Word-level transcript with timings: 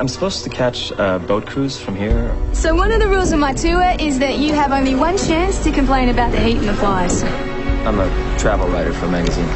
I'm 0.00 0.08
supposed 0.08 0.42
to 0.44 0.48
catch 0.48 0.90
a 0.92 1.18
boat 1.18 1.44
cruise 1.44 1.78
from 1.78 1.94
here. 1.94 2.34
So 2.54 2.74
one 2.74 2.92
of 2.92 2.98
the 2.98 3.08
rules 3.08 3.30
of 3.30 3.38
my 3.38 3.52
tour 3.52 3.94
is 4.00 4.18
that 4.20 4.38
you 4.38 4.54
have 4.54 4.72
only 4.72 4.94
one 4.94 5.18
chance 5.18 5.62
to 5.64 5.70
complain 5.70 6.08
about 6.08 6.32
the 6.32 6.40
heat 6.40 6.56
and 6.56 6.66
the 6.66 6.72
flies. 6.72 7.22
I'm 7.84 8.00
a 8.00 8.08
travel 8.38 8.68
writer 8.68 8.94
for 8.94 9.04
a 9.04 9.10
magazine. 9.10 9.46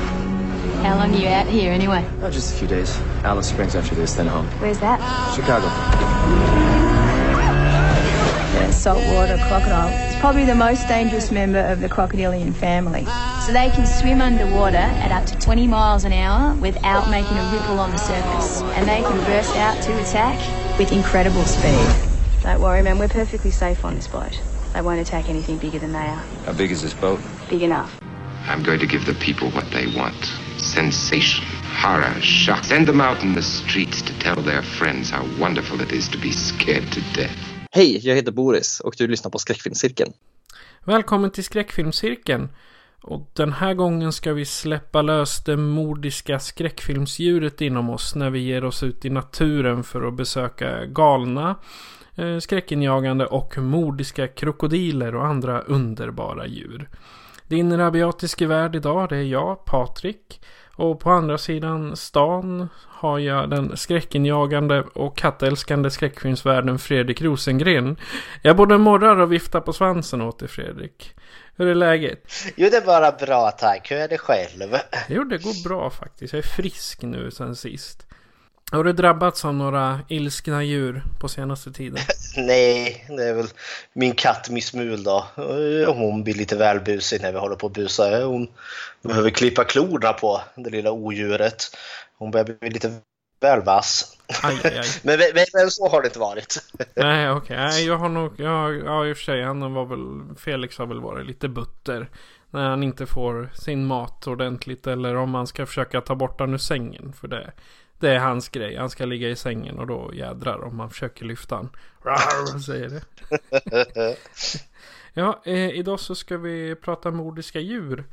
How 0.84 0.96
long 0.96 1.14
are 1.14 1.18
you 1.18 1.28
out 1.28 1.46
here 1.46 1.72
anyway? 1.72 2.06
Oh, 2.20 2.30
just 2.30 2.54
a 2.54 2.58
few 2.58 2.68
days. 2.68 2.98
Alice 3.24 3.48
Springs 3.48 3.74
after 3.74 3.94
this, 3.94 4.12
then 4.12 4.26
home. 4.26 4.46
Where's 4.60 4.78
that? 4.80 5.00
Chicago. 5.34 5.68
Saltwater 8.70 9.38
crocodile. 9.48 10.15
It's 10.26 10.32
probably 10.32 10.52
the 10.52 10.58
most 10.58 10.88
dangerous 10.88 11.30
member 11.30 11.60
of 11.60 11.80
the 11.80 11.88
crocodilian 11.88 12.52
family. 12.52 13.04
So 13.46 13.52
they 13.52 13.70
can 13.70 13.86
swim 13.86 14.20
underwater 14.20 14.76
at 14.76 15.12
up 15.12 15.24
to 15.26 15.38
20 15.38 15.68
miles 15.68 16.02
an 16.02 16.12
hour 16.12 16.52
without 16.56 17.08
making 17.08 17.38
a 17.38 17.48
ripple 17.52 17.78
on 17.78 17.92
the 17.92 17.96
surface. 17.96 18.60
And 18.74 18.88
they 18.88 19.02
can 19.02 19.16
burst 19.26 19.54
out 19.54 19.80
to 19.84 20.00
attack 20.00 20.36
with 20.80 20.90
incredible 20.90 21.44
speed. 21.44 21.86
Don't 22.42 22.60
worry, 22.60 22.82
man, 22.82 22.98
we're 22.98 23.06
perfectly 23.06 23.52
safe 23.52 23.84
on 23.84 23.94
this 23.94 24.08
boat. 24.08 24.36
They 24.72 24.80
won't 24.80 24.98
attack 24.98 25.28
anything 25.28 25.58
bigger 25.58 25.78
than 25.78 25.92
they 25.92 26.00
are. 26.00 26.24
How 26.44 26.54
big 26.54 26.72
is 26.72 26.82
this 26.82 26.94
boat? 26.94 27.20
Big 27.48 27.62
enough. 27.62 27.96
I'm 28.48 28.64
going 28.64 28.80
to 28.80 28.86
give 28.88 29.06
the 29.06 29.14
people 29.14 29.52
what 29.52 29.70
they 29.70 29.86
want 29.96 30.24
sensation, 30.58 31.44
horror, 31.62 32.20
shock. 32.20 32.64
Send 32.64 32.88
them 32.88 33.00
out 33.00 33.22
in 33.22 33.36
the 33.36 33.42
streets 33.42 34.02
to 34.02 34.18
tell 34.18 34.42
their 34.42 34.62
friends 34.62 35.08
how 35.08 35.24
wonderful 35.38 35.80
it 35.80 35.92
is 35.92 36.08
to 36.08 36.18
be 36.18 36.32
scared 36.32 36.90
to 36.90 37.00
death. 37.12 37.55
Hej, 37.70 38.06
jag 38.08 38.16
heter 38.16 38.32
Boris 38.32 38.80
och 38.80 38.94
du 38.98 39.08
lyssnar 39.08 39.30
på 39.30 39.38
Skräckfilmscirkeln. 39.38 40.12
Välkommen 40.84 41.30
till 41.30 41.44
Skräckfilmscirkeln. 41.44 42.48
Och 43.02 43.30
den 43.32 43.52
här 43.52 43.74
gången 43.74 44.12
ska 44.12 44.32
vi 44.32 44.44
släppa 44.44 45.02
lös 45.02 45.44
det 45.44 45.56
mordiska 45.56 46.38
skräckfilmsdjuret 46.38 47.60
inom 47.60 47.90
oss 47.90 48.14
när 48.14 48.30
vi 48.30 48.38
ger 48.38 48.64
oss 48.64 48.82
ut 48.82 49.04
i 49.04 49.10
naturen 49.10 49.84
för 49.84 50.08
att 50.08 50.14
besöka 50.14 50.84
galna, 50.84 51.56
eh, 52.14 52.38
skräckinjagande 52.38 53.26
och 53.26 53.58
mordiska 53.58 54.28
krokodiler 54.28 55.14
och 55.14 55.26
andra 55.26 55.60
underbara 55.60 56.46
djur. 56.46 56.88
Din 57.48 57.76
rabiatiske 57.76 58.46
värd 58.46 58.76
idag 58.76 59.08
det 59.08 59.16
är 59.16 59.22
jag, 59.22 59.64
Patrik. 59.64 60.40
Och 60.76 61.00
på 61.00 61.10
andra 61.10 61.38
sidan 61.38 61.96
stan 61.96 62.68
har 62.88 63.18
jag 63.18 63.50
den 63.50 63.76
skräckinjagande 63.76 64.82
och 64.94 65.16
kattälskande 65.16 65.90
skräckfilmsvärden 65.90 66.78
Fredrik 66.78 67.22
Rosengren. 67.22 67.96
Jag 68.42 68.56
både 68.56 68.78
morrar 68.78 69.20
och 69.20 69.32
viftar 69.32 69.60
på 69.60 69.72
svansen 69.72 70.22
åt 70.22 70.38
dig 70.38 70.48
Fredrik. 70.48 71.14
Hur 71.56 71.68
är 71.68 71.74
läget? 71.74 72.32
Jo, 72.56 72.68
det 72.70 72.76
är 72.76 72.86
bara 72.86 73.12
bra 73.12 73.50
tack. 73.50 73.90
Hur 73.90 73.98
är 73.98 74.08
det 74.08 74.18
själv? 74.18 74.76
Jo, 75.08 75.24
det 75.24 75.38
går 75.38 75.68
bra 75.68 75.90
faktiskt. 75.90 76.32
Jag 76.32 76.38
är 76.38 76.48
frisk 76.48 77.02
nu 77.02 77.30
sen 77.30 77.56
sist. 77.56 78.06
Har 78.72 78.84
du 78.84 78.92
drabbats 78.92 79.44
av 79.44 79.54
några 79.54 80.00
ilskna 80.08 80.64
djur 80.64 81.02
på 81.20 81.28
senaste 81.28 81.72
tiden? 81.72 81.98
Nej, 82.36 83.06
det 83.08 83.24
är 83.24 83.34
väl 83.34 83.48
min 83.92 84.14
katt 84.14 84.50
Miss 84.50 84.74
Mul 84.74 85.02
då. 85.02 85.26
Hon 85.86 86.24
blir 86.24 86.34
lite 86.34 86.56
väl 86.56 86.80
busig 86.80 87.22
när 87.22 87.32
vi 87.32 87.38
håller 87.38 87.56
på 87.56 87.66
att 87.66 87.72
busa. 87.72 88.24
Hon 88.24 88.48
behöver 89.02 89.30
klippa 89.30 89.64
klorna 89.64 90.12
på 90.12 90.40
det 90.54 90.70
lilla 90.70 90.92
odjuret. 90.92 91.76
Hon 92.18 92.30
börjar 92.30 92.44
bli 92.60 92.70
lite 92.70 93.00
väl 93.40 93.62
vass. 93.62 94.16
Aj, 94.42 94.60
aj, 94.64 94.78
aj. 94.78 94.86
Men, 95.02 95.18
men, 95.18 95.44
men 95.54 95.70
så 95.70 95.88
har 95.88 96.02
det 96.02 96.06
inte 96.06 96.18
varit. 96.18 96.56
Nej, 96.94 97.30
okej. 97.30 97.56
Nej, 97.56 97.86
jag 97.86 97.96
har 97.96 98.08
nog... 98.08 98.32
Jag, 98.40 98.76
ja, 98.76 99.06
i 99.06 99.12
och 99.12 99.16
för 99.16 99.24
sig. 99.24 99.42
Han 99.42 99.74
var 99.74 99.84
väl... 99.84 100.36
Felix 100.36 100.78
har 100.78 100.86
väl 100.86 101.00
varit 101.00 101.26
lite 101.26 101.48
butter. 101.48 102.10
När 102.50 102.68
han 102.68 102.82
inte 102.82 103.06
får 103.06 103.50
sin 103.54 103.86
mat 103.86 104.26
ordentligt. 104.26 104.86
Eller 104.86 105.16
om 105.16 105.30
man 105.30 105.46
ska 105.46 105.66
försöka 105.66 106.00
ta 106.00 106.14
bort 106.14 106.40
honom 106.40 106.54
ur 106.54 106.58
sängen. 106.58 107.12
För 107.12 107.28
det, 107.28 107.52
det 108.00 108.10
är 108.10 108.18
hans 108.18 108.48
grej. 108.48 108.76
Han 108.76 108.90
ska 108.90 109.04
ligga 109.04 109.28
i 109.28 109.36
sängen 109.36 109.78
och 109.78 109.86
då 109.86 110.10
jädrar 110.14 110.64
om 110.64 110.76
man 110.76 110.90
försöker 110.90 111.24
lyfta 111.24 111.56
han. 111.56 111.70
Rar, 112.02 112.58
säger 112.58 112.88
det. 112.88 114.16
Ja, 115.18 115.40
eh, 115.44 115.70
idag 115.70 116.00
så 116.00 116.14
ska 116.14 116.36
vi 116.36 116.74
prata 116.74 117.10
mordiska 117.10 117.60
djur. 117.60 118.04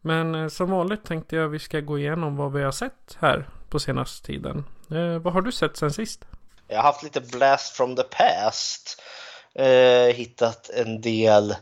Men 0.00 0.34
eh, 0.34 0.48
som 0.48 0.70
vanligt 0.70 1.04
tänkte 1.04 1.36
jag 1.36 1.48
vi 1.48 1.58
ska 1.58 1.80
gå 1.80 1.98
igenom 1.98 2.36
vad 2.36 2.52
vi 2.52 2.62
har 2.62 2.72
sett 2.72 3.16
här 3.18 3.48
på 3.68 3.78
senaste 3.78 4.26
tiden. 4.26 4.64
Eh, 4.90 5.18
vad 5.18 5.32
har 5.32 5.42
du 5.42 5.52
sett 5.52 5.76
sen 5.76 5.92
sist? 5.92 6.24
Jag 6.68 6.76
har 6.76 6.82
haft 6.82 7.02
lite 7.02 7.20
blast 7.20 7.76
from 7.76 7.96
the 7.96 8.02
past. 8.02 9.02
Eh, 9.54 10.14
hittat 10.14 10.70
en 10.70 11.00
del 11.00 11.54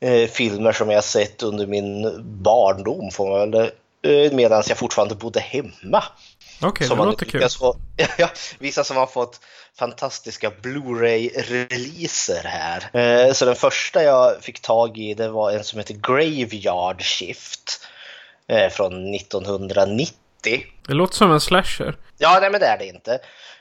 eh, 0.00 0.28
filmer 0.28 0.72
som 0.72 0.90
jag 0.90 1.04
sett 1.04 1.42
under 1.42 1.66
min 1.66 2.22
barndom 2.42 3.10
får 3.10 3.30
man 3.30 3.50
väl 3.50 3.70
eh, 4.02 4.32
medan 4.32 4.62
jag 4.68 4.78
fortfarande 4.78 5.14
bodde 5.14 5.40
hemma. 5.40 6.04
Okej, 6.64 6.86
Som 6.86 6.98
det 6.98 7.04
låter 7.04 7.26
kul. 7.26 7.48
Få, 7.48 7.76
ja, 8.18 8.28
vissa 8.58 8.84
som 8.84 8.96
har 8.96 9.06
fått 9.06 9.40
fantastiska 9.78 10.50
Blu-ray-releaser 10.62 12.44
här. 12.44 13.00
Eh, 13.00 13.32
så 13.32 13.44
den 13.44 13.54
första 13.54 14.02
jag 14.02 14.42
fick 14.42 14.60
tag 14.60 14.98
i 14.98 15.14
det 15.14 15.28
var 15.28 15.50
en 15.50 15.64
som 15.64 15.78
heter 15.78 15.94
Graveyard 15.94 17.02
Shift 17.02 17.86
eh, 18.48 18.68
från 18.68 19.14
1990. 19.14 20.12
Det 20.86 20.94
låter 20.94 21.14
som 21.14 21.32
en 21.32 21.40
slasher. 21.40 21.96
Ja, 22.18 22.38
nej 22.40 22.50
men 22.50 22.60
det 22.60 22.66
är 22.66 22.78
det 22.78 22.86
inte. 22.86 23.12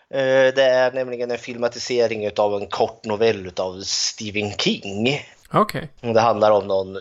Eh, 0.10 0.54
det 0.56 0.64
är 0.64 0.92
nämligen 0.92 1.32
en 1.32 1.38
filmatisering 1.38 2.30
av 2.38 2.62
en 2.62 2.68
kort 2.68 3.06
novell 3.06 3.52
av 3.58 3.82
Stephen 3.82 4.52
King. 4.52 5.22
Okej. 5.52 5.90
Det 6.02 6.22
handlar 6.22 6.52
om 6.52 6.68
någon, 6.68 6.94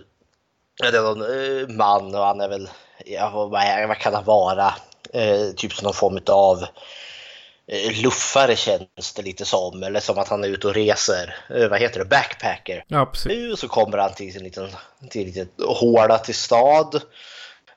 det 0.80 0.96
är 0.96 1.02
någon 1.02 1.76
man 1.76 2.14
och 2.14 2.24
han 2.24 2.40
är 2.40 2.48
väl, 2.48 2.68
ja, 3.06 3.30
vad 3.88 3.98
kan 3.98 4.14
han 4.14 4.24
vara? 4.24 4.74
Eh, 5.14 5.50
typ 5.56 5.72
som 5.72 5.84
någon 5.84 5.94
form 5.94 6.20
av 6.26 6.62
eh, 7.66 8.02
luffare 8.02 8.56
känns 8.56 9.12
det 9.16 9.22
lite 9.22 9.44
som. 9.44 9.82
Eller 9.82 10.00
som 10.00 10.18
att 10.18 10.28
han 10.28 10.44
är 10.44 10.48
ute 10.48 10.66
och 10.66 10.74
reser. 10.74 11.36
Eh, 11.50 11.68
vad 11.68 11.80
heter 11.80 11.98
det? 11.98 12.04
Backpacker. 12.04 12.84
Ja, 12.88 13.06
precis. 13.06 13.60
Så 13.60 13.68
kommer 13.68 13.98
han 13.98 14.14
till 14.14 14.36
en 14.36 14.42
liten, 14.42 14.68
till 15.10 15.20
en 15.20 15.26
liten 15.26 15.48
håla 15.66 16.18
till 16.18 16.34
stad. 16.34 17.02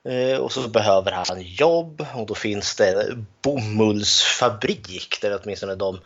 Eh, 0.09 0.37
Och 0.37 0.51
så 0.51 0.67
behöver 0.67 1.11
han 1.11 1.41
jobb 1.41 2.05
och 2.15 2.25
då 2.25 2.35
finns 2.35 2.75
det 2.75 3.17
bomullsfabrik 3.41 5.21
där 5.21 5.39
åtminstone 5.43 5.75
de 5.75 5.99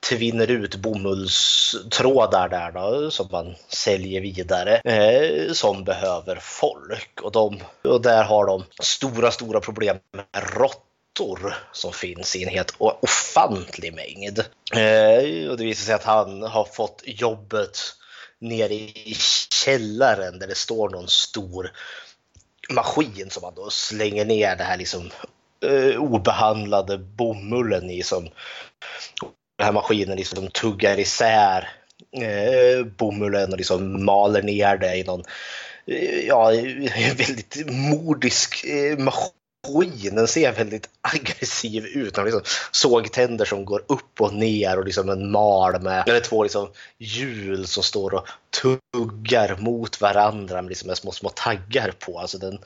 tvinner 0.00 0.50
ut 0.50 0.76
bomullstrådar 0.76 2.48
där 2.48 2.72
då, 2.72 3.10
som 3.10 3.28
man 3.30 3.54
säljer 3.68 4.20
vidare 4.20 4.76
eh, 4.76 5.52
som 5.52 5.84
behöver 5.84 6.38
folk. 6.42 7.20
Och, 7.22 7.32
de, 7.32 7.62
och 7.84 8.02
där 8.02 8.24
har 8.24 8.46
de 8.46 8.64
stora, 8.80 9.30
stora 9.30 9.60
problem 9.60 9.96
med 10.12 10.24
råttor 10.32 11.54
som 11.72 11.92
finns 11.92 12.36
i 12.36 12.42
en 12.42 12.48
helt 12.48 12.74
ofantlig 12.78 13.94
mängd. 13.94 14.38
Eh, 14.72 15.50
och 15.50 15.56
det 15.56 15.64
visar 15.64 15.84
sig 15.84 15.94
att 15.94 16.04
han 16.04 16.42
har 16.42 16.64
fått 16.64 17.02
jobbet 17.04 17.78
nere 18.38 18.74
i 18.74 19.16
källaren 19.64 20.38
där 20.38 20.46
det 20.46 20.54
står 20.54 20.88
någon 20.88 21.08
stor 21.08 21.72
maskin 22.70 23.30
som 23.30 23.40
man 23.40 23.54
då 23.54 23.70
slänger 23.70 24.24
ner 24.24 24.56
det 24.56 24.64
här 24.64 24.76
liksom 24.76 25.10
eh, 25.66 26.02
obehandlade 26.02 26.98
bomullen 26.98 27.90
i 27.90 28.02
som 28.02 28.28
den 29.58 29.64
här 29.64 29.72
maskinen 29.72 30.16
liksom 30.16 30.48
tuggar 30.48 30.98
isär 30.98 31.68
eh, 32.12 32.86
bomullen 32.86 33.52
och 33.52 33.58
liksom 33.58 34.04
maler 34.04 34.42
ner 34.42 34.76
det 34.76 34.96
i 34.96 35.04
någon 35.04 35.24
eh, 35.86 36.26
ja, 36.26 36.50
väldigt 37.16 37.70
mordisk 37.70 38.64
eh, 38.64 38.98
maskin. 38.98 40.14
Den 40.14 40.28
ser 40.28 40.52
väldigt 40.52 40.88
aggressiv 41.00 41.84
ut. 41.84 42.14
Den 42.14 42.20
har 42.20 42.24
liksom 42.24 42.42
sågtänder 42.70 43.44
som 43.44 43.64
går 43.64 43.82
upp 43.88 44.20
och 44.20 44.34
ner 44.34 44.78
och 44.78 44.84
liksom 44.84 45.08
en 45.08 45.30
mal 45.30 45.82
med 45.82 46.08
eller 46.08 46.20
två 46.20 46.42
liksom 46.42 46.68
hjul 46.98 47.66
som 47.66 47.82
står 47.82 48.14
och 48.14 48.28
tuggar 48.62 49.56
mot 49.56 50.00
varandra 50.00 50.62
med 50.62 50.68
liksom 50.68 50.96
små, 50.96 51.12
små 51.12 51.28
taggar 51.28 51.92
på. 51.98 52.18
Alltså 52.18 52.38
den, 52.38 52.58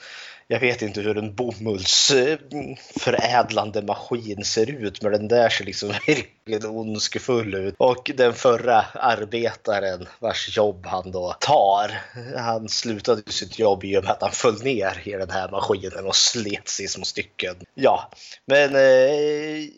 jag 0.53 0.61
vet 0.61 0.83
inte 0.83 1.01
hur 1.01 1.19
en 1.19 1.35
bomullsförädlande 1.35 3.83
maskin 3.83 4.45
ser 4.45 4.71
ut, 4.71 5.03
men 5.03 5.13
den 5.13 5.29
där 5.29 5.49
ser 5.49 5.65
liksom 5.65 5.89
verkligen 6.07 6.67
ondskefull 6.67 7.55
ut. 7.55 7.75
Och 7.79 8.11
den 8.15 8.35
förra 8.35 8.85
arbetaren 8.95 10.09
vars 10.19 10.57
jobb 10.57 10.87
han 10.87 11.11
då 11.11 11.37
tar, 11.41 11.91
han 12.37 12.69
slutade 12.69 13.33
sitt 13.33 13.59
jobb 13.59 13.85
i 13.85 13.97
och 13.97 14.05
med 14.05 14.13
att 14.13 14.23
han 14.23 14.33
föll 14.33 14.63
ner 14.63 15.03
i 15.05 15.11
den 15.11 15.31
här 15.31 15.51
maskinen 15.51 16.07
och 16.07 16.17
slets 16.17 16.81
i 16.81 16.89
små 16.89 17.05
stycken. 17.05 17.57
Ja, 17.75 18.11
men 18.47 18.75
eh, 18.75 19.69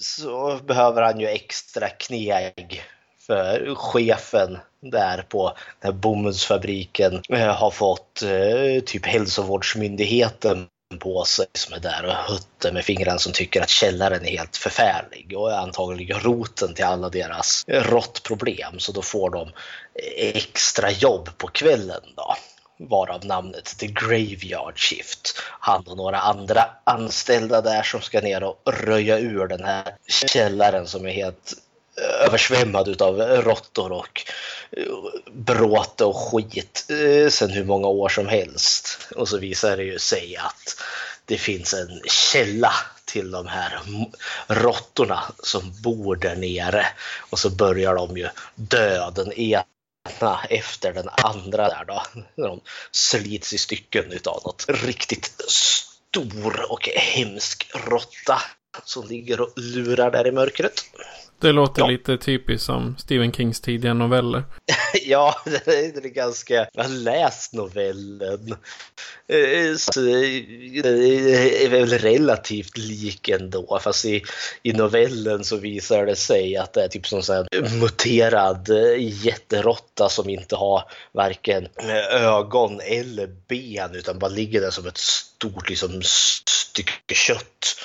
så 0.00 0.60
behöver 0.66 1.02
han 1.02 1.20
ju 1.20 1.26
extra 1.26 1.88
kneg 1.88 2.82
för 3.30 3.74
chefen 3.74 4.58
där 4.82 5.24
på 5.28 5.52
den 5.80 5.92
här 5.92 6.00
bomullsfabriken 6.00 7.22
eh, 7.28 7.54
har 7.54 7.70
fått 7.70 8.22
eh, 8.22 8.82
typ 8.84 9.06
hälsovårdsmyndigheten 9.06 10.66
på 10.98 11.24
sig 11.24 11.46
som 11.54 11.74
är 11.74 11.80
där 11.80 12.04
och 12.06 12.12
hötter 12.12 12.72
med 12.72 12.84
fingrarna 12.84 13.18
som 13.18 13.32
tycker 13.32 13.62
att 13.62 13.68
källaren 13.68 14.24
är 14.24 14.30
helt 14.30 14.56
förfärlig 14.56 15.38
och 15.38 15.52
är 15.52 15.56
antagligen 15.56 16.20
roten 16.20 16.74
till 16.74 16.84
alla 16.84 17.08
deras 17.08 17.64
eh, 17.66 17.82
råttproblem. 17.82 18.78
Så 18.78 18.92
då 18.92 19.02
får 19.02 19.30
de 19.30 19.48
extra 20.16 20.90
jobb 20.90 21.28
på 21.38 21.46
kvällen 21.46 22.02
då 22.16 22.34
varav 22.88 23.26
namnet 23.26 23.78
The 23.78 23.86
Graveyard 23.86 24.78
Shift. 24.78 25.34
Han 25.60 25.84
och 25.86 25.96
några 25.96 26.18
andra 26.18 26.64
anställda 26.84 27.60
där 27.60 27.82
som 27.82 28.00
ska 28.00 28.20
ner 28.20 28.42
och 28.42 28.62
röja 28.66 29.18
ur 29.18 29.46
den 29.46 29.64
här 29.64 29.96
källaren 30.08 30.86
som 30.86 31.06
är 31.06 31.12
helt 31.12 31.54
översvämmad 32.00 32.88
utav 32.88 33.20
råttor 33.20 33.92
och 33.92 34.22
eh, 34.70 34.84
bråte 35.32 36.04
och 36.04 36.16
skit 36.16 36.86
eh, 36.88 36.96
sen 36.96 37.30
sedan 37.30 37.50
hur 37.50 37.64
många 37.64 37.88
år 37.88 38.08
som 38.08 38.28
helst. 38.28 39.08
Och 39.16 39.28
så 39.28 39.38
visar 39.38 39.76
det 39.76 39.84
ju 39.84 39.98
sig 39.98 40.36
att 40.36 40.82
det 41.24 41.38
finns 41.38 41.74
en 41.74 42.00
källa 42.32 42.72
till 43.04 43.30
de 43.30 43.46
här 43.46 43.80
råttorna 44.46 45.22
som 45.42 45.72
bor 45.82 46.16
där 46.16 46.36
nere. 46.36 46.86
Och 47.30 47.38
så 47.38 47.50
börjar 47.50 47.94
de 47.94 48.16
ju 48.16 48.28
dö 48.54 49.10
den 49.10 49.32
ena 49.32 49.64
efter 50.50 50.92
den 50.92 51.08
andra 51.08 51.68
där 51.68 51.84
då. 51.84 52.02
De 52.36 52.60
slits 52.92 53.52
i 53.52 53.58
stycken 53.58 54.12
utav 54.12 54.42
något 54.44 54.66
riktigt 54.68 55.32
stor 55.48 56.72
och 56.72 56.88
hemsk 56.88 57.70
råtta 57.74 58.42
som 58.84 59.06
ligger 59.08 59.40
och 59.40 59.52
lurar 59.56 60.10
där 60.10 60.26
i 60.26 60.32
mörkret. 60.32 60.84
Det 61.40 61.52
låter 61.52 61.82
ja. 61.82 61.88
lite 61.88 62.16
typiskt 62.16 62.66
som 62.66 62.96
Stephen 62.98 63.32
Kings 63.32 63.60
tidiga 63.60 63.94
noveller. 63.94 64.44
ja, 65.06 65.36
det 65.44 65.96
är 65.96 66.08
ganska... 66.08 66.66
Jag 66.72 66.82
har 66.82 66.90
läst 66.90 67.52
novellen. 67.52 68.56
Eh, 69.28 69.76
så 69.76 70.00
det 70.00 71.64
är 71.64 71.68
väl 71.68 71.98
relativt 71.98 72.78
lik 72.78 73.28
ändå. 73.28 73.80
Fast 73.82 74.04
i, 74.04 74.22
i 74.62 74.72
novellen 74.72 75.44
så 75.44 75.56
visar 75.56 76.06
det 76.06 76.16
sig 76.16 76.56
att 76.56 76.72
det 76.72 76.84
är 76.84 76.88
typ 76.88 77.06
som 77.06 77.46
en 77.50 77.78
muterad 77.80 78.68
jätteråtta 78.98 80.08
som 80.08 80.28
inte 80.28 80.56
har 80.56 80.82
varken 81.12 81.68
ögon 82.10 82.80
eller 82.80 83.26
ben 83.48 83.94
utan 83.94 84.18
bara 84.18 84.30
ligger 84.30 84.60
där 84.60 84.70
som 84.70 84.86
ett 84.86 84.98
stort 84.98 85.68
liksom, 85.68 86.02
stycke 86.02 87.14
kött. 87.14 87.76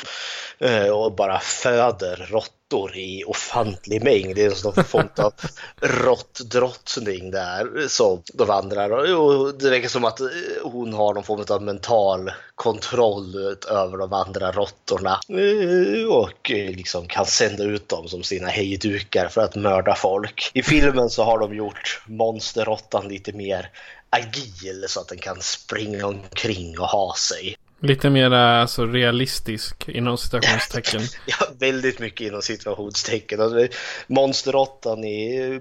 Eh, 0.59 0.87
och 0.87 1.15
bara 1.15 1.39
föder 1.39 2.27
råttor 2.31 2.97
i 2.97 3.23
ofantlig 3.27 4.03
mängd. 4.03 4.35
Det 4.35 4.45
är 4.45 4.63
någon 4.63 4.83
form 4.83 5.09
av 5.17 5.33
råttdrottning 5.81 7.31
där 7.31 7.87
som 7.87 8.21
de 8.33 8.47
vandrar. 8.47 9.15
Och 9.15 9.53
det 9.53 9.69
verkar 9.69 9.89
som 9.89 10.05
att 10.05 10.19
hon 10.63 10.93
har 10.93 11.13
någon 11.13 11.23
form 11.23 11.45
av 11.49 11.61
mental 11.61 12.31
kontroll 12.55 13.35
över 13.69 13.97
de 13.97 14.13
andra 14.13 14.51
råttorna 14.51 15.19
eh, 15.29 16.07
och 16.07 16.51
eh, 16.51 16.71
liksom 16.71 17.07
kan 17.07 17.25
sända 17.25 17.63
ut 17.63 17.89
dem 17.89 18.07
som 18.07 18.23
sina 18.23 18.47
hejdukar 18.47 19.27
för 19.27 19.41
att 19.41 19.55
mörda 19.55 19.95
folk. 19.95 20.51
I 20.53 20.63
filmen 20.63 21.09
så 21.09 21.23
har 21.23 21.39
de 21.39 21.55
gjort 21.55 22.03
monsterråttan 22.07 23.07
lite 23.07 23.33
mer 23.33 23.69
agil 24.09 24.85
så 24.87 24.99
att 24.99 25.07
den 25.07 25.17
kan 25.17 25.41
springa 25.41 26.07
omkring 26.07 26.79
och 26.79 26.87
ha 26.87 27.15
sig. 27.15 27.57
Lite 27.80 28.10
mer 28.10 28.31
alltså, 28.31 28.86
realistisk 28.86 29.89
inom 29.89 30.18
citationstecken. 30.18 31.01
ja, 31.25 31.48
väldigt 31.60 32.00
mycket 32.00 32.27
inom 32.27 32.42
situationstecken. 32.42 33.42
Alltså, 33.42 33.68
monsterråttan 34.07 35.04
i 35.04 35.60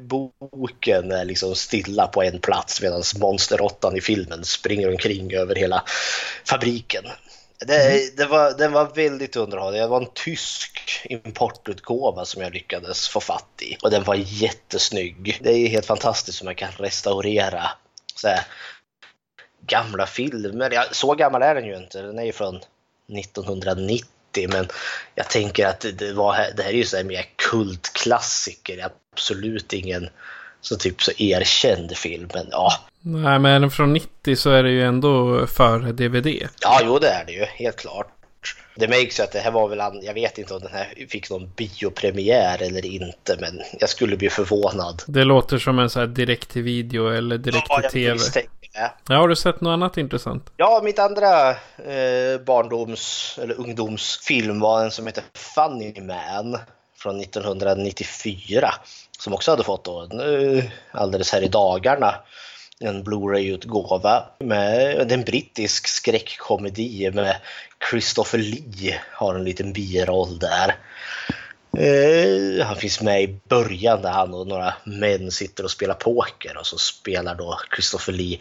boken 0.50 1.12
är 1.12 1.24
liksom 1.24 1.54
stilla 1.54 2.06
på 2.06 2.22
en 2.22 2.40
plats 2.40 2.82
medan 2.82 3.02
monsterråttan 3.16 3.96
i 3.96 4.00
filmen 4.00 4.44
springer 4.44 4.90
omkring 4.90 5.34
över 5.34 5.54
hela 5.54 5.84
fabriken. 6.44 7.04
Det, 7.66 7.90
mm. 7.90 8.10
det, 8.16 8.26
var, 8.26 8.58
den 8.58 8.72
var 8.72 8.94
väldigt 8.94 9.36
underhållande. 9.36 9.80
Det 9.80 9.86
var 9.86 10.00
en 10.00 10.10
tysk 10.14 11.02
importutgåva 11.04 12.24
som 12.24 12.42
jag 12.42 12.52
lyckades 12.52 13.08
få 13.08 13.20
fatt 13.20 13.62
i. 13.62 13.76
Och 13.82 13.90
den 13.90 14.04
var 14.04 14.14
jättesnygg. 14.14 15.38
Det 15.40 15.52
är 15.52 15.68
helt 15.68 15.86
fantastiskt 15.86 16.40
hur 16.40 16.44
man 16.44 16.54
kan 16.54 16.72
restaurera 16.72 17.70
så 18.14 18.28
här, 18.28 18.40
gamla 19.66 20.06
filmer. 20.06 20.70
Ja, 20.72 20.84
så 20.92 21.14
gammal 21.14 21.42
är 21.42 21.54
den 21.54 21.66
ju 21.66 21.76
inte. 21.76 22.02
Den 22.02 22.18
är 22.18 22.24
ju 22.24 22.32
från 22.32 22.60
1990. 23.18 24.08
Men 24.48 24.68
jag 25.14 25.30
tänker 25.30 25.66
att 25.66 25.86
det, 25.98 26.12
var, 26.12 26.36
det 26.56 26.62
här 26.62 26.70
är 26.70 26.76
ju 26.76 26.84
så 26.84 26.96
här 26.96 27.04
mer 27.04 27.26
kultklassiker. 27.36 28.90
Absolut 29.12 29.72
ingen 29.72 30.08
så 30.60 30.76
typ 30.76 31.02
så 31.02 31.12
erkänd 31.18 31.96
film. 31.96 32.28
Men 32.34 32.46
ja. 32.50 32.72
Nej, 33.00 33.38
men 33.38 33.70
från 33.70 33.92
90 33.92 34.36
så 34.36 34.50
är 34.50 34.62
det 34.62 34.70
ju 34.70 34.82
ändå 34.82 35.46
för 35.46 35.78
DVD. 35.78 36.48
Ja, 36.60 36.80
jo 36.84 36.98
det 36.98 37.08
är 37.08 37.24
det 37.24 37.32
ju. 37.32 37.44
Helt 37.44 37.76
klart. 37.76 38.10
Det 38.76 38.88
märks 38.88 39.20
ju 39.20 39.24
att 39.24 39.32
det 39.32 39.38
här 39.38 39.50
var 39.50 39.68
väl, 39.68 39.78
jag 40.02 40.14
vet 40.14 40.38
inte 40.38 40.54
om 40.54 40.60
den 40.60 40.72
här 40.72 41.06
fick 41.08 41.30
någon 41.30 41.50
biopremiär 41.56 42.62
eller 42.62 42.86
inte, 42.86 43.36
men 43.40 43.60
jag 43.80 43.88
skulle 43.88 44.16
bli 44.16 44.30
förvånad. 44.30 45.02
Det 45.06 45.24
låter 45.24 45.58
som 45.58 45.78
en 45.78 45.90
så 45.90 46.00
här 46.00 46.06
direkt 46.06 46.50
till 46.50 46.62
video 46.62 47.08
eller 47.08 47.38
direkt 47.38 47.70
till 47.90 47.90
tv. 47.90 48.18
Ja, 48.74 49.16
har 49.16 49.28
du 49.28 49.36
sett 49.36 49.60
något 49.60 49.72
annat 49.72 49.96
intressant? 49.96 50.50
Ja, 50.56 50.80
mitt 50.84 50.98
andra 50.98 51.50
eh, 51.50 52.40
barndoms 52.46 53.38
eller 53.42 53.60
ungdomsfilm 53.60 54.60
var 54.60 54.84
en 54.84 54.90
som 54.90 55.06
heter 55.06 55.24
Funny 55.34 56.00
Man 56.00 56.58
från 56.96 57.20
1994 57.20 58.74
som 59.18 59.34
också 59.34 59.50
hade 59.50 59.64
fått 59.64 59.84
då, 59.84 60.02
eh, 60.02 60.64
alldeles 60.92 61.32
här 61.32 61.42
i 61.42 61.48
dagarna 61.48 62.14
en 62.80 63.02
Blu-ray-utgåva. 63.04 64.24
Med, 64.38 65.12
en 65.12 65.24
brittisk 65.24 65.88
skräckkomedi 65.88 67.10
med 67.10 67.36
Christopher 67.90 68.38
Lee 68.38 69.00
har 69.12 69.34
en 69.34 69.44
liten 69.44 69.72
biroll 69.72 70.38
där. 70.38 70.74
Eh, 71.78 72.66
han 72.66 72.76
finns 72.76 73.00
med 73.00 73.22
i 73.22 73.38
början 73.48 74.02
där 74.02 74.10
han 74.10 74.34
och 74.34 74.46
några 74.46 74.74
män 74.84 75.30
sitter 75.30 75.64
och 75.64 75.70
spelar 75.70 75.94
poker 75.94 76.56
och 76.56 76.66
så 76.66 76.78
spelar 76.78 77.34
då 77.34 77.60
Christopher 77.74 78.12
Lee 78.12 78.38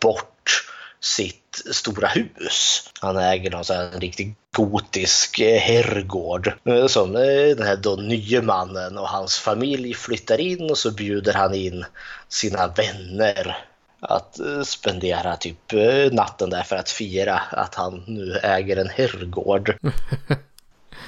bort 0.00 0.64
sitt 1.00 1.62
stora 1.72 2.08
hus. 2.08 2.90
Han 3.00 3.16
äger 3.16 3.50
någon 3.50 3.64
sån 3.64 4.00
riktigt 4.00 4.36
gotisk 4.52 5.40
eh, 5.40 5.60
herrgård 5.60 6.52
eh, 6.64 6.86
som 6.86 7.16
eh, 7.16 7.56
den 7.56 7.66
här 7.66 7.76
då 7.76 7.96
nye 7.96 8.42
mannen 8.42 8.98
och 8.98 9.08
hans 9.08 9.38
familj 9.38 9.94
flyttar 9.94 10.40
in 10.40 10.70
och 10.70 10.78
så 10.78 10.90
bjuder 10.90 11.32
han 11.32 11.54
in 11.54 11.84
sina 12.28 12.66
vänner 12.66 13.56
att 14.02 14.40
spendera 14.64 15.36
typ 15.36 15.72
natten 16.12 16.50
där 16.50 16.62
för 16.62 16.76
att 16.76 16.90
fira 16.90 17.42
att 17.50 17.74
han 17.74 18.04
nu 18.06 18.36
äger 18.42 18.76
en 18.76 18.88
herrgård. 18.88 19.76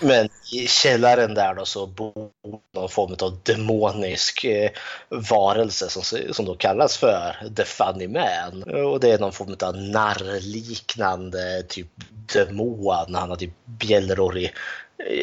Men 0.03 0.29
i 0.53 0.67
källaren 0.67 1.35
där 1.35 1.55
då 1.55 1.65
så 1.65 1.87
bor 1.87 2.31
någon 2.75 2.89
form 2.89 3.17
av 3.23 3.39
demonisk 3.43 4.45
eh, 4.45 4.71
varelse 5.09 5.89
som, 5.89 6.03
som 6.33 6.45
då 6.45 6.55
kallas 6.55 6.97
för 6.97 7.37
The 7.57 7.65
Funny 7.65 8.09
Man. 8.09 8.63
Och 8.63 9.01
det 9.01 9.11
är 9.11 9.19
någon 9.19 9.33
form 9.33 9.57
av 9.63 9.77
narrliknande 9.77 11.63
typ 11.69 11.89
demon. 12.35 13.15
Han 13.15 13.31
har 13.31 13.37
typ 13.37 13.53
bjällror 13.65 14.39
i 14.39 14.51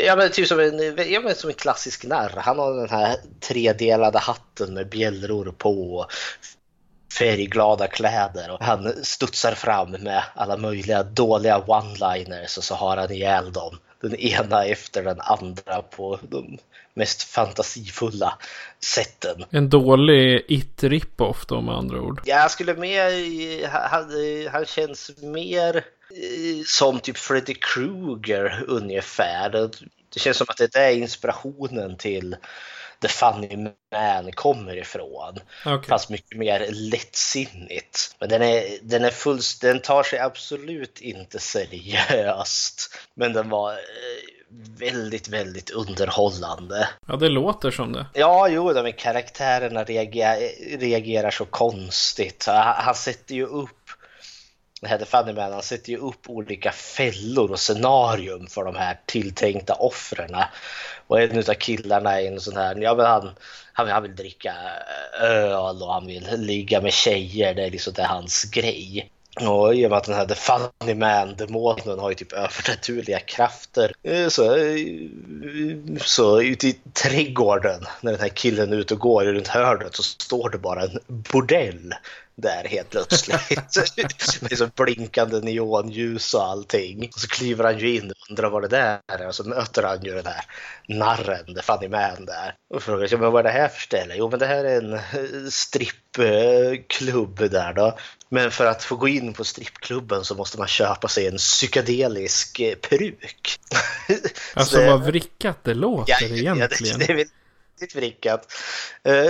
Ja 0.05 0.15
men 0.15 0.31
typ 0.31 0.47
som 0.47 0.59
en, 0.59 1.11
ja, 1.11 1.19
men 1.19 1.35
som 1.35 1.49
en 1.49 1.55
klassisk 1.55 2.05
narr. 2.05 2.33
Han 2.37 2.59
har 2.59 2.73
den 2.73 2.89
här 2.89 3.15
tredelade 3.39 4.19
hatten 4.19 4.73
med 4.73 4.89
bjällror 4.89 5.53
på 5.57 6.05
färgglada 7.19 7.87
kläder 7.87 8.51
och 8.51 8.63
han 8.63 8.93
studsar 9.03 9.51
fram 9.51 9.91
med 9.91 10.23
alla 10.35 10.57
möjliga 10.57 11.03
dåliga 11.03 11.59
one-liners 11.59 12.57
och 12.57 12.63
så 12.63 12.75
har 12.75 12.97
han 12.97 13.11
ihjäl 13.11 13.53
dem 13.53 13.79
den 14.01 14.15
ena 14.15 14.65
efter 14.65 15.03
den 15.03 15.19
andra 15.21 15.81
på 15.81 16.19
de 16.29 16.57
mest 16.93 17.23
fantasifulla 17.23 18.37
sätten. 18.83 19.45
En 19.49 19.69
dålig 19.69 20.45
it-rip-off 20.47 21.45
då 21.45 21.61
med 21.61 21.75
andra 21.75 22.01
ord. 22.01 22.21
Jag 22.25 22.51
skulle 22.51 22.73
mer, 22.73 23.67
han, 23.67 24.11
han 24.51 24.65
känns 24.65 25.11
mer 25.21 25.85
som 26.65 26.99
typ 26.99 27.17
Freddy 27.17 27.53
Krueger 27.53 28.63
ungefär. 28.67 29.49
Det 30.13 30.19
känns 30.19 30.37
som 30.37 30.47
att 30.49 30.57
det 30.57 30.75
är 30.75 30.91
inspirationen 30.91 31.97
till 31.97 32.35
The 33.01 33.07
Funny 33.07 33.57
Man 33.91 34.31
kommer 34.31 34.77
ifrån. 34.77 35.39
Okay. 35.65 35.89
Fast 35.89 36.09
mycket 36.09 36.37
mer 36.37 36.67
lättsinnigt. 36.71 38.15
Men 38.19 38.29
den, 38.29 38.41
är, 38.41 38.63
den, 38.81 39.05
är 39.05 39.11
full, 39.11 39.39
den 39.61 39.81
tar 39.81 40.03
sig 40.03 40.19
absolut 40.19 41.01
inte 41.01 41.39
seriöst. 41.39 42.95
Men 43.13 43.33
den 43.33 43.49
var 43.49 43.71
eh, 43.71 43.77
väldigt, 44.79 45.27
väldigt 45.27 45.69
underhållande. 45.69 46.89
Ja, 47.07 47.15
det 47.15 47.29
låter 47.29 47.71
som 47.71 47.93
det. 47.93 48.05
Ja, 48.13 48.47
jo, 48.47 48.73
de 48.73 48.91
karaktärerna 48.91 49.83
reagerar, 49.83 50.37
reagerar 50.77 51.31
så 51.31 51.45
konstigt. 51.45 52.45
Han, 52.47 52.75
han 52.77 52.95
sätter 52.95 53.35
ju 53.35 53.45
upp 53.45 53.78
den 54.81 54.89
här 54.89 54.97
The 54.97 55.05
Funny 55.05 55.33
Man, 55.33 55.51
han 55.51 55.63
sätter 55.63 55.89
ju 55.89 55.97
upp 55.97 56.29
olika 56.29 56.71
fällor 56.71 57.51
och 57.51 57.59
scenarium 57.59 58.47
för 58.47 58.63
de 58.63 58.75
här 58.75 58.99
tilltänkta 59.05 59.73
offren. 59.73 60.35
Och 61.07 61.21
en 61.21 61.37
av 61.37 61.53
killarna 61.53 62.21
är 62.21 62.27
en 62.27 62.39
sån 62.39 62.57
här, 62.57 62.75
ja 62.75 62.95
men 62.95 63.05
han, 63.05 63.31
han, 63.73 63.87
han 63.87 64.03
vill 64.03 64.15
dricka 64.15 64.53
eh, 65.19 65.25
öl 65.25 65.81
och 65.81 65.93
han 65.93 66.07
vill 66.07 66.27
ligga 66.37 66.81
med 66.81 66.93
tjejer, 66.93 67.53
det 67.53 67.63
är 67.63 67.71
liksom 67.71 67.93
det 67.93 68.01
är 68.01 68.07
hans 68.07 68.43
grej. 68.43 69.11
Och 69.47 69.75
i 69.75 69.85
och 69.85 69.89
med 69.89 69.97
att 69.97 70.03
den 70.03 70.15
här 70.15 70.25
The 70.25 70.35
Funny 70.35 70.95
Man, 70.95 71.35
demonen, 71.35 71.99
har 71.99 72.09
ju 72.09 72.15
typ 72.15 72.33
övernaturliga 72.33 73.19
krafter. 73.19 73.93
Eh, 74.03 74.27
så, 74.27 74.55
eh, 74.55 74.77
så 76.01 76.41
ute 76.41 76.67
i 76.67 76.79
trädgården, 76.93 77.85
när 78.01 78.11
den 78.11 78.21
här 78.21 78.29
killen 78.29 78.73
är 78.73 78.77
ute 78.77 78.93
och 78.93 78.99
går 78.99 79.25
runt 79.25 79.47
hörnet, 79.47 79.95
så 79.95 80.03
står 80.03 80.49
det 80.49 80.57
bara 80.57 80.81
en 80.81 80.99
bordell 81.07 81.93
där 82.41 82.63
helt 82.63 82.89
plötsligt. 82.89 84.41
Med 84.41 84.57
så 84.57 84.67
blinkande 84.75 85.39
neonljus 85.39 86.33
och 86.33 86.43
allting. 86.43 87.09
Och 87.13 87.19
så 87.19 87.27
kliver 87.27 87.63
han 87.63 87.79
ju 87.79 87.95
in 87.95 88.11
och 88.11 88.29
undrar 88.29 88.49
vad 88.49 88.61
det 88.61 88.67
där 88.67 88.99
är 89.07 89.27
och 89.27 89.35
så 89.35 89.43
möter 89.43 89.83
han 89.83 90.03
ju 90.03 90.15
den 90.15 90.25
här 90.25 90.45
narren, 90.87 91.55
the 91.55 91.61
funny 91.61 91.87
man 91.87 92.25
där. 92.25 92.55
Och 92.73 92.83
frågar 92.83 93.07
sig, 93.07 93.17
vad 93.17 93.39
är 93.39 93.43
det 93.43 93.59
här 93.59 93.67
för 93.67 93.81
ställe? 93.81 94.15
Jo, 94.17 94.29
men 94.29 94.39
det 94.39 94.45
här 94.45 94.65
är 94.65 94.81
en 94.81 94.99
strippklubb 95.51 97.37
där 97.51 97.73
då. 97.73 97.97
Men 98.29 98.51
för 98.51 98.65
att 98.65 98.83
få 98.83 98.95
gå 98.95 99.07
in 99.07 99.33
på 99.33 99.43
strippklubben 99.43 100.23
så 100.23 100.35
måste 100.35 100.57
man 100.57 100.67
köpa 100.67 101.07
sig 101.07 101.27
en 101.27 101.37
psykedelisk 101.37 102.61
peruk. 102.89 103.59
Alltså 104.53 104.77
det, 104.77 104.89
vad 104.89 105.03
vrickat 105.03 105.63
det 105.63 105.73
låter 105.73 106.13
ja, 106.21 106.27
egentligen. 106.27 107.01
Ja, 107.01 107.07
det, 107.07 107.13
det, 107.13 107.29
riktigt 107.79 107.95
vrickat. 107.95 108.51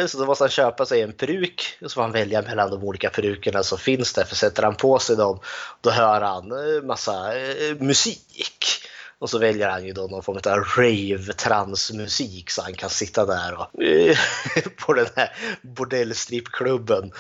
Så 0.08 0.18
då 0.18 0.26
måste 0.26 0.44
han 0.44 0.52
köpa 0.52 0.86
sig 0.86 1.02
en 1.02 1.14
peruk 1.14 1.78
och 1.82 1.92
så 1.92 1.96
får 1.96 2.02
han 2.02 2.12
välja 2.12 2.42
mellan 2.42 2.70
de 2.72 2.84
olika 2.84 3.10
perukerna 3.10 3.64
som 3.64 3.78
finns 3.78 4.14
där. 4.14 4.24
För 4.24 4.36
sätter 4.36 4.64
han 4.64 4.76
på 4.76 5.00
sig 5.00 5.16
dem 5.16 5.40
då 5.82 5.90
hör 5.90 6.22
han 6.22 6.54
massa 6.86 7.34
musik. 7.80 8.66
Och 9.20 9.30
så 9.30 9.38
väljer 9.38 9.70
han 9.70 9.86
ju 9.86 9.94
då 9.94 10.08
någon 10.08 10.24
form 10.24 10.38
av 10.38 10.66
rave 10.78 11.34
transmusik 11.34 12.50
så 12.50 12.62
han 12.62 12.74
kan 12.74 12.90
sitta 12.90 13.26
där 13.26 13.54
och, 13.54 13.68
på 14.86 14.94
den 14.94 15.08
här 15.16 15.36
bordellstrippklubben 15.62 17.12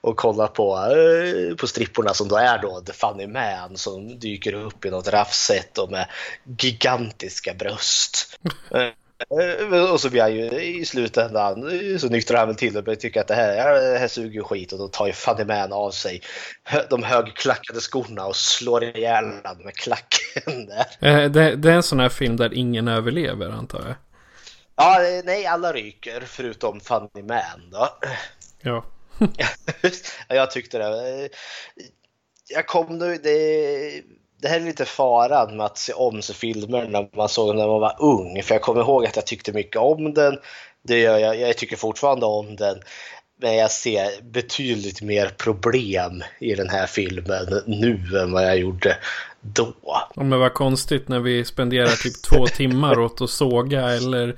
och 0.00 0.16
kolla 0.16 0.48
på, 0.48 0.78
på 1.58 1.66
stripporna 1.66 2.14
som 2.14 2.28
då 2.28 2.36
är 2.36 2.58
då 2.58 2.80
The 2.80 2.92
Funny 2.92 3.26
Man 3.26 3.76
som 3.76 4.18
dyker 4.18 4.52
upp 4.52 4.84
i 4.84 4.90
något 4.90 5.08
raffset 5.08 5.78
och 5.78 5.90
med 5.90 6.08
gigantiska 6.58 7.54
bröst. 7.54 8.38
Och 9.92 10.00
så 10.00 10.10
blir 10.10 10.22
han 10.22 10.34
ju 10.34 10.50
i 10.60 10.84
slutändan 10.84 11.70
så 11.98 12.08
nyktrar 12.08 12.38
han 12.38 12.48
väl 12.48 12.56
till 12.56 12.76
och 12.76 13.00
tycka 13.00 13.20
att 13.20 13.28
det 13.28 13.34
här, 13.34 13.74
det 13.92 13.98
här 13.98 14.08
suger 14.08 14.42
skit 14.42 14.72
och 14.72 14.78
då 14.78 14.88
tar 14.88 15.06
ju 15.06 15.12
Funny 15.12 15.44
Man 15.44 15.72
av 15.72 15.90
sig 15.90 16.22
de 16.90 17.02
högklackade 17.02 17.80
skorna 17.80 18.26
och 18.26 18.36
slår 18.36 18.84
ihjäl 18.84 19.24
honom 19.24 19.64
med 19.64 19.74
klacken 19.74 20.66
där. 20.66 21.28
Det, 21.28 21.56
det 21.56 21.70
är 21.70 21.74
en 21.74 21.82
sån 21.82 22.00
här 22.00 22.08
film 22.08 22.36
där 22.36 22.54
ingen 22.54 22.88
överlever 22.88 23.50
antar 23.50 23.82
jag? 23.86 23.94
Ja, 24.76 24.98
nej 25.24 25.46
alla 25.46 25.72
ryker 25.72 26.22
förutom 26.26 26.80
Funny 26.80 27.22
Man 27.22 27.70
då. 27.70 27.88
Ja. 28.64 28.84
jag 30.28 30.50
tyckte 30.50 30.78
det. 30.78 31.28
Jag 32.48 32.66
kom 32.66 32.98
nu, 32.98 33.18
det 33.22 34.02
det 34.42 34.48
här 34.48 34.60
är 34.60 34.64
lite 34.64 34.84
faran 34.84 35.56
med 35.56 35.66
att 35.66 35.78
se 35.78 35.92
om 35.92 36.22
sig 36.22 36.34
filmer 36.34 36.88
när 36.88 37.08
man 37.16 37.28
såg 37.28 37.48
den 37.48 37.56
när 37.56 37.66
man 37.66 37.80
var 37.80 37.96
ung. 37.98 38.42
För 38.42 38.54
jag 38.54 38.62
kommer 38.62 38.80
ihåg 38.80 39.06
att 39.06 39.16
jag 39.16 39.26
tyckte 39.26 39.52
mycket 39.52 39.76
om 39.76 40.14
den. 40.14 40.38
Det 40.82 40.98
gör 40.98 41.18
jag, 41.18 41.40
jag 41.40 41.56
tycker 41.56 41.76
fortfarande 41.76 42.26
om 42.26 42.56
den. 42.56 42.80
Men 43.40 43.56
jag 43.56 43.70
ser 43.70 44.22
betydligt 44.22 45.02
mer 45.02 45.28
problem 45.28 46.24
i 46.40 46.54
den 46.54 46.68
här 46.68 46.86
filmen 46.86 47.62
nu 47.66 48.00
än 48.22 48.32
vad 48.32 48.44
jag 48.44 48.58
gjorde 48.58 48.96
då. 49.42 49.74
Ja, 49.84 50.08
men 50.14 50.38
vad 50.38 50.54
konstigt 50.54 51.08
när 51.08 51.20
vi 51.20 51.44
spenderar 51.44 52.02
typ 52.02 52.22
två 52.22 52.46
timmar 52.56 53.00
åt 53.00 53.20
att 53.20 53.30
såga 53.30 53.90
eller 53.90 54.36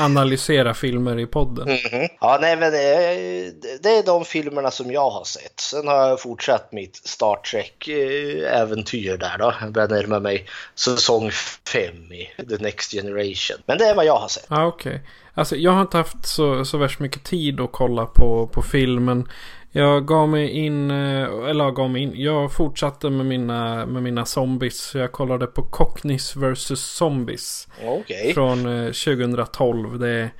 analysera 0.00 0.74
filmer 0.74 1.18
i 1.18 1.26
podden. 1.26 1.68
Mm 1.68 1.78
-hmm. 1.78 2.08
Ja, 2.20 2.38
nej, 2.40 2.56
men 2.56 2.72
det 2.72 2.82
är, 2.82 3.52
det 3.82 3.88
är 3.88 4.02
de 4.02 4.24
filmerna 4.24 4.70
som 4.70 4.92
jag 4.92 5.10
har 5.10 5.24
sett. 5.24 5.60
Sen 5.60 5.88
har 5.88 6.08
jag 6.08 6.20
fortsatt 6.20 6.72
mitt 6.72 6.96
Star 6.96 7.36
Trek-äventyr 7.36 9.16
där 9.16 9.38
då. 9.38 9.54
Jag 9.60 9.72
börjar 9.72 9.88
närma 9.88 10.20
mig 10.20 10.46
säsong 10.74 11.30
5 11.30 12.12
i 12.12 12.30
The 12.48 12.56
Next 12.56 12.92
Generation. 12.92 13.56
Men 13.66 13.78
det 13.78 13.84
är 13.84 13.94
vad 13.94 14.04
jag 14.04 14.16
har 14.16 14.28
sett. 14.28 14.46
Ja, 14.48 14.66
okej. 14.66 14.90
Okay. 14.90 15.02
Alltså, 15.34 15.56
jag 15.56 15.72
har 15.72 15.82
inte 15.82 15.96
haft 15.96 16.26
så, 16.26 16.64
så 16.64 16.78
värst 16.78 17.00
mycket 17.00 17.24
tid 17.24 17.60
att 17.60 17.72
kolla 17.72 18.06
på, 18.06 18.46
på 18.46 18.62
filmen. 18.62 19.28
Jag 19.76 20.06
gav 20.06 20.28
mig 20.28 20.50
in, 20.50 20.90
eh, 20.90 21.22
eller 21.24 21.70
gav 21.70 21.90
mig 21.90 22.02
in, 22.02 22.12
jag 22.16 22.52
fortsatte 22.52 23.10
med 23.10 23.26
mina, 23.26 23.86
med 23.86 24.02
mina 24.02 24.24
zombies. 24.24 24.94
Jag 24.94 25.12
kollade 25.12 25.46
på 25.46 25.62
Cockneys 25.62 26.36
vs 26.36 26.80
Zombies. 26.80 27.68
Okay. 27.84 28.32
Från 28.32 28.64
2012. 28.92 29.94
Eh, 29.94 29.98
det, 29.98 30.30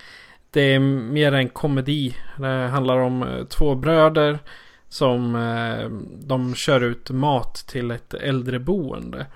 det 0.50 0.60
är 0.60 0.78
mer 0.78 1.32
en 1.32 1.48
komedi. 1.48 2.16
Det 2.36 2.46
handlar 2.46 2.98
om 2.98 3.22
eh, 3.22 3.44
två 3.44 3.74
bröder 3.74 4.38
som 4.88 5.32
de 6.26 6.54
kör 6.54 6.80
ut 6.80 7.10
mat 7.10 7.54
till 7.54 7.90
ett 7.90 8.14
äldreboende. 8.14 9.26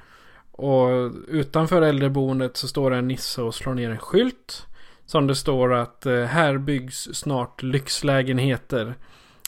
Och 0.53 1.11
utanför 1.29 1.83
äldreboendet 1.83 2.57
så 2.57 2.69
står 2.69 2.91
det 2.91 2.97
en 2.97 3.09
nisse 3.09 3.43
och 3.43 3.55
slår 3.55 3.75
ner 3.75 3.91
en 3.91 3.99
skylt. 3.99 4.67
Som 5.07 5.27
det 5.27 5.35
står 5.35 5.75
att 5.75 6.07
här 6.29 6.59
byggs 6.59 7.09
snart 7.13 7.63
lyxlägenheter. 7.63 8.95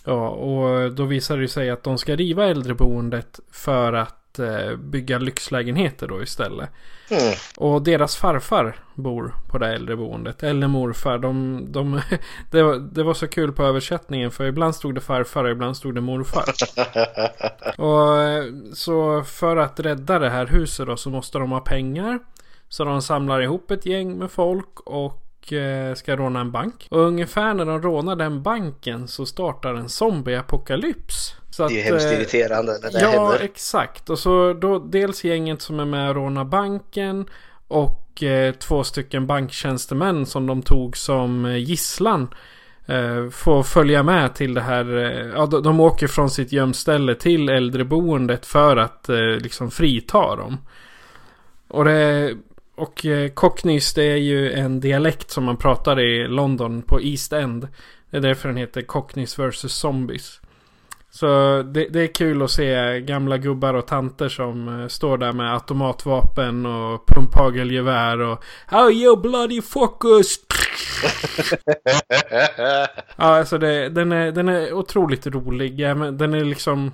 Ja, 0.05 0.29
och 0.29 0.93
då 0.93 1.05
visar 1.05 1.39
det 1.39 1.49
sig 1.49 1.71
att 1.71 1.83
de 1.83 1.99
ska 1.99 2.17
riva 2.17 2.47
äldreboendet 2.47 3.41
för 3.53 3.93
att 3.93 4.39
eh, 4.39 4.77
bygga 4.77 5.19
lyxlägenheter 5.19 6.09
då 6.09 6.23
istället. 6.23 6.71
Mm. 7.11 7.35
Och 7.57 7.83
deras 7.83 8.17
farfar 8.17 8.77
bor 8.95 9.35
på 9.49 9.59
det 9.59 9.75
äldreboendet. 9.75 10.43
Eller 10.43 10.69
morfar. 10.69 11.19
De, 11.19 11.65
de, 11.73 12.01
det, 12.51 12.63
var, 12.63 12.77
det 12.77 13.03
var 13.03 13.15
så 13.15 13.29
kul 13.29 13.53
på 13.53 13.63
översättningen 13.63 14.31
för 14.31 14.45
ibland 14.45 14.75
stod 14.75 14.95
det 14.95 15.01
farfar 15.01 15.45
och 15.45 15.51
ibland 15.51 15.77
stod 15.77 15.95
det 15.95 16.01
morfar. 16.01 16.45
och 17.81 18.23
eh, 18.23 18.45
så 18.73 19.25
för 19.25 19.57
att 19.57 19.81
rädda 19.81 20.19
det 20.19 20.31
här 20.31 20.47
huset 20.47 20.87
då 20.87 20.97
så 20.97 21.11
måste 21.11 21.39
de 21.39 21.51
ha 21.51 21.61
pengar. 21.61 22.19
Så 22.69 22.85
de 22.85 23.03
samlar 23.03 23.43
ihop 23.43 23.71
ett 23.71 23.87
gäng 23.87 24.19
med 24.19 24.31
folk 24.31 24.81
och 24.81 25.30
ska 25.97 26.17
råna 26.17 26.41
en 26.41 26.51
bank. 26.51 26.87
Och 26.91 27.01
ungefär 27.01 27.55
när 27.55 27.65
de 27.65 27.83
rånar 27.83 28.17
den 28.17 28.43
banken 28.43 29.09
så 29.09 29.27
startar 29.27 29.75
en 29.75 29.89
zombieapokalyps. 29.89 31.35
Så 31.51 31.69
det 31.69 31.81
är 31.81 31.85
hemskt 31.85 32.07
eh, 32.07 32.13
irriterande 32.13 32.79
när 32.83 32.91
det 32.91 33.01
ja, 33.01 33.09
händer. 33.09 33.39
Ja, 33.39 33.39
exakt. 33.39 34.11
Och 34.11 34.19
så 34.19 34.53
då 34.53 34.79
dels 34.79 35.25
gänget 35.25 35.63
som 35.63 35.81
är 35.81 35.85
med 35.85 36.09
och 36.09 36.15
rånar 36.15 36.45
banken. 36.45 37.27
Och 37.69 38.23
eh, 38.23 38.55
två 38.55 38.85
stycken 38.85 39.27
banktjänstemän 39.27 40.27
som 40.27 40.47
de 40.47 40.63
tog 40.63 40.97
som 40.97 41.45
eh, 41.45 41.57
gisslan. 41.57 42.35
Eh, 42.87 43.29
får 43.31 43.63
följa 43.63 44.03
med 44.03 44.35
till 44.35 44.55
det 44.55 44.61
här. 44.61 44.97
Eh, 44.97 45.27
ja, 45.35 45.47
de, 45.47 45.63
de 45.63 45.81
åker 45.81 46.07
från 46.07 46.31
sitt 46.31 46.53
gömställe 46.53 47.15
till 47.15 47.49
äldreboendet 47.49 48.47
för 48.47 48.77
att 48.77 49.09
liksom 49.41 49.71
frita 49.71 50.37
dem. 50.37 50.59
Och 51.69 51.85
det 51.85 52.35
och 52.81 53.07
eh, 53.07 53.31
Cockneys 53.31 53.95
det 53.95 54.05
är 54.05 54.17
ju 54.17 54.53
en 54.53 54.81
dialekt 54.81 55.31
som 55.31 55.45
man 55.45 55.57
pratar 55.57 56.01
i 56.01 56.29
London 56.29 56.83
på 56.83 57.01
East 57.01 57.33
End. 57.33 57.69
Det 58.11 58.17
är 58.17 58.21
därför 58.21 58.49
den 58.49 58.57
heter 58.57 58.83
Cockneys 58.83 59.39
vs 59.39 59.73
Zombies. 59.73 60.41
Så 61.11 61.27
det, 61.63 61.89
det, 61.89 62.01
är 62.01 62.15
kul 62.15 62.43
att 62.43 62.51
se 62.51 63.01
gamla 63.01 63.39
gubbar 63.39 63.75
och 63.75 63.87
tanter 63.87 64.29
som 64.29 64.81
eh, 64.81 64.87
står 64.87 65.19
där 65.19 65.33
med 65.33 65.53
automatvapen 65.53 66.67
och 66.67 67.07
pumphagelgevär 67.07 68.21
och 68.21 68.45
How 68.67 68.91
you 68.91 69.17
bloody 69.17 69.63
focus! 69.63 70.37
ja, 73.17 73.39
alltså 73.39 73.59
det, 73.59 73.89
den, 73.89 74.13
är, 74.13 74.33
den 74.33 74.49
är 74.49 74.73
otroligt 74.73 75.27
rolig. 75.27 75.81
Ja, 75.81 75.95
men 75.95 76.19
den 76.19 76.35
är 76.35 76.45
liksom... 76.45 76.93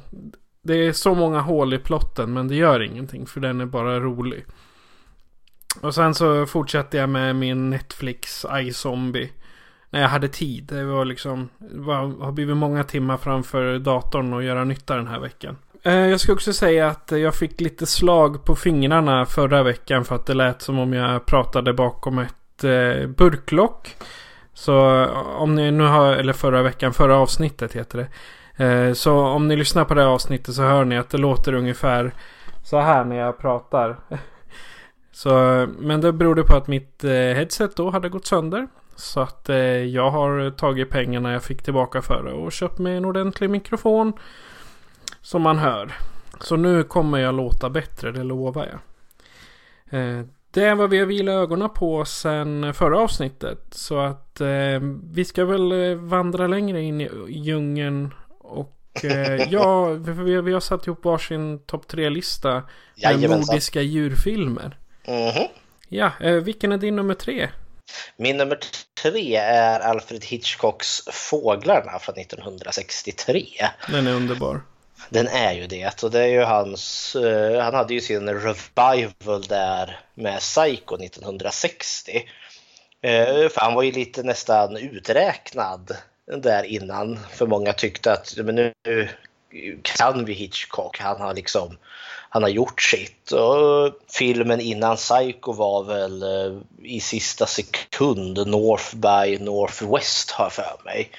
Det 0.62 0.74
är 0.74 0.92
så 0.92 1.14
många 1.14 1.40
hål 1.40 1.74
i 1.74 1.78
plotten 1.78 2.32
men 2.32 2.48
det 2.48 2.54
gör 2.54 2.82
ingenting 2.82 3.26
för 3.26 3.40
den 3.40 3.60
är 3.60 3.66
bara 3.66 4.00
rolig. 4.00 4.44
Och 5.80 5.94
sen 5.94 6.14
så 6.14 6.46
fortsatte 6.46 6.96
jag 6.96 7.08
med 7.08 7.36
min 7.36 7.70
Netflix 7.70 8.46
iZombie. 8.60 9.30
När 9.90 10.00
jag 10.00 10.08
hade 10.08 10.28
tid. 10.28 10.64
Det 10.64 10.84
var 10.84 11.04
liksom, 11.04 11.48
det 11.58 11.80
var, 11.80 12.24
har 12.24 12.32
blivit 12.32 12.56
många 12.56 12.84
timmar 12.84 13.16
framför 13.16 13.78
datorn 13.78 14.32
och 14.32 14.42
göra 14.42 14.64
nytta 14.64 14.96
den 14.96 15.06
här 15.06 15.20
veckan. 15.20 15.56
Eh, 15.82 15.94
jag 15.94 16.20
ska 16.20 16.32
också 16.32 16.52
säga 16.52 16.88
att 16.88 17.10
jag 17.10 17.34
fick 17.34 17.60
lite 17.60 17.86
slag 17.86 18.44
på 18.44 18.56
fingrarna 18.56 19.26
förra 19.26 19.62
veckan 19.62 20.04
för 20.04 20.14
att 20.14 20.26
det 20.26 20.34
lät 20.34 20.62
som 20.62 20.78
om 20.78 20.92
jag 20.92 21.26
pratade 21.26 21.72
bakom 21.72 22.18
ett 22.18 22.64
eh, 22.64 23.06
burklock. 23.06 23.96
Så 24.54 25.02
eh, 25.02 25.18
om 25.18 25.54
ni 25.54 25.70
nu 25.70 25.84
har, 25.84 26.12
eller 26.12 26.32
förra 26.32 26.62
veckan, 26.62 26.92
förra 26.92 27.18
avsnittet 27.18 27.72
heter 27.72 27.98
det. 27.98 28.08
Eh, 28.64 28.92
så 28.92 29.18
om 29.18 29.48
ni 29.48 29.56
lyssnar 29.56 29.84
på 29.84 29.94
det 29.94 30.06
avsnittet 30.06 30.54
så 30.54 30.62
hör 30.62 30.84
ni 30.84 30.98
att 30.98 31.10
det 31.10 31.18
låter 31.18 31.52
ungefär 31.52 32.12
så 32.62 32.80
här 32.80 33.04
när 33.04 33.16
jag 33.16 33.38
pratar. 33.38 33.96
Så, 35.16 35.66
men 35.78 36.00
det 36.00 36.12
berodde 36.12 36.42
på 36.42 36.56
att 36.56 36.68
mitt 36.68 37.04
eh, 37.04 37.10
headset 37.10 37.76
då 37.76 37.90
hade 37.90 38.08
gått 38.08 38.26
sönder. 38.26 38.68
Så 38.96 39.20
att 39.20 39.48
eh, 39.48 39.56
jag 39.84 40.10
har 40.10 40.50
tagit 40.50 40.90
pengarna 40.90 41.32
jag 41.32 41.42
fick 41.42 41.62
tillbaka 41.62 42.02
för 42.02 42.22
det 42.22 42.32
och 42.32 42.52
köpt 42.52 42.78
mig 42.78 42.96
en 42.96 43.04
ordentlig 43.04 43.50
mikrofon. 43.50 44.12
Som 45.22 45.42
man 45.42 45.58
hör. 45.58 45.92
Så 46.40 46.56
nu 46.56 46.82
kommer 46.82 47.18
jag 47.18 47.34
låta 47.34 47.70
bättre, 47.70 48.12
det 48.12 48.22
lovar 48.22 48.66
jag. 48.66 48.80
Det 50.50 50.64
är 50.64 50.74
vad 50.74 50.90
vi 50.90 50.98
har 50.98 51.06
vilat 51.06 51.32
ögonen 51.32 51.70
på 51.70 52.04
sen 52.04 52.74
förra 52.74 52.98
avsnittet. 52.98 53.66
Så 53.70 53.98
att 53.98 54.40
eh, 54.40 54.80
vi 55.12 55.24
ska 55.24 55.44
väl 55.44 55.94
vandra 55.94 56.46
längre 56.46 56.82
in 56.82 57.00
i 57.00 57.10
djungeln 57.28 58.14
och 58.38 59.04
eh, 59.04 59.52
ja, 59.52 59.86
vi, 59.90 60.40
vi 60.40 60.52
har 60.52 60.60
satt 60.60 60.86
ihop 60.86 61.04
varsin 61.04 61.58
topp 61.58 61.88
tre-lista. 61.88 62.62
Med 63.02 63.30
nordiska 63.30 63.82
djurfilmer. 63.82 64.78
Mm 65.06 65.30
-hmm. 65.30 65.48
Ja, 65.88 66.10
eh, 66.20 66.32
vilken 66.34 66.72
är 66.72 66.78
din 66.78 66.96
nummer 66.96 67.14
tre? 67.14 67.48
Min 68.16 68.36
nummer 68.36 68.58
tre 69.02 69.36
är 69.36 69.80
Alfred 69.80 70.24
Hitchcocks 70.24 71.02
Fåglarna 71.12 71.98
från 71.98 72.14
1963. 72.18 73.46
Den 73.88 74.06
är 74.06 74.12
underbar. 74.12 74.62
Den 75.08 75.28
är 75.28 75.52
ju 75.52 75.66
det 75.66 76.02
och 76.02 76.10
det 76.10 76.20
är 76.20 76.28
ju 76.28 76.42
hans, 76.42 77.16
uh, 77.16 77.60
han 77.60 77.74
hade 77.74 77.94
ju 77.94 78.00
sin 78.00 78.28
revival 78.28 79.42
där 79.42 80.00
med 80.14 80.38
Psycho 80.38 80.96
1960. 80.96 82.28
Uh, 83.06 83.48
för 83.48 83.60
han 83.60 83.74
var 83.74 83.82
ju 83.82 83.92
lite 83.92 84.22
nästan 84.22 84.76
uträknad 84.76 85.96
där 86.36 86.64
innan. 86.64 87.18
För 87.30 87.46
många 87.46 87.72
tyckte 87.72 88.12
att 88.12 88.34
men 88.36 88.54
nu 88.54 88.72
kan 89.82 90.24
vi 90.24 90.32
Hitchcock. 90.32 90.98
Han 91.00 91.20
har 91.20 91.34
liksom 91.34 91.76
han 92.36 92.42
har 92.42 92.50
gjort 92.50 92.82
sitt. 92.82 93.32
Och 93.32 93.92
filmen 94.08 94.60
innan 94.60 94.96
Psycho 94.96 95.52
var 95.52 95.84
väl 95.84 96.22
uh, 96.22 96.60
i 96.82 97.00
sista 97.00 97.46
sekund 97.46 98.46
North 98.46 98.96
by 98.96 99.38
Northwest 99.38 100.30
har 100.30 100.44
jag 100.44 100.52
för 100.52 100.84
mig. 100.84 101.10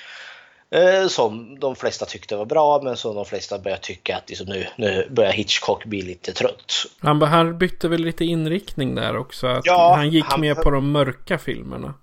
Uh, 0.75 1.07
som 1.07 1.59
de 1.59 1.75
flesta 1.75 2.05
tyckte 2.05 2.35
var 2.35 2.45
bra 2.45 2.81
men 2.83 2.97
som 2.97 3.15
de 3.15 3.25
flesta 3.25 3.59
började 3.59 3.81
tycka 3.81 4.17
att 4.17 4.29
liksom 4.29 4.47
nu, 4.47 4.67
nu 4.75 5.07
börjar 5.09 5.31
Hitchcock 5.31 5.85
bli 5.85 6.01
lite 6.01 6.33
trött. 6.33 6.73
Han, 6.99 7.21
han 7.21 7.57
bytte 7.57 7.87
väl 7.87 8.01
lite 8.01 8.25
inriktning 8.25 8.95
där 8.95 9.17
också? 9.17 9.47
Att 9.47 9.65
ja, 9.65 9.93
han 9.95 10.09
gick 10.09 10.25
han, 10.25 10.41
med 10.41 10.57
på 10.57 10.69
de 10.69 10.91
mörka 10.91 11.37
filmerna. 11.37 11.93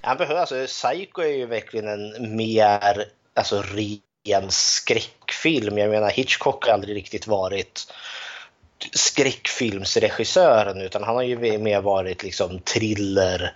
Han 0.00 0.16
behöver, 0.16 0.40
alltså 0.40 0.66
Psycho 0.66 1.22
är 1.22 1.36
ju 1.36 1.46
verkligen 1.46 1.88
en 1.88 2.36
mer 2.36 3.04
alltså, 3.34 3.62
ren 3.62 4.50
skräckfilm. 4.50 5.78
Jag 5.78 5.90
menar 5.90 6.10
Hitchcock 6.10 6.66
har 6.66 6.72
aldrig 6.72 6.96
riktigt 6.96 7.26
varit 7.26 7.86
skräckfilmsregissören 8.92 10.80
utan 10.80 11.02
han 11.02 11.14
har 11.14 11.22
ju 11.22 11.58
mer 11.58 11.80
varit 11.80 12.22
liksom 12.22 12.58
thriller 12.58 13.54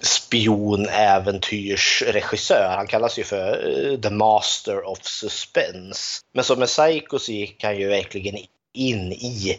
spion 0.00 0.88
äventyrsregissör. 0.88 2.74
Han 2.76 2.86
kallas 2.86 3.18
ju 3.18 3.24
för 3.24 3.68
uh, 3.68 4.00
The 4.00 4.10
Master 4.10 4.88
of 4.88 4.98
Suspense. 5.02 6.22
Men 6.32 6.44
som 6.44 6.58
med 6.58 6.68
Psycho 6.68 7.18
så 7.18 7.32
gick 7.32 7.64
han 7.64 7.78
ju 7.78 7.88
verkligen 7.88 8.36
in 8.72 9.12
i 9.12 9.58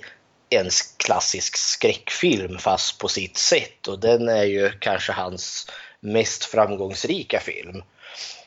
en 0.49 0.69
klassisk 0.97 1.57
skräckfilm 1.57 2.57
fast 2.57 2.97
på 2.97 3.07
sitt 3.07 3.37
sätt 3.37 3.87
och 3.87 3.99
den 3.99 4.29
är 4.29 4.43
ju 4.43 4.71
kanske 4.79 5.11
hans 5.11 5.67
mest 5.99 6.45
framgångsrika 6.45 7.39
film. 7.39 7.83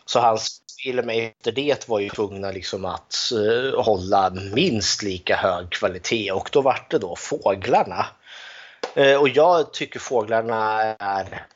Så 0.07 0.21
hans 0.21 0.61
till 0.85 0.99
och 0.99 1.05
med 1.05 1.27
efter 1.27 1.53
det 1.53 1.89
var 1.89 2.01
ju 2.01 2.09
tvungna 2.09 2.51
liksom 2.51 2.85
att 2.85 3.33
uh, 3.33 3.83
hålla 3.83 4.31
minst 4.31 5.03
lika 5.03 5.37
hög 5.37 5.71
kvalitet 5.71 6.33
och 6.33 6.49
då 6.53 6.61
vart 6.61 6.91
det 6.91 6.99
då 6.99 7.17
Fåglarna. 7.17 8.07
Uh, 8.99 9.17
och 9.17 9.29
jag 9.29 9.73
tycker 9.73 10.01
Fåglarna 10.01 10.83
är 10.99 11.47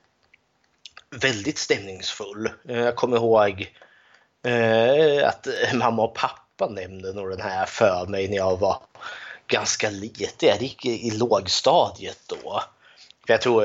väldigt 1.11 1.59
stämningsfull. 1.59 2.51
Uh, 2.71 2.79
jag 2.79 2.97
kommer 2.97 3.17
ihåg 3.17 3.75
att 5.25 5.47
mamma 5.75 6.03
och 6.03 6.15
pappa 6.15 6.69
nämnde 6.69 7.13
nog 7.13 7.31
den 7.31 7.41
här 7.41 7.67
för 7.67 8.07
mig 8.07 8.29
när 8.29 8.37
jag 8.37 8.57
var 8.57 8.83
ganska 9.47 9.91
liten. 9.91 10.49
Jag 10.49 10.63
gick 10.63 10.87
i 10.87 11.11
lågstadiet 11.11 12.21
då. 12.27 12.63
För 13.27 13.35
jag 13.35 13.41
tror 13.41 13.65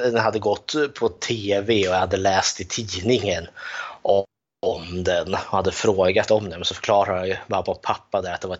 den 0.00 0.18
hade 0.18 0.38
gått 0.38 0.74
på 0.98 1.08
tv 1.08 1.88
och 1.88 1.94
jag 1.94 2.00
hade 2.00 2.16
läst 2.16 2.60
i 2.60 2.64
tidningen 2.64 3.46
om 4.66 5.04
den 5.04 5.34
och 5.34 5.40
hade 5.40 5.72
frågat 5.72 6.30
om 6.30 6.44
den. 6.44 6.58
Men 6.58 6.64
så 6.64 6.74
förklarade 6.74 7.28
ju 7.28 7.36
mamma 7.46 7.62
och 7.62 7.82
pappa 7.82 8.22
där 8.22 8.32
att 8.32 8.40
det 8.40 8.48
var 8.48 8.58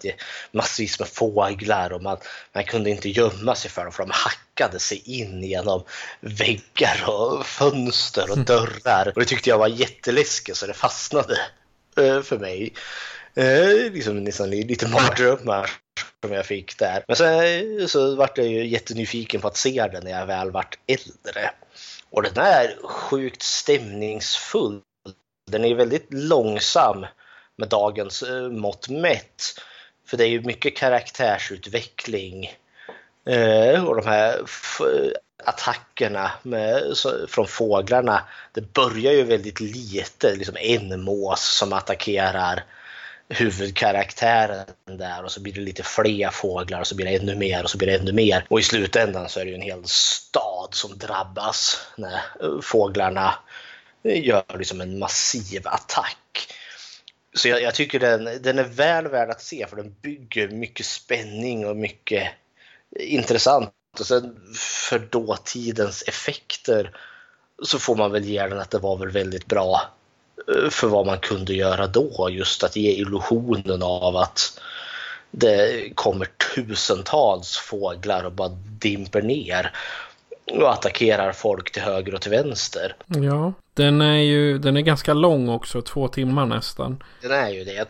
massvis 0.52 0.98
med 0.98 1.08
fåglar 1.08 1.92
och 1.92 2.02
man, 2.02 2.16
man 2.52 2.64
kunde 2.64 2.90
inte 2.90 3.08
gömma 3.08 3.54
sig 3.54 3.70
för 3.70 3.82
dem 3.82 3.92
för 3.92 4.02
de 4.02 4.10
hackade 4.10 4.78
sig 4.78 5.02
in 5.04 5.42
genom 5.42 5.82
väggar 6.20 7.04
och 7.06 7.46
fönster 7.46 8.30
och 8.30 8.38
dörrar. 8.38 9.12
Och 9.14 9.20
det 9.20 9.26
tyckte 9.26 9.50
jag 9.50 9.58
var 9.58 9.68
jätteläskigt 9.68 10.58
så 10.58 10.66
det 10.66 10.74
fastnade 10.74 11.38
eh, 11.96 12.22
för 12.22 12.38
mig. 12.38 12.72
Eh, 13.34 13.92
liksom 13.92 14.24
nästan 14.24 14.50
lite 14.50 14.88
mardrömmar 14.88 15.70
som 16.24 16.32
jag 16.32 16.46
fick 16.46 16.78
där. 16.78 17.04
Men 17.08 17.16
sen 17.16 17.88
så 17.88 18.16
vart 18.16 18.38
jag 18.38 18.46
ju 18.46 18.66
jättenyfiken 18.66 19.40
på 19.40 19.48
att 19.48 19.56
se 19.56 19.88
den 19.92 20.04
när 20.04 20.10
jag 20.10 20.26
väl 20.26 20.50
vart 20.50 20.78
äldre. 20.86 21.50
Och 22.10 22.22
den 22.22 22.36
är 22.36 22.76
sjukt 22.86 23.42
stämningsfull 23.42 24.80
den 25.50 25.64
är 25.64 25.74
väldigt 25.74 26.06
långsam 26.11 27.06
med 27.56 27.68
dagens 27.68 28.22
eh, 28.22 28.48
mått 28.48 28.88
mätt. 28.88 29.42
För 30.06 30.16
det 30.16 30.24
är 30.24 30.28
ju 30.28 30.40
mycket 30.40 30.76
karaktärsutveckling 30.76 32.52
eh, 33.26 33.85
och 33.85 33.96
de 33.96 34.06
här 34.06 34.40
attackerna 35.44 36.30
med, 36.42 36.82
från 37.28 37.46
fåglarna. 37.46 38.22
Det 38.52 38.72
börjar 38.72 39.12
ju 39.12 39.22
väldigt 39.22 39.61
lite, 39.61 40.35
liksom 40.35 40.56
en 40.56 41.00
mås 41.02 41.56
som 41.59 41.72
attackerar 41.72 42.64
huvudkaraktären 43.28 44.66
där 44.85 45.24
och 45.24 45.32
så 45.32 45.42
blir 45.42 45.52
det 45.52 45.61
lite 45.61 45.82
fler 45.82 46.30
fåglar 46.30 46.80
och 46.80 46.87
så 46.87 46.94
blir 46.94 47.06
det 47.06 47.16
ännu 47.16 47.35
mer 47.35 47.62
och 47.62 47.70
så 47.70 47.78
blir 47.78 47.88
det 47.88 47.98
ännu 47.98 48.12
mer. 48.12 48.46
Och 48.48 48.61
i 48.61 48.62
slutändan 48.62 49.28
så 49.28 49.40
är 49.40 49.44
det 49.44 49.50
ju 49.50 49.56
en 49.56 49.62
hel 49.62 49.85
stad 49.85 50.68
som 50.70 50.98
drabbas 50.98 51.87
när 51.96 52.14
eh, 52.14 52.61
fåglarna 52.62 53.35
Eh, 54.06 54.26
gör 54.26 54.44
liksom 54.58 54.80
en 54.80 54.98
massiv 54.98 55.62
attack. 55.64 56.52
Så 57.34 57.48
jag, 57.48 57.62
jag, 57.62 57.74
tycker 57.74 58.00
den, 58.00 58.42
den 58.42 58.58
är 58.58 58.64
väl 58.64 59.08
värd 59.08 59.30
att 59.30 59.42
se 59.42 59.66
för 59.66 59.76
den 59.76 59.94
bygger 60.02 60.48
mycket 60.48 60.86
spänning 60.86 61.66
och 61.66 61.76
mycket 61.76 62.28
intressant. 63.00 63.72
Och 64.00 64.06
sen 64.06 64.36
för 64.54 64.98
dåtidens 64.98 66.02
effekter 66.02 66.96
så 67.62 67.78
får 67.78 67.96
man 67.96 68.12
väl 68.12 68.24
ge 68.24 68.46
den 68.46 68.58
att 68.58 68.70
det 68.70 68.78
var 68.78 68.96
väl 68.96 69.10
väldigt 69.10 69.46
bra 69.46 69.82
eh, 70.48 70.70
för 70.70 70.88
vad 70.88 71.06
man 71.06 71.18
kunde 71.18 71.54
göra 71.54 71.86
då. 71.86 72.30
Just 72.30 72.64
att 72.64 72.76
ge 72.76 72.90
illusionen 72.90 73.82
av 73.82 74.16
att 74.16 74.60
det 75.30 75.90
kommer 75.94 76.28
tusentals 76.54 77.56
fåglar 77.56 78.24
och 78.24 78.32
bara 78.32 78.58
dimper 78.80 79.22
ner 79.22 79.72
och 80.52 80.72
attackerar 80.72 81.32
folk 81.32 81.72
till 81.72 81.82
höger 81.82 82.14
och 82.14 82.20
till 82.20 82.30
vänster. 82.30 82.96
Ja, 83.06 83.52
den 83.74 84.00
är 84.00 84.18
ju 84.18 84.59
den 84.59 84.76
är 84.76 84.80
ganska 84.80 85.14
lång 85.14 85.48
också, 85.48 85.82
två 85.82 86.09
timmar 86.09 86.46
nästan. 86.46 87.02
Den 87.22 87.32
är 87.32 87.48
ju 87.48 87.64
det. 87.64 87.88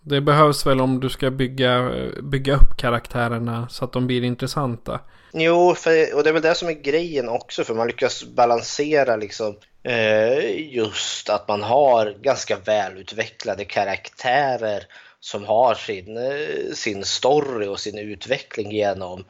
Det 0.00 0.20
behövs 0.20 0.66
väl 0.66 0.80
om 0.80 1.00
du 1.00 1.08
ska 1.08 1.30
bygga, 1.30 1.92
bygga 2.22 2.54
upp 2.54 2.76
karaktärerna 2.76 3.68
så 3.68 3.84
att 3.84 3.92
de 3.92 4.06
blir 4.06 4.24
intressanta. 4.24 5.00
Jo, 5.32 5.74
för, 5.74 6.14
och 6.14 6.24
det 6.24 6.30
är 6.30 6.32
väl 6.32 6.42
det 6.42 6.54
som 6.54 6.68
är 6.68 6.72
grejen 6.72 7.28
också 7.28 7.64
för 7.64 7.74
man 7.74 7.86
lyckas 7.86 8.24
balansera 8.24 9.16
liksom 9.16 9.56
eh, 9.82 10.74
just 10.74 11.30
att 11.30 11.48
man 11.48 11.62
har 11.62 12.16
ganska 12.20 12.56
välutvecklade 12.56 13.64
karaktärer 13.64 14.82
som 15.20 15.44
har 15.44 15.74
sin, 15.74 16.16
eh, 16.16 16.74
sin 16.74 17.04
story 17.04 17.66
och 17.66 17.80
sin 17.80 17.98
utveckling 17.98 18.72
genom 18.72 19.24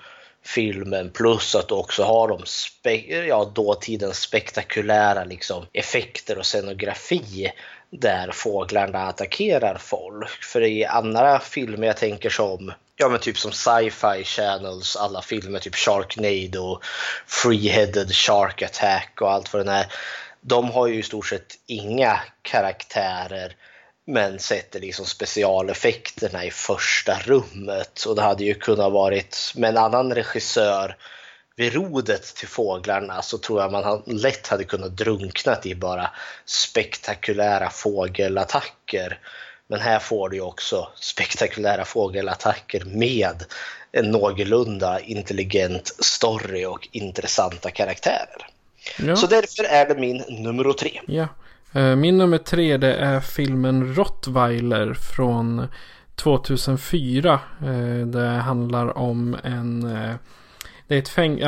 filmen 0.46 1.10
plus 1.10 1.54
att 1.54 1.68
du 1.68 1.74
också 1.74 2.02
har 2.02 2.28
de 2.28 2.38
ja, 3.28 3.44
dåtidens 3.54 4.18
spektakulära 4.18 5.24
liksom, 5.24 5.66
effekter 5.72 6.38
och 6.38 6.46
scenografi 6.46 7.52
där 7.90 8.30
fåglarna 8.32 8.98
attackerar 8.98 9.78
folk. 9.78 10.44
För 10.44 10.62
i 10.62 10.84
andra 10.84 11.40
filmer 11.40 11.86
jag 11.86 11.96
tänker 11.96 12.30
som 12.30 12.72
Ja 12.98 13.08
men 13.08 13.20
typ 13.20 13.38
som 13.38 13.52
sci-fi 13.52 14.24
channels, 14.24 14.96
alla 14.96 15.22
filmer, 15.22 15.58
typ 15.58 15.74
Sharknado, 15.74 16.80
Free-Headed 17.26 18.12
Shark 18.12 18.62
Attack 18.62 19.20
och 19.20 19.32
allt 19.32 19.52
vad 19.52 19.66
det 19.66 19.72
är. 19.72 19.86
De 20.40 20.70
har 20.70 20.86
ju 20.86 20.98
i 20.98 21.02
stort 21.02 21.26
sett 21.26 21.54
inga 21.66 22.20
karaktärer 22.42 23.56
men 24.06 24.38
sätter 24.38 24.80
liksom 24.80 25.06
specialeffekterna 25.06 26.44
i 26.44 26.50
första 26.50 27.18
rummet. 27.18 28.04
Och 28.04 28.16
det 28.16 28.22
hade 28.22 28.44
ju 28.44 28.54
kunnat 28.54 28.92
varit 28.92 29.52
med 29.54 29.70
en 29.70 29.76
annan 29.76 30.14
regissör 30.14 30.96
vid 31.56 31.74
rodet 31.74 32.34
till 32.34 32.48
fåglarna 32.48 33.22
så 33.22 33.38
tror 33.38 33.60
jag 33.60 33.72
man 33.72 34.02
lätt 34.06 34.46
hade 34.46 34.64
kunnat 34.64 34.96
drunknat 34.96 35.66
i 35.66 35.74
bara 35.74 36.10
spektakulära 36.44 37.70
fågelattacker. 37.70 39.20
Men 39.66 39.80
här 39.80 39.98
får 39.98 40.28
du 40.28 40.40
också 40.40 40.88
spektakulära 40.94 41.84
fågelattacker 41.84 42.84
med 42.84 43.44
en 43.92 44.10
någorlunda 44.10 45.00
intelligent 45.00 45.86
story 45.86 46.64
och 46.64 46.88
intressanta 46.92 47.70
karaktärer. 47.70 48.46
Ja. 48.98 49.16
Så 49.16 49.26
därför 49.26 49.64
är 49.64 49.88
det 49.88 49.94
min 49.94 50.24
nummer 50.28 50.72
tre. 50.72 51.00
Ja. 51.06 51.28
Eh, 51.76 51.96
min 51.96 52.18
nummer 52.18 52.38
tre 52.38 52.76
det 52.76 52.94
är 52.94 53.20
filmen 53.20 53.94
Rottweiler 53.94 54.94
från 54.94 55.66
2004. 56.14 57.40
Eh, 57.60 58.06
det 58.06 58.28
handlar 58.28 58.98
om 58.98 59.36
en... 59.42 59.84
Eh, 59.84 60.14
det 60.86 60.94
är 60.94 60.98
ett 60.98 61.08
fäng... 61.08 61.40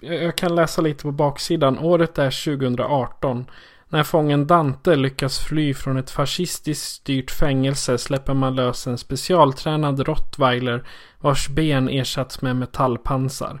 Jag 0.00 0.36
kan 0.36 0.54
läsa 0.54 0.82
lite 0.82 1.02
på 1.02 1.10
baksidan. 1.12 1.78
Året 1.78 2.18
är 2.18 2.44
2018. 2.44 3.44
När 3.88 4.02
fången 4.02 4.46
Dante 4.46 4.96
lyckas 4.96 5.38
fly 5.38 5.74
från 5.74 5.96
ett 5.96 6.10
fascistiskt 6.10 6.86
styrt 6.86 7.30
fängelse 7.30 7.98
släpper 7.98 8.34
man 8.34 8.54
lös 8.54 8.86
en 8.86 8.98
specialtränad 8.98 10.00
rottweiler 10.00 10.84
vars 11.20 11.48
ben 11.48 11.88
ersatts 11.88 12.42
med 12.42 12.56
metallpansar. 12.56 13.60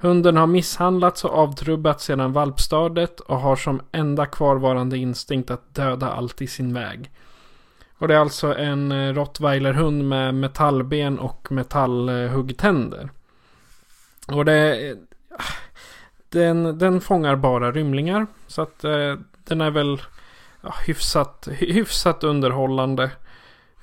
Hunden 0.00 0.36
har 0.36 0.46
misshandlats 0.46 1.24
och 1.24 1.38
avtrubbats 1.38 2.04
sedan 2.04 2.32
valpstadiet 2.32 3.20
och 3.20 3.40
har 3.40 3.56
som 3.56 3.80
enda 3.92 4.26
kvarvarande 4.26 4.98
instinkt 4.98 5.50
att 5.50 5.74
döda 5.74 6.10
allt 6.10 6.42
i 6.42 6.46
sin 6.46 6.74
väg. 6.74 7.10
Och 7.98 8.08
det 8.08 8.14
är 8.14 8.18
alltså 8.18 8.54
en 8.54 8.92
eh, 8.92 9.14
rottweilerhund 9.14 10.08
med 10.08 10.34
metallben 10.34 11.18
och 11.18 11.52
metallhuggtänder. 11.52 13.10
Och 14.26 14.44
det... 14.44 14.88
Eh, 14.88 14.96
den, 16.28 16.78
den 16.78 17.00
fångar 17.00 17.36
bara 17.36 17.72
rymlingar. 17.72 18.26
Så 18.46 18.62
att 18.62 18.84
eh, 18.84 19.14
den 19.44 19.60
är 19.60 19.70
väl 19.70 20.02
ja, 20.60 20.74
hyfsat, 20.86 21.48
hyfsat 21.50 22.24
underhållande. 22.24 23.10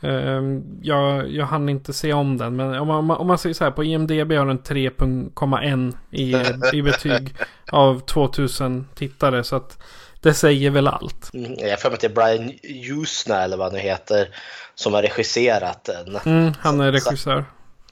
Uh, 0.04 0.62
jag, 0.82 1.32
jag 1.32 1.46
hann 1.46 1.70
inte 1.70 1.94
se 1.94 2.14
om 2.14 2.38
den. 2.38 2.56
Men 2.56 2.74
om 2.74 2.88
man, 2.88 3.12
om 3.12 3.28
man 3.28 3.38
säger 3.38 3.54
så 3.54 3.64
här. 3.64 3.72
På 3.72 3.84
IMDB 3.84 4.32
har 4.32 4.46
den 4.46 4.60
3,1 4.60 5.98
i, 6.12 6.36
i 6.78 6.82
betyg 6.82 7.36
av 7.72 8.00
2000 8.00 8.88
tittare. 8.96 9.44
Så 9.44 9.56
att 9.56 9.78
det 10.22 10.34
säger 10.34 10.70
väl 10.70 10.88
allt. 10.88 11.34
Mm, 11.34 11.54
jag 11.58 11.82
får 11.82 11.90
mig 11.90 11.96
att 11.96 12.02
det 12.02 12.08
är 12.08 12.38
Brian 12.38 12.52
Jusna 12.64 13.44
eller 13.44 13.58
vad 13.58 13.66
han 13.66 13.74
nu 13.74 13.80
heter. 13.80 14.30
Som 14.76 14.94
har 14.94 15.02
regisserat 15.02 15.84
den. 15.84 16.16
Mm, 16.26 16.54
han 16.60 16.82
är 16.82 16.92
regissör. 16.92 17.46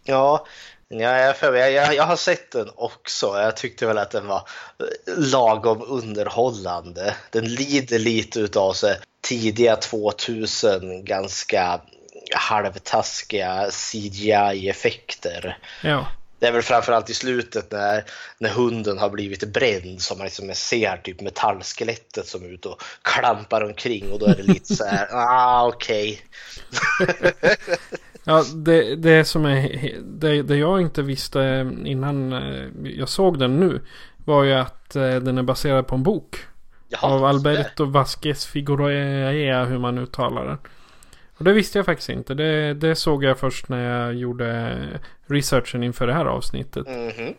Ja, 0.04 0.46
Ja, 0.88 1.34
jag, 1.42 1.72
jag, 1.72 1.96
jag 1.96 2.04
har 2.04 2.16
sett 2.16 2.52
den 2.52 2.70
också. 2.76 3.26
Jag 3.26 3.58
tyckte 3.58 3.86
väl 3.86 3.98
att 3.98 4.12
den 4.12 4.28
var 4.28 4.42
lagom 5.18 5.84
underhållande. 5.88 7.16
Den 7.32 7.46
lider 7.46 8.00
lite 8.00 8.40
utav 8.40 8.74
sig 8.74 8.98
tidiga 9.22 9.76
2000 9.76 11.06
ganska 11.06 11.82
halvtaskiga 12.34 13.70
CGI-effekter. 13.72 15.58
Ja. 15.84 16.08
Det 16.40 16.48
är 16.48 16.52
väl 16.52 16.62
framförallt 16.62 17.10
i 17.10 17.14
slutet 17.14 17.72
när, 17.72 18.04
när 18.38 18.50
hunden 18.50 18.98
har 18.98 19.10
blivit 19.10 19.54
bränd 19.54 20.02
som 20.02 20.18
man 20.18 20.26
liksom 20.26 20.52
ser 20.54 20.98
typ 20.98 21.22
metallskelettet 21.22 22.28
som 22.28 22.44
är 22.44 22.50
ute 22.50 22.68
och 22.68 22.82
klampar 23.02 23.64
omkring 23.64 24.12
och 24.12 24.20
då 24.20 24.26
är 24.26 24.36
det 24.36 24.44
lite 24.44 24.76
så 24.76 24.86
här, 24.86 25.08
ah 25.12 25.68
okej. 25.68 26.22
Okay. 27.00 27.42
Ja, 28.28 28.44
det, 28.56 28.96
det 28.96 29.26
som 29.26 29.46
är 29.46 29.92
det, 30.04 30.42
det 30.42 30.56
jag 30.56 30.82
inte 30.82 31.02
visste 31.02 31.72
innan 31.86 32.34
eh, 32.34 32.70
jag 32.84 33.10
såg 33.10 33.40
den 33.40 33.60
nu 33.60 33.82
var 34.18 34.44
ju 34.44 34.54
att 34.54 34.96
eh, 34.96 35.16
den 35.16 35.38
är 35.38 35.44
baserad 35.44 35.88
på 35.88 35.96
en 35.96 36.04
bok. 36.04 36.38
Jaha, 36.90 37.12
av 37.12 37.26
Alberto 37.26 37.86
Vasquez 37.86 38.46
Figueroa, 38.46 39.66
hur 39.66 39.78
man 39.78 39.98
uttalar 39.98 40.46
den. 40.46 40.58
Och 41.38 41.44
det 41.44 41.54
visste 41.54 41.80
jag 41.80 41.86
faktiskt 41.86 42.10
inte. 42.10 42.34
Det, 42.34 42.74
det 42.74 42.96
såg 42.96 43.24
jag 43.24 43.40
först 43.40 43.70
när 43.70 43.90
jag 43.90 44.14
gjorde 44.14 44.78
researchen 45.28 45.84
inför 45.84 46.08
det 46.08 46.14
här 46.14 46.26
avsnittet. 46.26 46.88
Mm 46.88 47.12
-hmm. 47.12 47.36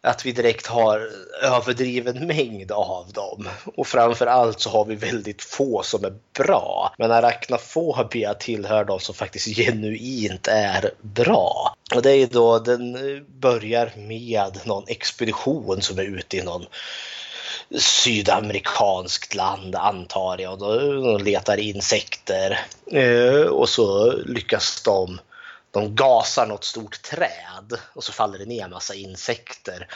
att 0.03 0.27
vi 0.27 0.33
direkt 0.33 0.67
har 0.67 1.11
överdriven 1.43 2.27
mängd 2.27 2.73
av 2.73 3.13
dem. 3.13 3.49
Och 3.77 3.87
framför 3.87 4.27
allt 4.27 4.61
så 4.61 4.71
har 4.71 4.85
vi 4.85 4.95
väldigt 4.95 5.43
få 5.43 5.83
som 5.83 6.05
är 6.05 6.13
bra. 6.39 6.95
Men 6.99 7.13
arachnofobia 7.13 8.35
tillhör 8.35 8.85
de 8.85 9.01
som 9.01 9.15
faktiskt 9.15 9.57
genuint 9.57 10.49
är 10.49 10.91
bra. 11.01 11.75
Och 11.95 12.03
det 12.03 12.13
är 12.13 12.27
då, 12.27 12.59
den 12.59 12.99
börjar 13.41 13.93
med 13.97 14.61
någon 14.65 14.85
expedition 14.89 15.83
som 15.83 15.99
är 15.99 16.19
ute 16.19 16.37
i 16.37 16.43
någon 16.43 16.67
sydamerikanskt 17.79 19.35
land 19.35 19.77
antar 19.77 20.39
jag. 20.39 20.59
De 20.59 21.19
letar 21.25 21.57
insekter. 21.57 22.61
Eh, 22.93 23.43
och 23.43 23.69
så 23.69 24.13
lyckas 24.13 24.83
de 24.83 25.21
de 25.71 25.95
gasar 25.95 26.47
något 26.47 26.65
stort 26.65 27.03
träd 27.03 27.81
och 27.95 28.05
så 28.05 28.13
faller 28.13 28.39
det 28.39 28.45
ner 28.45 28.65
en 28.65 28.71
massa 28.71 28.95
insekter. 28.95 29.89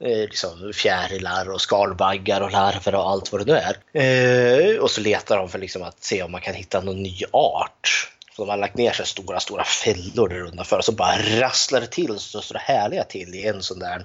Eh, 0.00 0.18
liksom 0.18 0.72
fjärilar 0.74 1.50
och 1.50 1.60
skalbaggar 1.60 2.40
och 2.40 2.52
larver 2.52 2.94
och 2.94 3.10
allt 3.10 3.32
vad 3.32 3.46
det 3.46 3.52
nu 3.52 3.58
är. 3.58 3.76
Eh, 4.02 4.78
och 4.78 4.90
så 4.90 5.00
letar 5.00 5.36
de 5.36 5.48
för 5.48 5.58
liksom 5.58 5.82
att 5.82 6.04
se 6.04 6.22
om 6.22 6.32
man 6.32 6.40
kan 6.40 6.54
hitta 6.54 6.80
någon 6.80 7.02
ny 7.02 7.22
art. 7.30 8.10
Så 8.36 8.42
de 8.42 8.50
har 8.50 8.56
lagt 8.56 8.76
ner 8.76 8.92
sig 8.92 9.06
stora, 9.06 9.40
stora 9.40 9.64
fällor 9.64 10.28
där 10.28 10.40
undanför 10.40 10.78
och 10.78 10.84
så 10.84 10.92
bara 10.92 11.18
rasslar 11.40 11.80
det 11.80 11.86
till 11.86 12.18
så 12.18 12.40
står 12.40 12.54
det 12.54 12.60
härliga 12.60 13.04
till 13.04 13.34
i 13.34 13.46
en 13.46 13.62
sån 13.62 13.78
där 13.78 14.04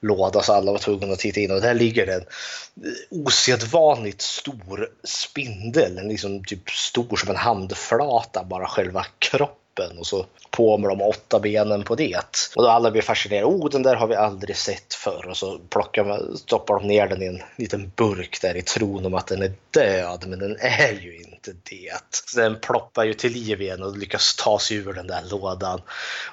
låda 0.00 0.42
så 0.42 0.52
alla 0.52 0.72
var 0.72 0.78
tvungna 0.78 1.12
att 1.12 1.18
titta 1.18 1.40
in 1.40 1.50
och 1.50 1.60
där 1.60 1.74
ligger 1.74 2.06
en 2.06 2.20
eh, 2.20 2.92
osedvanligt 3.10 4.22
stor 4.22 4.90
spindel. 5.04 5.98
En 5.98 6.08
liksom 6.08 6.44
typ 6.44 6.70
stor 6.70 7.16
som 7.16 7.30
en 7.30 7.36
handflata, 7.36 8.44
bara 8.44 8.66
själva 8.66 9.06
kroppen 9.18 9.63
kroppen 9.74 9.98
och 9.98 10.06
så 10.06 10.26
på 10.50 10.78
med 10.78 10.90
de 10.90 11.02
åtta 11.02 11.40
benen 11.40 11.84
på 11.84 11.94
det. 11.94 12.50
Och 12.56 12.62
då 12.62 12.68
alla 12.68 12.90
blir 12.90 13.02
fascinerade. 13.02 13.46
Oh, 13.46 13.70
den 13.70 13.82
där 13.82 13.96
har 13.96 14.06
vi 14.06 14.14
aldrig 14.14 14.56
sett 14.56 14.94
förr. 14.94 15.28
Och 15.28 15.36
så 15.36 15.58
plockar 15.58 16.04
man, 16.04 16.38
stoppar 16.38 16.74
de 16.74 16.86
ner 16.86 17.08
den 17.08 17.22
i 17.22 17.26
en 17.26 17.42
liten 17.56 17.92
burk 17.96 18.38
där 18.42 18.56
i 18.56 18.62
tron 18.62 19.06
om 19.06 19.14
att 19.14 19.26
den 19.26 19.42
är 19.42 19.52
död, 19.70 20.24
men 20.26 20.38
den 20.38 20.56
är 20.60 20.92
ju 20.92 21.16
inte 21.18 21.52
det. 21.70 22.20
Så 22.26 22.40
den 22.40 22.60
ploppar 22.60 23.04
ju 23.04 23.14
till 23.14 23.32
liv 23.32 23.62
igen 23.62 23.82
och 23.82 23.96
lyckas 23.96 24.36
ta 24.36 24.58
sig 24.58 24.76
ur 24.76 24.92
den 24.92 25.06
där 25.06 25.22
lådan. 25.30 25.80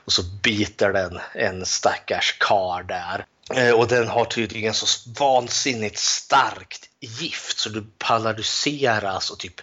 Och 0.06 0.12
så 0.12 0.24
biter 0.44 0.94
den 0.94 1.20
en 1.34 1.66
stackars 1.66 2.38
kar 2.40 2.84
där. 2.84 3.26
Eh, 3.54 3.74
och 3.74 3.88
den 3.88 4.08
har 4.08 4.26
tydligen 4.26 4.74
så 4.74 5.12
vansinnigt 5.20 5.98
starkt 5.98 6.90
gift 7.00 7.60
så 7.60 7.70
du 7.70 7.86
paralyseras 7.98 9.30
och 9.30 9.40
typ 9.40 9.62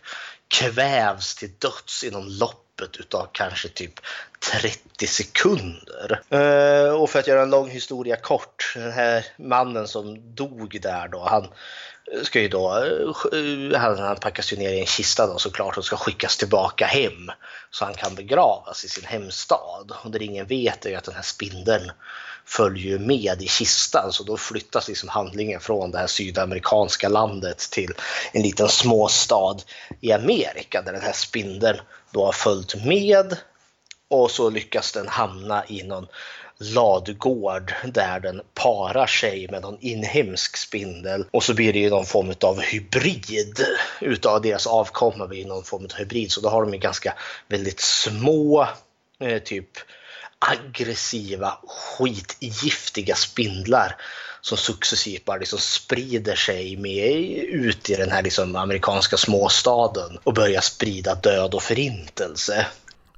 kvävs 0.49 1.35
till 1.35 1.51
döds 1.59 2.05
inom 2.05 2.29
loppet 2.29 2.68
loppet 2.79 2.97
utav 2.97 3.29
kanske 3.33 3.69
typ 3.69 4.01
30 4.53 5.07
sekunder. 5.07 6.23
Eh, 6.31 6.93
och 6.93 7.11
för 7.11 7.19
att 7.19 7.27
göra 7.27 7.43
en 7.43 7.51
lång 7.51 7.71
historia 7.71 8.17
kort, 8.17 8.73
den 8.75 8.93
här 8.93 9.27
mannen 9.37 9.89
som 9.89 10.35
dog 10.35 10.79
där 10.83 11.09
då, 11.09 11.25
han 11.25 11.49
ska 12.23 12.41
ju 12.41 12.49
då, 12.49 12.77
eh, 13.33 13.81
han, 13.81 13.99
han 13.99 14.17
packas 14.17 14.53
ju 14.53 14.57
ner 14.57 14.73
i 14.73 14.81
en 14.81 14.87
kista 14.87 15.27
då 15.27 15.39
såklart 15.39 15.77
och 15.77 15.85
ska 15.85 15.97
skickas 15.97 16.37
tillbaka 16.37 16.87
hem 16.87 17.31
så 17.71 17.85
han 17.85 17.95
kan 17.95 18.15
begravas 18.15 18.85
i 18.85 18.89
sin 18.89 19.05
hemstad. 19.05 19.93
Och 20.05 20.11
det 20.11 20.25
ingen 20.25 20.47
vet 20.47 20.87
är 20.87 20.91
ju 20.91 20.97
att 20.97 21.05
den 21.05 21.15
här 21.15 21.23
spindeln 21.23 21.91
följer 22.45 22.99
med 22.99 23.43
i 23.43 23.47
kistan 23.47 24.13
så 24.13 24.25
då 24.25 24.37
flyttas 24.37 24.89
liksom 24.89 25.09
handlingen 25.09 25.61
från 25.61 25.91
det 25.91 25.99
här 25.99 26.07
sydamerikanska 26.07 27.09
landet 27.09 27.59
till 27.59 27.93
en 28.33 28.43
liten 28.43 28.69
småstad 28.69 29.57
i 30.01 30.13
Amerika 30.13 30.83
där 30.83 30.93
den 30.93 31.03
här 31.03 31.13
spindeln 31.13 31.79
då 32.11 32.25
har 32.25 32.33
följt 32.33 32.85
med 32.85 33.37
och 34.11 34.31
så 34.31 34.51
lyckas 34.51 34.93
den 34.93 35.09
hamna 35.09 35.65
i 35.69 35.83
någon 35.83 36.07
ladugård 36.59 37.75
där 37.85 38.21
den 38.21 38.41
parar 38.55 39.07
sig 39.07 39.49
med 39.51 39.63
någon 39.63 39.79
inhemsk 39.81 40.57
spindel. 40.57 41.25
Och 41.31 41.45
så 41.45 41.55
blir 41.55 41.73
det 41.73 41.79
ju 41.79 41.91
någon 41.91 42.07
form 42.07 42.35
av 42.41 42.61
hybrid 42.61 43.67
utav 44.01 44.43
deras 44.43 44.67
avkomma 44.67 45.27
blir 45.27 45.47
någon 45.47 45.65
form 45.65 45.85
av 45.85 45.93
hybrid. 45.99 46.33
Så 46.33 46.41
då 46.41 46.49
har 46.49 46.63
de 46.63 46.73
ju 46.73 46.79
ganska 46.79 47.15
väldigt 47.49 47.81
små 47.81 48.69
eh, 49.21 49.39
typ 49.43 49.69
aggressiva 50.39 51.59
skitgiftiga 51.67 53.15
spindlar 53.15 53.97
som 54.41 54.59
successivt 54.59 55.25
bara 55.25 55.37
liksom 55.37 55.59
sprider 55.59 56.35
sig 56.35 56.77
med 56.77 57.17
ut 57.39 57.91
i 57.91 57.95
den 57.95 58.11
här 58.11 58.23
liksom 58.23 58.57
amerikanska 58.57 59.17
småstaden 59.17 60.19
och 60.25 60.35
börjar 60.35 60.61
sprida 60.61 61.15
död 61.15 61.55
och 61.55 61.63
förintelse. 61.63 62.67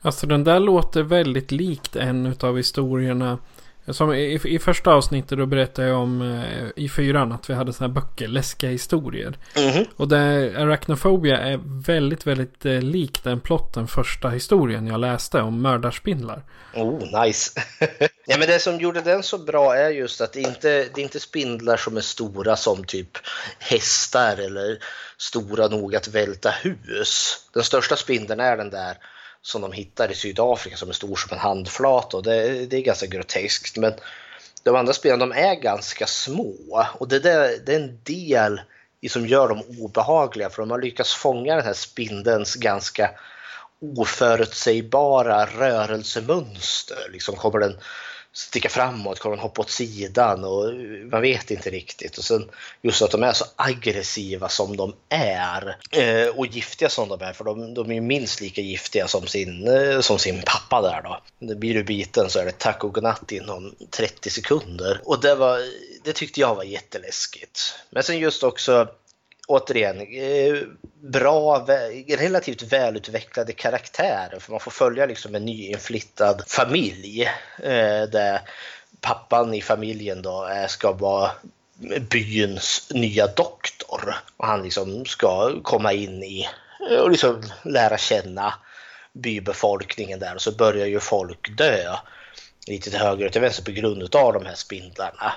Alltså 0.02 0.26
den 0.26 0.44
där 0.44 0.60
låter 0.60 1.02
väldigt 1.02 1.50
likt 1.50 1.96
en 1.96 2.36
av 2.40 2.56
historierna 2.56 3.38
som 3.88 4.14
i, 4.14 4.40
i 4.44 4.58
första 4.58 4.90
avsnittet 4.90 5.38
då 5.38 5.46
berättade 5.46 5.88
jag 5.88 5.98
om 5.98 6.22
eh, 6.22 6.84
i 6.84 6.88
fyran 6.88 7.32
att 7.32 7.50
vi 7.50 7.54
hade 7.54 7.72
sådana 7.72 7.94
här 7.94 8.00
böcker, 8.00 8.28
läskiga 8.28 8.70
historier. 8.70 9.38
Mhm. 9.56 9.84
Och 9.96 10.08
där 10.08 10.54
Arachnophobia 10.58 11.38
är 11.38 11.60
väldigt, 11.86 12.26
väldigt 12.26 12.66
eh, 12.66 12.80
lik 12.80 13.24
den 13.24 13.40
plotten 13.40 13.88
första 13.88 14.28
historien 14.28 14.86
jag 14.86 15.00
läste 15.00 15.40
om 15.40 15.62
mördarspindlar. 15.62 16.42
Oh, 16.74 17.24
nice. 17.24 17.60
ja, 18.26 18.36
men 18.38 18.48
det 18.48 18.58
som 18.58 18.80
gjorde 18.80 19.00
den 19.00 19.22
så 19.22 19.38
bra 19.38 19.76
är 19.76 19.90
just 19.90 20.20
att 20.20 20.32
det 20.32 20.40
inte 20.40 20.68
det 20.68 21.00
är 21.00 21.02
inte 21.02 21.20
spindlar 21.20 21.76
som 21.76 21.96
är 21.96 22.00
stora 22.00 22.56
som 22.56 22.84
typ 22.84 23.18
hästar 23.58 24.36
eller 24.36 24.78
stora 25.18 25.68
nog 25.68 25.96
att 25.96 26.08
välta 26.08 26.50
hus. 26.50 27.36
Den 27.52 27.64
största 27.64 27.96
spindeln 27.96 28.40
är 28.40 28.56
den 28.56 28.70
där 28.70 28.96
som 29.42 29.62
de 29.62 29.72
hittar 29.72 30.10
i 30.10 30.14
Sydafrika 30.14 30.76
som 30.76 30.88
är 30.88 30.92
stor 30.92 31.16
som 31.16 31.32
en 31.32 31.38
handflata 31.38 32.16
och 32.16 32.22
det, 32.22 32.66
det 32.66 32.76
är 32.76 32.80
ganska 32.80 33.06
groteskt. 33.06 33.76
Men 33.76 33.92
de 34.62 34.76
andra 34.76 34.92
spelarna 34.92 35.26
de 35.26 35.32
är 35.32 35.54
ganska 35.54 36.06
små 36.06 36.86
och 36.98 37.08
det, 37.08 37.18
där, 37.18 37.58
det 37.66 37.74
är 37.74 37.80
en 37.80 38.00
del 38.02 38.60
som 39.08 39.26
gör 39.26 39.48
dem 39.48 39.62
obehagliga 39.78 40.50
för 40.50 40.62
de 40.62 40.70
har 40.70 40.82
lyckats 40.82 41.14
fånga 41.14 41.56
den 41.56 41.64
här 41.64 41.72
spindelns 41.72 42.54
ganska 42.54 43.10
oförutsägbara 43.96 45.46
rörelsemönster. 45.46 47.08
Liksom 47.12 47.36
kommer 47.36 47.60
den 47.60 47.78
sticka 48.32 48.68
framåt, 48.68 49.18
kommer 49.18 49.36
de 49.36 49.42
hoppa 49.42 49.60
åt 49.60 49.70
sidan 49.70 50.44
och 50.44 50.74
man 51.12 51.22
vet 51.22 51.50
inte 51.50 51.70
riktigt. 51.70 52.18
Och 52.18 52.24
sen 52.24 52.50
just 52.82 53.02
att 53.02 53.10
de 53.10 53.22
är 53.22 53.32
så 53.32 53.44
aggressiva 53.56 54.48
som 54.48 54.76
de 54.76 54.94
är 55.08 55.76
eh, 55.90 56.28
och 56.28 56.46
giftiga 56.46 56.88
som 56.88 57.08
de 57.08 57.22
är, 57.22 57.32
för 57.32 57.44
de, 57.44 57.74
de 57.74 57.90
är 57.90 57.94
ju 57.94 58.00
minst 58.00 58.40
lika 58.40 58.60
giftiga 58.60 59.08
som 59.08 59.26
sin, 59.26 59.68
eh, 59.68 60.00
som 60.00 60.18
sin 60.18 60.42
pappa 60.46 60.82
där 60.82 61.02
då. 61.02 61.20
Blir 61.54 61.74
du 61.74 61.84
biten 61.84 62.30
så 62.30 62.38
är 62.38 62.44
det 62.44 62.58
tack 62.58 62.84
och 62.84 62.94
godnatt 62.94 63.32
inom 63.32 63.74
30 63.90 64.30
sekunder. 64.30 65.00
Och 65.04 65.20
det, 65.20 65.34
var, 65.34 65.60
det 66.04 66.12
tyckte 66.12 66.40
jag 66.40 66.54
var 66.54 66.64
jätteläskigt. 66.64 67.74
Men 67.90 68.02
sen 68.02 68.18
just 68.18 68.42
också 68.42 68.88
återigen, 69.50 70.00
eh, 70.00 70.62
bra, 71.02 71.66
relativt 72.08 72.62
välutvecklade 72.62 73.52
karaktärer. 73.52 74.38
För 74.40 74.50
man 74.50 74.60
får 74.60 74.70
följa 74.70 75.06
liksom 75.06 75.34
en 75.34 75.44
nyinflyttad 75.44 76.42
familj 76.46 77.22
eh, 77.58 78.02
där 78.12 78.40
pappan 79.00 79.54
i 79.54 79.62
familjen 79.62 80.22
då 80.22 80.48
ska 80.68 80.92
vara 80.92 81.30
byns 82.10 82.88
nya 82.94 83.26
doktor. 83.26 84.14
Och 84.36 84.46
han 84.46 84.62
liksom 84.62 85.04
ska 85.04 85.62
komma 85.62 85.92
in 85.92 86.22
i 86.22 86.48
eh, 86.90 86.98
och 86.98 87.10
liksom 87.10 87.42
lära 87.62 87.98
känna 87.98 88.54
bybefolkningen 89.12 90.18
där 90.18 90.34
och 90.34 90.42
så 90.42 90.52
börjar 90.52 90.86
ju 90.86 91.00
folk 91.00 91.56
dö 91.58 91.96
lite 92.66 92.90
till 92.90 92.98
höger 92.98 93.26
och 93.26 93.32
till 93.32 93.40
vänster 93.40 93.64
på 93.64 93.70
grund 93.70 94.16
av 94.16 94.32
de 94.32 94.46
här 94.46 94.54
spindlarna. 94.54 95.32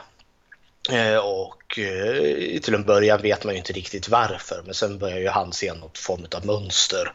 Eh, 0.89 1.17
och 1.17 1.79
eh, 1.79 2.59
till 2.59 2.73
en 2.73 2.83
början 2.83 3.21
vet 3.21 3.43
man 3.43 3.53
ju 3.53 3.59
inte 3.59 3.73
riktigt 3.73 4.09
varför 4.09 4.61
men 4.65 4.73
sen 4.73 4.97
börjar 4.97 5.19
ju 5.19 5.27
han 5.27 5.53
se 5.53 5.73
något 5.73 5.97
form 5.97 6.25
av 6.35 6.45
mönster. 6.45 7.13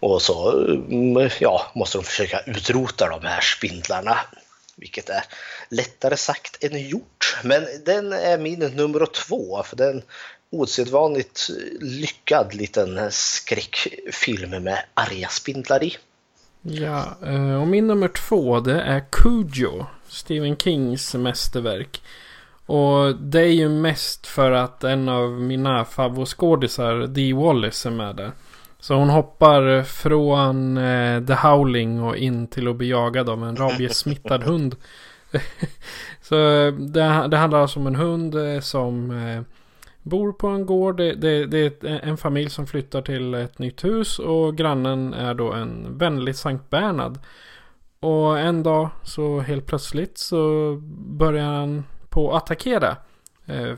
Och 0.00 0.22
så 0.22 0.66
eh, 1.20 1.32
ja, 1.40 1.70
måste 1.74 1.98
de 1.98 2.04
försöka 2.04 2.40
utrota 2.40 3.08
de 3.08 3.26
här 3.26 3.40
spindlarna. 3.40 4.18
Vilket 4.76 5.08
är 5.08 5.24
lättare 5.68 6.16
sagt 6.16 6.64
än 6.64 6.88
gjort. 6.88 7.36
Men 7.42 7.66
den 7.84 8.12
är 8.12 8.38
min 8.38 8.58
nummer 8.58 9.06
två 9.06 9.62
för 9.62 9.76
den 9.76 10.02
osedvanligt 10.50 11.50
lyckad 11.80 12.54
liten 12.54 13.12
skräckfilm 13.12 14.50
med 14.50 14.84
arga 14.94 15.28
spindlar 15.28 15.84
i. 15.84 15.96
Ja, 16.62 17.04
och 17.60 17.68
min 17.68 17.86
nummer 17.86 18.08
två 18.08 18.60
det 18.60 18.80
är 18.80 19.04
Cujo. 19.10 19.86
Stephen 20.08 20.56
Kings 20.56 21.14
mästerverk. 21.14 22.02
Och 22.66 23.16
det 23.16 23.40
är 23.40 23.52
ju 23.52 23.68
mest 23.68 24.26
för 24.26 24.50
att 24.52 24.84
en 24.84 25.08
av 25.08 25.30
mina 25.30 25.84
favoritskådisar, 25.84 27.06
Dee 27.06 27.34
Wallace, 27.34 27.88
är 27.88 27.92
med 27.92 28.16
där. 28.16 28.32
Så 28.78 28.94
hon 28.94 29.08
hoppar 29.08 29.82
från 29.82 30.76
eh, 30.76 31.24
The 31.24 31.34
Howling 31.34 32.02
och 32.02 32.16
in 32.16 32.46
till 32.46 32.68
att 32.68 32.76
bli 32.76 32.90
jagad 32.90 33.28
av 33.28 33.44
en 33.44 33.56
rabiessmittad 33.56 34.42
hund. 34.42 34.76
så 36.22 36.34
eh, 36.34 36.72
det, 36.72 37.28
det, 37.28 37.36
handlar 37.36 37.60
alltså 37.60 37.80
om 37.80 37.86
en 37.86 37.94
hund 37.94 38.34
eh, 38.34 38.60
som 38.60 39.10
eh, 39.10 39.42
bor 40.02 40.32
på 40.32 40.48
en 40.48 40.66
gård. 40.66 40.96
Det, 40.96 41.14
det, 41.14 41.46
det, 41.46 41.84
är 41.84 42.00
en 42.02 42.16
familj 42.16 42.50
som 42.50 42.66
flyttar 42.66 43.02
till 43.02 43.34
ett 43.34 43.58
nytt 43.58 43.84
hus 43.84 44.18
och 44.18 44.56
grannen 44.56 45.14
är 45.14 45.34
då 45.34 45.52
en 45.52 45.98
vänlig 45.98 46.36
Sankt 46.36 46.70
Bernhard. 46.70 47.18
Och 48.00 48.38
en 48.38 48.62
dag 48.62 48.88
så 49.02 49.40
helt 49.40 49.66
plötsligt 49.66 50.18
så 50.18 50.74
börjar 51.06 51.44
han 51.44 51.84
på 52.12 52.36
att 52.36 52.42
attackera. 52.42 52.96
Eh, 53.46 53.74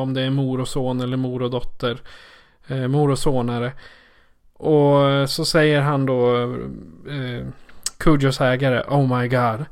om 0.00 0.14
det 0.14 0.22
är 0.22 0.30
mor 0.30 0.60
och 0.60 0.68
son 0.68 1.00
eller 1.00 1.16
mor 1.16 1.42
och 1.42 1.50
dotter. 1.50 1.98
Eh, 2.66 2.88
mor 2.88 3.10
och 3.10 3.18
sonare. 3.18 3.72
Och 4.52 5.30
så 5.30 5.44
säger 5.44 5.80
han 5.80 6.06
då 6.06 6.42
eh, 7.08 7.46
Kujos 7.98 8.40
ägare 8.40 8.82
Oh 8.88 9.18
my 9.18 9.28
god 9.28 9.64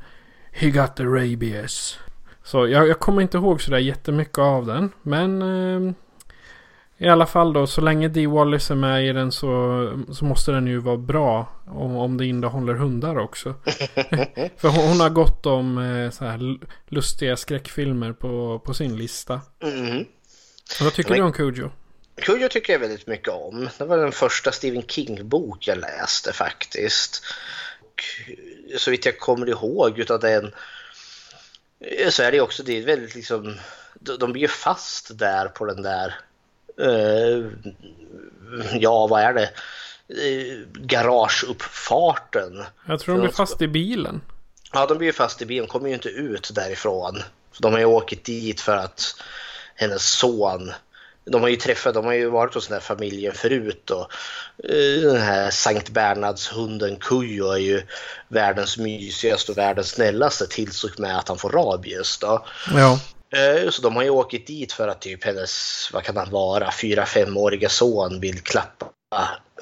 He 0.51 0.69
got 0.69 0.95
the 0.95 1.03
rabies. 1.03 1.99
Så 2.43 2.67
jag, 2.67 2.87
jag 2.87 2.99
kommer 2.99 3.21
inte 3.21 3.37
ihåg 3.37 3.61
sådär 3.61 3.77
jättemycket 3.77 4.37
av 4.37 4.65
den. 4.65 4.91
Men 5.01 5.41
eh, 5.41 5.93
i 7.03 7.09
alla 7.09 7.25
fall 7.25 7.53
då, 7.53 7.67
så 7.67 7.81
länge 7.81 8.07
Dee 8.07 8.27
Wallace 8.27 8.73
är 8.73 8.75
med 8.75 9.05
i 9.05 9.13
den 9.13 9.31
så, 9.31 10.05
så 10.13 10.25
måste 10.25 10.51
den 10.51 10.67
ju 10.67 10.77
vara 10.77 10.97
bra. 10.97 11.61
Om, 11.67 11.97
om 11.97 12.17
det 12.17 12.25
innehåller 12.25 12.73
hundar 12.73 13.17
också. 13.17 13.53
För 14.57 14.67
hon, 14.67 14.87
hon, 14.87 14.99
har 14.99 15.09
gått 15.09 15.45
om 15.45 15.77
eh, 15.77 16.11
så 16.11 16.25
här 16.25 16.39
lustiga 16.87 17.37
skräckfilmer 17.37 18.13
på, 18.13 18.59
på 18.65 18.73
sin 18.73 18.97
lista. 18.97 19.41
Mm. 19.63 20.05
Vad 20.81 20.93
tycker 20.93 21.09
Men, 21.09 21.19
du 21.19 21.25
om 21.25 21.33
Cujo? 21.33 21.69
Cujo 22.15 22.49
tycker 22.49 22.73
jag 22.73 22.79
väldigt 22.79 23.07
mycket 23.07 23.29
om. 23.29 23.69
Det 23.77 23.85
var 23.85 23.97
den 23.97 24.11
första 24.11 24.51
Stephen 24.51 24.83
King-bok 24.83 25.67
jag 25.67 25.77
läste 25.77 26.33
faktiskt. 26.33 27.23
Och 27.81 28.03
så 28.77 28.91
vitt 28.91 29.05
jag 29.05 29.19
kommer 29.19 29.49
ihåg 29.49 29.99
utav 29.99 30.19
den 30.19 30.51
så 32.09 32.23
är 32.23 32.31
det 32.31 32.41
också 32.41 32.63
det 32.63 32.77
är 32.77 32.85
väldigt 32.85 33.15
liksom 33.15 33.55
de 33.99 34.31
blir 34.31 34.41
ju 34.41 34.47
fast 34.47 35.17
där 35.17 35.47
på 35.47 35.65
den 35.65 35.81
där 35.81 36.15
ja, 38.73 39.07
vad 39.07 39.21
är 39.21 39.33
det? 39.33 39.49
Uh, 40.09 40.67
garageuppfarten. 40.73 42.63
Jag 42.87 42.99
tror 42.99 43.15
de 43.15 43.21
blir 43.21 43.31
fast 43.31 43.61
i 43.61 43.67
bilen. 43.67 44.21
Ja, 44.73 44.85
de 44.85 44.97
blir 44.97 45.11
fast 45.11 45.41
i 45.41 45.45
bilen. 45.45 45.65
De 45.65 45.71
kommer 45.71 45.87
ju 45.87 45.93
inte 45.93 46.09
ut 46.09 46.51
därifrån. 46.55 47.23
De 47.59 47.73
har 47.73 47.79
ju 47.79 47.85
åkt 47.85 48.23
dit 48.23 48.61
för 48.61 48.77
att 48.77 49.15
hennes 49.75 50.05
son 50.05 50.71
de 51.25 51.41
har 51.41 51.49
ju 51.49 51.55
träffat, 51.55 51.93
de 51.93 52.05
har 52.05 52.13
ju 52.13 52.29
varit 52.29 52.53
hos 52.53 52.67
den 52.67 52.73
här 52.73 52.81
familjen 52.81 53.33
förut 53.33 53.89
och 53.89 54.11
uh, 54.69 55.11
den 55.11 55.21
här 55.21 55.49
Sankt 55.51 55.89
Bernhards 55.89 56.51
hunden 56.53 56.95
Kujo 56.95 57.51
är 57.51 57.57
ju 57.57 57.81
världens 58.27 58.77
mysigaste 58.77 59.51
och 59.51 59.57
världens 59.57 59.89
snällaste 59.89 60.47
tills 60.47 60.83
och 60.83 60.99
med 60.99 61.17
att 61.17 61.27
han 61.27 61.37
får 61.37 61.49
rabies 61.49 62.17
då. 62.17 62.45
Ja. 62.75 62.99
Eh, 63.33 63.69
så 63.69 63.81
de 63.81 63.95
har 63.95 64.03
ju 64.03 64.09
åkt 64.09 64.47
dit 64.47 64.73
för 64.73 64.87
att 64.87 65.01
typ 65.01 65.23
hennes, 65.23 65.89
vad 65.93 66.03
kan 66.03 66.17
han 66.17 66.31
vara, 66.31 66.71
fyra 66.71 67.05
femåriga 67.05 67.69
son 67.69 68.19
vill 68.19 68.41
klappa 68.41 68.89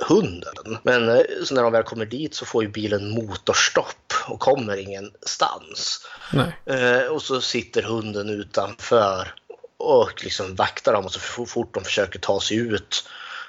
hunden. 0.08 0.78
Men 0.84 1.10
eh, 1.10 1.24
så 1.44 1.56
när 1.56 1.64
de 1.64 1.72
väl 1.72 1.84
kommer 1.84 2.06
dit 2.06 2.36
så 2.36 2.46
får 2.46 2.64
ju 2.64 2.70
bilen 2.70 3.10
motorstopp 3.10 4.14
och 4.28 4.40
kommer 4.40 4.78
ingenstans. 4.78 6.08
Nej. 6.34 6.56
Eh, 6.66 7.04
och 7.04 7.22
så 7.22 7.42
sitter 7.42 7.82
hunden 7.82 8.30
utanför 8.30 9.34
och 9.78 10.24
liksom 10.24 10.56
vaktar 10.56 10.94
dem 10.94 11.06
och 11.06 11.12
så 11.12 11.46
fort 11.46 11.74
de 11.74 11.84
försöker 11.84 12.20
ta 12.20 12.40
sig 12.40 12.58
ut 12.58 13.04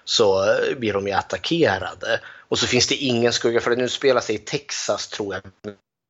så 0.05 0.57
blir 0.77 0.93
de 0.93 1.07
ju 1.07 1.13
attackerade. 1.13 2.21
Och 2.49 2.59
så 2.59 2.67
finns 2.67 2.89
det 2.89 2.95
ingen 2.95 3.33
skugga, 3.33 3.61
för 3.61 3.71
det 3.71 3.77
nu 3.77 3.89
spelar 3.89 4.21
sig 4.21 4.35
i 4.35 4.39
Texas 4.39 5.09
tror 5.09 5.35
jag, 5.35 5.43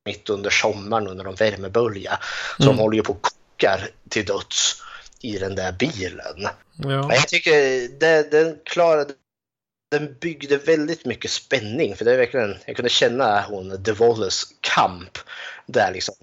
mitt 0.05 0.31
under 0.31 0.51
sommaren 0.51 1.09
under 1.09 1.25
en 1.25 1.35
värmebölja. 1.35 2.19
Så 2.57 2.63
mm. 2.63 2.77
de 2.77 2.83
håller 2.83 2.97
ju 2.97 3.03
på 3.03 3.13
att 3.23 3.42
krockar 3.63 3.89
till 4.09 4.25
döds 4.25 4.83
i 5.21 5.39
den 5.39 5.55
där 5.55 5.73
bilen. 5.73 6.49
Ja. 6.77 7.15
Jag 7.15 7.29
tycker 7.29 7.89
det, 8.01 8.31
den 8.31 8.59
klarade 8.65 9.15
den 9.91 10.17
byggde 10.21 10.57
väldigt 10.57 11.05
mycket 11.05 11.31
spänning 11.31 11.97
för 11.97 12.05
det 12.05 12.13
är 12.13 12.19
verkligen, 12.19 12.57
jag 12.67 12.77
kunde 12.77 12.89
känna 12.89 13.43
hon 13.43 13.83
DeVolles 13.83 14.45
kamp 14.61 15.19
där 15.67 15.93
liksom. 15.93 16.15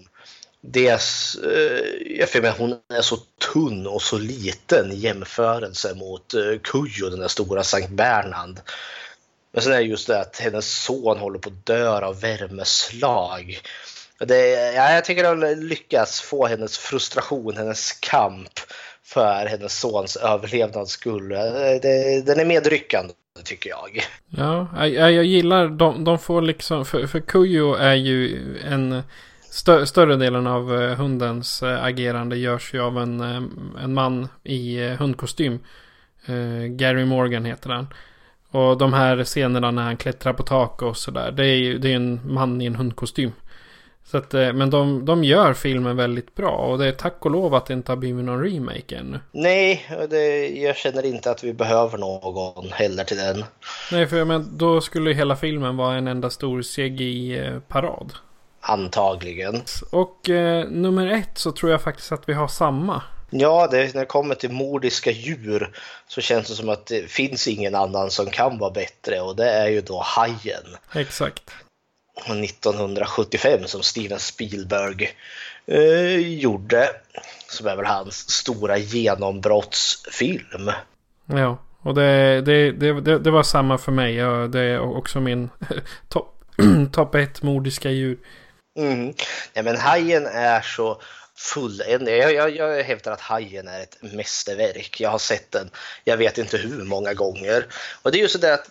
Dels, 0.62 1.36
eh, 1.44 2.18
jag 2.18 2.28
för 2.28 2.42
mig 2.42 2.52
hon 2.58 2.76
är 2.94 3.02
så 3.02 3.16
tunn 3.52 3.86
och 3.86 4.02
så 4.02 4.18
liten 4.18 4.92
i 4.92 4.96
jämförelse 4.96 5.94
mot 5.94 6.34
eh, 6.34 6.58
Kujo, 6.62 7.10
den 7.10 7.20
där 7.20 7.28
stora 7.28 7.64
Sankt 7.64 7.90
Bernhard. 7.90 8.60
Men 9.52 9.62
sen 9.62 9.72
är 9.72 9.76
det 9.76 9.82
just 9.82 10.06
det 10.06 10.20
att 10.20 10.38
hennes 10.38 10.82
son 10.82 11.18
håller 11.18 11.38
på 11.38 11.48
att 11.48 11.66
dö 11.66 11.88
av 11.88 12.20
värmeslag. 12.20 13.60
Det, 14.26 14.72
ja, 14.74 14.92
jag 14.92 15.04
tycker 15.04 15.36
de 15.36 15.54
lyckas 15.54 16.20
få 16.20 16.46
hennes 16.46 16.78
frustration, 16.78 17.56
hennes 17.56 17.92
kamp 17.92 18.52
för 19.04 19.46
hennes 19.46 19.80
sons 19.80 20.16
överlevnads 20.16 20.92
skull. 20.92 21.28
Det, 21.28 22.26
den 22.26 22.40
är 22.40 22.44
medryckande 22.44 23.14
tycker 23.44 23.70
jag. 23.70 24.04
Ja, 24.28 24.86
jag, 24.86 25.12
jag 25.12 25.24
gillar 25.24 25.68
de, 25.68 26.04
de 26.04 26.18
får 26.18 26.42
liksom, 26.42 26.84
för, 26.84 27.06
för 27.06 27.20
Kujo 27.20 27.74
är 27.74 27.94
ju 27.94 28.38
en 28.64 29.02
stö, 29.50 29.86
större 29.86 30.16
delen 30.16 30.46
av 30.46 30.82
eh, 30.82 30.96
hundens 30.96 31.62
eh, 31.62 31.84
agerande 31.84 32.36
görs 32.36 32.74
ju 32.74 32.80
av 32.80 32.98
en, 32.98 33.20
eh, 33.20 33.42
en 33.84 33.94
man 33.94 34.28
i 34.44 34.88
hundkostym. 34.88 35.58
Gary 36.68 37.04
Morgan 37.04 37.44
heter 37.44 37.70
han. 37.70 37.86
Och 38.50 38.78
de 38.78 38.92
här 38.92 39.24
scenerna 39.24 39.70
när 39.70 39.82
han 39.82 39.96
klättrar 39.96 40.32
på 40.32 40.42
tak 40.42 40.82
och 40.82 40.96
sådär. 40.96 41.32
Det 41.32 41.46
är 41.46 41.54
ju 41.54 41.78
det 41.78 41.92
är 41.92 41.96
en 41.96 42.20
man 42.24 42.60
i 42.60 42.66
en 42.66 42.74
hundkostym. 42.74 43.32
Så 44.04 44.16
att, 44.16 44.34
eh, 44.34 44.52
men 44.52 44.70
de, 44.70 45.04
de 45.04 45.24
gör 45.24 45.54
filmen 45.54 45.96
väldigt 45.96 46.34
bra 46.34 46.50
och 46.50 46.78
det 46.78 46.86
är 46.86 46.92
tack 46.92 47.24
och 47.24 47.30
lov 47.30 47.54
att 47.54 47.66
det 47.66 47.74
inte 47.74 47.92
har 47.92 47.96
blivit 47.96 48.24
någon 48.24 48.44
remake 48.44 48.96
ännu. 48.96 49.20
Nej, 49.32 49.86
det, 50.10 50.48
jag 50.48 50.76
känner 50.76 51.06
inte 51.06 51.30
att 51.30 51.44
vi 51.44 51.52
behöver 51.52 51.98
någon 51.98 52.72
heller 52.72 53.04
till 53.04 53.16
den. 53.16 53.44
Nej, 53.92 54.06
för 54.06 54.24
men, 54.24 54.58
då 54.58 54.80
skulle 54.80 55.12
hela 55.12 55.36
filmen 55.36 55.76
vara 55.76 55.96
en 55.96 56.08
enda 56.08 56.30
stor 56.30 56.62
CGI-parad. 56.62 58.12
Antagligen. 58.60 59.62
Och 59.92 60.30
eh, 60.30 60.68
nummer 60.68 61.06
ett 61.06 61.38
så 61.38 61.52
tror 61.52 61.72
jag 61.72 61.82
faktiskt 61.82 62.12
att 62.12 62.28
vi 62.28 62.32
har 62.32 62.48
samma. 62.48 63.02
Ja, 63.30 63.68
det, 63.70 63.94
när 63.94 64.00
det 64.00 64.06
kommer 64.06 64.34
till 64.34 64.52
mordiska 64.52 65.10
djur 65.10 65.70
så 66.08 66.20
känns 66.20 66.48
det 66.48 66.54
som 66.54 66.68
att 66.68 66.86
det 66.86 67.10
finns 67.10 67.48
ingen 67.48 67.74
annan 67.74 68.10
som 68.10 68.26
kan 68.26 68.58
vara 68.58 68.70
bättre 68.70 69.20
och 69.20 69.36
det 69.36 69.50
är 69.50 69.68
ju 69.68 69.80
då 69.80 70.02
hajen. 70.04 70.76
Exakt. 70.94 71.50
1975 72.26 73.66
som 73.66 73.82
Steven 73.82 74.18
Spielberg 74.18 75.16
eh, 75.66 76.16
gjorde. 76.16 76.88
Som 77.48 77.66
är 77.66 77.76
väl 77.76 77.86
hans 77.86 78.30
stora 78.30 78.78
genombrottsfilm. 78.78 80.70
Ja, 81.26 81.58
och 81.82 81.94
det, 81.94 82.40
det, 82.40 82.72
det, 82.72 83.18
det, 83.18 83.30
var 83.30 83.42
samma 83.42 83.78
för 83.78 83.92
mig. 83.92 84.14
Ja, 84.14 84.46
det 84.46 84.60
är 84.60 84.80
också 84.80 85.20
min 85.20 85.50
topp 86.08 86.40
top 86.92 87.14
ett 87.14 87.42
mordiska 87.42 87.90
djur. 87.90 88.18
Mm. 88.78 89.14
Ja, 89.52 89.62
men 89.62 89.76
Hajen 89.76 90.26
är 90.26 90.60
så 90.60 91.00
fulländig. 91.54 92.18
Jag, 92.18 92.34
jag, 92.34 92.56
jag 92.56 92.84
hävdar 92.84 93.12
att 93.12 93.20
Hajen 93.20 93.68
är 93.68 93.80
ett 93.80 93.98
mästerverk. 94.00 95.00
Jag 95.00 95.10
har 95.10 95.18
sett 95.18 95.50
den, 95.50 95.70
jag 96.04 96.16
vet 96.16 96.38
inte 96.38 96.56
hur 96.56 96.84
många 96.84 97.14
gånger. 97.14 97.66
Och 98.02 98.12
det 98.12 98.18
är 98.18 98.22
ju 98.22 98.28
sådär 98.28 98.54
att 98.54 98.70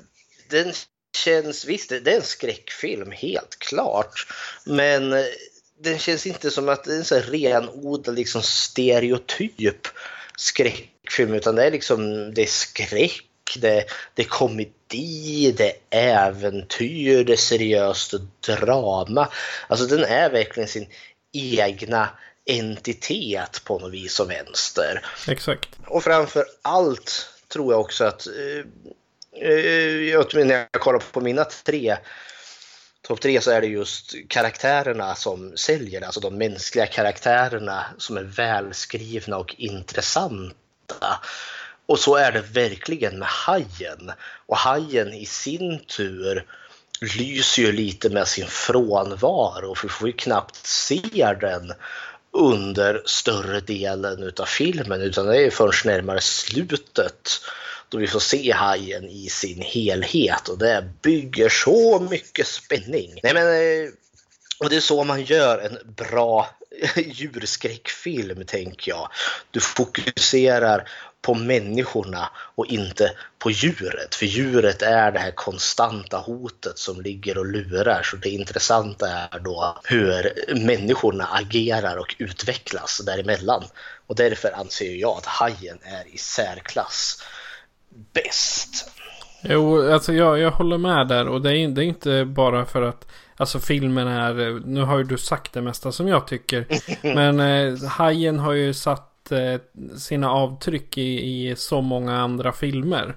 den 0.50 0.74
känns, 1.18 1.66
visst 1.66 1.90
det 1.90 2.08
är 2.08 2.16
en 2.16 2.24
skräckfilm 2.24 3.12
helt 3.12 3.60
klart, 3.60 4.28
men 4.64 5.10
den 5.80 6.00
känns 6.00 6.28
inte 6.28 6.52
som 6.52 6.70
att 6.70 6.84
det 6.84 6.94
är 6.94 6.98
en 6.98 7.06
så 7.06 7.20
renodlad 7.20 8.16
liksom 8.16 8.42
stereotyp 8.42 9.88
skräckfilm 10.38 11.34
utan 11.34 11.56
det 11.56 11.64
är 11.64 11.72
liksom 11.72 12.34
det 12.34 12.42
är 12.42 12.46
skräck, 12.46 13.58
det, 13.58 13.86
det 14.14 14.22
är 14.22 14.28
komedi, 14.28 15.54
det 15.58 15.74
är 15.90 16.28
äventyr, 16.28 17.24
det 17.24 17.34
är 17.34 17.38
seriöst 17.38 18.14
drama. 18.48 19.28
Alltså 19.68 19.86
den 19.86 20.04
är 20.04 20.30
verkligen 20.30 20.70
sin 20.70 20.88
egna 21.34 22.10
entitet 22.46 23.62
på 23.64 23.80
något 23.80 23.94
vis 23.94 24.20
och 24.20 24.30
vänster. 24.30 25.06
Exakt. 25.28 25.70
Och 25.88 26.04
framför 26.04 26.46
allt 26.62 27.30
tror 27.48 27.74
jag 27.74 27.82
också 27.82 28.04
att 28.04 28.28
Eh, 29.42 30.20
åtminstone 30.20 30.44
när 30.44 30.68
jag 30.72 30.82
kollar 30.82 31.00
på 31.00 31.22
mina 31.22 31.46
tre 31.46 31.98
topp 33.02 33.22
tre 33.22 33.42
så 33.42 33.52
är 33.52 33.62
det 33.62 33.68
just 33.68 34.16
karaktärerna 34.28 35.16
som 35.16 35.58
säljer, 35.58 36.02
alltså 36.02 36.20
de 36.20 36.38
mänskliga 36.38 36.86
karaktärerna 36.86 37.86
som 37.98 38.18
är 38.18 38.24
välskrivna 38.24 39.38
och 39.38 39.56
intressanta. 39.58 41.22
Och 41.86 42.00
så 42.00 42.16
är 42.16 42.32
det 42.32 42.42
verkligen 42.42 43.20
med 43.20 43.28
Hajen. 43.28 44.12
Och 44.46 44.58
Hajen 44.58 45.14
i 45.14 45.26
sin 45.26 45.80
tur 45.80 46.46
lyser 47.18 47.62
ju 47.62 47.72
lite 47.72 48.10
med 48.10 48.28
sin 48.28 48.48
frånvaro 48.48 49.76
för 49.76 49.88
vi 49.88 49.94
får 49.94 50.08
ju 50.08 50.14
knappt 50.14 50.66
se 50.66 51.36
den 51.42 51.74
under 52.32 53.02
större 53.06 53.60
delen 53.60 54.24
utav 54.24 54.46
filmen 54.46 55.02
utan 55.02 55.26
det 55.26 55.46
är 55.46 55.50
först 55.50 55.86
närmare 55.86 56.22
slutet 56.22 57.42
då 57.90 57.98
vi 57.98 58.08
får 58.08 58.20
se 58.20 58.52
hajen 58.52 59.10
i 59.10 59.30
sin 59.30 59.62
helhet 59.62 60.48
och 60.48 60.58
det 60.58 60.90
bygger 61.02 61.50
så 61.50 62.00
mycket 62.00 62.48
spänning. 62.48 63.20
Nej 63.24 63.34
men, 63.34 63.48
eh, 63.48 63.90
och 64.60 64.70
det 64.70 64.76
är 64.76 64.82
så 64.82 65.04
man 65.04 65.24
gör 65.24 65.58
en 65.58 65.78
bra 65.96 66.50
djurskräckfilm 66.96 68.46
tänker 68.46 68.92
jag. 68.92 69.10
Du 69.52 69.60
fokuserar 69.60 70.90
på 71.22 71.34
människorna 71.34 72.30
och 72.56 72.66
inte 72.66 73.12
på 73.40 73.52
djuret. 73.52 74.16
För 74.16 74.26
djuret 74.26 74.82
är 74.82 75.12
det 75.12 75.20
här 75.20 75.32
konstanta 75.32 76.18
hotet 76.18 76.78
som 76.78 77.02
ligger 77.02 77.38
och 77.38 77.46
lurar. 77.46 78.04
Så 78.04 78.16
det 78.16 78.30
intressanta 78.30 79.10
är 79.10 79.40
då 79.40 79.82
hur 79.84 80.34
människorna 80.66 81.26
agerar 81.26 81.98
och 81.98 82.16
utvecklas 82.18 83.02
däremellan. 83.06 83.64
Och 84.08 84.16
därför 84.16 84.52
anser 84.52 84.96
jag 84.96 85.18
att 85.18 85.26
hajen 85.26 85.80
är 85.82 86.08
i 86.14 86.18
särklass 86.18 87.24
bäst. 88.14 88.92
Jo, 89.42 89.92
alltså 89.92 90.14
jag, 90.14 90.40
jag 90.40 90.52
håller 90.52 90.78
med 90.78 91.08
där 91.08 91.28
och 91.28 91.42
det 91.42 91.58
är, 91.58 91.68
det 91.68 91.84
är 91.84 91.86
inte 91.86 92.26
bara 92.26 92.66
för 92.66 92.82
att 92.82 93.06
Alltså 93.40 93.60
filmen 93.60 94.08
är, 94.08 94.60
nu 94.66 94.82
har 94.82 94.98
ju 94.98 95.04
du 95.04 95.18
sagt 95.18 95.54
det 95.54 95.62
mesta 95.62 95.92
som 95.92 96.08
jag 96.08 96.28
tycker. 96.28 96.66
men 97.16 97.40
eh, 97.40 97.84
Hajen 97.84 98.40
har 98.40 98.54
ju 98.54 98.74
satt 98.74 99.32
eh, 99.32 99.62
sina 99.98 100.32
avtryck 100.32 100.98
i, 100.98 101.50
i 101.50 101.56
så 101.56 101.82
många 101.82 102.22
andra 102.22 102.52
filmer. 102.52 103.16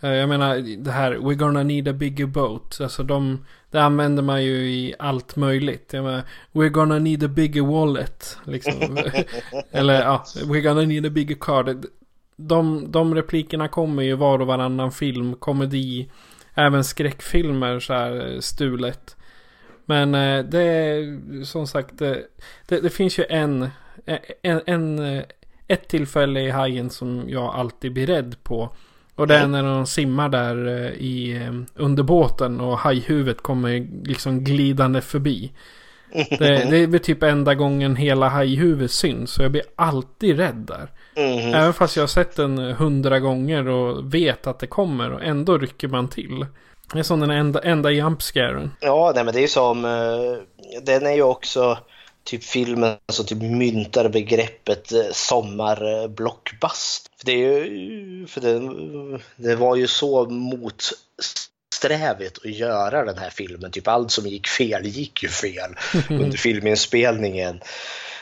Eh, 0.00 0.10
jag 0.10 0.28
menar 0.28 0.84
det 0.84 0.90
här 0.90 1.14
We're 1.14 1.34
gonna 1.34 1.62
need 1.62 1.88
a 1.88 1.92
bigger 1.92 2.26
boat. 2.26 2.78
Alltså 2.80 3.02
de, 3.02 3.44
det 3.70 3.82
använder 3.82 4.22
man 4.22 4.44
ju 4.44 4.70
i 4.70 4.94
allt 4.98 5.36
möjligt. 5.36 5.92
Jag 5.92 6.04
menar, 6.04 6.22
We're 6.52 6.68
gonna 6.68 6.98
need 6.98 7.24
a 7.24 7.28
bigger 7.28 7.62
wallet. 7.62 8.38
Liksom. 8.44 8.98
Eller 9.70 10.02
ja, 10.02 10.24
We're 10.36 10.60
gonna 10.60 10.82
need 10.82 11.06
a 11.06 11.10
bigger 11.10 11.36
car 11.36 11.82
de, 12.40 12.92
de 12.92 13.14
replikerna 13.14 13.68
kommer 13.68 14.02
ju 14.02 14.14
var 14.14 14.38
och 14.38 14.46
varannan 14.46 14.92
film, 14.92 15.34
komedi, 15.34 16.10
även 16.54 16.84
skräckfilmer 16.84 17.80
så 17.80 17.92
här 17.92 18.32
eh, 18.34 18.40
stulet. 18.40 19.16
Men 19.84 20.14
eh, 20.14 20.44
det 20.44 20.62
är 20.62 21.44
som 21.44 21.66
sagt, 21.66 21.98
det, 21.98 22.22
det, 22.68 22.80
det 22.80 22.90
finns 22.90 23.18
ju 23.18 23.24
en, 23.28 23.68
en, 24.42 24.60
en, 24.66 24.98
eh, 24.98 25.22
ett 25.66 25.88
tillfälle 25.88 26.40
i 26.40 26.50
hajen 26.50 26.90
som 26.90 27.24
jag 27.28 27.54
alltid 27.54 27.92
blir 27.92 28.06
rädd 28.06 28.36
på. 28.42 28.70
Och 29.14 29.26
det 29.26 29.36
är 29.36 29.46
när 29.46 29.62
de 29.62 29.86
simmar 29.86 30.28
där 30.28 30.90
i, 30.92 31.48
under 31.74 32.02
båten 32.02 32.60
och 32.60 32.78
hajhuvudet 32.78 33.40
kommer 33.40 33.88
liksom 34.04 34.44
glidande 34.44 35.00
förbi. 35.00 35.52
Det, 36.12 36.38
det 36.70 36.76
är 36.76 36.98
typ 36.98 37.22
enda 37.22 37.54
gången 37.54 37.96
hela 37.96 38.28
hajhuvudet 38.28 38.90
syns. 38.90 39.30
Så 39.30 39.42
jag 39.42 39.50
blir 39.50 39.62
alltid 39.76 40.36
rädd 40.36 40.64
där. 40.66 40.90
Mm. 41.18 41.54
Även 41.54 41.74
fast 41.74 41.96
jag 41.96 42.02
har 42.02 42.08
sett 42.08 42.36
den 42.36 42.58
hundra 42.58 43.20
gånger 43.20 43.68
och 43.68 44.14
vet 44.14 44.46
att 44.46 44.58
det 44.58 44.66
kommer 44.66 45.12
och 45.12 45.22
ändå 45.22 45.58
rycker 45.58 45.88
man 45.88 46.08
till. 46.08 46.46
Det 46.92 46.98
är 46.98 47.02
som 47.02 47.20
den 47.20 47.30
enda, 47.30 47.60
enda 47.60 47.90
jumpscaren. 47.90 48.70
Ja, 48.80 49.12
nej, 49.14 49.24
men 49.24 49.34
det 49.34 49.42
är 49.42 49.48
som... 49.48 49.84
Uh, 49.84 50.38
den 50.82 51.06
är 51.06 51.12
ju 51.12 51.22
också 51.22 51.78
typ 52.24 52.44
filmen 52.44 52.96
som 53.12 53.26
typ 53.26 53.42
myntar 53.42 54.08
begreppet 54.08 54.92
uh, 54.92 55.02
sommarblockbust. 55.12 57.10
För 57.18 57.26
det 57.26 57.32
är 57.32 57.64
ju... 57.64 58.26
För 58.26 58.40
det, 58.40 58.60
det 59.36 59.56
var 59.56 59.76
ju 59.76 59.86
så 59.86 60.24
motsträvigt 60.24 62.38
att 62.44 62.50
göra 62.50 63.04
den 63.04 63.18
här 63.18 63.30
filmen. 63.30 63.70
Typ 63.70 63.88
allt 63.88 64.10
som 64.10 64.26
gick 64.26 64.46
fel 64.46 64.86
gick 64.86 65.22
ju 65.22 65.28
fel 65.28 65.76
under 66.10 66.38
filminspelningen. 66.38 67.60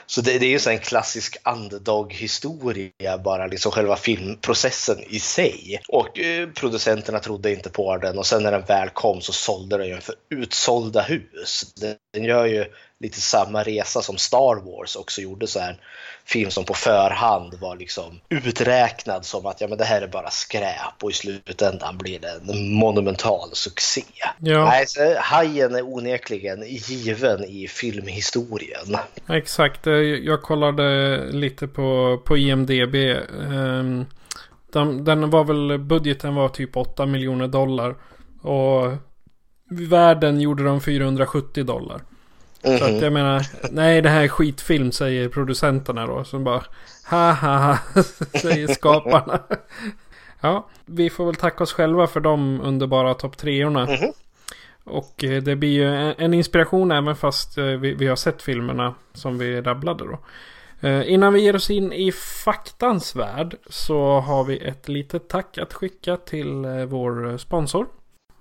Så 0.07 0.21
det, 0.21 0.39
det 0.39 0.47
är 0.47 0.69
ju 0.69 0.73
en 0.73 0.79
klassisk 0.79 1.37
underdog-historia, 1.45 3.19
bara 3.25 3.47
liksom 3.47 3.73
själva 3.73 3.97
filmprocessen 3.97 4.99
i 5.09 5.21
sig. 5.21 5.81
Och 5.89 6.19
eh, 6.19 6.49
producenterna 6.49 7.19
trodde 7.19 7.53
inte 7.53 7.71
på 7.71 7.97
den 7.97 8.19
och 8.19 8.27
sen 8.27 8.43
när 8.43 8.53
den 8.53 8.65
väl 8.65 8.89
kom 8.89 9.21
så 9.21 9.33
sålde 9.33 9.79
den 9.79 9.87
ju 9.87 10.01
för 10.01 10.15
utsålda 10.31 11.03
hus. 11.03 11.75
Den 12.13 12.25
gör 12.25 12.47
ju 12.47 12.65
lite 13.01 13.21
samma 13.21 13.63
resa 13.63 14.03
som 14.03 14.17
Star 14.17 14.57
Wars 14.57 14.97
också 14.97 15.21
gjorde 15.21 15.47
så 15.47 15.61
här 15.61 15.81
film 16.27 16.51
som 16.51 16.65
på 16.65 16.75
förhand 16.75 17.55
var 17.61 17.77
liksom 17.77 18.21
uträknad 18.29 19.25
som 19.25 19.47
att 19.47 19.61
ja, 19.61 19.69
men 19.69 19.79
det 19.79 19.85
här 19.85 20.03
är 20.03 20.09
bara 20.09 20.31
skräp 20.31 21.03
och 21.03 21.11
i 21.11 21.15
slutändan 21.15 21.99
blir 21.99 22.21
det 22.21 22.29
en 22.29 22.73
monumental 22.73 23.49
succé. 23.53 24.03
Ja. 24.39 24.65
Nej, 24.65 24.85
så 24.87 25.15
Hajen 25.19 25.75
är 25.75 25.83
onekligen 25.83 26.63
given 26.67 27.45
i 27.45 27.69
filmhistorien. 27.69 28.97
Exakt, 29.29 29.87
jag 30.23 30.43
kollade 30.43 31.19
lite 31.33 31.69
på, 31.69 32.21
på 32.25 32.37
IMDB. 32.37 32.95
Ehm, 32.95 34.07
den, 34.73 35.05
den 35.05 35.31
var 35.31 35.45
väl, 35.45 35.79
budgeten 35.79 36.35
var 36.35 36.49
typ 36.49 36.77
8 36.77 37.07
miljoner 37.07 37.49
dollar. 37.49 37.95
Och 38.43 38.93
världen 39.71 40.41
gjorde 40.41 40.65
de 40.65 40.81
470 40.81 41.65
dollar. 41.65 42.01
Så 42.67 42.85
att 42.85 43.03
jag 43.03 43.13
menar, 43.13 43.43
nej 43.71 44.03
det 44.03 44.09
här 44.09 44.23
är 44.23 44.29
skitfilm 44.29 44.93
säger 44.93 45.29
producenterna 45.29 46.07
då. 46.07 46.25
Som 46.25 46.45
bara, 46.45 46.63
ha 47.11 47.33
ha 47.33 47.59
ha, 47.59 47.79
säger 48.43 48.67
skaparna. 48.67 49.41
Ja, 50.41 50.67
vi 50.85 51.11
får 51.11 51.27
väl 51.27 51.35
tacka 51.35 51.65
oss 51.65 51.73
själva 51.73 52.07
för 52.07 52.21
de 52.21 52.61
underbara 52.61 53.15
topp 53.15 53.37
treorna. 53.37 53.85
Mhm. 53.87 54.13
Och 54.85 55.25
eh, 55.25 55.43
det 55.43 55.57
blir 55.57 55.71
ju 55.71 56.15
en, 56.19 56.35
inspiration 56.35 56.93
även 56.93 57.17
fast 57.17 57.59
eh, 57.59 57.65
vi, 57.65 57.95
vi 57.95 58.07
har 58.07 58.17
sett 58.17 58.43
filmerna 58.43 58.95
som 59.13 59.39
vi 59.39 59.61
rabblade 59.61 60.05
då. 60.05 60.19
Eh, 60.89 61.13
Innan 61.13 61.33
vi 61.33 61.41
ger 61.41 61.57
oss 61.57 61.71
in 61.71 61.93
i 61.93 62.13
faktans 62.45 63.17
värld 63.17 63.57
så 63.67 64.21
har 64.21 64.45
vi 64.45 64.59
ett 64.59 64.89
litet 64.89 65.29
tack 65.29 65.59
att 65.59 65.75
skicka 65.75 66.17
till 66.17 66.67
vår 66.89 67.39
sponsor. 67.39 67.87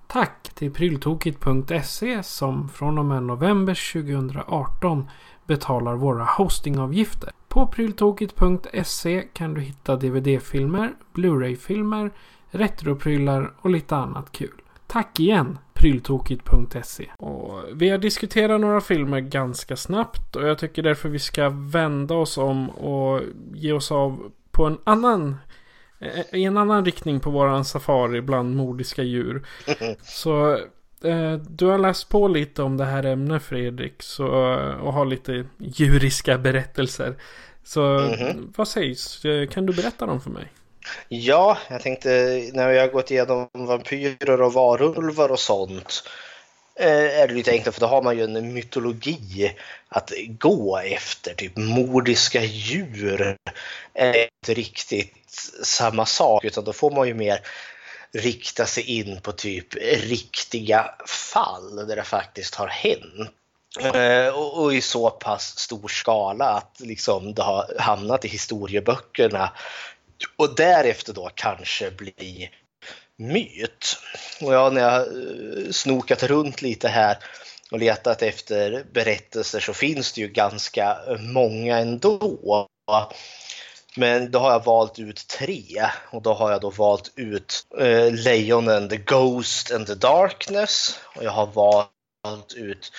Tack 0.07 0.49
till 0.53 0.71
pryltokigt.se 0.71 2.23
som 2.23 2.69
från 2.69 2.97
och 2.97 3.05
med 3.05 3.23
november 3.23 3.93
2018 3.93 5.09
betalar 5.45 5.95
våra 5.95 6.23
hostingavgifter. 6.23 7.31
På 7.47 7.67
pryltokigt.se 7.67 9.23
kan 9.33 9.53
du 9.53 9.61
hitta 9.61 9.95
DVD-filmer, 9.95 10.93
Blu-ray-filmer, 11.13 12.11
retroprylar 12.49 13.53
och 13.61 13.69
lite 13.69 13.95
annat 13.95 14.31
kul. 14.31 14.61
Tack 14.87 15.19
igen 15.19 15.57
pryltokigt.se. 15.73 17.05
Och 17.17 17.63
Vi 17.73 17.89
har 17.89 17.97
diskuterat 17.97 18.61
några 18.61 18.81
filmer 18.81 19.19
ganska 19.19 19.75
snabbt 19.75 20.35
och 20.35 20.47
jag 20.47 20.57
tycker 20.57 20.83
därför 20.83 21.09
vi 21.09 21.19
ska 21.19 21.49
vända 21.49 22.15
oss 22.15 22.37
om 22.37 22.69
och 22.69 23.21
ge 23.53 23.71
oss 23.71 23.91
av 23.91 24.31
på 24.51 24.65
en 24.65 24.77
annan 24.83 25.35
i 26.31 26.43
en 26.43 26.57
annan 26.57 26.85
riktning 26.85 27.19
på 27.19 27.29
våran 27.29 27.65
safari 27.65 28.21
bland 28.21 28.55
mordiska 28.55 29.03
djur. 29.03 29.45
Så 30.03 30.53
eh, 31.03 31.33
du 31.33 31.65
har 31.65 31.77
läst 31.77 32.09
på 32.09 32.27
lite 32.27 32.63
om 32.63 32.77
det 32.77 32.85
här 32.85 33.03
ämnet 33.05 33.43
Fredrik 33.43 34.03
så, 34.03 34.27
och 34.81 34.93
har 34.93 35.05
lite 35.05 35.45
djuriska 35.57 36.37
berättelser. 36.37 37.15
Så 37.63 37.81
Mhm. 37.99 38.53
vad 38.57 38.67
sägs? 38.67 39.25
Eh, 39.25 39.47
Kan 39.47 39.65
du 39.65 39.73
berätta 39.73 40.05
dem 40.05 40.21
för 40.21 40.29
mig? 40.29 40.47
Ja, 41.07 41.57
jag 41.69 41.81
tänkte 41.81 42.09
när 42.53 42.79
har 42.79 42.87
gått 42.87 43.11
igenom 43.11 43.47
vampyrer 43.53 44.41
och 44.41 44.53
varulvar 44.53 45.29
och 45.31 45.39
sånt 45.39 46.03
eh, 46.79 47.19
är 47.21 47.27
det 47.27 47.33
lite 47.33 47.51
enklare 47.51 47.73
för 47.73 47.81
då 47.81 47.87
har 47.87 48.01
man 48.01 48.17
ju 48.17 48.23
en 48.23 48.53
mytologi 48.53 49.51
att 49.89 50.11
gå 50.27 50.77
efter. 50.77 51.33
Typ 51.33 51.57
mordiska 51.57 52.43
djur 52.43 53.37
är 53.93 54.15
inte 54.15 54.53
riktigt 54.53 55.13
samma 55.63 56.05
sak 56.05 56.45
utan 56.45 56.63
då 56.63 56.73
får 56.73 56.91
man 56.91 57.07
ju 57.07 57.13
mer 57.13 57.39
rikta 58.13 58.65
sig 58.65 58.83
in 58.83 59.21
på 59.21 59.31
typ 59.31 59.75
riktiga 60.01 60.95
fall 61.07 61.87
där 61.87 61.95
det 61.95 62.03
faktiskt 62.03 62.55
har 62.55 62.67
hänt. 62.67 63.31
Eh, 63.79 64.27
och, 64.27 64.63
och 64.63 64.73
i 64.73 64.81
så 64.81 65.09
pass 65.09 65.59
stor 65.59 65.87
skala 65.87 66.45
att 66.45 66.75
liksom 66.79 67.33
det 67.33 67.41
har 67.41 67.79
hamnat 67.79 68.25
i 68.25 68.27
historieböckerna 68.27 69.51
och 70.35 70.55
därefter 70.55 71.13
då 71.13 71.29
kanske 71.35 71.91
bli 71.91 72.49
myt. 73.17 73.97
Och 74.41 74.53
jag 74.53 74.73
när 74.73 74.81
jag 74.81 75.01
eh, 75.01 75.71
snokat 75.71 76.23
runt 76.23 76.61
lite 76.61 76.87
här 76.87 77.17
och 77.71 77.79
letat 77.79 78.21
efter 78.21 78.85
berättelser 78.93 79.59
så 79.59 79.73
finns 79.73 80.13
det 80.13 80.21
ju 80.21 80.27
ganska 80.27 80.97
många 81.19 81.77
ändå. 81.77 82.67
Men 83.97 84.31
då 84.31 84.39
har 84.39 84.51
jag 84.51 84.65
valt 84.65 84.99
ut 84.99 85.27
tre 85.27 85.63
och 86.11 86.21
då 86.21 86.33
har 86.33 86.51
jag 86.51 86.61
då 86.61 86.69
valt 86.69 87.11
ut 87.15 87.67
eh, 87.79 88.13
Lejonen, 88.13 88.89
The 88.89 88.97
Ghost 88.97 89.71
and 89.71 89.87
the 89.87 89.95
Darkness 89.95 90.99
och 91.15 91.23
jag 91.23 91.31
har 91.31 91.45
valt 91.45 91.89
ut 92.55 92.91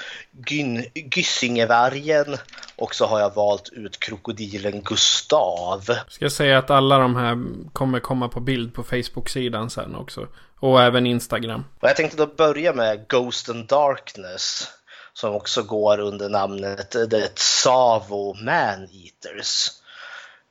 Gyn- 0.47 0.91
Gyssingevargen 0.95 2.37
och 2.77 2.95
så 2.95 3.07
har 3.07 3.21
jag 3.21 3.35
valt 3.35 3.69
ut 3.73 4.01
krokodilen 4.01 4.83
Gustav. 4.83 5.81
Ska 6.09 6.25
jag 6.25 6.33
säga 6.33 6.59
att 6.59 6.71
alla 6.71 6.99
de 6.99 7.17
här 7.17 7.39
kommer 7.73 8.01
komma 8.01 8.29
på 8.29 8.41
bild 8.41 8.75
på 8.75 8.83
Facebook-sidan 8.83 9.71
sen 9.71 9.95
också. 9.95 10.27
Och 10.61 10.83
även 10.83 11.07
Instagram. 11.07 11.65
Och 11.81 11.89
jag 11.89 11.97
tänkte 11.97 12.17
då 12.17 12.27
börja 12.27 12.73
med 12.73 13.09
Ghost 13.09 13.49
and 13.49 13.67
Darkness 13.67 14.69
som 15.13 15.35
också 15.35 15.63
går 15.63 16.01
under 16.01 16.29
namnet 16.29 16.91
The 16.91 17.21
Tsavo 17.35 18.35
Man-Eaters. 18.35 19.71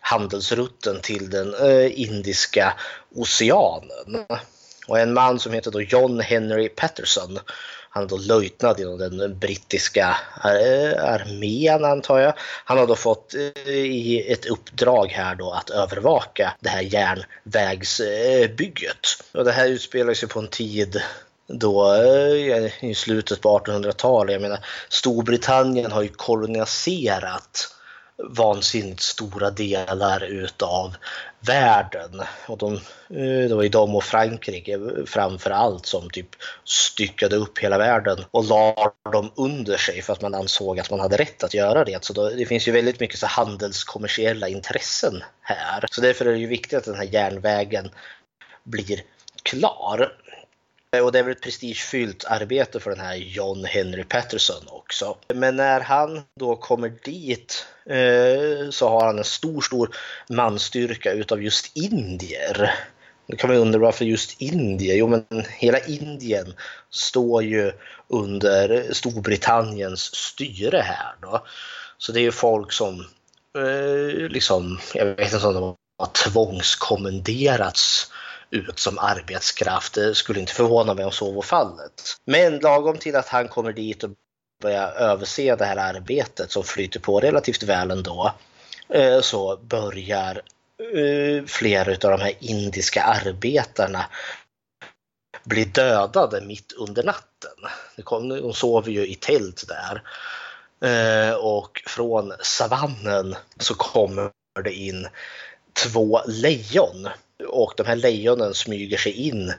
handelsrutten 0.00 1.00
till 1.00 1.30
den 1.30 1.54
eh, 1.54 2.00
Indiska 2.00 2.74
oceanen. 3.14 4.26
Och 4.86 4.98
en 4.98 5.12
man 5.12 5.38
som 5.38 5.52
heter 5.52 5.70
då 5.70 5.82
John 5.82 6.20
Henry 6.20 6.68
Patterson, 6.68 7.38
han 7.94 8.02
är 8.02 8.08
då 8.08 8.16
löjtnant 8.16 8.78
inom 8.78 8.98
den 8.98 9.38
brittiska 9.38 10.16
eh, 10.44 11.04
armén 11.04 11.84
antar 11.84 12.18
jag. 12.18 12.34
Han 12.64 12.78
har 12.78 12.86
då 12.86 12.96
fått 12.96 13.34
eh, 13.34 13.74
i 13.74 14.32
ett 14.32 14.46
uppdrag 14.46 15.06
här 15.06 15.34
då 15.34 15.52
att 15.52 15.70
övervaka 15.70 16.54
det 16.60 16.68
här 16.68 16.82
järnvägsbygget. 16.82 19.06
Och 19.32 19.44
det 19.44 19.52
här 19.52 19.68
utspelar 19.68 20.14
sig 20.14 20.28
på 20.28 20.40
en 20.40 20.48
tid 20.48 21.02
då 21.46 21.94
eh, 21.94 22.84
i 22.84 22.94
slutet 22.94 23.40
på 23.40 23.58
1800-talet. 23.58 24.32
Jag 24.32 24.42
menar 24.42 24.58
Storbritannien 24.88 25.92
har 25.92 26.02
ju 26.02 26.08
koloniserat 26.08 27.74
vansinnigt 28.22 29.00
stora 29.00 29.50
delar 29.50 30.24
utav 30.24 30.96
världen. 31.40 32.22
Och 32.46 32.58
de, 32.58 32.74
eh, 32.74 33.48
det 33.48 33.54
var 33.54 33.62
ju 33.62 33.68
de 33.68 33.94
och 33.94 34.04
Frankrike 34.04 34.80
framför 35.06 35.50
allt 35.50 35.86
som 35.86 36.10
typ 36.10 36.28
styckade 36.64 37.36
upp 37.36 37.58
hela 37.58 37.78
världen 37.78 38.24
och 38.30 38.44
la 38.44 38.92
dem 39.12 39.30
under 39.34 39.76
sig 39.76 40.02
för 40.02 40.12
att 40.12 40.22
man 40.22 40.34
ansåg 40.34 40.80
att 40.80 40.90
man 40.90 41.00
hade 41.00 41.16
rätt 41.16 41.44
att 41.44 41.54
göra 41.54 41.84
det. 41.84 42.04
Så 42.04 42.12
då, 42.12 42.28
det 42.28 42.46
finns 42.46 42.68
ju 42.68 42.72
väldigt 42.72 43.00
mycket 43.00 43.18
så 43.18 43.26
handelskommersiella 43.26 44.48
intressen 44.48 45.22
här. 45.40 45.84
Så 45.90 46.00
därför 46.00 46.26
är 46.26 46.32
det 46.32 46.38
ju 46.38 46.46
viktigt 46.46 46.78
att 46.78 46.84
den 46.84 46.94
här 46.94 47.04
järnvägen 47.04 47.90
blir 48.64 49.00
klar. 49.42 50.12
Eh, 50.94 51.04
och 51.04 51.12
det 51.12 51.18
är 51.18 51.22
väl 51.22 51.32
ett 51.32 51.42
prestigefyllt 51.42 52.24
arbete 52.24 52.80
för 52.80 52.90
den 52.90 53.00
här 53.00 53.14
John 53.14 53.64
Henry 53.64 54.04
Patterson 54.04 54.64
också. 54.66 55.16
Men 55.28 55.56
när 55.56 55.80
han 55.80 56.22
då 56.40 56.56
kommer 56.56 56.92
dit 57.04 57.66
eh, 57.86 58.70
så 58.70 58.88
har 58.88 59.06
han 59.06 59.18
en 59.18 59.24
stor, 59.24 59.60
stor 59.60 59.96
manstyrka 60.28 61.12
utav 61.12 61.42
just 61.42 61.76
indier. 61.76 62.74
Då 63.26 63.36
kan 63.36 63.50
man 63.50 63.58
undra 63.58 63.78
varför 63.78 64.04
just 64.04 64.42
indier? 64.42 64.96
Jo, 64.96 65.08
men 65.08 65.44
hela 65.58 65.78
Indien 65.78 66.54
står 66.90 67.42
ju 67.42 67.72
under 68.08 68.92
Storbritanniens 68.92 70.14
styre 70.14 70.78
här 70.78 71.14
då. 71.22 71.46
Så 71.98 72.12
det 72.12 72.20
är 72.20 72.22
ju 72.22 72.32
folk 72.32 72.72
som 72.72 73.06
eh, 73.58 74.28
liksom, 74.28 74.78
jag 74.94 75.06
vet 75.06 75.32
inte 75.32 75.46
om 75.46 75.54
de 75.54 75.76
har 75.98 76.10
tvångskommenderats 76.12 78.10
ut 78.50 78.78
som 78.78 78.98
arbetskraft. 78.98 79.94
Det 79.94 80.14
skulle 80.14 80.40
inte 80.40 80.52
förvåna 80.52 80.94
mig 80.94 81.04
om 81.04 81.12
så 81.12 81.32
var 81.32 81.42
fallet. 81.42 82.16
Men 82.24 82.58
lagom 82.58 82.98
till 82.98 83.16
att 83.16 83.28
han 83.28 83.48
kommer 83.48 83.72
dit 83.72 84.04
och 84.04 84.10
börjar 84.62 84.92
överse 84.92 85.56
det 85.56 85.64
här 85.64 85.76
arbetet 85.76 86.50
som 86.50 86.64
flyter 86.64 87.00
på 87.00 87.20
relativt 87.20 87.62
väl 87.62 87.90
ändå 87.90 88.32
eh, 88.88 89.20
så 89.20 89.56
börjar 89.56 90.42
eh, 90.94 91.44
flera 91.46 91.90
av 91.90 92.18
de 92.18 92.20
här 92.20 92.32
indiska 92.40 93.02
arbetarna 93.02 94.06
bli 95.44 95.64
dödade 95.64 96.40
mitt 96.40 96.72
under 96.72 97.02
natten. 97.02 97.50
De, 97.96 98.52
sover 98.52 98.90
ju 98.90 99.06
i 99.06 99.14
tält 99.14 99.64
där. 99.68 100.02
Eh, 100.84 101.34
och 101.34 101.82
från 101.86 102.32
savannen 102.42 103.36
så 103.58 103.74
kommer 103.74 104.30
det 104.64 104.72
in 104.72 105.08
två 105.72 106.20
lejon 106.26 107.08
och 107.48 107.74
de 107.76 107.86
här 107.86 107.96
lejonen 107.96 108.54
smyger 108.54 108.98
sig 108.98 109.12
in 109.12 109.52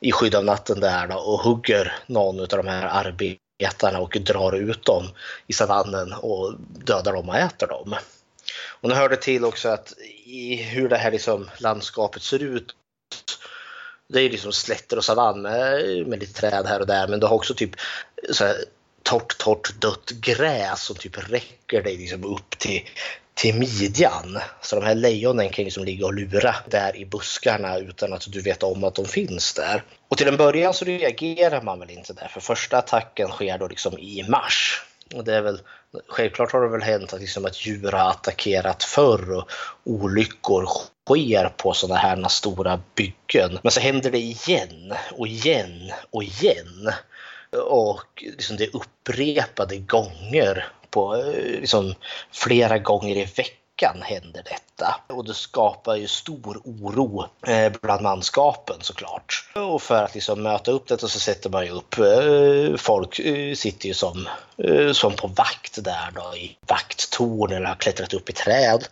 i 0.00 0.12
skydd 0.12 0.34
av 0.34 0.44
natten 0.44 0.80
där 0.80 1.06
då, 1.06 1.16
och 1.16 1.40
hugger 1.40 1.94
någon 2.06 2.40
av 2.40 2.46
de 2.46 2.66
här 2.66 2.86
arbetarna 2.86 3.98
och 3.98 4.16
drar 4.20 4.52
ut 4.52 4.84
dem 4.84 5.08
i 5.46 5.52
savannen 5.52 6.12
och 6.12 6.54
dödar 6.84 7.12
dem 7.12 7.28
och 7.28 7.36
äter 7.36 7.66
dem. 7.66 7.94
Och 8.80 8.88
nu 8.88 8.94
hör 8.94 9.08
det 9.08 9.16
till 9.16 9.44
också 9.44 9.68
att 9.68 9.92
i 10.24 10.54
hur 10.56 10.88
det 10.88 10.96
här 10.96 11.10
liksom 11.10 11.50
landskapet 11.58 12.22
ser 12.22 12.42
ut 12.42 12.74
det 14.08 14.20
är 14.20 14.30
liksom 14.30 14.52
slätter 14.52 14.96
och 14.96 15.04
savann 15.04 15.42
med, 15.42 16.06
med 16.06 16.20
lite 16.20 16.40
träd 16.40 16.66
här 16.66 16.80
och 16.80 16.86
där 16.86 17.08
men 17.08 17.20
du 17.20 17.26
har 17.26 17.34
också 17.34 17.54
typ 17.54 17.70
så 18.30 18.44
här, 18.44 18.56
torrt, 19.02 19.38
torrt 19.38 19.80
dött 19.80 20.10
gräs 20.10 20.82
som 20.82 20.96
typ 20.96 21.32
räcker 21.32 21.82
dig 21.82 21.96
liksom 21.96 22.24
upp 22.24 22.58
till, 22.58 22.88
till 23.34 23.54
midjan. 23.54 24.38
Så 24.60 24.80
de 24.80 24.86
här 24.86 24.94
lejonen 24.94 25.48
kan 25.50 25.64
liksom 25.64 25.84
ligga 25.84 26.06
och 26.06 26.14
lura 26.14 26.54
där 26.66 26.96
i 26.96 27.06
buskarna 27.06 27.78
utan 27.78 28.12
att 28.12 28.32
du 28.32 28.40
vet 28.40 28.62
om 28.62 28.84
att 28.84 28.94
de 28.94 29.04
finns 29.04 29.54
där. 29.54 29.82
Och 30.08 30.18
till 30.18 30.28
en 30.28 30.36
början 30.36 30.74
så 30.74 30.84
reagerar 30.84 31.62
man 31.62 31.80
väl 31.80 31.90
inte 31.90 32.12
där, 32.12 32.28
för 32.28 32.40
första 32.40 32.78
attacken 32.78 33.28
sker 33.28 33.58
då 33.58 33.68
liksom 33.68 33.98
i 33.98 34.24
mars. 34.28 34.82
Och 35.14 35.24
det 35.24 35.36
är 35.36 35.42
väl, 35.42 35.60
självklart 36.08 36.52
har 36.52 36.62
det 36.62 36.68
väl 36.68 36.82
hänt 36.82 37.12
att, 37.12 37.20
liksom 37.20 37.44
att 37.44 37.66
djur 37.66 37.92
har 37.92 38.10
attackerat 38.10 38.84
förr 38.84 39.32
och 39.36 39.48
olyckor 39.84 40.68
sker 41.06 41.48
på 41.48 41.72
sådana 41.72 42.00
här 42.00 42.28
stora 42.28 42.80
byggen. 42.94 43.58
Men 43.62 43.72
så 43.72 43.80
händer 43.80 44.10
det 44.10 44.18
igen 44.18 44.94
och 45.12 45.26
igen 45.26 45.92
och 46.10 46.22
igen. 46.22 46.92
Och 47.56 48.24
liksom 48.36 48.56
det 48.56 48.64
är 48.64 48.76
upprepade 48.76 49.76
gånger 49.78 50.68
på 50.90 51.16
eh, 51.16 51.60
liksom 51.60 51.94
flera 52.30 52.78
gånger 52.78 53.16
i 53.16 53.24
veckan 53.24 54.02
händer 54.02 54.42
detta. 54.42 55.00
Och 55.06 55.24
det 55.24 55.34
skapar 55.34 55.96
ju 55.96 56.08
stor 56.08 56.60
oro 56.64 57.26
eh, 57.46 57.72
bland 57.82 58.02
manskapen 58.02 58.76
såklart. 58.80 59.50
Och 59.54 59.82
för 59.82 60.04
att 60.04 60.14
liksom 60.14 60.42
möta 60.42 60.70
upp 60.70 60.88
detta 60.88 61.08
så 61.08 61.20
sätter 61.20 61.50
man 61.50 61.64
ju 61.66 61.70
upp, 61.70 61.98
eh, 61.98 62.76
folk 62.76 63.14
sitter 63.56 63.86
ju 63.86 63.94
som, 63.94 64.28
som 64.92 65.16
på 65.16 65.26
vakt 65.26 65.84
där 65.84 66.10
då 66.14 66.36
i 66.36 66.56
vakttorn 66.68 67.52
eller 67.52 67.66
har 67.66 67.74
klättrat 67.74 68.14
upp 68.14 68.30
i 68.30 68.32
träd. 68.32 68.84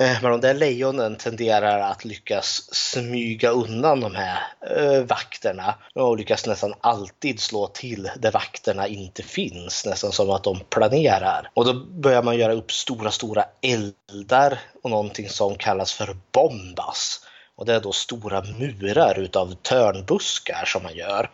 Eh, 0.00 0.22
men 0.22 0.30
de 0.30 0.40
där 0.40 0.54
lejonen 0.54 1.16
tenderar 1.16 1.80
att 1.80 2.04
lyckas 2.04 2.74
smyga 2.74 3.50
undan 3.50 4.00
de 4.00 4.14
här 4.14 4.38
eh, 4.76 5.02
vakterna 5.02 5.74
och 5.94 6.16
lyckas 6.16 6.46
nästan 6.46 6.74
alltid 6.80 7.40
slå 7.40 7.66
till 7.66 8.10
där 8.16 8.32
vakterna 8.32 8.86
inte 8.86 9.22
finns, 9.22 9.86
nästan 9.86 10.12
som 10.12 10.30
att 10.30 10.44
de 10.44 10.60
planerar. 10.60 11.50
Och 11.54 11.64
då 11.64 11.74
börjar 11.74 12.22
man 12.22 12.38
göra 12.38 12.52
upp 12.52 12.72
stora, 12.72 13.10
stora 13.10 13.44
eldar 13.62 14.58
och 14.82 14.90
någonting 14.90 15.28
som 15.28 15.54
kallas 15.54 15.92
för 15.92 16.16
bombas. 16.32 17.26
Och 17.56 17.66
det 17.66 17.74
är 17.74 17.80
då 17.80 17.92
stora 17.92 18.42
murar 18.58 19.18
utav 19.18 19.54
törnbuskar 19.54 20.64
som 20.66 20.82
man 20.82 20.96
gör. 20.96 21.30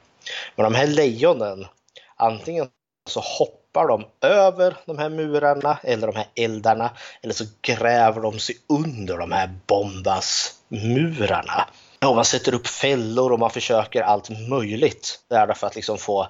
Men 0.57 0.65
de 0.65 0.75
här 0.75 0.87
lejonen, 0.87 1.67
antingen 2.17 2.69
så 3.09 3.21
hoppar 3.21 3.68
de 3.87 4.07
över 4.21 4.77
de 4.87 4.99
här 4.99 5.09
murarna 5.09 5.79
eller 5.83 6.07
de 6.07 6.17
här 6.17 6.27
eldarna 6.35 6.91
eller 7.23 7.35
så 7.35 7.45
gräver 7.63 8.21
de 8.21 8.39
sig 8.39 8.57
under 8.69 9.19
de 9.19 9.33
här 9.33 9.51
bombasmurarna. 9.67 11.69
Ja, 12.01 12.15
man 12.15 12.25
sätter 12.25 12.55
upp 12.55 12.67
fällor 12.67 13.33
och 13.33 13.39
man 13.39 13.51
försöker 13.51 14.03
allt 14.03 14.49
möjligt 14.49 15.21
där 15.29 15.55
för 15.55 15.67
att 15.67 15.77
liksom 15.77 15.99
få 15.99 16.29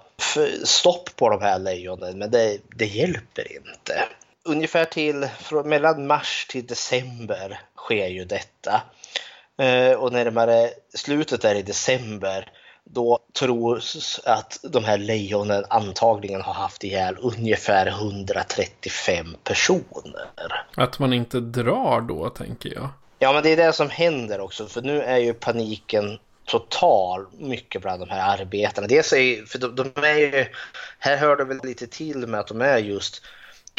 stopp 0.64 1.16
på 1.16 1.28
de 1.28 1.42
här 1.42 1.58
lejonen, 1.58 2.18
men 2.18 2.30
det, 2.30 2.58
det 2.76 2.86
hjälper 2.86 3.56
inte. 3.56 4.04
Ungefär 4.44 4.84
till 4.84 5.28
mellan 5.64 6.06
mars 6.06 6.46
till 6.50 6.66
december 6.66 7.60
sker 7.76 8.08
ju 8.08 8.24
detta. 8.24 8.82
Eh, 9.58 9.92
och 9.92 10.12
närmare 10.12 10.70
slutet 10.94 11.42
där 11.42 11.54
i 11.54 11.62
december 11.62 12.52
då 12.90 13.18
tros 13.38 14.20
att 14.24 14.60
de 14.62 14.84
här 14.84 14.98
lejonen 14.98 15.64
antagligen 15.70 16.42
har 16.42 16.54
haft 16.54 16.84
ihjäl 16.84 17.16
ungefär 17.20 17.86
135 17.86 19.36
personer. 19.44 20.28
Att 20.76 20.98
man 20.98 21.12
inte 21.12 21.40
drar 21.40 22.00
då, 22.00 22.28
tänker 22.28 22.74
jag. 22.74 22.88
Ja, 23.18 23.32
men 23.32 23.42
det 23.42 23.52
är 23.52 23.56
det 23.56 23.72
som 23.72 23.90
händer 23.90 24.40
också, 24.40 24.66
för 24.66 24.82
nu 24.82 25.02
är 25.02 25.16
ju 25.16 25.34
paniken 25.34 26.18
total 26.44 27.26
mycket 27.38 27.82
bland 27.82 28.02
de 28.02 28.10
här 28.10 28.38
arbetarna. 28.40 28.86
Dels 28.86 29.12
är, 29.12 29.46
för 29.46 29.58
de, 29.58 29.74
de 29.74 30.04
är 30.04 30.18
ju, 30.18 30.46
här 30.98 31.16
hör 31.16 31.36
det 31.36 31.44
väl 31.44 31.60
lite 31.62 31.86
till 31.86 32.26
med 32.26 32.40
att 32.40 32.48
de 32.48 32.60
är 32.60 32.78
just 32.78 33.22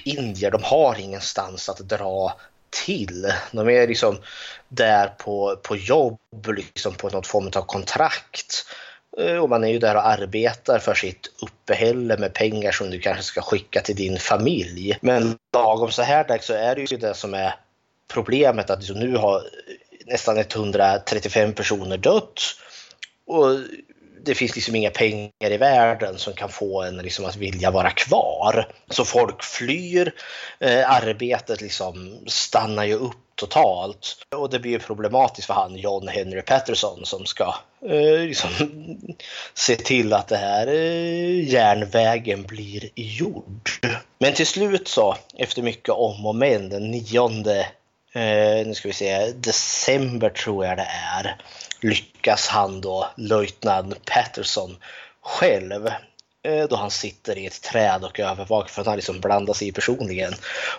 indier, 0.03 0.51
de 0.51 0.63
har 0.63 0.99
ingenstans 0.99 1.69
att 1.69 1.77
dra 1.77 2.39
till. 2.85 3.33
De 3.51 3.69
är 3.69 3.87
liksom 3.87 4.17
där 4.67 5.07
på, 5.07 5.59
på 5.63 5.75
jobb, 5.75 6.19
liksom 6.47 6.93
på 6.93 7.09
något 7.09 7.27
form 7.27 7.51
av 7.55 7.61
kontrakt. 7.61 8.65
Eh, 9.17 9.37
och 9.37 9.49
man 9.49 9.63
är 9.63 9.67
ju 9.67 9.79
där 9.79 9.95
och 9.95 10.07
arbetar 10.07 10.79
för 10.79 10.93
sitt 10.93 11.31
uppehälle 11.41 12.17
med 12.17 12.33
pengar 12.33 12.71
som 12.71 12.89
du 12.89 12.99
kanske 12.99 13.23
ska 13.23 13.41
skicka 13.41 13.81
till 13.81 13.95
din 13.95 14.17
familj. 14.17 14.97
Men 15.01 15.37
lagom 15.53 15.91
så 15.91 16.01
här 16.01 16.27
dags 16.27 16.45
så 16.45 16.53
är 16.53 16.75
det 16.75 16.91
ju 16.91 16.97
det 16.97 17.13
som 17.13 17.33
är 17.33 17.55
problemet 18.07 18.69
att 18.69 18.89
nu 18.89 19.15
har 19.17 19.43
nästan 20.05 20.37
135 20.37 21.53
personer 21.53 21.97
dött. 21.97 22.41
Och 23.25 23.45
det 24.23 24.35
finns 24.35 24.55
liksom 24.55 24.75
inga 24.75 24.89
pengar 24.89 25.51
i 25.51 25.57
världen 25.57 26.17
som 26.17 26.33
kan 26.33 26.49
få 26.49 26.83
en 26.83 26.97
liksom 26.97 27.25
att 27.25 27.35
vilja 27.35 27.71
vara 27.71 27.91
kvar. 27.91 28.67
Så 28.89 29.05
folk 29.05 29.43
flyr, 29.43 30.13
eh, 30.59 30.91
arbetet 30.91 31.61
liksom 31.61 32.19
stannar 32.27 32.83
ju 32.83 32.93
upp 32.93 33.29
totalt. 33.39 34.15
Och 34.35 34.49
det 34.49 34.59
blir 34.59 34.71
ju 34.71 34.79
problematiskt 34.79 35.47
för 35.47 35.53
han 35.53 35.75
John 35.75 36.07
Henry 36.07 36.41
Patterson 36.41 37.05
som 37.05 37.25
ska 37.25 37.55
eh, 37.85 38.19
liksom, 38.19 38.49
se 39.53 39.75
till 39.75 40.13
att 40.13 40.27
det 40.27 40.37
här 40.37 40.67
eh, 40.67 41.49
järnvägen 41.49 42.43
blir 42.43 42.89
gjord. 42.95 43.69
Men 44.17 44.33
till 44.33 44.47
slut 44.47 44.87
så, 44.87 45.17
efter 45.37 45.61
mycket 45.61 45.89
om 45.89 46.25
och 46.25 46.35
men, 46.35 46.69
den 46.69 46.91
9 46.91 47.29
eh, 48.13 48.65
nu 48.65 48.73
ska 48.73 48.87
vi 48.87 48.93
se, 48.93 49.31
december 49.31 50.29
tror 50.29 50.65
jag 50.65 50.77
det 50.77 50.87
är, 51.15 51.37
lyckas 51.81 52.47
han 52.47 52.81
då, 52.81 53.07
löjtnant 53.17 54.05
Patterson, 54.05 54.77
själv 55.21 55.87
eh, 56.43 56.67
då 56.69 56.75
han 56.75 56.91
sitter 56.91 57.37
i 57.37 57.45
ett 57.45 57.61
träd 57.61 58.03
och 58.03 58.19
övervakar 58.19 58.69
för 58.69 58.81
att 58.81 58.87
han 58.87 58.95
liksom 58.95 59.19
blandar 59.19 59.53
sig 59.53 59.67
i 59.67 59.71
personligen, 59.71 60.33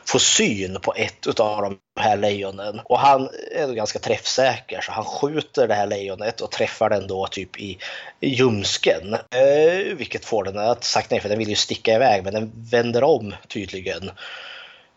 få 0.04 0.18
syn 0.18 0.78
på 0.82 0.94
ett 0.96 1.40
av 1.40 1.62
de 1.62 1.78
här 2.00 2.16
lejonen. 2.16 2.80
Och 2.84 2.98
han 2.98 3.28
är 3.52 3.66
då 3.66 3.72
ganska 3.72 3.98
träffsäker 3.98 4.80
så 4.80 4.92
han 4.92 5.04
skjuter 5.04 5.68
det 5.68 5.74
här 5.74 5.86
lejonet 5.86 6.40
och 6.40 6.50
träffar 6.50 6.90
den 6.90 7.06
då 7.06 7.26
typ 7.26 7.60
i 7.60 7.78
ljumsken. 8.20 9.14
Eh, 9.14 9.94
vilket 9.96 10.24
får 10.24 10.44
den 10.44 10.58
att 10.58 10.84
sagt 10.84 11.10
nej 11.10 11.20
för 11.20 11.28
den 11.28 11.38
vill 11.38 11.48
ju 11.48 11.56
sticka 11.56 11.94
iväg 11.94 12.24
men 12.24 12.34
den 12.34 12.52
vänder 12.54 13.04
om 13.04 13.34
tydligen 13.48 14.10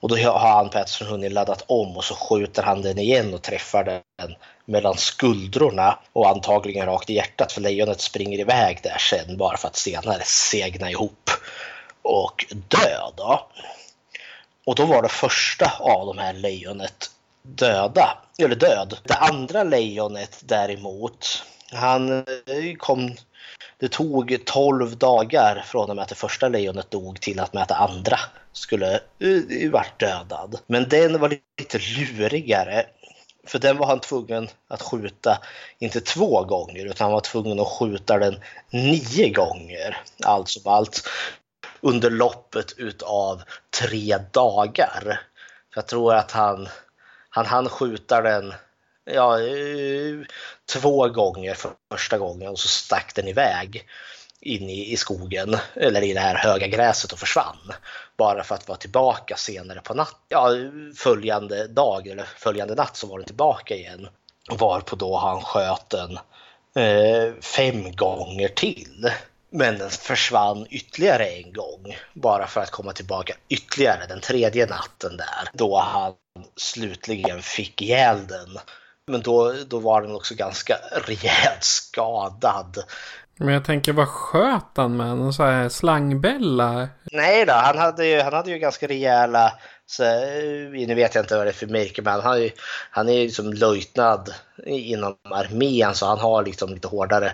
och 0.04 0.10
då 0.10 0.16
har 0.16 0.40
han 0.40 0.70
Patterson 0.70 1.08
hunnit 1.08 1.32
laddat 1.32 1.64
om 1.68 1.98
och 1.98 2.04
så 2.04 2.16
skjuter 2.16 2.64
han 2.64 2.82
den 2.82 3.00
igen 3.00 3.34
och 3.34 3.42
träffar 3.42 3.84
den 3.84 4.36
mellan 4.66 4.98
skuldrorna 4.98 6.00
och 6.14 6.30
antagligen 6.30 6.86
rakt 6.86 7.10
i 7.10 7.14
hjärtat 7.14 7.52
för 7.52 7.62
lejonet 7.62 8.02
springer 8.02 8.40
iväg 8.40 8.80
där 8.84 8.98
sen 8.98 9.38
bara 9.38 9.58
för 9.58 9.68
att 9.68 9.76
senare 9.76 10.22
segna 10.26 10.92
ihop 10.92 11.30
och 12.02 12.46
dö. 12.50 13.00
Då. 13.16 13.48
Och 14.66 14.76
då 14.76 14.86
var 14.86 15.02
det 15.02 15.10
första 15.10 15.72
av 15.80 16.06
de 16.06 16.18
här 16.18 16.34
lejonet 16.34 17.12
döda, 17.42 18.18
eller 18.38 18.56
död. 18.56 18.98
Det 19.04 19.16
andra 19.16 19.64
lejonet 19.64 20.42
däremot, 20.46 21.44
han 21.72 22.12
eh, 22.18 22.76
kom 22.78 23.16
det 23.78 23.92
tog 23.92 24.38
12 24.46 24.98
dagar 24.98 25.64
från 25.66 25.90
och 25.90 25.96
med 25.96 26.04
att 26.04 26.10
det 26.10 26.16
första 26.16 26.48
lejonet 26.48 26.92
dog 26.92 27.22
till 27.22 27.40
att 27.40 27.54
med 27.54 27.64
att 27.64 27.70
det 27.70 27.76
andra 27.76 28.20
skulle 28.54 29.00
uh, 29.24 29.72
varit 29.72 30.00
dödad. 30.00 30.60
Men 30.68 30.90
den 30.90 31.20
var 31.20 31.38
lite 31.60 31.78
lurigare. 31.78 32.86
För 33.48 33.60
den 33.60 33.78
var 33.78 33.88
han 33.88 34.00
tvungen 34.00 34.48
att 34.68 34.82
skjuta, 34.82 35.42
inte 35.80 36.02
två 36.02 36.44
gånger, 36.44 36.86
utan 36.86 37.06
han 37.06 37.12
var 37.12 37.22
tvungen 37.22 37.60
att 37.60 37.68
skjuta 37.68 38.18
den 38.18 38.40
nio 38.70 39.30
gånger. 39.30 39.98
Allt 40.24 40.50
som 40.50 40.72
allt 40.72 41.10
under 41.82 42.10
loppet 42.10 42.74
utav 42.78 43.44
tre 43.82 44.18
dagar. 44.32 45.22
För 45.74 45.82
jag 45.82 45.88
tror 45.88 46.14
att 46.14 46.32
han, 46.32 46.70
han 47.30 47.46
hann 47.46 47.70
skjuta 47.70 48.22
den 48.22 48.54
ja, 49.06 49.40
eh, 49.40 50.20
två 50.74 51.10
gånger 51.10 51.58
första 51.92 52.18
gången 52.18 52.50
och 52.50 52.60
så 52.60 52.68
stack 52.68 53.16
den 53.16 53.28
iväg 53.28 53.88
in 54.44 54.70
i, 54.70 54.94
i 54.94 54.98
skogen 54.98 55.58
eller 55.76 56.02
i 56.02 56.14
det 56.14 56.20
här 56.20 56.36
höga 56.36 56.68
gräset 56.68 57.12
och 57.12 57.20
försvann. 57.20 57.72
Bara 58.18 58.44
för 58.44 58.56
att 58.56 58.68
vara 58.68 58.78
tillbaka 58.78 59.36
senare 59.36 59.82
på 59.82 59.94
natten, 59.94 60.20
Ja, 60.30 60.50
följande 60.96 61.68
dag 61.68 62.08
eller 62.08 62.24
följande 62.38 62.76
natt 62.76 62.98
så 62.98 63.08
var 63.08 63.18
den 63.18 63.26
tillbaka 63.26 63.76
igen. 63.76 64.08
Varpå 64.52 64.96
då 64.96 65.18
han 65.18 65.42
sköt 65.42 65.90
den 65.90 66.18
eh, 66.76 67.34
fem 67.42 67.96
gånger 67.96 68.48
till. 68.48 69.12
Men 69.50 69.78
den 69.78 69.90
försvann 69.90 70.68
ytterligare 70.70 71.26
en 71.26 71.54
gång 71.54 71.98
bara 72.14 72.48
för 72.48 72.62
att 72.62 72.72
komma 72.72 72.94
tillbaka 72.94 73.34
ytterligare 73.50 74.06
den 74.08 74.22
tredje 74.22 74.66
natten 74.66 75.18
där. 75.18 75.50
Då 75.54 75.78
han 75.78 76.14
slutligen 76.56 77.42
fick 77.42 77.82
ihjäl 77.82 78.28
den 78.28 78.60
men 79.06 79.22
då, 79.22 79.54
då 79.68 79.80
var 79.80 80.02
den 80.02 80.16
också 80.16 80.36
ganska 80.36 80.78
rejält 80.92 81.64
skadad. 81.64 82.84
Men 83.38 83.54
jag 83.54 83.66
tänker, 83.66 83.94
vad 83.94 84.08
sköt 84.08 84.68
han 84.76 84.98
med? 84.98 85.18
Någon 85.18 85.34
sån 85.34 85.46
här 85.46 85.70
slangbälla? 85.70 86.90
Nej 87.12 87.46
då, 87.46 87.54
han 87.54 87.78
hade 87.78 88.06
ju, 88.06 88.22
han 88.22 88.34
hade 88.34 88.52
ju 88.52 88.58
ganska 88.58 88.88
rejäla, 88.88 89.54
så, 89.86 90.04
eh, 90.04 90.88
nu 90.88 90.96
vet 90.96 91.16
jag 91.16 91.24
inte 91.24 91.38
vad 91.38 91.46
det 91.46 91.52
är 91.52 91.54
för 91.54 91.68
märke, 91.68 92.02
men 92.02 92.22
han, 92.22 92.42
ju, 92.42 92.50
han 92.92 93.10
är 93.10 93.14
ju 93.14 93.30
som 93.30 93.54
löjtnad 93.54 94.34
inom 94.66 95.16
armén 95.32 95.96
så 95.96 96.06
han 96.06 96.20
har 96.20 96.44
liksom 96.44 96.74
lite 96.74 96.88
hårdare 96.88 97.32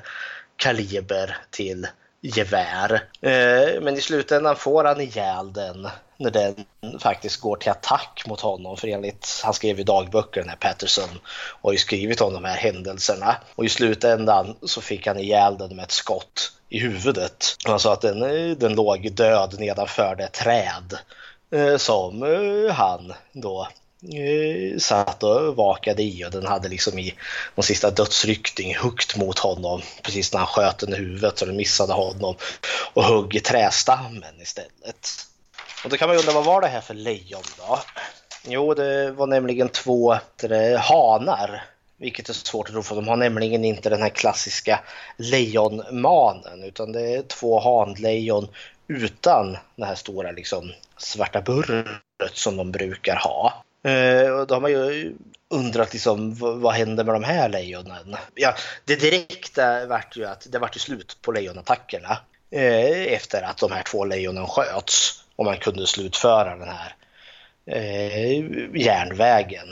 kaliber 0.55 1.37
till 1.49 1.87
gevär. 2.21 3.03
Eh, 3.21 3.81
men 3.81 3.95
i 3.97 4.01
slutändan 4.01 4.55
får 4.55 4.83
han 4.83 5.01
ihjäl 5.01 5.53
den 5.53 5.87
när 6.19 6.31
den 6.31 6.65
faktiskt 6.99 7.41
går 7.41 7.55
till 7.55 7.71
attack 7.71 8.23
mot 8.27 8.41
honom. 8.41 8.77
För 8.77 8.87
enligt, 8.87 9.41
han 9.43 9.53
skrev 9.53 9.77
ju 9.77 9.83
dagböcker, 9.83 10.41
den 10.41 10.49
här 10.49 10.55
Patterson, 10.55 11.19
och 11.61 11.69
har 11.69 11.71
ju 11.71 11.77
skrivit 11.77 12.21
om 12.21 12.33
de 12.33 12.43
här 12.43 12.57
händelserna. 12.57 13.35
Och 13.55 13.65
i 13.65 13.69
slutändan 13.69 14.55
så 14.61 14.81
fick 14.81 15.07
han 15.07 15.19
ihjäl 15.19 15.57
den 15.57 15.75
med 15.75 15.83
ett 15.83 15.91
skott 15.91 16.51
i 16.69 16.79
huvudet. 16.79 17.57
Han 17.65 17.79
sa 17.79 17.93
att 17.93 18.01
den, 18.01 18.23
eh, 18.23 18.57
den 18.57 18.75
låg 18.75 19.11
död 19.11 19.59
nedanför 19.59 20.15
det 20.15 20.27
träd 20.27 20.97
eh, 21.51 21.77
som 21.77 22.23
eh, 22.23 22.73
han 22.73 23.13
då 23.33 23.67
satt 24.79 25.23
och 25.23 25.55
vakade 25.55 26.03
i 26.03 26.25
och 26.25 26.31
den 26.31 26.45
hade 26.45 26.69
liksom 26.69 26.99
i 26.99 27.13
någon 27.55 27.63
sista 27.63 27.91
dödsryckning 27.91 28.75
huggt 28.77 29.15
mot 29.15 29.39
honom 29.39 29.81
precis 30.03 30.33
när 30.33 30.39
han 30.39 30.47
sköt 30.47 30.77
den 30.77 30.93
i 30.93 30.97
huvudet 30.97 31.39
så 31.39 31.45
den 31.45 31.55
missade 31.55 31.93
honom 31.93 32.35
och 32.93 33.03
högg 33.03 33.35
i 33.35 33.39
trästammen 33.39 34.41
istället. 34.41 35.28
Och 35.83 35.89
då 35.89 35.97
kan 35.97 36.07
man 36.07 36.15
ju 36.15 36.19
undra 36.19 36.33
vad 36.33 36.45
var 36.45 36.61
det 36.61 36.67
här 36.67 36.81
för 36.81 36.93
lejon 36.93 37.43
då? 37.57 37.79
Jo, 38.47 38.73
det 38.73 39.11
var 39.11 39.27
nämligen 39.27 39.69
två 39.69 40.17
det, 40.35 40.77
hanar 40.77 41.63
vilket 41.99 42.29
är 42.29 42.33
svårt 42.33 42.67
att 42.67 42.73
tro 42.73 42.83
för 42.83 42.95
de 42.95 43.07
har 43.07 43.15
nämligen 43.15 43.65
inte 43.65 43.89
den 43.89 44.01
här 44.01 44.09
klassiska 44.09 44.79
lejonmanen 45.17 46.63
utan 46.63 46.91
det 46.91 47.15
är 47.15 47.21
två 47.21 47.59
hanlejon 47.59 48.47
utan 48.87 49.57
det 49.75 49.85
här 49.85 49.95
stora 49.95 50.31
liksom, 50.31 50.71
svarta 50.97 51.41
burret 51.41 51.87
som 52.33 52.57
de 52.57 52.71
brukar 52.71 53.15
ha. 53.15 53.63
Eh, 53.83 54.31
och 54.31 54.47
då 54.47 54.55
har 54.55 54.61
man 54.61 54.71
ju 54.71 55.13
undrat 55.49 55.93
liksom, 55.93 56.35
vad 56.61 56.73
händer 56.73 57.03
med 57.03 57.15
de 57.15 57.23
här 57.23 57.49
lejonen? 57.49 58.15
Ja, 58.35 58.55
det 58.85 58.95
direkta 58.95 59.85
vart 59.85 60.17
ju 60.17 60.25
att 60.25 60.47
det 60.49 60.59
vart 60.59 60.75
ju 60.75 60.79
slut 60.79 61.17
på 61.21 61.31
lejonattackerna 61.31 62.17
eh, 62.51 63.13
efter 63.13 63.41
att 63.41 63.57
de 63.57 63.71
här 63.71 63.83
två 63.83 64.05
lejonen 64.05 64.47
sköts 64.47 65.18
om 65.39 65.45
man 65.45 65.57
kunde 65.57 65.87
slutföra 65.87 66.55
den 66.55 66.67
här 66.67 66.95
eh, 67.65 68.39
järnvägen. 68.75 69.67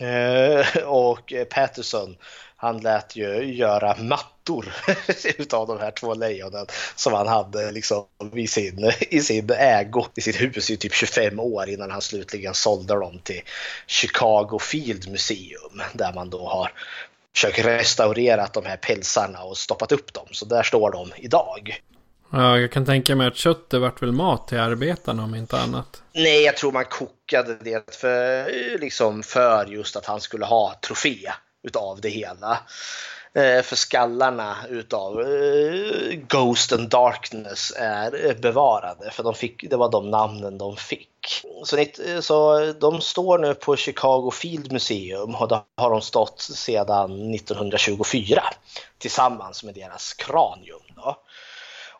Eh, 0.00 0.82
och 0.84 1.32
Patterson 1.50 2.16
han 2.56 2.78
lät 2.78 3.16
ju 3.16 3.54
göra 3.54 3.96
mattor 3.96 4.74
utav 5.38 5.66
de 5.66 5.78
här 5.78 5.90
två 5.90 6.14
lejonen 6.14 6.66
som 6.96 7.12
han 7.12 7.28
hade 7.28 7.72
liksom 7.72 8.04
i 8.34 8.46
sin, 8.46 8.92
i 9.00 9.20
sin 9.20 9.50
ägo 9.50 10.06
i 10.14 10.20
sitt 10.20 10.40
hus 10.40 10.70
i 10.70 10.76
typ 10.76 10.94
25 10.94 11.40
år 11.40 11.68
innan 11.68 11.90
han 11.90 12.02
slutligen 12.02 12.54
sålde 12.54 12.94
dem 12.94 13.20
till 13.24 13.42
Chicago 13.86 14.58
Field 14.58 15.08
Museum 15.08 15.82
där 15.92 16.12
man 16.12 16.30
då 16.30 16.48
har 16.48 16.72
försökt 17.34 17.64
restaurera 17.64 18.48
de 18.52 18.64
här 18.64 18.76
pälsarna 18.76 19.42
och 19.42 19.58
stoppat 19.58 19.92
upp 19.92 20.12
dem. 20.12 20.26
Så 20.30 20.44
där 20.44 20.62
står 20.62 20.90
de 20.90 21.12
idag. 21.16 21.80
Ja, 22.32 22.58
jag 22.58 22.72
kan 22.72 22.86
tänka 22.86 23.16
mig 23.16 23.26
att 23.26 23.36
köttet 23.36 23.80
vart 23.80 24.02
väl 24.02 24.12
mat 24.12 24.48
till 24.48 24.58
arbetarna 24.58 25.24
om 25.24 25.34
inte 25.34 25.60
annat. 25.60 26.02
Nej, 26.12 26.42
jag 26.42 26.56
tror 26.56 26.72
man 26.72 26.84
kokade 26.84 27.56
det 27.60 27.94
för, 27.94 28.78
liksom 28.78 29.22
för 29.22 29.66
just 29.66 29.96
att 29.96 30.06
han 30.06 30.20
skulle 30.20 30.44
ha 30.44 30.74
trofé 30.82 31.32
utav 31.62 32.00
det 32.00 32.08
hela. 32.08 32.58
Eh, 33.34 33.62
för 33.62 33.76
skallarna 33.76 34.56
utav 34.68 35.20
eh, 35.20 36.18
Ghost 36.28 36.72
and 36.72 36.88
Darkness 36.88 37.72
är 37.76 38.34
bevarade 38.34 39.10
för 39.10 39.22
de 39.22 39.34
fick, 39.34 39.70
det 39.70 39.76
var 39.76 39.90
de 39.90 40.10
namnen 40.10 40.58
de 40.58 40.76
fick. 40.76 41.08
Så, 41.64 41.84
så 42.20 42.72
de 42.80 43.00
står 43.00 43.38
nu 43.38 43.54
på 43.54 43.76
Chicago 43.76 44.30
Field 44.30 44.72
Museum 44.72 45.34
och 45.34 45.48
där 45.48 45.60
har 45.76 45.90
de 45.90 46.00
stått 46.00 46.40
sedan 46.40 47.34
1924 47.34 48.42
tillsammans 48.98 49.64
med 49.64 49.74
deras 49.74 50.14
kranium. 50.14 50.80
Då. 50.96 51.16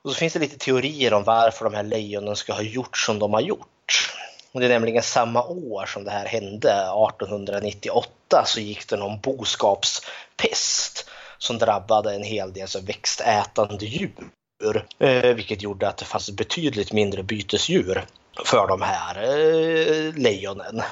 Och 0.04 0.10
så 0.10 0.16
finns 0.16 0.32
det 0.32 0.38
lite 0.38 0.58
teorier 0.58 1.12
om 1.12 1.24
varför 1.24 1.64
de 1.64 1.74
här 1.74 1.82
lejonen 1.82 2.36
ska 2.36 2.52
ha 2.52 2.62
gjort 2.62 2.96
som 2.96 3.18
de 3.18 3.32
har 3.32 3.40
gjort. 3.40 4.12
Och 4.52 4.60
det 4.60 4.66
är 4.66 4.70
nämligen 4.70 5.02
samma 5.02 5.44
år 5.44 5.86
som 5.86 6.04
det 6.04 6.10
här 6.10 6.26
hände, 6.26 6.70
1898, 6.70 8.44
så 8.46 8.60
gick 8.60 8.88
det 8.88 8.96
någon 8.96 9.20
boskapspest 9.20 11.10
som 11.38 11.58
drabbade 11.58 12.14
en 12.14 12.22
hel 12.22 12.52
del 12.52 12.68
så 12.68 12.80
växtätande 12.80 13.86
djur. 13.86 14.86
Eh, 14.98 15.34
vilket 15.34 15.62
gjorde 15.62 15.88
att 15.88 15.96
det 15.96 16.04
fanns 16.04 16.30
betydligt 16.30 16.92
mindre 16.92 17.22
bytesdjur 17.22 18.04
för 18.44 18.66
de 18.68 18.82
här 18.82 19.22
eh, 19.22 20.14
lejonen. 20.14 20.82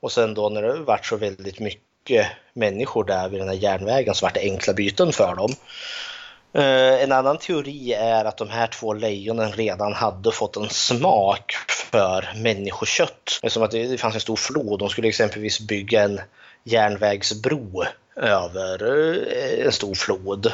Och 0.00 0.12
sen 0.12 0.34
då 0.34 0.48
när 0.48 0.62
det 0.62 0.74
vart 0.74 1.06
så 1.06 1.16
väldigt 1.16 1.60
mycket 1.60 2.26
människor 2.52 3.04
där 3.04 3.28
vid 3.28 3.40
den 3.40 3.48
här 3.48 3.56
järnvägen 3.56 4.14
så 4.14 4.26
vart 4.26 4.34
det 4.34 4.40
enkla 4.40 4.72
byten 4.72 5.12
för 5.12 5.34
dem. 5.34 5.50
Eh, 6.52 7.02
en 7.02 7.12
annan 7.12 7.38
teori 7.38 7.92
är 7.92 8.24
att 8.24 8.36
de 8.36 8.48
här 8.48 8.66
två 8.66 8.92
lejonen 8.92 9.52
redan 9.52 9.92
hade 9.92 10.32
fått 10.32 10.56
en 10.56 10.68
smak 10.68 11.52
för 11.90 12.28
människokött. 12.36 13.40
Som 13.48 13.62
att 13.62 13.70
det 13.70 14.00
fanns 14.00 14.14
en 14.14 14.20
stor 14.20 14.36
flod. 14.36 14.78
De 14.78 14.88
skulle 14.88 15.08
exempelvis 15.08 15.60
bygga 15.60 16.02
en 16.02 16.20
järnvägsbro 16.64 17.84
över 18.16 18.82
eh, 19.36 19.66
en 19.66 19.72
stor 19.72 19.94
flod. 19.94 20.52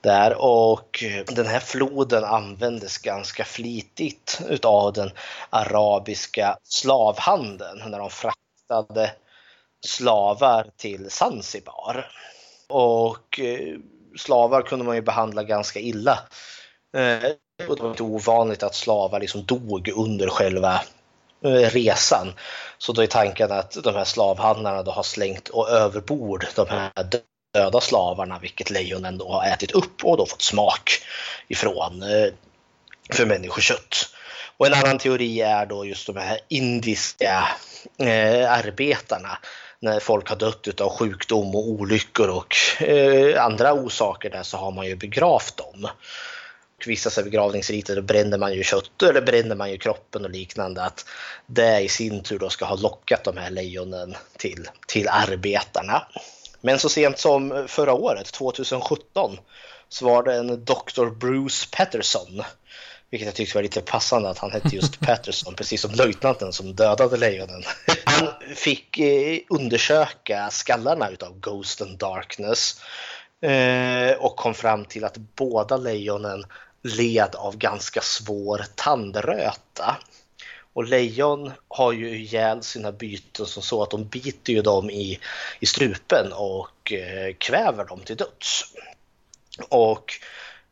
Där 0.00 0.34
och 0.42 1.04
den 1.26 1.46
här 1.46 1.60
floden 1.60 2.24
användes 2.24 2.98
ganska 2.98 3.44
flitigt 3.44 4.40
utav 4.48 4.92
den 4.92 5.10
arabiska 5.50 6.56
slavhandeln 6.64 7.90
när 7.90 7.98
de 7.98 8.10
fraktade 8.10 9.12
slavar 9.86 10.66
till 10.76 11.10
Zanzibar. 11.10 12.10
Och 12.68 13.40
eh, 13.40 13.76
slavar 14.16 14.62
kunde 14.62 14.84
man 14.84 14.96
ju 14.96 15.02
behandla 15.02 15.42
ganska 15.42 15.80
illa. 15.80 16.18
Eh, 16.96 17.30
och 17.68 17.76
det 17.76 17.82
var 17.82 17.90
inte 17.90 18.02
ovanligt 18.02 18.62
att 18.62 18.74
slavar 18.74 19.20
liksom 19.20 19.44
dog 19.44 19.88
under 19.88 20.28
själva 20.28 20.82
eh, 21.44 21.70
resan. 21.70 22.32
Så 22.78 22.92
då 22.92 23.02
är 23.02 23.06
tanken 23.06 23.52
att 23.52 23.76
de 23.84 23.94
här 23.94 24.04
slavhandlarna 24.04 24.82
då 24.82 24.90
har 24.90 25.02
slängt 25.02 25.48
och 25.48 25.68
överbord 25.68 26.46
de 26.56 26.68
här 26.68 26.90
döda 27.54 27.80
slavarna, 27.80 28.38
vilket 28.38 28.70
lejonen 28.70 29.18
då 29.18 29.32
har 29.32 29.46
ätit 29.46 29.70
upp 29.70 30.04
och 30.04 30.16
då 30.16 30.26
fått 30.26 30.42
smak 30.42 30.90
ifrån 31.48 32.02
eh, 32.02 32.32
för 33.12 33.26
människokött. 33.26 34.14
Och 34.56 34.66
en 34.66 34.74
annan 34.74 34.98
teori 34.98 35.40
är 35.40 35.66
då 35.66 35.86
just 35.86 36.06
de 36.06 36.16
här 36.16 36.38
indiska 36.48 37.48
arbetarna 38.48 39.38
när 39.80 40.00
folk 40.00 40.28
har 40.28 40.36
dött 40.36 40.80
av 40.80 40.90
sjukdom 40.90 41.54
och 41.54 41.68
olyckor 41.68 42.28
och 42.28 42.82
eh, 42.82 43.44
andra 43.44 43.72
orsaker 43.72 44.30
där 44.30 44.42
så 44.42 44.56
har 44.56 44.70
man 44.70 44.86
ju 44.86 44.96
begravt 44.96 45.56
dem. 45.56 45.88
Och 46.76 46.86
vissa 46.86 47.22
begravningsriter 47.22 47.96
då 47.96 48.02
bränner 48.02 48.38
man 48.38 48.54
ju 48.54 48.62
kött 48.62 49.02
eller 49.02 49.20
bränner 49.20 49.56
man 49.56 49.70
ju 49.70 49.78
kroppen 49.78 50.24
och 50.24 50.30
liknande. 50.30 50.82
Att 50.82 51.04
det 51.46 51.80
i 51.80 51.88
sin 51.88 52.22
tur 52.22 52.38
då 52.38 52.48
ska 52.48 52.64
ha 52.64 52.76
lockat 52.76 53.24
de 53.24 53.36
här 53.36 53.50
lejonen 53.50 54.16
till, 54.36 54.68
till 54.86 55.08
arbetarna. 55.08 56.06
Men 56.60 56.78
så 56.78 56.88
sent 56.88 57.18
som 57.18 57.64
förra 57.68 57.92
året, 57.92 58.26
2017, 58.26 59.38
så 59.88 60.04
var 60.04 60.22
det 60.22 60.34
en 60.34 60.64
Dr. 60.64 61.06
Bruce 61.06 61.68
Patterson 61.72 62.42
vilket 63.10 63.26
jag 63.26 63.34
tyckte 63.34 63.56
var 63.56 63.62
lite 63.62 63.80
passande 63.80 64.30
att 64.30 64.38
han 64.38 64.52
hette 64.52 64.76
just 64.76 65.00
Patterson, 65.06 65.54
precis 65.54 65.80
som 65.80 65.90
löjtnanten 65.90 66.52
som 66.52 66.74
dödade 66.74 67.16
lejonen. 67.16 67.62
Han 68.04 68.28
fick 68.54 68.98
eh, 68.98 69.38
undersöka 69.48 70.50
skallarna 70.50 71.10
utav 71.10 71.40
Ghost 71.40 71.82
and 71.82 71.98
Darkness 71.98 72.80
eh, 73.42 74.12
och 74.18 74.36
kom 74.36 74.54
fram 74.54 74.84
till 74.84 75.04
att 75.04 75.16
båda 75.16 75.76
lejonen 75.76 76.44
led 76.82 77.34
av 77.34 77.56
ganska 77.56 78.00
svår 78.00 78.64
tandröta. 78.74 79.96
Och 80.72 80.84
lejon 80.84 81.52
har 81.68 81.92
ju 81.92 82.16
ihjäl 82.16 82.62
sina 82.62 82.92
byten 82.92 83.46
som 83.46 83.62
så 83.62 83.82
att 83.82 83.90
de 83.90 84.04
biter 84.04 84.52
ju 84.52 84.62
dem 84.62 84.90
i, 84.90 85.18
i 85.60 85.66
strupen 85.66 86.32
och 86.32 86.92
eh, 86.92 87.34
kväver 87.38 87.84
dem 87.84 88.00
till 88.00 88.16
döds. 88.16 88.64
Och 89.68 90.12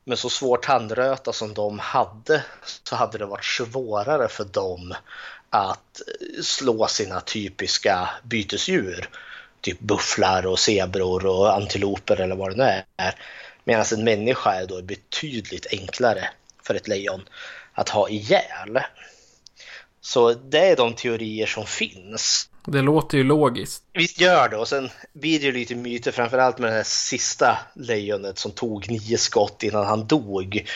med 0.08 0.18
så 0.18 0.30
svår 0.30 0.56
tandröta 0.56 1.32
som 1.32 1.54
de 1.54 1.78
hade 1.78 2.44
så 2.82 2.96
hade 2.96 3.18
det 3.18 3.26
varit 3.26 3.44
svårare 3.44 4.28
för 4.28 4.44
dem 4.44 4.94
att 5.50 6.00
eh, 6.00 6.42
slå 6.42 6.86
sina 6.86 7.20
typiska 7.20 8.08
bytesdjur. 8.22 9.08
Typ 9.60 9.80
bufflar 9.80 10.46
och 10.46 10.58
zebror 10.58 11.26
och 11.26 11.54
antiloper 11.54 12.20
eller 12.20 12.36
vad 12.36 12.50
det 12.50 12.56
nu 12.56 12.82
är. 12.96 13.14
Medan 13.64 13.84
en 13.92 14.04
människa 14.04 14.54
är 14.54 14.66
då 14.66 14.82
betydligt 14.82 15.66
enklare 15.70 16.30
för 16.62 16.74
ett 16.74 16.88
lejon 16.88 17.28
att 17.72 17.88
ha 17.88 18.08
ihjäl. 18.08 18.80
Så 20.00 20.32
det 20.34 20.68
är 20.68 20.76
de 20.76 20.94
teorier 20.94 21.46
som 21.46 21.66
finns. 21.66 22.48
Det 22.72 22.82
låter 22.82 23.18
ju 23.18 23.24
logiskt. 23.24 23.82
Visst 23.92 24.20
gör 24.20 24.48
det 24.48 24.56
och 24.56 24.68
sen 24.68 24.90
blir 25.12 25.40
det 25.40 25.46
ju 25.46 25.52
lite 25.52 25.74
myter 25.74 26.12
framförallt 26.12 26.58
med 26.58 26.70
det 26.70 26.76
här 26.76 26.82
sista 26.82 27.58
lejonet 27.74 28.38
som 28.38 28.52
tog 28.52 28.90
nio 28.90 29.18
skott 29.18 29.62
innan 29.62 29.86
han 29.86 30.06
dog. 30.06 30.68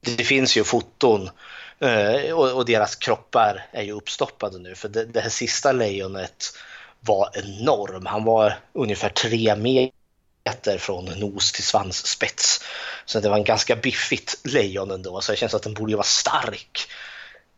Det 0.00 0.24
finns 0.24 0.56
ju 0.56 0.64
foton 0.64 1.30
eh, 1.78 2.32
och 2.32 2.64
deras 2.64 2.96
kroppar 2.96 3.66
är 3.72 3.82
ju 3.82 3.92
uppstoppade 3.92 4.58
nu 4.58 4.74
för 4.74 4.88
det 4.88 5.20
här 5.20 5.30
sista 5.30 5.72
lejonet 5.72 6.52
var 7.00 7.30
enorm. 7.34 8.06
Han 8.06 8.24
var 8.24 8.58
ungefär 8.72 9.08
tre 9.08 9.56
meter 9.56 10.78
från 10.78 11.04
nos 11.04 11.52
till 11.52 11.64
svansspets. 11.64 12.64
Så 13.04 13.20
det 13.20 13.28
var 13.28 13.36
en 13.36 13.44
ganska 13.44 13.76
biffigt 13.76 14.40
lejon 14.44 14.90
ändå, 14.90 15.20
så 15.20 15.32
det 15.32 15.38
känns 15.38 15.54
att 15.54 15.62
den 15.62 15.74
borde 15.74 15.96
vara 15.96 16.04
stark 16.04 16.88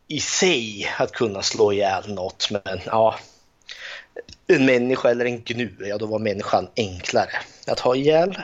i 0.07 0.19
sig 0.19 0.93
att 0.97 1.11
kunna 1.11 1.41
slå 1.41 1.73
ihjäl 1.73 2.13
något. 2.13 2.49
Men 2.51 2.79
ja, 2.85 3.15
en 4.47 4.65
människa 4.65 5.09
eller 5.09 5.25
en 5.25 5.43
gnu, 5.43 5.75
ja 5.79 5.97
då 5.97 6.05
var 6.05 6.19
människan 6.19 6.69
enklare 6.75 7.31
att 7.67 7.79
ha 7.79 7.95
ihjäl. 7.95 8.41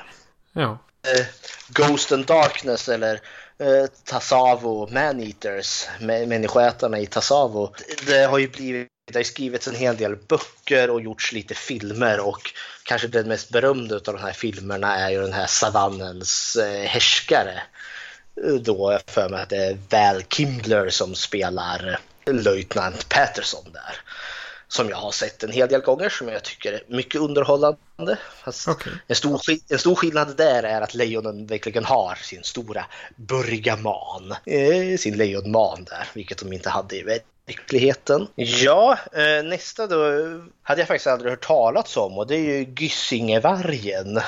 Ja. 0.54 0.78
Eh, 1.08 1.26
Ghost 1.70 2.12
and 2.12 2.26
Darkness 2.26 2.90
eller 2.90 3.14
eh, 3.58 3.86
Tasavo 4.04 4.88
Maneaters, 4.92 5.88
människoätarna 6.00 7.00
i 7.00 7.06
Tasavo. 7.06 7.74
Det 8.08 8.26
har 8.26 8.38
ju 8.38 8.48
blivit 8.48 8.88
det 9.12 9.20
har 9.20 9.24
skrivits 9.24 9.68
en 9.68 9.76
hel 9.76 9.98
del 9.98 10.16
böcker 10.16 10.90
och 10.90 11.02
gjorts 11.02 11.32
lite 11.32 11.54
filmer 11.54 12.20
och 12.20 12.52
kanske 12.84 13.08
den 13.08 13.28
mest 13.28 13.50
berömda 13.50 13.96
av 13.96 14.02
de 14.02 14.18
här 14.18 14.32
filmerna 14.34 14.96
är 14.96 15.10
ju 15.10 15.22
den 15.22 15.34
här 15.34 15.48
savannens 15.48 16.56
eh, 16.56 16.88
härskare. 16.88 17.62
Då 18.62 19.00
för 19.08 19.30
mig 19.30 19.42
att 19.42 19.50
det 19.50 19.58
är 19.58 19.78
Val 19.90 20.24
Kimbler 20.24 20.90
som 20.90 21.16
spelar 21.16 22.00
löjtnant 22.26 23.10
Patterson 23.10 23.72
där 23.74 24.02
som 24.76 24.90
jag 24.90 24.98
har 24.98 25.12
sett 25.12 25.44
en 25.44 25.52
hel 25.52 25.70
del 25.70 25.82
gånger 25.82 26.10
som 26.10 26.28
jag 26.28 26.44
tycker 26.44 26.74
är 26.74 26.84
mycket 26.88 27.22
underhållande. 27.22 28.18
Okay. 28.68 28.94
En, 29.08 29.16
stor, 29.16 29.42
en 29.70 29.80
stor 29.80 29.96
skillnad 29.96 30.38
där 30.38 30.64
är 30.64 30.82
att 30.82 30.94
lejonen 30.94 31.48
verkligen 31.48 31.86
har 31.86 32.16
sin 32.16 32.44
stora 32.44 32.86
burgaman, 33.16 34.36
eh, 34.46 34.98
sin 34.98 35.18
lejonman 35.18 35.84
där, 35.84 36.08
vilket 36.14 36.38
de 36.38 36.54
inte 36.54 36.70
hade 36.70 36.96
i 36.96 37.22
verkligheten. 37.48 38.28
Ja, 38.36 38.98
eh, 39.14 39.44
nästa 39.44 39.88
då 39.88 39.98
hade 40.64 40.82
jag 40.82 40.88
faktiskt 40.88 41.08
aldrig 41.08 41.32
hört 41.32 41.48
talas 41.48 41.98
om 41.98 42.18
och 42.18 42.28
det 42.28 42.36
är 42.36 42.40
ju 42.40 42.74
Gyssingevargen. 42.78 44.22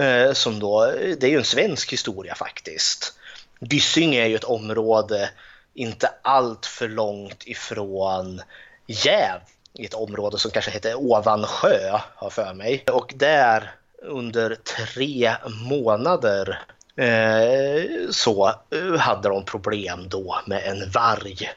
Eh, 0.00 0.32
som 0.32 0.58
då, 0.58 0.92
det 1.18 1.22
är 1.22 1.30
ju 1.30 1.38
en 1.38 1.44
svensk 1.44 1.92
historia 1.92 2.34
faktiskt. 2.34 3.14
Gyssing 3.60 4.14
är 4.14 4.26
ju 4.26 4.34
ett 4.34 4.44
område 4.44 5.30
inte 5.74 6.10
allt 6.22 6.66
för 6.66 6.88
långt 6.88 7.46
ifrån 7.46 8.42
Jäv 8.90 9.40
i 9.72 9.84
ett 9.84 9.94
område 9.94 10.38
som 10.38 10.50
kanske 10.50 10.70
heter 10.70 10.94
Ovansjö, 10.94 11.98
har 12.14 12.30
för 12.30 12.54
mig. 12.54 12.84
Och 12.92 13.14
där 13.16 13.74
under 14.02 14.54
tre 14.54 15.34
månader 15.68 16.62
eh, 16.96 18.10
så 18.10 18.54
eh, 18.70 18.98
hade 18.98 19.28
de 19.28 19.44
problem 19.44 20.08
då 20.08 20.40
med 20.46 20.66
en 20.66 20.90
varg 20.90 21.50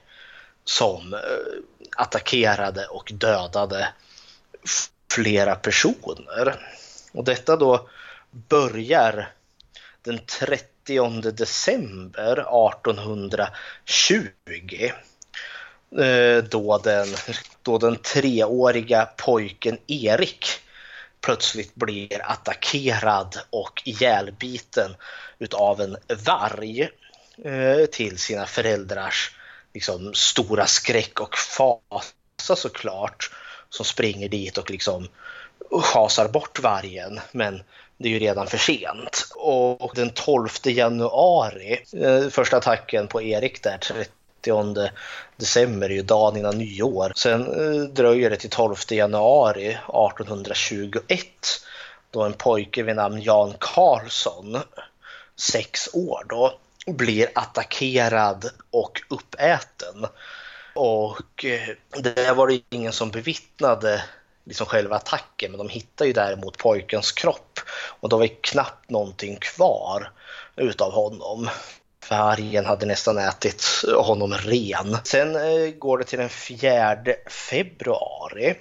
som 0.64 1.14
eh, 1.14 1.20
attackerade 1.98 2.86
och 2.86 3.12
dödade 3.14 3.88
flera 5.12 5.56
personer. 5.56 6.68
Och 7.14 7.24
detta 7.24 7.56
då 7.56 7.90
börjar 8.32 9.32
den 10.02 10.20
30 10.26 11.32
december 11.32 12.32
1820 12.32 14.92
Eh, 16.00 16.44
då 16.44 16.78
den, 16.78 17.08
då 17.62 17.78
den 17.78 17.96
treåriga 17.96 19.10
pojken 19.18 19.78
Erik 19.88 20.46
plötsligt 21.22 21.76
blir 21.76 22.22
attackerad 22.22 23.38
och 23.50 23.82
ihjälbiten 23.86 24.96
utav 25.40 25.82
en 25.82 25.98
varg 26.26 26.90
eh, 27.44 27.86
till 27.92 28.18
sina 28.18 28.46
föräldrars 28.46 29.36
liksom, 29.74 30.14
stora 30.14 30.66
skräck 30.66 31.20
och 31.20 31.38
fasa 31.38 32.56
såklart 32.56 33.32
som 33.70 33.86
springer 33.86 34.30
dit 34.30 34.58
och 34.58 34.72
liksom 34.72 35.08
schasar 35.82 36.28
bort 36.28 36.60
vargen 36.60 37.20
men 37.32 37.64
det 37.98 38.10
är 38.10 38.14
ju 38.14 38.20
redan 38.20 38.48
för 38.48 38.58
sent. 38.58 39.28
Och 39.36 39.92
den 39.96 40.10
12 40.10 40.50
januari, 40.64 41.84
eh, 42.04 42.30
första 42.30 42.58
attacken 42.58 43.08
på 43.08 43.22
Erik 43.22 43.64
där, 43.64 43.80
30 44.42 44.90
december 45.38 45.90
är 45.90 45.94
ju 45.94 46.02
dagen 46.02 46.38
innan 46.38 46.58
nyår. 46.58 47.14
Sen 47.16 47.42
eh, 47.42 47.82
dröjer 47.82 48.30
det 48.30 48.38
till 48.38 48.50
12 48.50 48.76
januari 48.90 49.68
1821 49.68 51.26
då 52.12 52.24
en 52.24 52.34
pojke 52.34 52.84
vid 52.84 52.96
namn 52.96 53.22
Jan 53.22 53.54
Karlsson, 53.60 54.58
sex 55.36 55.90
år 55.94 56.26
då, 56.30 56.54
blir 56.88 57.30
attackerad 57.36 58.50
och 58.72 59.02
uppäten. 59.10 60.06
Och 60.76 61.46
eh, 61.46 62.02
där 62.02 62.16
det 62.16 62.34
var 62.34 62.48
det 62.48 62.62
ingen 62.70 62.94
som 62.94 63.12
bevittnade 63.12 64.04
liksom 64.44 64.66
själva 64.66 64.96
attacken 64.96 65.52
men 65.52 65.58
de 65.58 65.70
hittade 65.70 66.08
ju 66.08 66.14
däremot 66.14 66.58
pojkens 66.58 67.12
kropp 67.12 67.60
och 68.00 68.10
då 68.10 68.18
var 68.18 68.24
det 68.24 68.42
knappt 68.42 68.90
någonting 68.90 69.38
kvar 69.38 70.12
utav 70.56 70.92
honom. 70.92 71.50
Vargen 72.12 72.66
hade 72.66 72.86
nästan 72.86 73.18
ätit 73.18 73.64
honom 73.98 74.34
ren. 74.34 74.98
Sen 75.04 75.36
eh, 75.36 75.72
går 75.78 75.98
det 75.98 76.04
till 76.04 76.20
den 76.20 76.30
4 76.30 76.98
februari 77.28 78.56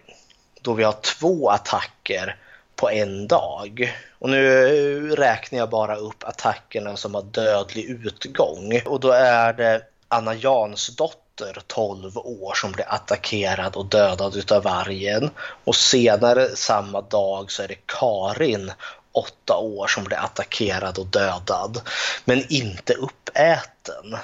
då 0.60 0.72
vi 0.72 0.84
har 0.84 0.92
två 0.92 1.50
attacker 1.50 2.36
på 2.76 2.90
en 2.90 3.26
dag. 3.26 3.94
Och 4.18 4.30
nu 4.30 4.66
eh, 4.66 5.16
räknar 5.16 5.58
jag 5.58 5.70
bara 5.70 5.96
upp 5.96 6.24
attackerna 6.24 6.96
som 6.96 7.14
har 7.14 7.22
dödlig 7.22 7.84
utgång. 7.84 8.80
Och 8.86 9.00
då 9.00 9.10
är 9.10 9.52
det 9.52 9.82
Anna 10.08 10.34
Jansdotter 10.34 11.62
12 11.66 12.18
år 12.18 12.54
som 12.54 12.72
blir 12.72 12.86
attackerad 12.88 13.76
och 13.76 13.86
dödad 13.86 14.36
utav 14.36 14.62
vargen. 14.62 15.30
Och 15.64 15.76
senare 15.76 16.56
samma 16.56 17.00
dag 17.00 17.52
så 17.52 17.62
är 17.62 17.68
det 17.68 17.86
Karin 17.86 18.72
åtta 19.12 19.56
år 19.56 19.86
som 19.86 20.04
blir 20.04 20.18
attackerad 20.18 20.98
och 20.98 21.06
dödad, 21.06 21.80
men 22.24 22.52
inte 22.52 22.94
uppäten. 22.94 24.16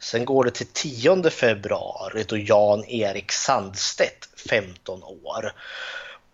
Sen 0.00 0.24
går 0.24 0.44
det 0.44 0.50
till 0.50 0.66
10 0.66 1.30
februari 1.30 2.24
då 2.28 2.36
Jan-Erik 2.36 3.32
Sandstedt, 3.32 4.28
15 4.48 5.02
år, 5.02 5.52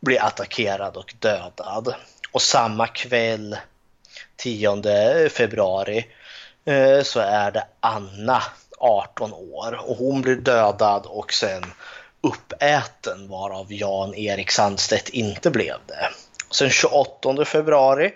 blir 0.00 0.22
attackerad 0.22 0.96
och 0.96 1.14
dödad. 1.18 1.94
Och 2.32 2.42
samma 2.42 2.86
kväll, 2.86 3.56
10 4.36 5.28
februari, 5.28 6.06
eh, 6.64 7.02
så 7.02 7.20
är 7.20 7.50
det 7.50 7.66
Anna, 7.80 8.42
18 8.78 9.32
år, 9.32 9.80
och 9.90 9.96
hon 9.96 10.22
blir 10.22 10.36
dödad 10.36 11.06
och 11.06 11.32
sen 11.32 11.64
uppäten 12.20 13.28
varav 13.28 13.72
Jan-Erik 13.72 14.50
Sandstedt 14.50 15.08
inte 15.08 15.50
blev 15.50 15.76
det. 15.86 16.08
Sen 16.50 16.70
28 16.70 17.44
februari 17.44 18.12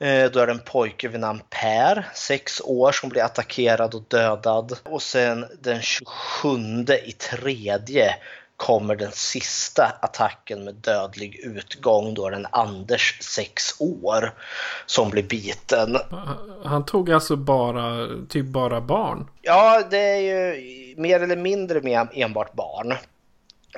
eh, 0.00 0.30
då 0.30 0.40
är 0.40 0.46
det 0.46 0.52
en 0.52 0.58
pojke 0.58 1.08
vid 1.08 1.20
namn 1.20 1.40
Per, 1.50 2.08
6 2.14 2.60
år, 2.60 2.92
som 2.92 3.08
blir 3.08 3.22
attackerad 3.22 3.94
och 3.94 4.04
dödad. 4.08 4.78
Och 4.82 5.02
sen 5.02 5.46
den 5.60 5.82
27 5.82 6.58
i 7.04 7.12
tredje 7.12 8.14
kommer 8.56 8.96
den 8.96 9.12
sista 9.12 9.98
attacken 10.02 10.64
med 10.64 10.74
dödlig 10.74 11.34
utgång. 11.34 12.14
Då 12.14 12.26
är 12.26 12.30
det 12.30 12.36
en 12.36 12.46
Anders, 12.50 13.18
6 13.20 13.80
år, 13.80 14.34
som 14.86 15.10
blir 15.10 15.22
biten. 15.22 15.96
Han 16.64 16.84
tog 16.84 17.10
alltså 17.10 17.36
bara, 17.36 18.06
typ 18.28 18.46
bara 18.46 18.80
barn? 18.80 19.28
Ja, 19.42 19.82
det 19.90 19.98
är 19.98 20.20
ju 20.20 20.94
mer 20.96 21.20
eller 21.20 21.36
mindre 21.36 21.80
med 21.80 22.08
enbart 22.12 22.52
barn. 22.52 22.94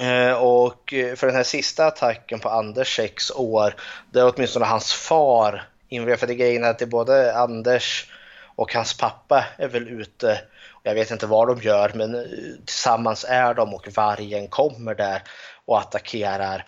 Eh, 0.01 0.33
och 0.33 0.95
eh, 0.95 1.15
för 1.15 1.27
den 1.27 1.37
här 1.37 1.43
sista 1.43 1.87
attacken 1.87 2.39
på 2.39 2.49
Anders 2.49 2.97
sex 2.97 3.31
år, 3.31 3.75
det 4.11 4.21
är 4.21 4.33
åtminstone 4.35 4.65
hans 4.65 4.93
far 4.93 5.69
involverad. 5.89 6.21
För 6.21 6.27
det 6.27 6.35
grejen 6.35 6.65
är 6.65 6.71
att 6.71 6.79
det 6.79 6.85
är 6.85 6.87
både 6.87 7.37
Anders 7.37 8.11
och 8.57 8.75
hans 8.75 8.97
pappa 8.97 9.45
är 9.59 9.69
väl 9.69 9.89
ute. 9.89 10.41
Jag 10.83 10.95
vet 10.95 11.11
inte 11.11 11.27
vad 11.27 11.49
de 11.49 11.63
gör, 11.63 11.93
men 11.95 12.15
eh, 12.15 12.23
tillsammans 12.65 13.25
är 13.29 13.55
de 13.55 13.75
och 13.75 13.89
vargen 13.97 14.49
kommer 14.49 14.95
där 14.95 15.23
och 15.65 15.79
attackerar 15.79 16.65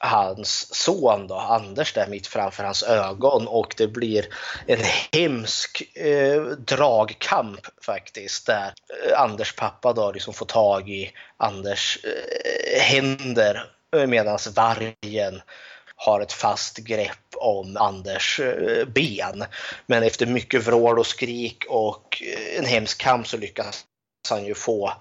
hans 0.00 0.74
son 0.74 1.26
då, 1.26 1.34
Anders 1.34 1.92
där 1.92 2.06
mitt 2.06 2.26
framför 2.26 2.64
hans 2.64 2.82
ögon 2.82 3.46
och 3.48 3.74
det 3.76 3.86
blir 3.86 4.26
en 4.66 4.80
hemsk 5.12 5.96
eh, 5.96 6.42
dragkamp 6.42 7.60
faktiskt 7.82 8.46
där 8.46 8.72
eh, 9.08 9.20
Anders 9.20 9.56
pappa 9.56 9.92
då 9.92 10.12
liksom 10.12 10.34
får 10.34 10.46
tag 10.46 10.90
i 10.90 11.12
Anders 11.36 11.98
eh, 12.04 12.80
händer 12.80 13.70
eh, 13.96 14.06
medan 14.06 14.38
vargen 14.56 15.42
har 15.96 16.20
ett 16.20 16.32
fast 16.32 16.78
grepp 16.78 17.34
om 17.36 17.76
Anders 17.76 18.40
eh, 18.40 18.84
ben. 18.84 19.44
Men 19.86 20.02
efter 20.02 20.26
mycket 20.26 20.66
vrål 20.66 20.98
och 20.98 21.06
skrik 21.06 21.64
och 21.68 22.22
eh, 22.22 22.58
en 22.58 22.64
hemsk 22.64 23.00
kamp 23.00 23.26
så 23.26 23.36
lyckas 23.36 23.84
han 24.28 24.44
ju 24.44 24.54
få 24.54 24.92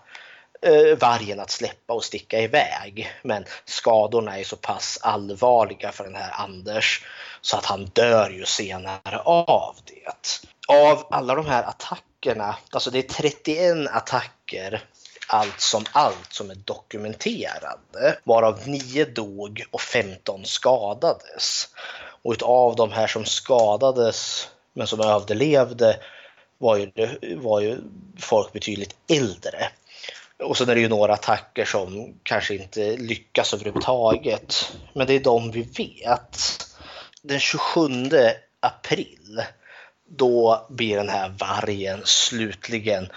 eh, 0.63 0.97
vargen 0.97 1.39
att 1.39 1.51
släppa 1.51 1.93
och 1.93 2.03
sticka 2.03 2.39
iväg. 2.41 3.11
Men 3.21 3.45
skadorna 3.65 4.39
är 4.39 4.43
så 4.43 4.55
pass 4.55 4.99
allvarliga 5.01 5.91
för 5.91 6.03
den 6.03 6.15
här 6.15 6.31
Anders 6.33 7.05
så 7.41 7.57
att 7.57 7.65
han 7.65 7.85
dör 7.85 8.29
ju 8.29 8.45
senare 8.45 9.19
av 9.25 9.75
det. 9.85 10.39
Av 10.67 11.07
alla 11.09 11.35
de 11.35 11.45
här 11.45 11.63
attackerna, 11.63 12.55
alltså 12.71 12.91
det 12.91 12.99
är 12.99 13.01
31 13.01 13.87
attacker 13.91 14.83
allt 15.27 15.59
som 15.59 15.85
allt 15.91 16.33
som 16.33 16.49
är 16.49 16.55
dokumenterade, 16.55 18.17
varav 18.23 18.59
9 18.65 19.05
dog 19.05 19.63
och 19.71 19.81
15 19.81 20.45
skadades. 20.45 21.69
Och 22.23 22.31
utav 22.31 22.75
de 22.75 22.91
här 22.91 23.07
som 23.07 23.25
skadades 23.25 24.49
men 24.73 24.87
som 24.87 25.01
överlevde 25.01 25.99
var 26.57 26.77
ju, 26.77 26.91
var 27.37 27.59
ju 27.59 27.77
folk 28.19 28.53
betydligt 28.53 28.95
äldre. 29.07 29.69
Och 30.43 30.57
sen 30.57 30.69
är 30.69 30.75
det 30.75 30.81
ju 30.81 30.89
några 30.89 31.13
attacker 31.13 31.65
som 31.65 32.19
kanske 32.23 32.55
inte 32.55 32.97
lyckas 32.97 33.53
överhuvudtaget. 33.53 34.71
Men 34.93 35.07
det 35.07 35.13
är 35.13 35.19
de 35.19 35.51
vi 35.51 35.61
vet. 35.61 36.37
Den 37.21 37.39
27 37.39 37.89
april, 38.59 39.43
då 40.09 40.67
blir 40.69 40.97
den 40.97 41.09
här 41.09 41.29
vargen 41.39 42.01
slutligen 42.03 43.09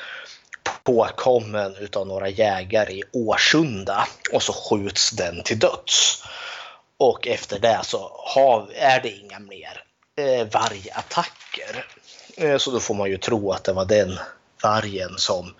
påkommen 0.84 1.76
utav 1.76 2.06
några 2.06 2.28
jägare 2.28 2.92
i 2.92 3.02
Årsunda 3.12 4.08
och 4.32 4.42
så 4.42 4.52
skjuts 4.52 5.10
den 5.10 5.42
till 5.42 5.58
döds. 5.58 6.24
Och 6.98 7.26
efter 7.26 7.58
det 7.58 7.80
så 7.84 8.10
har, 8.34 8.68
är 8.74 9.00
det 9.00 9.10
inga 9.10 9.38
mer 9.38 9.82
eh, 10.16 10.46
vargattacker. 10.52 11.86
Eh, 12.36 12.56
så 12.58 12.70
då 12.70 12.80
får 12.80 12.94
man 12.94 13.10
ju 13.10 13.18
tro 13.18 13.52
att 13.52 13.64
det 13.64 13.72
var 13.72 13.84
den 13.84 14.18
vargen 14.62 15.18
som 15.18 15.46
eh, 15.46 15.52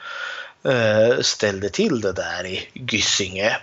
Eh, 0.68 1.20
ställde 1.20 1.68
till 1.68 2.00
det 2.00 2.12
där 2.12 2.46
i 2.46 2.68
Gysinge. 2.74 3.56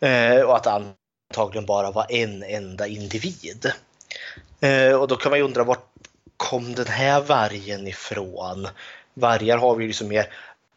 Eh, 0.00 0.40
och 0.40 0.56
att 0.56 0.64
det 0.64 0.94
antagligen 1.30 1.66
bara 1.66 1.90
var 1.90 2.06
en 2.08 2.42
enda 2.42 2.86
individ. 2.86 3.72
Eh, 4.60 4.92
och 4.92 5.08
då 5.08 5.16
kan 5.16 5.30
man 5.30 5.38
ju 5.38 5.44
undra 5.44 5.64
vart 5.64 5.86
kom 6.36 6.74
den 6.74 6.86
här 6.86 7.20
vargen 7.20 7.86
ifrån? 7.86 8.68
Vargar 9.14 9.58
har 9.58 9.76
vi 9.76 9.84
ju 9.84 9.88
liksom 9.88 10.08
mer 10.08 10.26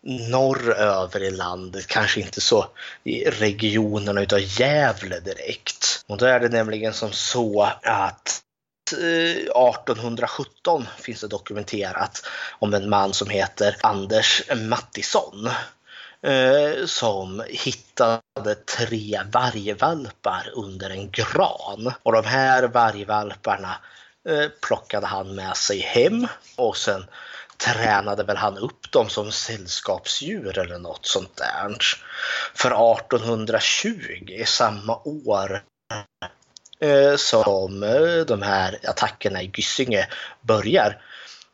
norröver 0.02 1.24
i 1.24 1.32
landet, 1.32 1.88
kanske 1.88 2.22
inte 2.22 2.42
så 2.42 2.66
i 3.04 3.30
regionerna 3.30 4.22
utav 4.22 4.40
Gävle 4.40 5.20
direkt. 5.20 6.06
Och 6.08 6.18
då 6.18 6.26
är 6.26 6.40
det 6.40 6.50
nämligen 6.50 6.94
som 6.94 7.12
så 7.12 7.72
att 7.84 8.42
Eh, 8.94 9.38
1817 9.38 10.88
finns 10.98 11.22
det 11.22 11.28
dokumenterat 11.28 12.26
om 12.60 12.74
en 12.74 12.90
man 12.90 13.14
som 13.14 13.30
heter 13.30 13.76
Anders 13.82 14.44
Mattisson 14.56 15.50
eh, 16.22 16.86
som 16.86 17.44
hittade 17.48 18.56
tre 18.78 19.22
vargvalpar 19.32 20.50
under 20.54 20.90
en 20.90 21.12
gran. 21.12 21.94
Och 22.04 22.14
de 22.14 22.26
här 22.26 22.64
vargvalparna 22.64 23.76
eh, 24.30 24.50
plockade 24.62 25.08
han 25.08 25.36
med 25.36 25.58
sig 25.58 25.80
hem 25.80 26.28
och 26.56 26.78
sen 26.78 27.06
tränade 27.58 28.24
väl 28.24 28.38
han 28.38 28.58
upp 28.58 28.92
dem 28.92 29.10
som 29.10 29.32
sällskapsdjur 29.32 30.58
eller 30.58 30.78
något 30.78 31.06
sånt 31.06 31.36
där. 31.36 31.78
För 32.54 32.94
1820, 32.94 34.44
samma 34.46 34.96
år 35.06 35.64
Eh, 36.80 37.16
som 37.16 37.84
eh, 37.84 38.26
de 38.28 38.42
här 38.42 38.80
attackerna 38.84 39.42
i 39.42 39.52
Gysinge 39.54 40.08
börjar, 40.42 41.02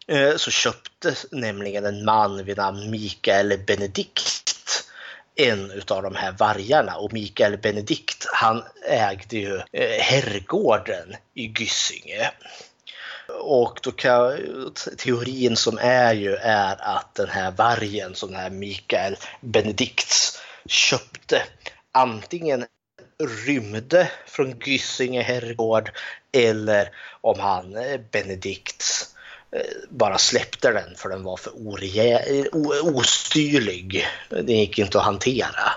eh, 0.08 0.36
så 0.36 0.52
köpte 0.52 1.16
nämligen 1.32 1.86
en 1.86 2.06
man 2.06 2.46
vid 2.46 2.58
namn 2.58 2.92
Mikael 2.92 3.60
Benedikt 3.68 4.54
en 5.36 5.72
utav 5.72 6.04
de 6.04 6.16
här 6.16 6.32
vargarna 6.32 6.96
och 6.96 7.14
Mikael 7.14 7.58
Benedikt 7.58 8.28
han 8.34 8.64
ägde 8.88 9.38
ju 9.38 9.62
herrgården 10.00 11.16
i 11.34 11.54
Gysinge. 11.60 12.32
Och 13.42 13.80
då 13.84 13.92
kan, 13.92 14.38
teorin 14.98 15.56
som 15.56 15.78
är 15.82 16.14
ju 16.14 16.36
är 16.36 16.98
att 16.98 17.16
den 17.16 17.30
här 17.30 17.52
vargen 17.52 18.16
som 18.16 18.32
den 18.32 18.40
här 18.40 18.50
Mikael 18.50 19.16
Benedikts 19.42 20.42
köpte 20.66 21.44
antingen 21.92 22.66
rymde 23.28 24.12
från 24.28 24.60
Gysinge 24.66 25.22
herrgård 25.22 25.92
eller 26.32 26.90
om 27.22 27.40
han 27.40 27.76
eh, 27.76 28.00
Benedikts 28.12 29.16
eh, 29.52 29.62
bara 29.90 30.18
släppte 30.18 30.72
den 30.72 30.96
för 30.96 31.10
den 31.10 31.24
var 31.24 31.38
för 31.38 31.52
orejä, 31.52 32.46
ostyrlig. 32.84 34.08
Den 34.30 34.48
gick 34.48 34.80
inte 34.80 34.98
att 34.98 35.06
hantera. 35.06 35.72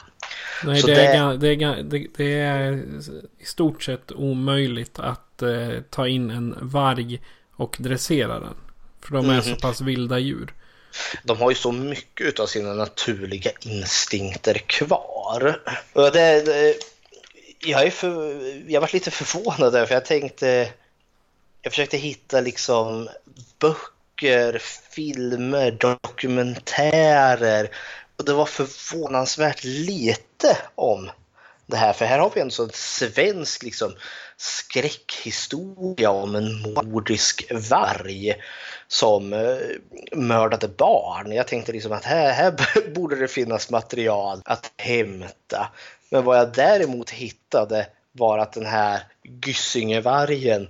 Nej, 0.64 0.82
det, 0.82 0.94
det... 0.94 1.06
Är, 1.06 1.36
det, 1.36 1.48
är, 1.48 2.08
det, 2.16 2.40
är, 2.40 2.72
i 3.38 3.44
stort 3.44 3.82
sett 3.82 4.12
omöjligt 4.12 4.98
att 4.98 5.42
eh, 5.42 5.80
ta 5.90 6.08
in 6.08 6.30
en 6.30 6.58
varg 6.60 7.20
och 7.56 7.76
dressera 7.78 8.40
den. 8.40 8.54
För 9.00 9.14
de 9.14 9.30
är 9.30 9.32
mm. 9.32 9.42
så 9.42 9.56
pass 9.56 9.80
vilda 9.80 10.18
djur. 10.18 10.52
De 11.24 11.38
har 11.38 11.50
ju 11.50 11.56
så 11.56 11.72
mycket 11.72 12.40
av 12.40 12.46
sina 12.46 12.74
naturliga 12.74 13.50
instinkter 13.60 14.54
kvar. 14.54 15.60
Och 15.92 16.12
det, 16.12 16.42
det, 16.46 16.74
jag, 17.58 17.86
är 17.86 17.90
för, 17.90 18.40
jag 18.70 18.80
var 18.80 18.90
lite 18.92 19.10
förvånad 19.10 19.72
där 19.72 19.86
för 19.86 19.94
jag 19.94 20.04
tänkte 20.04 20.72
jag 21.62 21.72
försökte 21.72 21.96
hitta 21.96 22.40
liksom 22.40 23.08
böcker, 23.58 24.58
filmer, 24.90 25.70
dokumentärer 25.70 27.70
och 28.16 28.24
det 28.24 28.32
var 28.32 28.46
förvånansvärt 28.46 29.64
lite 29.64 30.58
om 30.74 31.10
det 31.66 31.76
här. 31.76 31.92
För 31.92 32.04
här 32.04 32.18
har 32.18 32.32
vi 32.34 32.40
en 32.40 32.50
sån 32.50 32.70
svensk 32.72 33.62
liksom, 33.62 33.94
skräckhistoria 34.36 36.10
om 36.10 36.34
en 36.34 36.74
mordisk 36.74 37.52
varg 37.70 38.34
som 38.88 39.32
eh, 39.32 39.56
mördade 40.12 40.68
barn. 40.68 41.32
Jag 41.32 41.48
tänkte 41.48 41.72
liksom 41.72 41.92
att 41.92 42.04
här, 42.04 42.32
här 42.32 42.54
borde 42.94 43.16
det 43.16 43.28
finnas 43.28 43.70
material 43.70 44.42
att 44.44 44.72
hämta. 44.76 45.68
Men 46.10 46.24
vad 46.24 46.38
jag 46.38 46.52
däremot 46.52 47.10
hittade 47.10 47.86
var 48.12 48.38
att 48.38 48.52
den 48.52 48.66
här 48.66 49.00
Gyssingevargen 49.46 50.68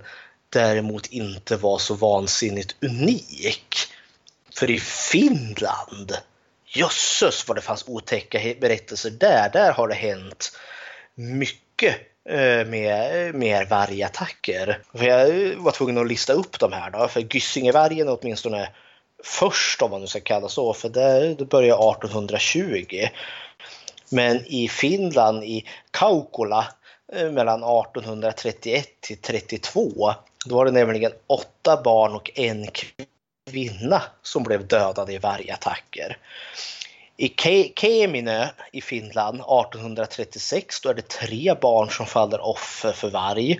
däremot 0.49 1.07
inte 1.07 1.55
var 1.55 1.77
så 1.77 1.93
vansinnigt 1.93 2.75
unik. 2.81 3.75
För 4.59 4.69
i 4.69 4.79
Finland, 4.79 6.17
jösses 6.65 7.47
vad 7.47 7.57
det 7.57 7.61
fanns 7.61 7.87
otäcka 7.87 8.39
berättelser 8.61 9.09
där. 9.09 9.49
Där 9.53 9.71
har 9.71 9.87
det 9.87 9.95
hänt 9.95 10.51
mycket 11.15 11.95
eh, 12.29 12.65
med 12.65 13.35
mer 13.35 13.65
vargattacker. 13.65 14.81
För 14.93 15.05
jag 15.05 15.47
eh, 15.47 15.57
var 15.57 15.71
tvungen 15.71 15.97
att 15.97 16.07
lista 16.07 16.33
upp 16.33 16.59
de 16.59 16.73
här 16.73 16.91
då, 16.91 17.07
för 17.07 17.21
Gyssingevargen 17.21 18.09
åtminstone 18.09 18.69
först 19.23 19.81
om 19.81 19.91
man 19.91 20.01
nu 20.01 20.07
ska 20.07 20.19
kalla 20.19 20.49
så, 20.49 20.73
för 20.73 20.89
det, 20.89 21.35
det 21.35 21.45
började 21.45 21.91
1820. 21.91 23.07
Men 24.09 24.45
i 24.45 24.67
Finland, 24.67 25.43
i 25.43 25.65
Kaukola, 25.91 26.67
eh, 27.13 27.31
mellan 27.31 27.63
1831 27.63 28.87
till 29.01 29.17
32, 29.17 30.13
då 30.45 30.55
var 30.55 30.65
det 30.65 30.71
nämligen 30.71 31.11
åtta 31.27 31.81
barn 31.83 32.15
och 32.15 32.31
en 32.35 32.67
kvinna 33.49 34.03
som 34.21 34.43
blev 34.43 34.67
dödade 34.67 35.13
i 35.13 35.17
vargattacker. 35.17 36.17
I 37.17 37.33
Keminö 37.75 38.47
i 38.71 38.81
Finland 38.81 39.35
1836 39.35 40.81
då 40.81 40.89
är 40.89 40.93
det 40.93 41.07
tre 41.07 41.53
barn 41.61 41.89
som 41.89 42.05
faller 42.05 42.41
offer 42.41 42.91
för 42.91 43.09
varg. 43.09 43.59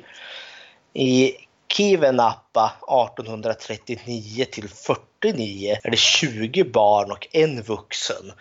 I 0.93 1.34
Kivenappa 1.70 2.65
1839 2.65 4.45
till 4.51 4.70
49 4.70 5.78
är 5.84 5.91
det 5.91 5.97
20 5.97 6.63
barn 6.63 7.11
och 7.11 7.28
en 7.32 7.61
vuxen 7.61 8.34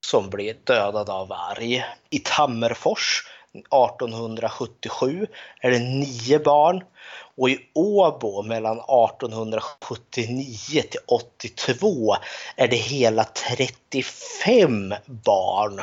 som 0.00 0.30
blir 0.30 0.56
dödade 0.64 1.12
av 1.12 1.28
varg. 1.28 1.84
I 2.10 2.18
Tammerfors 2.18 3.26
1877 3.54 5.26
är 5.60 5.70
det 5.70 5.78
9 5.78 6.38
barn 6.38 6.82
och 7.36 7.50
i 7.50 7.58
Åbo 7.74 8.42
mellan 8.42 8.78
1879 8.78 10.82
till 10.90 11.00
82 11.06 12.16
är 12.56 12.68
det 12.68 12.76
hela 12.76 13.24
35 13.24 14.94
barn 15.06 15.80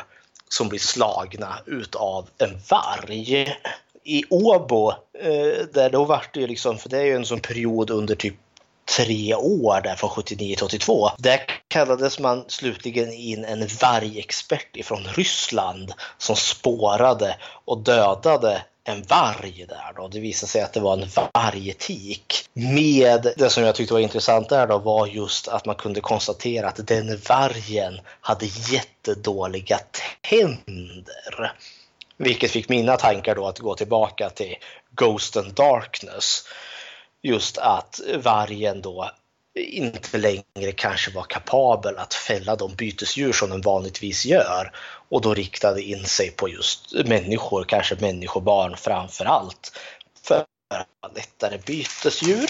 som 0.49 0.69
blir 0.69 0.79
slagna 0.79 1.59
utav 1.65 2.29
en 2.37 2.59
varg. 2.69 3.55
I 4.03 4.23
Åbo, 4.29 4.91
eh, 5.19 5.65
där 5.73 5.89
då 5.89 6.05
vart 6.05 6.33
det 6.33 6.47
liksom, 6.47 6.77
för 6.77 6.89
det 6.89 6.97
är 6.97 7.05
ju 7.05 7.15
en 7.15 7.25
sån 7.25 7.39
period 7.39 7.89
under 7.89 8.15
typ 8.15 8.35
tre 8.97 9.35
år 9.35 9.81
där 9.81 9.95
från 9.95 10.09
79 10.09 10.55
till 10.55 10.65
82. 10.65 11.09
Där 11.17 11.41
kallades 11.67 12.19
man 12.19 12.45
slutligen 12.47 13.13
in 13.13 13.45
en 13.45 13.67
vargexpert 13.81 14.75
ifrån 14.77 15.07
Ryssland 15.15 15.93
som 16.17 16.35
spårade 16.35 17.37
och 17.65 17.77
dödade 17.77 18.61
en 18.83 19.03
varg 19.03 19.65
där 19.69 19.93
då. 19.95 20.07
Det 20.07 20.19
visade 20.19 20.49
sig 20.49 20.61
att 20.61 20.73
det 20.73 20.79
var 20.79 20.93
en 20.93 21.09
vargetik. 21.33 22.33
Med 22.53 23.33
det 23.37 23.49
som 23.49 23.63
jag 23.63 23.75
tyckte 23.75 23.93
var 23.93 24.01
intressant 24.01 24.49
där 24.49 24.67
då 24.67 24.77
var 24.77 25.07
just 25.07 25.47
att 25.47 25.65
man 25.65 25.75
kunde 25.75 26.01
konstatera 26.01 26.67
att 26.67 26.87
den 26.87 27.19
vargen 27.29 27.99
hade 28.21 28.45
jättedåliga 28.45 29.79
tänder. 30.29 31.53
Vilket 32.23 32.51
fick 32.51 32.69
mina 32.69 32.97
tankar 32.97 33.35
då 33.35 33.47
att 33.47 33.59
gå 33.59 33.75
tillbaka 33.75 34.29
till 34.29 34.55
Ghost 34.91 35.37
and 35.37 35.53
Darkness. 35.53 36.43
Just 37.21 37.57
att 37.57 37.99
vargen 38.17 38.81
då 38.81 39.11
inte 39.55 40.17
längre 40.17 40.71
kanske 40.75 41.11
var 41.11 41.23
kapabel 41.23 41.97
att 41.97 42.13
fälla 42.13 42.55
de 42.55 42.75
bytesdjur 42.75 43.33
som 43.33 43.49
den 43.49 43.61
vanligtvis 43.61 44.25
gör 44.25 44.71
och 45.09 45.21
då 45.21 45.33
riktade 45.33 45.81
in 45.81 46.05
sig 46.05 46.31
på 46.31 46.49
just 46.49 46.93
människor, 47.05 47.63
kanske 47.63 47.95
människobarn 47.99 48.77
framför 48.77 49.25
allt. 49.25 49.79
För 50.23 50.35
att 50.35 51.15
lättare 51.15 51.57
bytesdjur. 51.57 52.47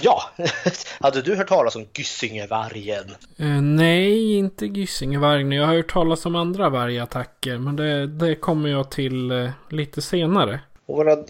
Ja, 0.00 0.22
hade 1.00 1.22
du 1.22 1.36
hört 1.36 1.48
talas 1.48 1.76
om 1.76 1.86
Gyssingevargen? 1.94 3.14
Eh, 3.38 3.46
nej, 3.62 4.36
inte 4.36 4.66
Gyssingevargen. 4.66 5.52
Jag 5.52 5.66
har 5.66 5.74
hört 5.74 5.92
talas 5.92 6.26
om 6.26 6.36
andra 6.36 6.68
vargattacker. 6.68 7.58
Men 7.58 7.76
det, 7.76 8.06
det 8.06 8.34
kommer 8.34 8.68
jag 8.68 8.90
till 8.90 9.30
eh, 9.30 9.50
lite 9.70 10.02
senare. 10.02 10.60
Och 10.86 10.96
vår 10.96 11.24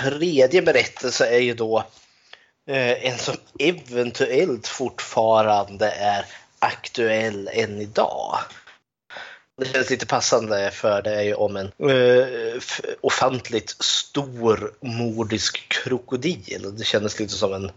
tredje 0.00 0.62
berättelse 0.62 1.26
är 1.26 1.38
ju 1.40 1.54
då 1.54 1.84
eh, 2.68 3.06
en 3.06 3.18
som 3.18 3.34
eventuellt 3.58 4.66
fortfarande 4.66 5.90
är 5.90 6.24
aktuell 6.58 7.50
än 7.52 7.80
idag. 7.80 8.38
Det 9.60 9.66
känns 9.66 9.90
lite 9.90 10.06
passande 10.06 10.70
för 10.70 11.02
det 11.02 11.14
är 11.14 11.22
ju 11.22 11.34
om 11.34 11.56
en 11.56 11.72
eh, 11.78 11.96
uh, 11.96 12.60
ofantligt 13.00 13.82
stor 13.82 14.72
mordisk 14.80 15.68
krokodil. 15.68 16.74
Det 16.78 16.84
kändes 16.84 17.20
lite 17.20 17.34
som 17.34 17.52
en 17.52 17.70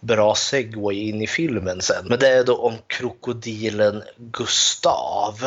bra 0.00 0.34
segway 0.34 0.96
in 0.96 1.22
i 1.22 1.26
filmen 1.26 1.82
sen. 1.82 2.06
Men 2.08 2.18
det 2.18 2.28
är 2.28 2.44
då 2.44 2.56
om 2.56 2.74
krokodilen 2.86 4.02
Gustav 4.16 5.44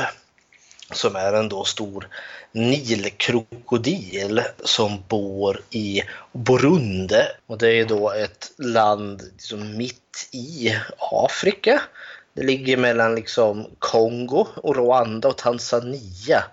som 0.91 1.15
är 1.15 1.33
en 1.33 1.49
då 1.49 1.63
stor 1.63 2.07
nilkrokodil 2.51 4.41
som 4.63 5.03
bor 5.07 5.61
i 5.69 6.01
Burundi. 6.31 7.23
Och 7.47 7.57
det 7.57 7.71
är 7.79 7.85
då 7.85 8.11
ett 8.11 8.51
land 8.57 9.21
liksom 9.31 9.77
mitt 9.77 10.29
i 10.31 10.75
Afrika. 10.99 11.81
Det 12.37 12.43
ligger 12.43 12.77
mellan 12.77 13.15
liksom 13.15 13.67
Kongo 13.79 14.47
och 14.55 14.75
Rwanda 14.75 15.27
och 15.27 15.37
Tanzania. 15.37 16.43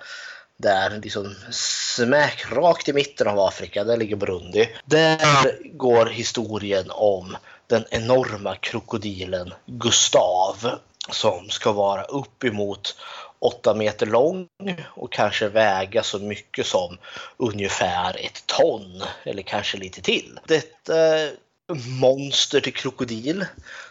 Där 0.57 1.01
liksom 1.03 1.35
smäck 1.51 2.53
rakt 2.53 2.89
i 2.89 2.93
mitten 2.93 3.28
av 3.28 3.41
Afrika, 3.41 3.85
där 3.85 3.97
ligger 3.97 4.16
Burundi. 4.16 4.68
Där 4.85 5.59
går 5.72 6.07
historien 6.07 6.91
om 6.91 7.37
den 7.66 7.85
enorma 7.91 8.57
krokodilen 8.57 9.55
Gustav 9.66 10.70
som 11.11 11.51
ska 11.51 11.72
vara 11.72 12.03
uppemot 12.03 12.97
8 13.39 13.74
meter 13.74 14.07
lång 14.07 14.49
och 14.87 15.12
kanske 15.12 15.49
väga 15.49 16.03
så 16.03 16.18
mycket 16.18 16.66
som 16.66 16.99
ungefär 17.37 18.26
ett 18.26 18.47
ton 18.47 19.03
eller 19.24 19.43
kanske 19.43 19.78
lite 19.78 20.03
till. 20.03 20.39
Detta 20.47 20.95
monster 21.73 22.61
till 22.61 22.75
krokodil 22.75 23.47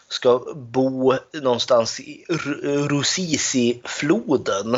ska 0.07 0.39
bo 0.55 1.13
någonstans 1.33 1.99
i 1.99 2.25
Rusisi-floden. 2.89 4.75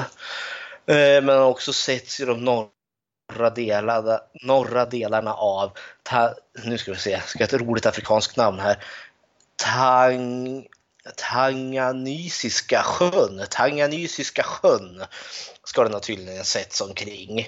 Eh, 0.87 1.21
men 1.23 1.29
har 1.29 1.45
också 1.45 1.73
setts 1.73 2.19
i 2.19 2.25
de 2.25 2.45
norra 2.45 3.49
delarna, 3.55 4.19
norra 4.43 4.85
delarna 4.85 5.33
av, 5.33 5.71
ta, 6.03 6.33
nu 6.63 6.77
ska 6.77 6.91
vi 6.91 6.97
se, 6.97 7.21
ska 7.25 7.43
ett 7.43 7.53
roligt 7.53 7.85
afrikanskt 7.85 8.37
namn 8.37 8.59
här, 8.59 8.83
Tang, 9.55 10.67
Tanganysiska 11.15 12.83
sjön, 12.83 13.45
Tanganysiska 13.49 14.43
sjön 14.43 15.03
ska 15.63 15.83
den 15.83 15.93
ha 15.93 15.99
tydligen 15.99 16.45
setts 16.45 16.81
omkring. 16.81 17.47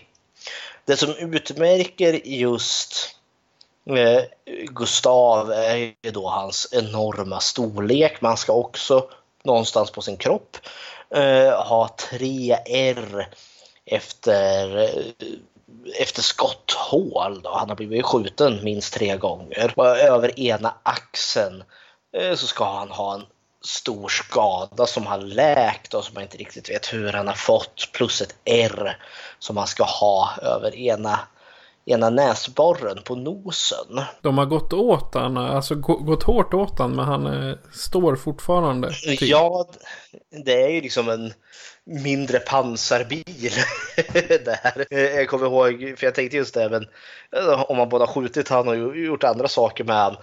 Det 0.85 0.97
som 0.97 1.15
utmärker 1.15 2.27
just 2.27 3.17
Eh, 3.89 4.23
Gustav 4.65 5.51
är 5.51 5.75
ju 5.75 6.11
då 6.11 6.27
hans 6.27 6.67
enorma 6.71 7.39
storlek. 7.39 8.21
Man 8.21 8.37
ska 8.37 8.53
också 8.53 9.09
någonstans 9.43 9.91
på 9.91 10.01
sin 10.01 10.17
kropp 10.17 10.57
eh, 11.15 11.67
ha 11.67 11.95
tre 12.09 12.57
R 12.65 13.27
efter, 13.85 14.77
eh, 14.77 15.99
efter 15.99 16.21
skotthål. 16.21 17.41
Då. 17.41 17.49
Han 17.49 17.69
har 17.69 17.75
blivit 17.75 18.05
skjuten 18.05 18.63
minst 18.63 18.93
tre 18.93 19.17
gånger. 19.17 19.73
Och 19.75 19.87
över 19.87 20.39
ena 20.39 20.73
axeln 20.83 21.63
så 22.35 22.47
ska 22.47 22.65
han 22.65 22.91
ha 22.91 23.13
en 23.13 23.25
stor 23.61 24.09
skada 24.09 24.85
som 24.85 25.05
har 25.05 25.17
läkt 25.17 25.93
och 25.93 26.03
som 26.03 26.13
man 26.13 26.23
inte 26.23 26.37
riktigt 26.37 26.69
vet 26.69 26.93
hur 26.93 27.13
han 27.13 27.27
har 27.27 27.33
fått. 27.33 27.89
Plus 27.93 28.21
ett 28.21 28.35
R 28.45 28.97
som 29.39 29.57
han 29.57 29.67
ska 29.67 29.83
ha 29.83 30.31
över 30.41 30.75
ena 30.75 31.19
ena 31.87 32.09
näsborren 32.09 32.97
på 33.03 33.15
nosen. 33.15 34.01
De 34.21 34.37
har 34.37 34.45
gått 34.45 34.73
åt 34.73 35.13
han, 35.13 35.37
alltså 35.37 35.75
gått 35.75 36.23
hårt 36.23 36.53
åt 36.53 36.79
han 36.79 36.95
men 36.95 37.05
han 37.05 37.27
eh, 37.27 37.55
står 37.73 38.15
fortfarande. 38.15 38.91
Typ. 38.91 39.21
Ja, 39.21 39.69
det 40.45 40.63
är 40.63 40.69
ju 40.69 40.81
liksom 40.81 41.09
en 41.09 41.33
mindre 42.03 42.39
pansarbil. 42.39 43.51
där. 44.45 44.85
Jag 44.89 45.27
kommer 45.27 45.45
ihåg, 45.45 45.95
för 45.97 46.07
jag 46.07 46.15
tänkte 46.15 46.37
just 46.37 46.53
det, 46.53 46.69
men 46.69 46.87
eh, 47.35 47.61
om 47.61 47.77
man 47.77 47.89
både 47.89 48.05
har 48.05 48.13
skjutit 48.13 48.49
han 48.49 48.67
och 48.67 48.97
gjort 48.97 49.23
andra 49.23 49.47
saker 49.47 49.83
med 49.83 49.95
han. 49.95 50.15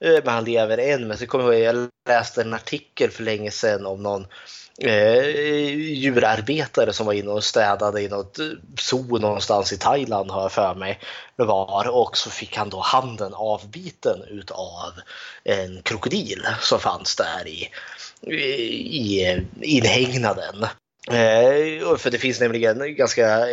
Eh, 0.00 0.20
men 0.24 0.34
han 0.34 0.44
lever 0.44 0.78
än. 0.78 1.08
Men 1.08 1.18
så 1.18 1.26
kommer 1.26 1.44
jag 1.44 1.54
ihåg, 1.54 1.74
jag 1.74 1.88
läste 2.08 2.42
en 2.42 2.54
artikel 2.54 3.10
för 3.10 3.22
länge 3.22 3.50
sedan 3.50 3.86
om 3.86 4.02
någon 4.02 4.26
eh, 4.78 5.24
djurarbetare 5.74 6.92
som 6.92 7.06
var 7.06 7.12
inne 7.12 7.30
och 7.30 7.44
städade 7.44 8.02
i 8.02 8.08
något 8.08 8.38
eh, 8.38 8.46
zoo 8.80 9.18
någonstans 9.18 9.72
i 9.72 9.78
Thailand 9.78 10.30
har 10.30 10.42
jag 10.42 10.52
för 10.52 10.74
mig 10.74 11.00
det 11.36 11.44
var 11.44 11.88
och 11.88 12.16
så 12.16 12.30
fick 12.30 12.56
han 12.56 12.70
då 12.70 12.80
handen 12.80 13.34
avbiten 13.34 14.22
utav 14.28 14.92
en 15.44 15.82
krokodil 15.82 16.46
som 16.60 16.80
fanns 16.80 17.16
där 17.16 17.48
i, 17.48 17.70
i 19.00 19.40
inhägnaden. 19.60 20.66
Eh, 21.10 21.96
för 21.96 22.10
det 22.10 22.18
finns 22.18 22.40
nämligen 22.40 22.80
en 22.80 22.96
ganska, 22.96 23.50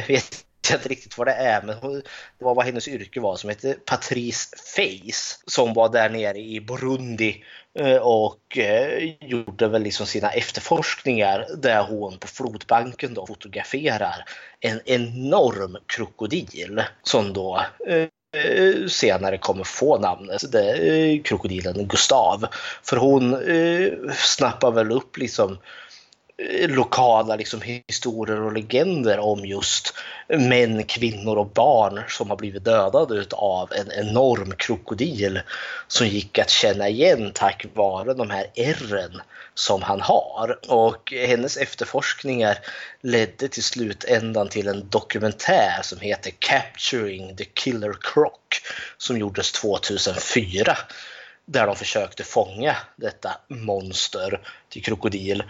Vet 0.07 0.45
jag 0.71 0.79
inte 0.79 0.89
riktigt 0.89 1.19
vad 1.19 1.27
det 1.27 1.33
är, 1.33 1.63
men 1.63 1.77
hon, 1.77 2.03
det 2.39 2.45
var 2.45 2.55
vad 2.55 2.65
hennes 2.65 2.89
yrke 2.89 3.21
var 3.21 3.37
som 3.37 3.51
hette 3.51 3.77
Patrice 3.85 4.51
Face 4.77 5.41
som 5.47 5.75
var 5.75 5.89
där 5.89 6.11
nere 6.11 6.39
i 6.39 6.61
Burundi 6.61 7.45
eh, 7.79 7.97
och 7.97 8.59
eh, 8.59 9.15
gjorde 9.21 9.69
väl 9.69 9.83
liksom 9.83 10.07
sina 10.07 10.31
efterforskningar 10.31 11.47
där 11.57 11.83
hon 11.83 12.19
på 12.19 12.27
flodbanken 12.27 13.15
då 13.15 13.27
fotograferar 13.27 14.25
en 14.61 14.81
enorm 14.85 15.77
krokodil 15.87 16.83
som 17.03 17.33
då 17.33 17.61
eh, 17.87 18.09
Eh, 18.35 18.87
senare 18.89 19.39
kommer 19.39 19.65
få 19.65 19.99
namnet 19.99 20.33
alltså, 20.33 20.47
Det 20.47 20.71
är 20.71 21.07
eh, 21.07 21.23
krokodilen 21.23 21.89
Gustav. 21.89 22.47
För 22.83 22.97
hon 22.97 23.35
eh, 23.35 24.13
snappar 24.15 24.71
väl 24.71 24.93
upp 24.93 25.17
liksom 25.17 25.59
Eh, 26.39 26.71
lokala 26.71 27.37
liksom, 27.37 27.63
historier 27.63 28.41
och 28.41 28.53
legender 28.53 29.19
om 29.19 29.45
just 29.45 29.95
män, 30.29 30.85
kvinnor 30.85 31.37
och 31.37 31.47
barn 31.47 32.05
som 32.09 32.31
har 32.31 32.37
blivit 32.37 32.65
dödade 32.65 33.27
av 33.33 33.73
en 33.73 33.93
enorm 33.93 34.53
krokodil 34.57 35.41
som 35.89 36.07
gick 36.07 36.39
att 36.39 36.51
känna 36.51 36.89
igen 36.89 37.31
tack 37.35 37.67
vare 37.75 38.15
de 38.15 38.31
här 38.31 38.47
ärren 38.55 39.21
som 39.55 39.83
han 39.83 40.01
har. 40.01 40.59
Och 40.69 41.13
hennes 41.13 41.57
efterforskningar 41.57 42.59
ledde 43.01 43.49
till 43.49 43.65
slutändan 43.65 44.49
till 44.49 44.69
en 44.69 44.89
dokumentär 44.89 45.81
som 45.83 46.01
heter 46.01 46.33
Capturing 46.39 47.37
the 47.37 47.45
Killer 47.45 47.95
Croc 48.01 48.33
som 48.99 49.19
gjordes 49.19 49.53
2004 49.53 50.77
där 51.47 51.67
de 51.67 51.77
försökte 51.77 52.25
fånga 52.25 52.77
detta 52.97 53.37
monster 53.49 54.41
till 54.69 54.85
krokodil 54.85 55.41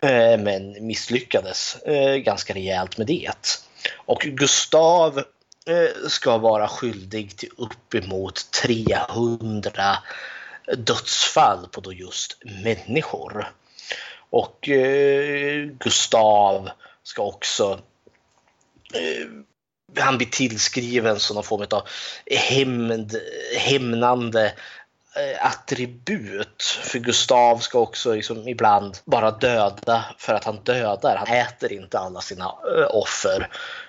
eh, 0.00 0.38
men 0.38 0.86
misslyckades 0.86 1.76
eh, 1.82 2.16
ganska 2.16 2.54
rejält 2.54 2.98
med 2.98 3.06
det. 3.06 3.60
Och 3.96 4.20
Gustav 4.20 5.18
eh, 5.66 6.08
ska 6.08 6.38
vara 6.38 6.68
skyldig 6.68 7.36
till 7.36 7.50
uppemot 7.56 8.50
300 8.62 9.98
dödsfall 10.76 11.68
på 11.68 11.80
då 11.80 11.92
just 11.92 12.42
människor. 12.64 13.52
Och 14.30 14.68
Gustav 15.78 16.70
ska 17.02 17.22
också 17.22 17.80
han 20.00 20.16
blir 20.16 20.28
tillskriven 20.28 21.20
som 21.20 21.34
någon 21.34 21.44
form 21.44 21.66
av 21.70 21.88
hämnd, 22.30 23.16
hämnande 23.58 24.52
Eh, 25.14 25.46
attribut. 25.46 26.62
För 26.62 26.98
Gustav 26.98 27.58
ska 27.58 27.78
också 27.78 28.14
liksom 28.14 28.48
ibland 28.48 28.98
bara 29.04 29.30
döda 29.30 30.04
för 30.18 30.34
att 30.34 30.44
han 30.44 30.60
dödar. 30.64 31.16
Han 31.16 31.36
äter 31.36 31.72
inte 31.72 31.98
alla 31.98 32.20
sina 32.20 32.44
eh, 32.44 32.96
offer 32.96 33.48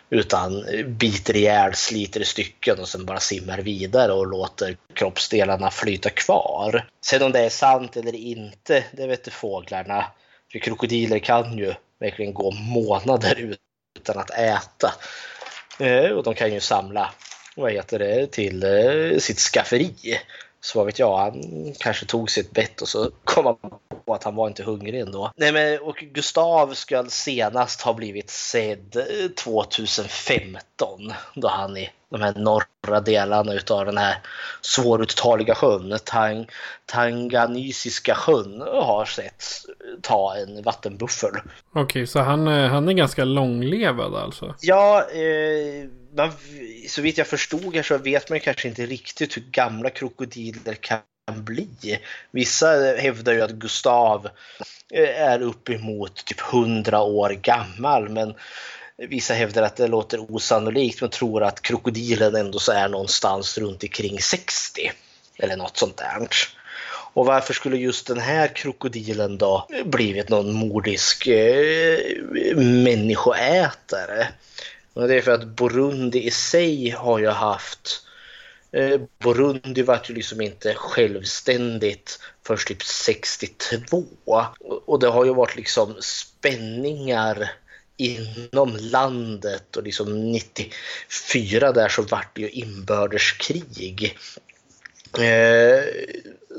utan 0.09 0.65
biter 0.86 1.36
ihjäl, 1.36 1.74
sliter 1.74 2.21
i 2.21 2.26
stycken 2.26 2.80
och 2.80 2.88
sen 2.88 3.05
bara 3.05 3.19
simmar 3.19 3.57
vidare 3.57 4.11
och 4.11 4.28
låter 4.28 4.78
kroppsdelarna 4.93 5.71
flyta 5.71 6.09
kvar. 6.09 6.88
Sen 7.05 7.24
om 7.24 7.32
det 7.32 7.39
är 7.39 7.49
sant 7.49 7.97
eller 7.97 8.15
inte, 8.15 8.84
det 8.91 9.07
vet 9.07 9.34
fåglarna. 9.34 10.05
För 10.51 10.59
krokodiler 10.59 11.19
kan 11.19 11.57
ju 11.57 11.74
verkligen 11.99 12.34
gå 12.34 12.51
månader 12.51 13.55
utan 13.99 14.17
att 14.17 14.30
äta. 14.30 14.93
Eh, 15.80 16.11
och 16.11 16.24
de 16.24 16.36
kan 16.36 16.53
ju 16.53 16.59
samla 16.59 17.13
vad 17.55 17.71
heter 17.71 17.99
det, 17.99 18.32
till 18.32 18.65
sitt 19.19 19.39
skafferi. 19.39 20.19
Så 20.64 20.80
vad 20.80 20.86
vet 20.86 20.99
jag, 20.99 21.18
han 21.18 21.43
kanske 21.80 22.05
tog 22.05 22.32
sitt 22.32 22.51
bett 22.51 22.82
och 22.82 22.88
så 22.88 23.09
kom 23.24 23.45
han 23.45 23.55
på 24.05 24.14
att 24.14 24.24
han 24.24 24.36
var 24.36 24.47
inte 24.47 24.64
hungrig 24.64 24.99
ändå. 24.99 25.32
Nej 25.36 25.51
men 25.51 25.80
och 25.80 25.95
Gustav 25.95 26.74
ska 26.74 27.05
senast 27.09 27.82
ha 27.82 27.93
blivit 27.93 28.30
sedd 28.30 28.97
2015 29.43 31.14
då 31.34 31.47
han 31.47 31.78
i 31.78 31.89
de 32.09 32.22
här 32.22 32.34
norra 32.34 32.99
delarna 32.99 33.53
utav 33.53 33.86
den 33.86 33.97
här 33.97 34.18
svåruttaliga 34.61 35.55
sjön, 35.55 35.97
Tang, 36.03 36.47
Tanganisiska 36.86 38.16
sjön, 38.16 38.61
har 38.61 39.05
sett 39.05 39.43
ta 40.01 40.36
en 40.36 40.64
vattenbuffel. 40.64 41.32
Okej, 41.76 42.07
så 42.07 42.20
han, 42.20 42.47
han 42.47 42.89
är 42.89 42.93
ganska 42.93 43.26
långlevad 43.26 44.16
alltså? 44.16 44.55
Ja, 44.61 45.05
eh, 45.11 45.89
man, 46.16 46.32
så 46.88 47.01
vitt 47.01 47.18
jag 47.18 47.28
förstod 47.28 47.76
här 47.76 47.84
så 47.84 47.97
vet 47.97 48.30
man 48.30 48.39
kanske 48.39 48.68
inte 48.68 48.86
riktigt 48.86 49.38
hur 49.38 49.43
gamla 49.51 49.89
krokodiler 49.89 50.74
kan 50.74 51.01
bli. 51.28 51.99
Vissa 52.32 52.68
hävdar 52.97 53.34
ju 53.34 53.41
att 53.41 53.51
Gustav 53.51 54.30
eh, 54.93 55.22
är 55.22 55.41
uppemot 55.41 56.26
typ 56.26 56.41
100 56.53 57.01
år 57.01 57.30
gammal 57.30 58.09
men 58.09 58.34
vissa 58.97 59.34
hävdar 59.34 59.64
att 59.64 59.76
det 59.76 59.88
låter 59.88 60.32
osannolikt 60.32 61.01
men 61.01 61.09
tror 61.09 61.43
att 61.43 61.61
krokodilen 61.61 62.36
ändå 62.36 62.59
så 62.59 62.72
är 62.72 62.89
någonstans 62.89 63.57
runt 63.57 63.84
omkring 63.84 64.22
60 64.22 64.91
eller 65.38 65.55
något 65.55 65.78
sånt 65.78 65.97
där. 65.97 66.28
Och 67.16 67.26
varför 67.26 67.53
skulle 67.53 67.78
just 67.78 68.07
den 68.07 68.20
här 68.20 68.47
krokodilen 68.47 69.38
då 69.38 69.68
blivit 69.86 70.30
någon 70.30 70.53
mordisk 70.53 71.28
eh, 71.28 71.99
människoätare? 72.55 74.28
Men 74.94 75.08
det 75.08 75.16
är 75.16 75.22
för 75.22 75.32
att 75.32 75.48
Burundi 75.48 76.24
i 76.24 76.32
sig 76.32 76.89
har 76.89 77.20
ju 77.20 77.30
haft 77.30 78.06
eh, 78.72 79.02
Burundi 79.20 79.82
var 79.82 80.02
ju 80.08 80.16
liksom 80.16 80.41
inte 80.41 80.74
självständigt 80.74 82.20
först 82.48 82.68
typ 82.68 82.84
62. 82.84 84.04
Och 84.86 85.00
det 85.00 85.08
har 85.08 85.26
ju 85.26 85.34
varit 85.34 85.56
liksom 85.56 85.96
spänningar 86.00 87.52
inom 87.98 88.78
landet 88.80 89.78
och 89.78 89.84
liksom 89.84 90.32
94 90.32 91.72
där 91.72 91.89
så 91.89 92.02
vart 92.02 92.36
det 92.36 92.41
ju 92.41 92.50
inbördeskrig. 92.50 94.18
Eh, 95.18 95.84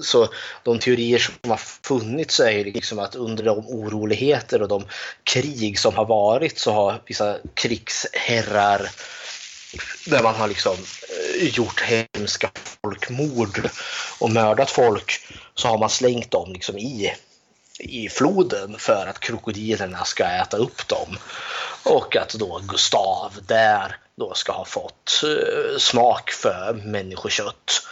så 0.03 0.29
de 0.63 0.79
teorier 0.79 1.19
som 1.19 1.51
har 1.51 1.57
funnits 1.57 2.41
är 2.41 2.65
liksom 2.65 2.99
att 2.99 3.15
under 3.15 3.45
de 3.45 3.59
oroligheter 3.59 4.63
och 4.63 4.69
de 4.69 4.85
krig 5.25 5.79
som 5.79 5.95
har 5.95 6.05
varit 6.05 6.59
så 6.59 6.73
har 6.73 7.03
vissa 7.07 7.37
krigsherrar 7.55 8.91
där 10.07 10.23
man 10.23 10.35
har 10.35 10.49
liksom 10.49 10.77
eh, 10.77 11.49
gjort 11.49 11.81
hemska 11.81 12.51
folkmord 12.83 13.69
och 14.19 14.31
mördat 14.31 14.71
folk 14.71 15.27
så 15.55 15.69
har 15.69 15.79
man 15.79 15.91
slängt 15.91 16.31
dem 16.31 16.53
liksom 16.53 16.79
i, 16.79 17.15
i 17.79 18.09
floden 18.09 18.79
för 18.79 19.07
att 19.07 19.21
krokodilerna 19.21 20.05
ska 20.05 20.25
äta 20.25 20.57
upp 20.57 20.89
dem. 20.89 21.19
Och 21.83 22.17
att 22.17 22.35
då 22.35 22.61
Gustav 22.69 23.33
där 23.47 23.97
då 24.17 24.35
ska 24.35 24.53
ha 24.53 24.65
fått 24.65 25.23
eh, 25.25 25.79
smak 25.79 26.31
för 26.31 26.73
människokött. 26.85 27.87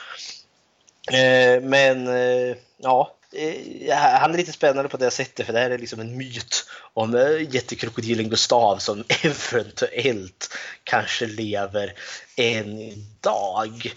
Eh, 1.10 1.62
men 1.62 2.08
eh, 2.08 2.56
ja, 2.76 3.16
eh, 3.32 3.96
han 3.96 4.32
är 4.32 4.36
lite 4.36 4.52
spännande 4.52 4.88
på 4.88 4.96
det 4.96 5.10
sättet 5.10 5.46
för 5.46 5.52
det 5.52 5.58
här 5.58 5.70
är 5.70 5.78
liksom 5.78 6.00
en 6.00 6.16
myt 6.16 6.64
om 6.94 7.36
jättekrokodilen 7.50 8.28
Gustav 8.28 8.78
som 8.78 9.04
eventuellt 9.24 10.56
kanske 10.84 11.26
lever 11.26 11.92
än 12.36 12.78
idag. 12.78 13.92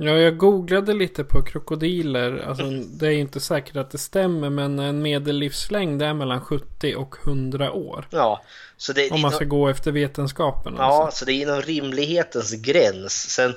Ja, 0.00 0.12
jag 0.12 0.36
googlade 0.36 0.94
lite 0.94 1.24
på 1.24 1.42
krokodiler. 1.42 2.44
Alltså, 2.48 2.64
det 2.70 3.06
är 3.06 3.12
inte 3.12 3.40
säkert 3.40 3.76
att 3.76 3.90
det 3.90 3.98
stämmer, 3.98 4.50
men 4.50 4.78
en 4.78 5.02
medellivslängd 5.02 6.02
är 6.02 6.14
mellan 6.14 6.40
70 6.40 6.94
och 6.96 7.16
100 7.26 7.72
år. 7.72 8.08
Ja, 8.10 8.42
så 8.76 8.92
det, 8.92 9.10
om 9.10 9.20
man 9.20 9.32
ska 9.32 9.44
gå 9.44 9.68
efter 9.68 9.92
vetenskapen. 9.92 10.74
Ja, 10.78 10.84
alltså. 10.84 11.18
så 11.18 11.24
det 11.24 11.32
är 11.32 11.42
inom 11.42 11.62
rimlighetens 11.62 12.52
gräns. 12.52 13.30
Sen 13.30 13.54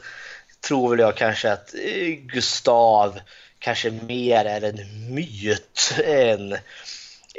tror 0.68 0.90
väl 0.90 1.00
jag 1.00 1.18
kanske 1.18 1.52
att 1.52 1.74
eh, 1.74 2.08
Gustav 2.08 3.20
kanske 3.60 3.92
mer 3.92 4.46
är 4.46 4.64
en 4.64 5.14
myt 5.16 5.94
än 6.06 6.58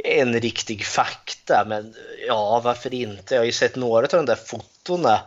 en 0.05 0.41
riktig 0.41 0.85
fakta. 0.85 1.65
Men 1.69 1.95
ja, 2.27 2.61
varför 2.65 2.95
inte? 2.95 3.35
Jag 3.35 3.41
har 3.41 3.47
ju 3.47 3.53
sett 3.53 3.77
några 3.77 4.03
av 4.03 4.09
de 4.09 4.27
där 4.27 4.39
fotona 4.47 5.21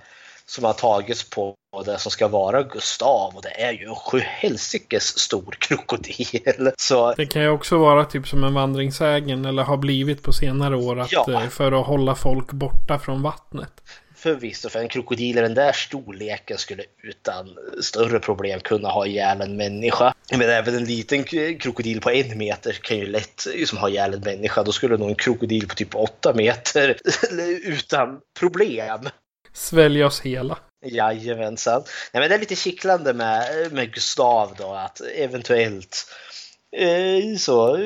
som 0.45 0.63
har 0.63 0.73
tagits 0.73 1.29
på 1.29 1.55
det 1.85 1.97
som 1.97 2.11
ska 2.11 2.27
vara 2.27 2.63
Gustav 2.63 3.35
och 3.35 3.41
det 3.41 3.61
är 3.61 3.71
ju 3.71 3.85
en 3.85 3.95
sjuhelsikes 3.95 5.19
stor 5.19 5.55
krokodil. 5.59 6.71
Så... 6.77 7.13
Det 7.13 7.25
kan 7.25 7.41
ju 7.41 7.49
också 7.49 7.77
vara 7.77 8.05
typ 8.05 8.27
som 8.27 8.43
en 8.43 8.53
vandringsägen 8.53 9.45
eller 9.45 9.63
har 9.63 9.77
blivit 9.77 10.23
på 10.23 10.33
senare 10.33 10.75
år 10.75 10.99
att, 10.99 11.11
ja. 11.11 11.31
Eh, 11.31 11.49
för 11.49 11.71
att 11.71 11.87
hålla 11.87 12.15
folk 12.15 12.51
borta 12.51 12.99
från 12.99 13.21
vattnet 13.21 13.81
förvisso, 14.25 14.69
för 14.69 14.79
en 14.79 14.87
krokodil 14.87 15.37
i 15.37 15.41
den 15.41 15.53
där 15.53 15.71
storleken 15.71 16.57
skulle 16.57 16.83
utan 17.03 17.57
större 17.81 18.19
problem 18.19 18.59
kunna 18.59 18.89
ha 18.89 19.05
ihjäl 19.05 19.41
en 19.41 19.57
människa. 19.57 20.13
Men 20.31 20.49
även 20.49 20.75
en 20.75 20.85
liten 20.85 21.23
krokodil 21.59 22.01
på 22.01 22.11
en 22.11 22.37
meter 22.37 22.73
kan 22.73 22.97
ju 22.97 23.05
lätt 23.05 23.45
liksom, 23.45 23.77
ha 23.77 23.89
ihjäl 23.89 24.13
en 24.13 24.21
människa. 24.21 24.63
Då 24.63 24.71
skulle 24.71 24.97
nog 24.97 25.09
en 25.09 25.15
krokodil 25.15 25.67
på 25.67 25.75
typ 25.75 25.95
åtta 25.95 26.33
meter 26.33 26.97
utan 27.63 28.19
problem 28.39 29.09
svälja 29.55 30.07
oss 30.07 30.21
hela. 30.21 30.57
Jajamensan. 30.85 31.83
Nej, 32.13 32.21
men 32.21 32.29
det 32.29 32.35
är 32.35 32.39
lite 32.39 32.55
kittlande 32.55 33.13
med, 33.13 33.71
med 33.71 33.93
Gustav 33.93 34.55
då, 34.57 34.73
att 34.73 35.01
eventuellt 35.01 36.05
så 37.37 37.77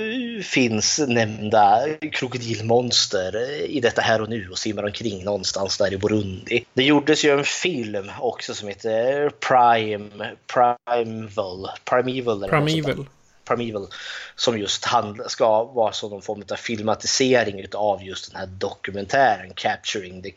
finns 0.43 0.99
nämnda 1.07 1.87
krokodilmonster 2.11 3.51
i 3.65 3.79
detta 3.79 4.01
här 4.01 4.21
och 4.21 4.29
nu 4.29 4.49
och 4.49 4.57
simmar 4.57 4.83
omkring 4.83 5.23
någonstans 5.23 5.77
där 5.77 5.93
i 5.93 5.97
Burundi. 5.97 6.65
Det 6.73 6.83
gjordes 6.83 7.25
ju 7.25 7.37
en 7.37 7.43
film 7.43 8.11
också 8.19 8.53
som 8.53 8.67
heter 8.67 9.29
Prime, 9.29 10.35
Primeval, 10.47 11.69
Primeval. 11.85 12.49
Primeval. 12.49 13.05
Primeval 13.45 13.87
som 14.35 14.59
just 14.59 14.85
handla, 14.85 15.29
ska 15.29 15.63
vara 15.63 15.93
som 15.93 16.09
någon 16.09 16.21
form 16.21 16.43
av 16.51 16.55
filmatisering 16.55 17.65
av 17.73 18.03
just 18.03 18.31
den 18.31 18.39
här 18.39 18.47
dokumentären 18.47 19.53
Capturing 19.53 20.23
the 20.23 20.33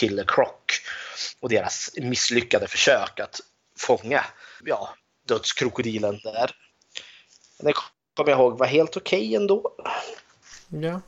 Killer 0.00 0.24
Croc 0.26 0.50
och 1.40 1.48
deras 1.48 1.90
misslyckade 1.96 2.66
försök 2.68 3.20
att 3.20 3.40
fånga 3.78 4.24
ja, 4.64 4.94
dödskrokodilen 5.28 6.20
där. 6.24 6.50
Det 7.58 7.72
kommer 8.16 8.30
jag 8.30 8.38
ihåg 8.38 8.58
var 8.58 8.66
helt 8.66 8.96
okej 8.96 9.20
okay 9.20 9.34
ändå. 9.34 9.70
Ja. 10.68 11.00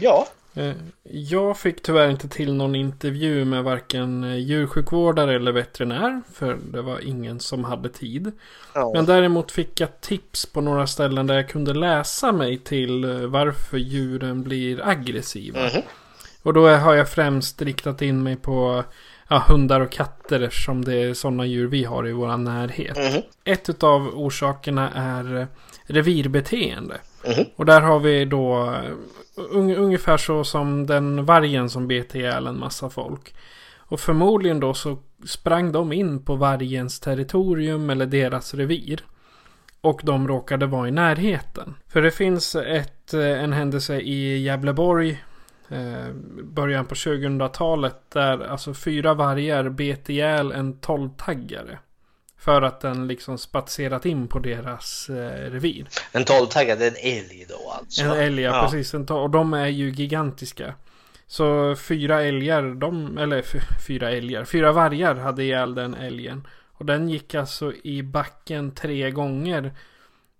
Ja. 0.00 0.26
Eh, 0.54 0.72
Jag 1.02 1.58
fick 1.58 1.82
tyvärr 1.82 2.10
inte 2.10 2.28
till 2.28 2.54
någon 2.54 2.74
intervju 2.74 3.44
med 3.44 3.64
varken 3.64 4.24
eh, 4.24 4.36
djursjukvårdare 4.36 5.34
eller 5.36 5.52
veterinär. 5.52 6.22
För 6.32 6.58
det 6.72 6.82
var 6.82 7.00
ingen 7.00 7.40
som 7.40 7.64
hade 7.64 7.88
tid. 7.88 8.32
Ja. 8.74 8.92
Men 8.94 9.06
däremot 9.06 9.52
fick 9.52 9.80
jag 9.80 10.00
tips 10.00 10.46
på 10.46 10.60
några 10.60 10.86
ställen 10.86 11.26
där 11.26 11.34
jag 11.34 11.48
kunde 11.48 11.74
läsa 11.74 12.32
mig 12.32 12.58
till 12.58 13.04
eh, 13.04 13.26
varför 13.26 13.78
djuren 13.78 14.42
blir 14.42 14.88
aggressiva. 14.88 15.60
Mhm. 15.60 15.82
Och 16.42 16.52
då 16.52 16.68
har 16.68 16.94
jag 16.94 17.08
främst 17.08 17.62
riktat 17.62 18.02
in 18.02 18.22
mig 18.22 18.36
på 18.36 18.84
ja, 19.28 19.44
hundar 19.48 19.80
och 19.80 19.92
katter 19.92 20.40
eftersom 20.40 20.84
det 20.84 20.94
är 20.94 21.14
sådana 21.14 21.46
djur 21.46 21.66
vi 21.66 21.84
har 21.84 22.08
i 22.08 22.12
vår 22.12 22.36
närhet. 22.36 22.96
Mhm. 22.96 23.22
Ett 23.44 23.82
av 23.82 24.08
orsakerna 24.14 24.90
är 24.90 25.40
eh, 25.40 25.46
revirbeteende. 25.86 26.96
Mhm. 27.26 27.44
Och 27.56 27.66
där 27.66 27.80
har 27.80 28.00
vi 28.00 28.24
då 28.24 28.64
eh, 28.64 28.92
un, 29.50 29.74
ungefär 29.74 30.16
så 30.16 30.44
som 30.44 30.86
den 30.86 31.24
vargen 31.24 31.70
som 31.70 31.88
bet 31.88 32.14
ihjäl 32.14 32.46
en 32.46 32.58
massa 32.58 32.90
folk. 32.90 33.34
Och 33.78 34.00
förmodligen 34.00 34.60
då 34.60 34.74
så 34.74 34.98
sprang 35.26 35.72
de 35.72 35.92
in 35.92 36.24
på 36.24 36.36
vargens 36.36 37.00
territorium 37.00 37.90
eller 37.90 38.06
deras 38.06 38.54
revir. 38.54 39.00
Och 39.80 40.00
de 40.04 40.28
råkade 40.28 40.66
vara 40.66 40.88
i 40.88 40.90
närheten. 40.90 41.74
För 41.88 42.02
det 42.02 42.10
finns 42.10 42.54
ett, 42.54 43.14
eh, 43.14 43.42
en 43.42 43.52
händelse 43.52 44.00
i 44.00 44.38
Gävleborg 44.38 45.24
eh, 45.68 46.12
början 46.44 46.86
på 46.86 46.94
2000-talet 46.94 47.96
där 48.08 48.46
alltså 48.48 48.74
fyra 48.74 49.14
vargar 49.14 49.68
bet 49.68 50.08
ihjäl 50.08 50.52
en 50.52 50.80
tolvtaggare. 50.80 51.78
För 52.38 52.62
att 52.62 52.80
den 52.80 53.06
liksom 53.06 53.38
spatserat 53.38 54.06
in 54.06 54.28
på 54.28 54.38
deras 54.38 55.08
eh, 55.08 55.50
revir. 55.50 55.88
En 56.12 56.24
tolvtaggad, 56.24 56.82
en 56.82 56.94
älg 57.02 57.46
då 57.48 57.70
alltså? 57.70 58.04
En 58.04 58.10
älg, 58.10 58.42
ja, 58.42 58.62
precis. 58.62 58.94
En 58.94 59.04
och 59.08 59.30
de 59.30 59.54
är 59.54 59.66
ju 59.66 59.90
gigantiska. 59.90 60.74
Så 61.26 61.76
fyra 61.76 62.22
älgar, 62.22 62.62
de, 62.62 63.18
eller 63.18 63.44
fyra 63.86 64.10
älgar, 64.10 64.44
fyra 64.44 64.72
vargar 64.72 65.14
hade 65.14 65.42
ihjäl 65.42 65.74
den 65.74 65.94
älgen. 65.94 66.46
Och 66.72 66.86
den 66.86 67.08
gick 67.08 67.34
alltså 67.34 67.72
i 67.84 68.02
backen 68.02 68.74
tre 68.74 69.10
gånger 69.10 69.74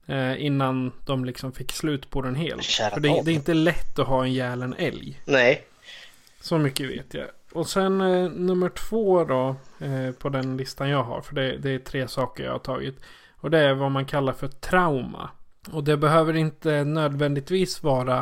eh, 0.06 0.44
innan 0.46 0.92
de 1.04 1.24
liksom 1.24 1.52
fick 1.52 1.72
slut 1.72 2.10
på 2.10 2.22
den 2.22 2.34
helt. 2.34 2.64
För 2.64 3.00
det, 3.00 3.22
det 3.24 3.30
är 3.30 3.34
inte 3.34 3.54
lätt 3.54 3.98
att 3.98 4.06
ha 4.06 4.22
en 4.22 4.30
ihjäl 4.30 4.74
älg. 4.78 5.20
Nej. 5.24 5.66
Så 6.40 6.58
mycket 6.58 6.90
vet 6.90 7.14
jag. 7.14 7.26
Och 7.52 7.66
sen 7.66 8.00
eh, 8.00 8.30
nummer 8.30 8.68
två 8.68 9.24
då 9.24 9.56
eh, 9.78 10.10
på 10.18 10.28
den 10.28 10.56
listan 10.56 10.88
jag 10.88 11.02
har. 11.02 11.20
För 11.20 11.34
det, 11.34 11.56
det 11.56 11.70
är 11.70 11.78
tre 11.78 12.08
saker 12.08 12.44
jag 12.44 12.52
har 12.52 12.58
tagit. 12.58 13.00
Och 13.36 13.50
det 13.50 13.58
är 13.58 13.74
vad 13.74 13.90
man 13.90 14.04
kallar 14.04 14.32
för 14.32 14.48
trauma. 14.48 15.30
Och 15.70 15.84
det 15.84 15.96
behöver 15.96 16.36
inte 16.36 16.84
nödvändigtvis 16.84 17.82
vara 17.82 18.18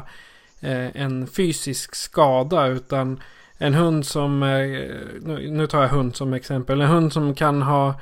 eh, 0.61 0.97
en 0.97 1.27
fysisk 1.27 1.94
skada. 1.94 2.66
Utan 2.66 3.20
en 3.59 3.74
hund 3.74 4.06
som, 4.06 4.43
eh, 4.43 4.48
nu, 5.20 5.51
nu 5.51 5.66
tar 5.66 5.82
jag 5.82 5.89
hund 5.89 6.16
som 6.16 6.35
exempel. 6.35 6.81
En 6.81 6.89
hund 6.89 7.12
som 7.12 7.35
kan 7.35 7.62
ha 7.62 7.94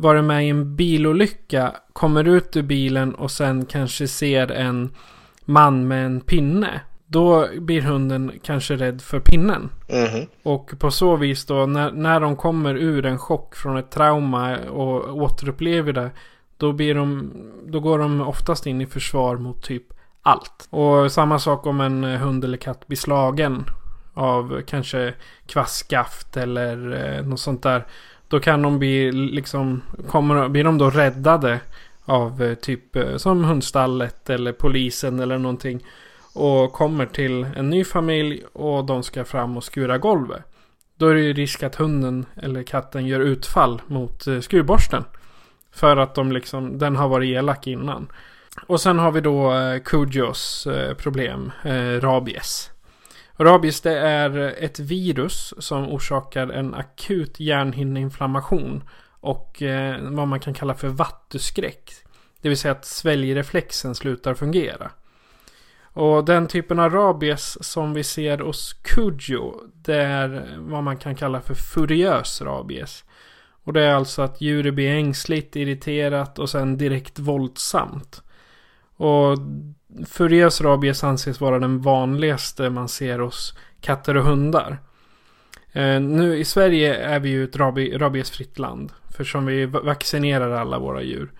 varit 0.00 0.24
med 0.24 0.46
i 0.46 0.48
en 0.48 0.76
bilolycka. 0.76 1.74
Kommer 1.92 2.28
ut 2.28 2.56
ur 2.56 2.62
bilen 2.62 3.14
och 3.14 3.30
sen 3.30 3.66
kanske 3.66 4.08
ser 4.08 4.52
en 4.52 4.90
man 5.44 5.88
med 5.88 6.06
en 6.06 6.20
pinne. 6.20 6.80
Då 7.06 7.46
blir 7.60 7.82
hunden 7.82 8.32
kanske 8.42 8.76
rädd 8.76 9.02
för 9.02 9.20
pinnen. 9.20 9.70
Mhm. 9.88 10.26
Och 10.42 10.70
på 10.78 10.90
så 10.90 11.16
vis 11.16 11.46
då 11.46 11.66
när, 11.66 11.92
när 11.92 12.20
de 12.20 12.36
kommer 12.36 12.74
ur 12.74 13.06
en 13.06 13.18
chock 13.18 13.56
från 13.56 13.76
ett 13.76 13.90
trauma 13.90 14.58
och 14.58 15.16
återupplever 15.16 15.92
det. 15.92 16.10
Då, 16.56 16.72
blir 16.72 16.94
de, 16.94 17.32
då 17.66 17.80
går 17.80 17.98
de 17.98 18.20
oftast 18.20 18.66
in 18.66 18.80
i 18.80 18.86
försvar 18.86 19.36
mot 19.36 19.62
typ 19.62 19.84
allt. 20.22 20.68
Och 20.70 21.12
samma 21.12 21.38
sak 21.38 21.66
om 21.66 21.80
en 21.80 22.04
hund 22.04 22.44
eller 22.44 22.58
katt 22.58 22.86
blir 22.86 22.98
slagen 22.98 23.64
av 24.14 24.62
kanske 24.66 25.14
kvastskaft 25.46 26.36
eller 26.36 27.04
eh, 27.04 27.26
något 27.26 27.40
sånt 27.40 27.62
där. 27.62 27.86
Då 28.30 28.40
kan 28.40 28.62
de 28.62 28.78
bli 28.78 29.12
liksom, 29.12 29.82
kommer, 30.08 30.48
blir 30.48 30.64
de 30.64 30.78
då 30.78 30.90
räddade 30.90 31.60
av 32.04 32.42
eh, 32.42 32.54
typ 32.54 32.96
eh, 32.96 33.16
som 33.16 33.44
hundstallet 33.44 34.30
eller 34.30 34.52
polisen 34.52 35.20
eller 35.20 35.38
någonting. 35.38 35.84
Och 36.34 36.72
kommer 36.72 37.06
till 37.06 37.46
en 37.56 37.70
ny 37.70 37.84
familj 37.84 38.42
och 38.52 38.84
de 38.84 39.02
ska 39.02 39.24
fram 39.24 39.56
och 39.56 39.64
skura 39.64 39.98
golvet. 39.98 40.42
Då 40.96 41.06
är 41.06 41.14
det 41.14 41.20
ju 41.20 41.32
risk 41.32 41.62
att 41.62 41.74
hunden 41.74 42.26
eller 42.36 42.62
katten 42.62 43.06
gör 43.06 43.20
utfall 43.20 43.82
mot 43.86 44.26
eh, 44.26 44.40
skurborsten. 44.40 45.04
För 45.72 45.96
att 45.96 46.14
de 46.14 46.32
liksom, 46.32 46.78
den 46.78 46.96
har 46.96 47.08
varit 47.08 47.36
elak 47.36 47.66
innan. 47.66 48.12
Och 48.66 48.80
sen 48.80 48.98
har 48.98 49.12
vi 49.12 49.20
då 49.20 49.52
Kujos 49.84 50.68
problem, 50.96 51.52
rabies. 52.00 52.70
Rabies 53.40 53.80
det 53.80 53.98
är 53.98 54.54
ett 54.58 54.78
virus 54.78 55.54
som 55.58 55.88
orsakar 55.88 56.48
en 56.48 56.74
akut 56.74 57.40
hjärnhinneinflammation. 57.40 58.84
Och 59.20 59.62
eh, 59.62 60.00
vad 60.00 60.28
man 60.28 60.40
kan 60.40 60.54
kalla 60.54 60.74
för 60.74 60.88
vattuskräck. 60.88 61.92
Det 62.40 62.48
vill 62.48 62.58
säga 62.58 62.72
att 62.72 62.84
sväljreflexen 62.84 63.94
slutar 63.94 64.34
fungera. 64.34 64.90
Och 65.92 66.24
den 66.24 66.46
typen 66.46 66.78
av 66.78 66.92
rabies 66.92 67.64
som 67.64 67.94
vi 67.94 68.04
ser 68.04 68.38
hos 68.38 68.72
Kujo 68.72 69.54
Det 69.74 70.02
är 70.02 70.56
vad 70.58 70.82
man 70.82 70.96
kan 70.96 71.14
kalla 71.14 71.40
för 71.40 71.54
furiös 71.54 72.42
rabies. 72.42 73.04
Och 73.64 73.72
det 73.72 73.82
är 73.82 73.94
alltså 73.94 74.22
att 74.22 74.40
djuret 74.40 74.74
blir 74.74 74.90
ängsligt, 74.90 75.56
irriterat 75.56 76.38
och 76.38 76.50
sen 76.50 76.76
direkt 76.76 77.18
våldsamt. 77.18 78.22
Och 78.96 79.38
Furias 80.08 80.60
rabies 80.60 81.04
anses 81.04 81.40
vara 81.40 81.58
den 81.58 81.80
vanligaste 81.80 82.70
man 82.70 82.88
ser 82.88 83.18
hos 83.18 83.54
katter 83.80 84.16
och 84.16 84.24
hundar. 84.24 84.78
Eh, 85.72 86.00
nu 86.00 86.36
i 86.36 86.44
Sverige 86.44 86.94
är 86.94 87.20
vi 87.20 87.28
ju 87.28 87.44
ett 87.44 87.56
rabi- 87.56 87.98
rabiesfritt 87.98 88.58
land. 88.58 88.92
För 89.10 89.24
som 89.24 89.46
vi 89.46 89.66
vaccinerar 89.66 90.50
alla 90.50 90.78
våra 90.78 91.02
djur. 91.02 91.30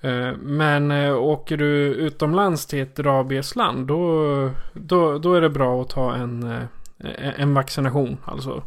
Eh, 0.00 0.32
men 0.36 0.90
eh, 0.90 1.16
åker 1.16 1.56
du 1.56 1.94
utomlands 1.94 2.66
till 2.66 2.82
ett 2.82 2.98
rabiesland 2.98 3.86
då, 3.86 4.50
då, 4.72 5.18
då 5.18 5.34
är 5.34 5.40
det 5.40 5.50
bra 5.50 5.82
att 5.82 5.88
ta 5.90 6.14
en, 6.14 6.42
eh, 6.42 7.40
en 7.40 7.54
vaccination. 7.54 8.16
Alltså. 8.24 8.62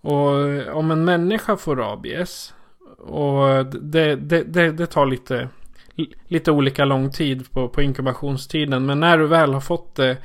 Och 0.00 0.30
om 0.76 0.90
en 0.90 1.04
människa 1.04 1.56
får 1.56 1.76
rabies 1.76 2.54
och 2.98 3.66
det, 3.66 4.16
det, 4.16 4.42
det, 4.42 4.72
det 4.72 4.86
tar 4.86 5.06
lite, 5.06 5.48
lite 6.28 6.50
olika 6.50 6.84
lång 6.84 7.10
tid 7.10 7.50
på, 7.52 7.68
på 7.68 7.82
inkubationstiden. 7.82 8.86
Men 8.86 9.00
när 9.00 9.18
du 9.18 9.26
väl 9.26 9.52
har 9.52 9.60
fått 9.60 9.94
det, 9.94 10.16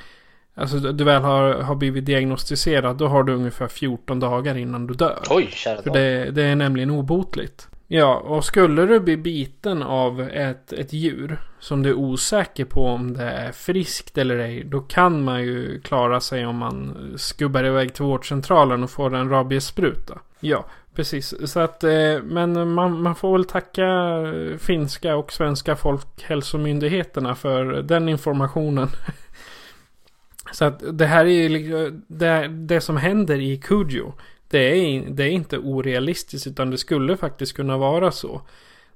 alltså 0.53 0.79
du 0.79 1.03
väl 1.03 1.21
har, 1.21 1.53
har 1.53 1.75
blivit 1.75 2.05
diagnostiserad, 2.05 2.97
då 2.97 3.07
har 3.07 3.23
du 3.23 3.33
ungefär 3.33 3.67
14 3.67 4.19
dagar 4.19 4.57
innan 4.57 4.87
du 4.87 4.93
dör. 4.93 5.23
Oj, 5.29 5.49
kära 5.51 5.81
För 5.81 5.89
det, 5.89 6.31
det 6.31 6.43
är 6.43 6.55
nämligen 6.55 6.91
obotligt. 6.91 7.67
Ja, 7.87 8.15
och 8.15 8.45
skulle 8.45 8.85
du 8.85 8.99
bli 8.99 9.17
biten 9.17 9.83
av 9.83 10.21
ett, 10.21 10.73
ett 10.73 10.93
djur 10.93 11.37
som 11.59 11.83
du 11.83 11.89
är 11.89 11.93
osäker 11.93 12.65
på 12.65 12.85
om 12.85 13.13
det 13.13 13.23
är 13.23 13.51
friskt 13.51 14.17
eller 14.17 14.37
ej. 14.37 14.63
Då 14.63 14.81
kan 14.81 15.23
man 15.23 15.43
ju 15.43 15.81
klara 15.81 16.19
sig 16.19 16.45
om 16.45 16.55
man 16.55 17.13
skubbar 17.17 17.63
iväg 17.63 17.93
till 17.93 18.05
vårdcentralen 18.05 18.83
och 18.83 18.89
får 18.89 19.15
en 19.15 19.29
rabiesspruta. 19.29 20.19
Ja, 20.39 20.65
precis. 20.95 21.51
Så 21.51 21.59
att, 21.59 21.83
eh, 21.83 22.21
men 22.23 22.73
man, 22.73 23.01
man 23.01 23.15
får 23.15 23.31
väl 23.31 23.45
tacka 23.45 23.85
eh, 23.85 24.57
finska 24.57 25.15
och 25.15 25.33
svenska 25.33 25.75
folkhälsomyndigheterna 25.75 27.35
för 27.35 27.65
den 27.81 28.09
informationen. 28.09 28.87
Så 30.51 30.65
att 30.65 30.97
det 30.97 31.05
här 31.05 31.25
är 31.25 31.49
ju 31.49 32.01
det, 32.07 32.47
det 32.47 32.81
som 32.81 32.97
händer 32.97 33.41
i 33.41 33.57
Kujo, 33.57 34.13
Det 34.47 34.59
är, 34.59 35.09
det 35.09 35.23
är 35.23 35.29
inte 35.29 35.57
orealistiskt 35.57 36.47
utan 36.47 36.71
det 36.71 36.77
skulle 36.77 37.17
faktiskt 37.17 37.55
kunna 37.55 37.77
vara 37.77 38.11
så. 38.11 38.41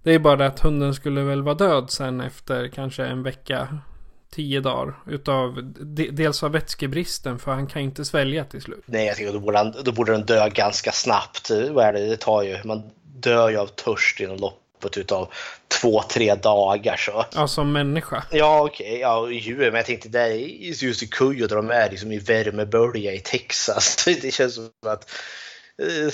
Det 0.03 0.13
är 0.13 0.19
bara 0.19 0.35
det 0.35 0.45
att 0.45 0.59
hunden 0.59 0.93
skulle 0.93 1.21
väl 1.21 1.41
vara 1.41 1.55
död 1.55 1.89
sen 1.89 2.21
efter 2.21 2.67
kanske 2.67 3.05
en 3.05 3.23
vecka, 3.23 3.77
tio 4.31 4.61
dagar. 4.61 4.93
Utav 5.07 5.73
de, 5.79 6.09
dels 6.11 6.43
av 6.43 6.51
vätskebristen 6.51 7.39
för 7.39 7.51
han 7.51 7.67
kan 7.67 7.81
inte 7.81 8.05
svälja 8.05 8.45
till 8.45 8.61
slut. 8.61 8.83
Nej, 8.85 9.05
jag 9.05 9.17
tycker 9.17 9.33
då 9.33 9.39
borde, 9.39 9.57
han, 9.57 9.73
då 9.83 9.91
borde 9.91 10.11
den 10.11 10.25
dö 10.25 10.49
ganska 10.49 10.91
snabbt. 10.91 11.51
Vad 11.71 11.85
är 11.85 11.93
det? 11.93 12.05
Det 12.05 12.17
tar 12.17 12.43
ju, 12.43 12.57
man 12.63 12.91
dör 13.03 13.49
ju 13.49 13.57
av 13.57 13.67
törst 13.67 14.19
inom 14.19 14.37
loppet 14.37 14.97
utav 14.97 15.29
två, 15.67 16.01
tre 16.01 16.35
dagar. 16.35 16.95
Så. 16.97 17.25
Ja, 17.35 17.47
som 17.47 17.71
människa. 17.71 18.23
Ja, 18.31 18.61
okej. 18.61 18.99
Ja, 18.99 19.29
djur. 19.29 19.71
Men 19.71 19.75
jag 19.75 19.85
tänkte 19.85 20.09
det 20.09 20.21
är 20.21 20.35
just 20.83 21.03
i 21.03 21.07
Cujo 21.07 21.47
där 21.47 21.55
de 21.55 21.69
är 21.69 21.89
liksom 21.89 22.11
i 22.11 22.19
värmebölja 22.19 23.13
i 23.13 23.19
Texas. 23.19 24.05
Det 24.21 24.33
känns 24.33 24.55
som 24.55 24.69
att 24.85 25.11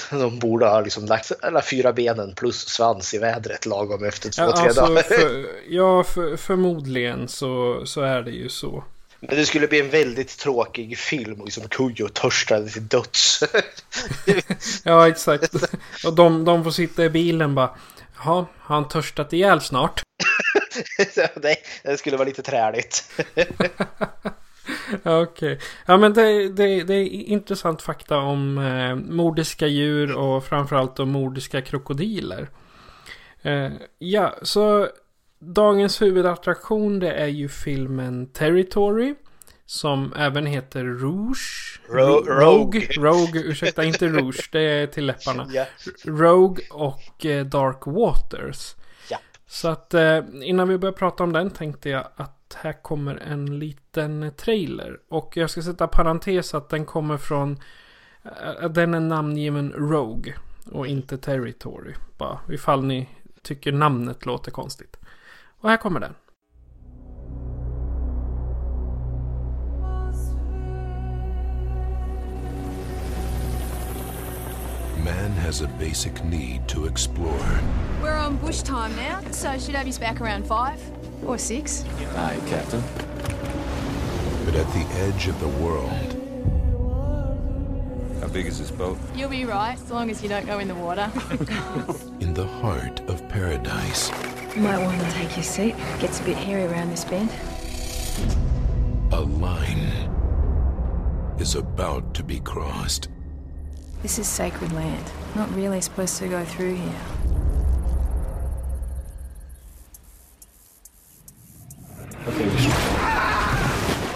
de 0.10 0.40
borde 0.40 0.66
ha 0.66 0.82
liksom 0.82 1.06
lagt 1.06 1.32
alla 1.42 1.62
fyra 1.62 1.94
benen 1.94 2.36
plus 2.36 2.68
svans 2.68 3.14
i 3.14 3.18
vädret 3.18 3.66
lagom 3.66 4.04
efter 4.04 4.30
två, 4.30 4.42
Ja, 4.42 4.56
tre 4.56 4.66
alltså, 4.66 4.82
dagar. 4.82 5.02
för, 5.02 5.46
ja 5.70 6.04
för, 6.04 6.38
förmodligen 6.38 7.28
så, 7.28 7.82
så 7.86 8.02
är 8.02 8.22
det 8.22 8.32
ju 8.32 8.50
så. 8.50 8.84
Men 9.20 9.36
det 9.36 9.46
skulle 9.46 9.68
bli 9.68 9.80
en 9.80 9.90
väldigt 9.90 10.38
tråkig 10.38 10.98
film 10.98 11.40
och 11.40 11.46
liksom 11.46 11.68
Cujo 11.70 12.10
törstade 12.10 12.70
till 12.70 12.88
döds. 12.88 13.44
Ja, 14.84 15.08
exakt. 15.08 15.54
Och 16.06 16.14
de, 16.16 16.46
de 16.46 16.64
får 16.64 16.72
sitta 16.72 17.04
i 17.04 17.10
bilen 17.10 17.56
bara. 17.56 17.70
Jaha, 18.18 18.46
har 18.60 18.76
han 18.76 18.88
törstat 18.88 19.34
ihjäl 19.34 19.62
snart? 19.62 20.02
Nej, 21.42 21.58
det 21.84 21.98
skulle 21.98 22.18
vara 22.18 22.28
lite 22.28 22.42
träligt. 22.42 23.12
Okej. 25.04 25.22
Okay. 25.22 25.58
Ja 25.86 25.98
men 25.98 26.14
det, 26.14 26.50
det, 26.50 26.84
det, 26.84 26.94
är 26.94 27.06
intressant 27.08 27.82
fakta 27.82 28.18
om 28.18 28.58
eh, 28.58 28.96
mordiska 28.96 29.68
djur 29.68 30.16
och 30.16 30.44
framförallt 30.44 31.00
om 31.00 31.10
mordiska 31.10 31.62
krokodiler. 31.62 32.50
Eh, 33.42 33.72
ja, 34.00 34.36
så 34.42 34.90
dagens 35.40 36.02
huvudattraktion 36.02 37.00
det 37.00 37.12
är 37.12 37.28
ju 37.28 37.50
filmen 37.50 38.28
Territory. 38.28 39.16
Som 39.68 40.14
även 40.14 40.46
heter 40.46 40.84
Rouge. 40.84 41.82
Ro 41.90 42.22
Rogue. 42.26 42.82
Rogue, 42.98 43.42
ursäkta 43.42 43.84
inte 43.84 44.08
Rouge, 44.08 44.50
det 44.52 44.62
är 44.62 44.88
till 44.88 45.06
läpparna. 45.06 45.48
Yeah. 45.54 45.68
Rogue 46.06 46.66
och 46.70 47.26
eh, 47.26 47.46
Dark 47.46 47.82
Waters. 47.86 48.76
Yep. 49.12 49.20
Så 49.48 49.68
att 49.68 49.94
eh, 49.94 50.20
innan 50.42 50.68
vi 50.68 50.78
börjar 50.78 50.94
prata 50.94 51.24
om 51.24 51.34
den 51.34 51.52
tänkte 51.52 51.90
jag 51.90 52.08
att 52.16 52.45
här 52.56 52.73
kommer 52.73 53.15
en 53.15 53.60
liten 53.60 54.32
trailer. 54.38 54.99
Och 55.10 55.38
jag 55.38 55.49
ska 55.49 55.61
sätta 55.61 55.88
parentes 55.88 56.53
att 56.53 56.69
den 56.69 56.86
kommer 56.86 57.18
från, 57.18 57.60
eh, 58.23 58.69
den 58.69 58.94
är 58.94 58.99
namngiven 58.99 59.72
Rogue. 59.72 60.34
Och 60.72 60.88
inte 60.88 61.18
Territory. 61.18 61.94
Bara 62.18 62.40
ifall 62.49 62.84
ni 62.84 63.10
tycker 63.41 63.72
namnet 63.72 64.26
låter 64.26 64.52
konstigt. 64.52 64.98
Och 65.60 65.69
här 65.69 65.77
kommer 65.77 65.99
den. 65.99 66.14
Man 75.06 75.32
has 75.32 75.61
a 75.61 75.69
basic 75.80 76.23
need 76.23 76.68
to 76.68 76.88
explore. 76.88 77.60
We're 78.02 78.27
on 78.27 78.38
bush 78.38 78.64
time 78.64 78.95
now, 78.95 79.22
so 79.32 79.60
should 79.60 79.76
have 79.76 79.88
you 79.88 79.94
back 79.99 80.22
around 80.22 80.48
five 80.48 80.95
or 81.26 81.38
six. 81.38 81.84
Aye, 82.15 82.39
Captain. 82.47 82.84
But 84.45 84.56
at 84.56 84.68
the 84.73 84.85
edge 84.99 85.27
of 85.27 85.39
the 85.39 85.47
world. 85.47 85.91
How 88.22 88.27
big 88.27 88.45
is 88.45 88.60
this 88.60 88.72
boat? 88.72 88.97
You'll 89.15 89.30
be 89.30 89.45
right, 89.45 89.73
as 89.73 89.91
long 89.91 90.10
as 90.10 90.23
you 90.23 90.30
don't 90.30 90.45
go 90.45 90.60
in 90.60 90.68
the 90.68 90.76
water. 90.76 91.11
in 92.19 92.34
the 92.34 92.47
heart 92.47 93.02
of 93.10 93.27
paradise. 93.30 94.10
You 94.56 94.61
might 94.61 94.80
want 94.80 94.99
to 95.02 95.11
take 95.11 95.35
your 95.35 95.43
seat. 95.43 95.76
It 95.77 95.99
Gets 95.99 96.22
a 96.22 96.23
bit 96.23 96.38
hairy 96.38 96.64
around 96.64 96.89
this 96.89 97.03
bend. 97.03 97.30
A 99.11 99.19
line 99.19 99.91
is 101.39 101.56
about 101.56 102.14
to 102.14 102.23
be 102.23 102.39
crossed. 102.39 103.10
This 104.02 104.19
is 104.19 104.27
sacred 104.27 104.72
land. 104.72 105.11
Not 105.35 105.53
really 105.56 105.81
supposed 105.81 106.18
to 106.18 106.27
go 106.27 106.45
through 106.45 106.76
here. 106.76 107.02
Okay, 112.27 112.49
we 112.49 112.57
should. 112.57 112.72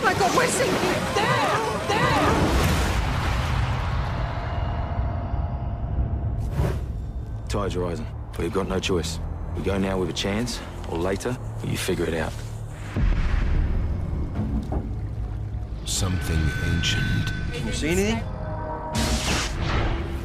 My 0.02 0.15
we're 0.36 0.48
sinking! 0.48 0.98
There! 1.14 1.60
There! 1.88 2.26
Tide's 7.48 7.77
rising. 7.77 8.07
We've 8.40 8.52
got 8.52 8.68
no 8.68 8.80
choice. 8.80 9.19
We 9.56 9.61
go 9.61 9.77
now 9.77 9.99
with 9.99 10.10
a 10.10 10.14
chance, 10.14 10.60
or 10.90 10.98
later, 10.98 11.38
you 11.64 11.77
figure 11.77 12.06
it 12.06 12.15
out. 12.15 12.34
Something 15.86 16.49
ancient. 16.73 17.31
Can 17.53 17.68
you 17.68 17.73
see 17.73 17.90
anything? 17.90 18.23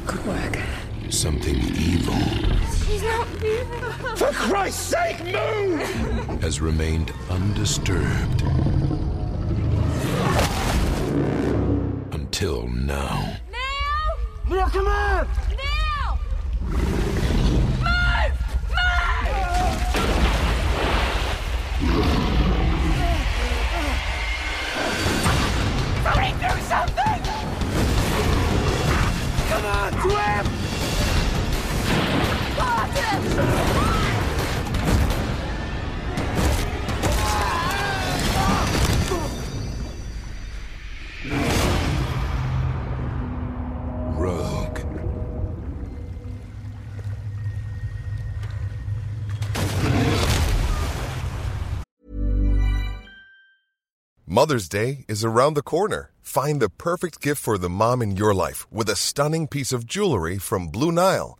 Good 0.07 0.25
work. 0.25 0.84
Something 1.09 1.55
evil. 1.55 2.15
She's 2.85 3.03
not 3.03 3.27
moving. 3.41 4.15
For 4.15 4.31
Christ's 4.33 4.81
sake, 4.81 5.23
move! 5.23 5.81
Has 6.41 6.59
remained 6.61 7.13
undisturbed. 7.29 8.41
Until 12.11 12.67
now. 12.67 13.37
Now! 13.51 14.55
Now, 14.55 14.67
come 14.67 14.87
on! 14.87 15.27
Now! 15.55 16.19
Move! 16.61 16.81
Move! 18.69 19.15
Somebody 26.03 26.31
do 26.41 26.49
something! 26.65 27.21
Come 29.49 29.65
on, 29.65 29.91
swim! 30.01 30.64
Mother's 54.27 54.67
Day 54.67 55.05
is 55.07 55.23
around 55.23 55.53
the 55.53 55.61
corner. 55.61 56.11
Find 56.21 56.61
the 56.61 56.69
perfect 56.69 57.21
gift 57.21 57.41
for 57.41 57.57
the 57.57 57.69
mom 57.69 58.01
in 58.01 58.17
your 58.17 58.33
life 58.33 58.67
with 58.69 58.89
a 58.89 58.95
stunning 58.95 59.47
piece 59.47 59.71
of 59.71 59.85
jewelry 59.87 60.37
from 60.37 60.67
Blue 60.67 60.91
Nile. 60.91 61.39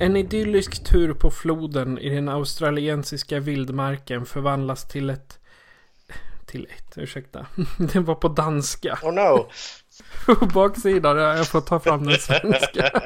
En 0.00 0.16
idyllisk 0.16 0.84
tur 0.84 1.14
på 1.14 1.30
floden 1.30 1.98
i 1.98 2.08
den 2.08 2.28
australiensiska 2.28 3.40
vildmarken 3.40 4.26
förvandlas 4.26 4.88
till 4.88 5.10
ett... 5.10 5.38
Till 6.46 6.66
ett, 6.76 6.98
ursäkta. 6.98 7.46
Det 7.92 8.00
var 8.00 8.14
på 8.14 8.28
danska. 8.28 8.98
Oh 9.02 9.12
no! 9.12 9.48
Baksidan, 10.54 11.16
jag 11.16 11.48
får 11.48 11.60
ta 11.60 11.80
fram 11.80 12.06
den 12.06 12.18
svenska. 12.18 12.90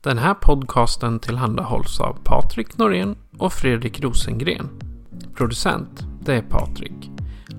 Den 0.00 0.18
här 0.18 0.34
podcasten 0.34 1.20
tillhandahålls 1.20 2.00
av 2.00 2.18
Patrik 2.24 2.78
Norén 2.78 3.16
och 3.38 3.52
Fredrik 3.52 4.00
Rosengren. 4.00 4.68
Producent, 5.34 6.04
det 6.20 6.34
är 6.34 6.42
Patrik. 6.42 7.10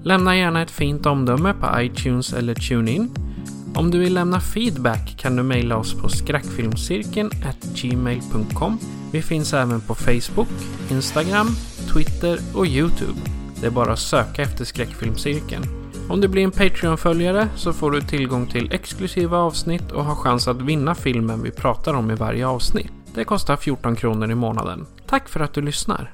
Lämna 0.04 0.38
gärna 0.38 0.62
ett 0.62 0.72
fint 0.72 1.06
omdöme 1.06 1.54
på 1.54 1.82
iTunes 1.82 2.34
eller 2.34 2.56
TuneIn. 2.56 3.33
Om 3.76 3.92
du 3.92 4.00
vill 4.00 4.14
lämna 4.14 4.40
feedback 4.40 5.18
kan 5.18 5.36
du 5.36 5.44
mejla 5.44 5.78
oss 5.78 5.94
på 5.94 6.10
skräckfilmscirkeln 6.10 7.30
gmail.com. 7.76 8.80
Vi 9.12 9.22
finns 9.22 9.54
även 9.54 9.82
på 9.82 9.96
Facebook, 9.96 10.48
Instagram, 10.90 11.48
Twitter 11.94 12.40
och 12.54 12.68
Youtube. 12.68 13.20
Det 13.62 13.68
är 13.68 13.72
bara 13.72 13.94
att 13.94 14.00
söka 14.00 14.42
efter 14.42 14.66
skräckfilmscirkeln. 14.66 15.64
Om 16.10 16.22
du 16.22 16.28
blir 16.28 16.44
en 16.44 16.52
Patreon-följare 16.52 17.48
så 17.56 17.74
får 17.74 17.92
du 17.92 18.02
tillgång 18.02 18.48
till 18.48 18.74
exklusiva 18.74 19.38
avsnitt 19.38 19.92
och 19.92 20.06
har 20.06 20.16
chans 20.16 20.48
att 20.48 20.62
vinna 20.62 20.96
filmen 20.96 21.44
vi 21.44 21.52
pratar 21.52 21.94
om 21.94 22.12
i 22.12 22.16
varje 22.16 22.48
avsnitt. 22.48 22.92
Det 23.16 23.24
kostar 23.24 23.56
14 23.56 23.96
kronor 23.96 24.32
i 24.32 24.36
månaden. 24.36 24.86
Tack 25.08 25.30
för 25.30 25.40
att 25.40 25.54
du 25.54 25.62
lyssnar! 25.62 26.14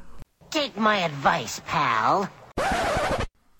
Take 0.51 0.81
my 0.81 1.03
advice, 1.03 1.61
pal. 1.71 2.25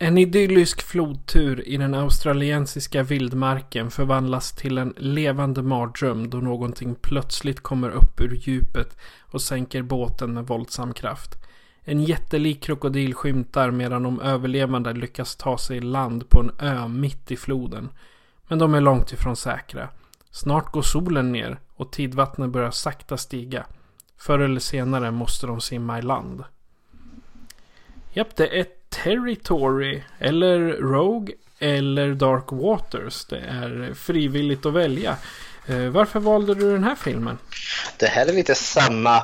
En 0.02 0.18
idyllisk 0.18 0.82
flodtur 0.82 1.68
i 1.68 1.78
den 1.78 1.94
australiensiska 1.94 3.04
vildmarken 3.04 3.92
förvandlas 3.92 4.52
till 4.52 4.78
en 4.78 4.94
levande 4.98 5.62
mardröm 5.62 6.30
då 6.30 6.38
någonting 6.38 6.96
plötsligt 6.96 7.60
kommer 7.60 7.90
upp 7.90 8.22
ur 8.22 8.36
djupet 8.36 8.98
och 9.20 9.42
sänker 9.42 9.82
båten 9.82 10.34
med 10.34 10.48
våldsam 10.48 10.94
kraft. 10.94 11.36
En 11.82 12.04
jättelik 12.04 12.64
krokodil 12.64 13.14
skymtar 13.14 13.72
medan 13.72 14.04
de 14.04 14.22
överlevande 14.22 14.94
lyckas 14.94 15.36
ta 15.36 15.58
sig 15.58 15.78
i 15.78 15.82
land 15.82 16.30
på 16.30 16.40
en 16.40 16.52
ö 16.60 16.88
mitt 16.88 17.32
i 17.32 17.38
floden. 17.38 17.90
Men 18.48 18.60
de 18.60 18.74
är 18.74 18.82
långt 18.82 19.12
ifrån 19.12 19.36
säkra. 19.36 19.90
Snart 20.32 20.72
går 20.72 20.82
solen 20.82 21.32
ner 21.32 21.60
och 21.76 21.92
tidvattnet 21.92 22.50
börjar 22.50 22.72
sakta 22.72 23.18
stiga. 23.18 23.66
Förr 24.18 24.40
eller 24.40 24.60
senare 24.60 25.12
måste 25.12 25.48
de 25.48 25.62
simma 25.62 26.00
i 26.00 26.02
land. 26.02 26.44
Japp, 28.14 28.36
det 28.36 28.60
är 28.60 28.66
Territory 28.90 30.02
eller 30.20 30.60
Rogue 30.70 31.36
eller 31.60 32.14
Dark 32.14 32.46
Waters. 32.52 33.26
Det 33.26 33.38
är 33.38 33.94
frivilligt 33.94 34.66
att 34.66 34.74
välja. 34.74 35.18
Eh, 35.68 35.78
varför 35.78 36.20
valde 36.20 36.56
du 36.56 36.72
den 36.72 36.84
här 36.84 36.96
filmen? 36.96 37.38
Det 37.98 38.08
här 38.08 38.26
är 38.26 38.34
lite 38.34 38.56
samma 38.56 39.24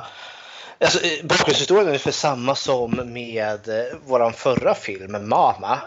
Alltså, 0.80 1.04
eh, 1.04 1.24
bakgrundshistorien 1.24 1.84
är 1.86 1.88
ungefär 1.88 2.10
samma 2.10 2.54
som 2.54 3.12
med 3.12 3.68
eh, 3.68 3.96
vår 4.06 4.30
förra 4.30 4.74
film, 4.74 5.28
Mama. 5.28 5.78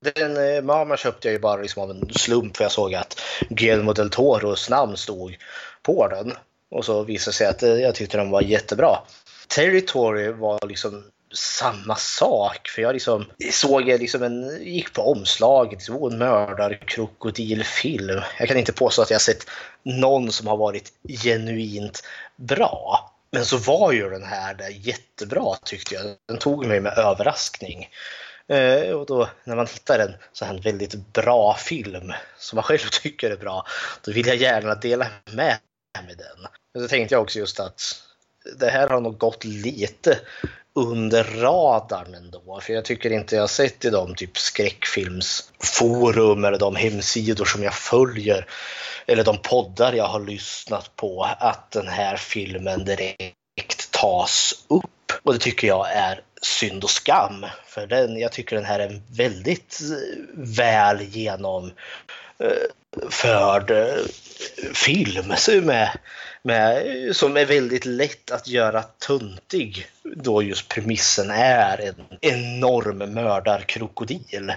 Den 0.00 0.66
Mama 0.66 0.96
köpte 0.96 1.28
jag 1.28 1.32
ju 1.32 1.38
bara 1.38 1.62
liksom 1.62 1.82
av 1.82 1.90
en 1.90 2.12
slump 2.14 2.56
för 2.56 2.64
jag 2.64 2.72
såg 2.72 2.94
att 2.94 3.20
Guillermo 3.48 3.92
del 3.92 4.10
Toros 4.10 4.70
namn 4.70 4.96
stod 4.96 5.36
på 5.82 6.08
den. 6.08 6.32
Och 6.70 6.84
så 6.84 7.02
visade 7.02 7.30
det 7.30 7.34
sig 7.34 7.46
att 7.46 7.80
jag 7.80 7.94
tyckte 7.94 8.16
den 8.16 8.30
var 8.30 8.42
jättebra. 8.42 8.98
Territory 9.48 10.28
var 10.28 10.66
liksom 10.66 11.04
samma 11.32 11.96
sak. 11.96 12.68
För 12.68 12.82
jag 12.82 12.92
liksom 12.92 13.26
såg 13.52 13.86
liksom 13.86 14.22
en, 14.22 14.64
gick 14.64 14.92
på 14.92 15.10
omslaget, 15.10 15.72
liksom, 15.72 15.96
oh, 15.96 16.12
en 16.12 16.18
mördarkrokodilfilm. 16.18 18.20
Jag 18.38 18.48
kan 18.48 18.56
inte 18.56 18.72
påstå 18.72 19.02
att 19.02 19.10
jag 19.10 19.20
sett 19.20 19.46
någon 19.82 20.32
som 20.32 20.46
har 20.46 20.56
varit 20.56 20.92
genuint 21.22 22.02
bra. 22.36 23.08
Men 23.30 23.44
så 23.44 23.56
var 23.56 23.92
ju 23.92 24.10
den 24.10 24.24
här 24.24 24.54
där 24.54 24.68
jättebra 24.68 25.56
tyckte 25.64 25.94
jag. 25.94 26.04
Den 26.28 26.38
tog 26.38 26.66
mig 26.66 26.80
med 26.80 26.98
överraskning. 26.98 27.88
Eh, 28.48 28.90
och 28.90 29.06
då 29.06 29.28
när 29.44 29.56
man 29.56 29.66
hittar 29.66 29.98
en 29.98 30.14
så 30.32 30.44
här 30.44 30.58
väldigt 30.58 31.12
bra 31.12 31.54
film 31.54 32.12
som 32.38 32.56
man 32.56 32.62
själv 32.62 32.78
tycker 33.02 33.30
är 33.30 33.36
bra, 33.36 33.66
då 34.04 34.12
vill 34.12 34.26
jag 34.26 34.36
gärna 34.36 34.74
dela 34.74 35.06
med 35.30 35.58
mig 36.06 36.16
den. 36.16 36.46
Men 36.74 36.82
så 36.82 36.88
tänkte 36.88 37.14
jag 37.14 37.22
också 37.22 37.38
just 37.38 37.60
att 37.60 38.02
det 38.58 38.70
här 38.70 38.88
har 38.88 39.00
nog 39.00 39.18
gått 39.18 39.44
lite 39.44 40.18
under 40.74 41.24
radarn 41.24 42.14
ändå. 42.14 42.60
För 42.62 42.72
jag 42.72 42.84
tycker 42.84 43.12
inte 43.12 43.34
jag 43.34 43.42
har 43.42 43.48
sett 43.48 43.84
i 43.84 43.90
de 43.90 44.14
typ 44.14 44.38
skräckfilmsforum 44.38 46.44
eller 46.44 46.58
de 46.58 46.76
hemsidor 46.76 47.44
som 47.44 47.62
jag 47.62 47.74
följer 47.74 48.46
eller 49.06 49.24
de 49.24 49.38
poddar 49.38 49.92
jag 49.92 50.06
har 50.06 50.20
lyssnat 50.20 50.96
på 50.96 51.28
att 51.38 51.70
den 51.70 51.88
här 51.88 52.16
filmen 52.16 52.84
direkt 52.84 53.90
tas 53.90 54.64
upp. 54.68 55.12
Och 55.22 55.32
det 55.32 55.38
tycker 55.38 55.68
jag 55.68 55.92
är 55.92 56.20
synd 56.42 56.84
och 56.84 56.90
skam. 56.90 57.46
För 57.66 57.86
den, 57.86 58.18
jag 58.18 58.32
tycker 58.32 58.56
den 58.56 58.64
här 58.64 58.78
är 58.78 59.02
väldigt 59.16 59.80
eh, 59.80 59.86
väl 60.34 61.02
genomförd 61.02 61.74
eh, 63.70 63.78
eh, 63.78 63.94
film 64.74 65.34
med, 65.66 65.98
med, 66.42 66.86
som 67.16 67.36
är 67.36 67.46
väldigt 67.46 67.84
lätt 67.84 68.30
att 68.30 68.48
göra 68.48 68.82
tuntig 68.82 69.86
då 70.02 70.42
just 70.42 70.68
premissen 70.68 71.30
är 71.30 71.78
en 71.78 71.94
enorm 72.20 73.14
mördarkrokodil 73.14 74.52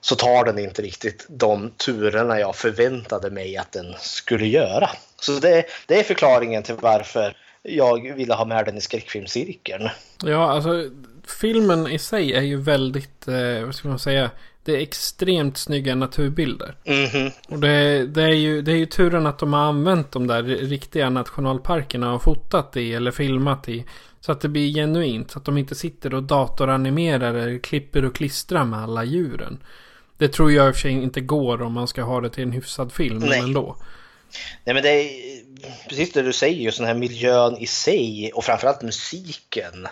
så 0.00 0.14
tar 0.14 0.44
den 0.44 0.58
inte 0.58 0.82
riktigt 0.82 1.26
de 1.28 1.70
turerna 1.70 2.40
jag 2.40 2.56
förväntade 2.56 3.30
mig 3.30 3.56
att 3.56 3.72
den 3.72 3.94
skulle 3.98 4.46
göra. 4.46 4.90
Så 5.20 5.32
det, 5.32 5.64
det 5.86 6.00
är 6.00 6.02
förklaringen 6.02 6.62
till 6.62 6.74
varför 6.80 7.36
jag 7.62 8.14
ville 8.14 8.34
ha 8.34 8.44
med 8.44 8.64
den 8.64 8.76
i 8.76 8.80
skräckfilmscirkeln. 8.80 9.88
Ja, 10.24 10.50
alltså 10.50 10.90
filmen 11.40 11.86
i 11.86 11.98
sig 11.98 12.32
är 12.32 12.42
ju 12.42 12.56
väldigt, 12.56 13.28
eh, 13.28 13.64
vad 13.64 13.74
ska 13.74 13.88
man 13.88 13.98
säga, 13.98 14.30
det 14.64 14.72
är 14.72 14.80
extremt 14.80 15.58
snygga 15.58 15.94
naturbilder. 15.94 16.74
Mm 16.84 17.06
-hmm. 17.06 17.32
Och 17.48 17.58
det, 17.58 18.06
det, 18.06 18.22
är 18.22 18.28
ju, 18.28 18.62
det 18.62 18.72
är 18.72 18.76
ju 18.76 18.86
turen 18.86 19.26
att 19.26 19.38
de 19.38 19.52
har 19.52 19.60
använt 19.60 20.12
de 20.12 20.26
där 20.26 20.42
riktiga 20.42 21.10
nationalparkerna 21.10 22.14
och 22.14 22.22
fotat 22.22 22.76
i 22.76 22.94
eller 22.94 23.10
filmat 23.10 23.68
i. 23.68 23.84
Så 24.20 24.32
att 24.32 24.40
det 24.40 24.48
blir 24.48 24.74
genuint. 24.74 25.30
Så 25.30 25.38
att 25.38 25.44
de 25.44 25.58
inte 25.58 25.74
sitter 25.74 26.14
och 26.14 26.22
datoranimerar 26.22 27.34
eller 27.34 27.58
klipper 27.58 28.04
och 28.04 28.14
klistrar 28.14 28.64
med 28.64 28.82
alla 28.82 29.04
djuren. 29.04 29.58
Det 30.18 30.28
tror 30.28 30.52
jag 30.52 30.68
i 30.68 30.70
och 30.70 30.74
för 30.74 30.80
sig 30.80 30.92
inte 30.92 31.20
går 31.20 31.62
om 31.62 31.72
man 31.72 31.88
ska 31.88 32.02
ha 32.02 32.20
det 32.20 32.30
till 32.30 32.42
en 32.42 32.52
hyfsad 32.52 32.92
film. 32.92 33.18
Nej. 33.18 33.28
Men 33.28 33.48
ändå. 33.48 33.76
Nej 34.64 34.74
men 34.74 34.82
det 34.82 34.88
är 34.88 35.10
precis 35.88 36.12
det 36.12 36.22
du 36.22 36.32
säger, 36.32 36.60
just 36.60 36.78
den 36.78 36.86
här 36.86 36.94
miljön 36.94 37.56
i 37.56 37.66
sig 37.66 38.30
och 38.34 38.44
framförallt 38.44 38.82
musiken. 38.82 39.88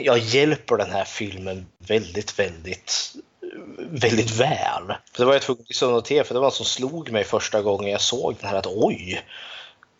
Jag 0.00 0.18
hjälper 0.18 0.76
den 0.76 0.90
här 0.90 1.04
filmen 1.04 1.66
väldigt, 1.78 2.38
väldigt, 2.38 3.14
väldigt 3.78 4.30
väl. 4.30 4.94
Det 5.16 5.24
var 5.24 5.32
jag 5.32 5.42
tvungen 5.42 5.62
att 5.62 5.68
liksom 5.68 5.92
notera 5.92 6.24
för 6.24 6.34
det 6.34 6.40
var 6.40 6.46
något 6.46 6.54
som 6.54 6.66
slog 6.66 7.10
mig 7.10 7.24
första 7.24 7.62
gången 7.62 7.90
jag 7.90 8.00
såg 8.00 8.36
den 8.40 8.50
här 8.50 8.56
att 8.56 8.66
oj, 8.66 9.24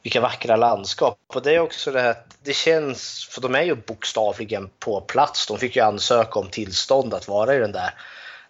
vilka 0.02 0.20
vackra 0.20 0.56
landskap. 0.56 1.18
Och 1.34 1.42
det 1.42 1.54
är 1.54 1.60
också 1.60 1.92
det 1.92 2.00
här, 2.00 2.16
det 2.42 2.54
känns, 2.54 3.28
för 3.30 3.40
de 3.40 3.54
är 3.54 3.62
ju 3.62 3.74
bokstavligen 3.74 4.70
på 4.78 5.00
plats. 5.00 5.46
De 5.46 5.58
fick 5.58 5.76
ju 5.76 5.82
ansöka 5.82 6.38
om 6.38 6.48
tillstånd 6.48 7.14
att 7.14 7.28
vara 7.28 7.54
i 7.54 7.58
den 7.58 7.72
där 7.72 7.94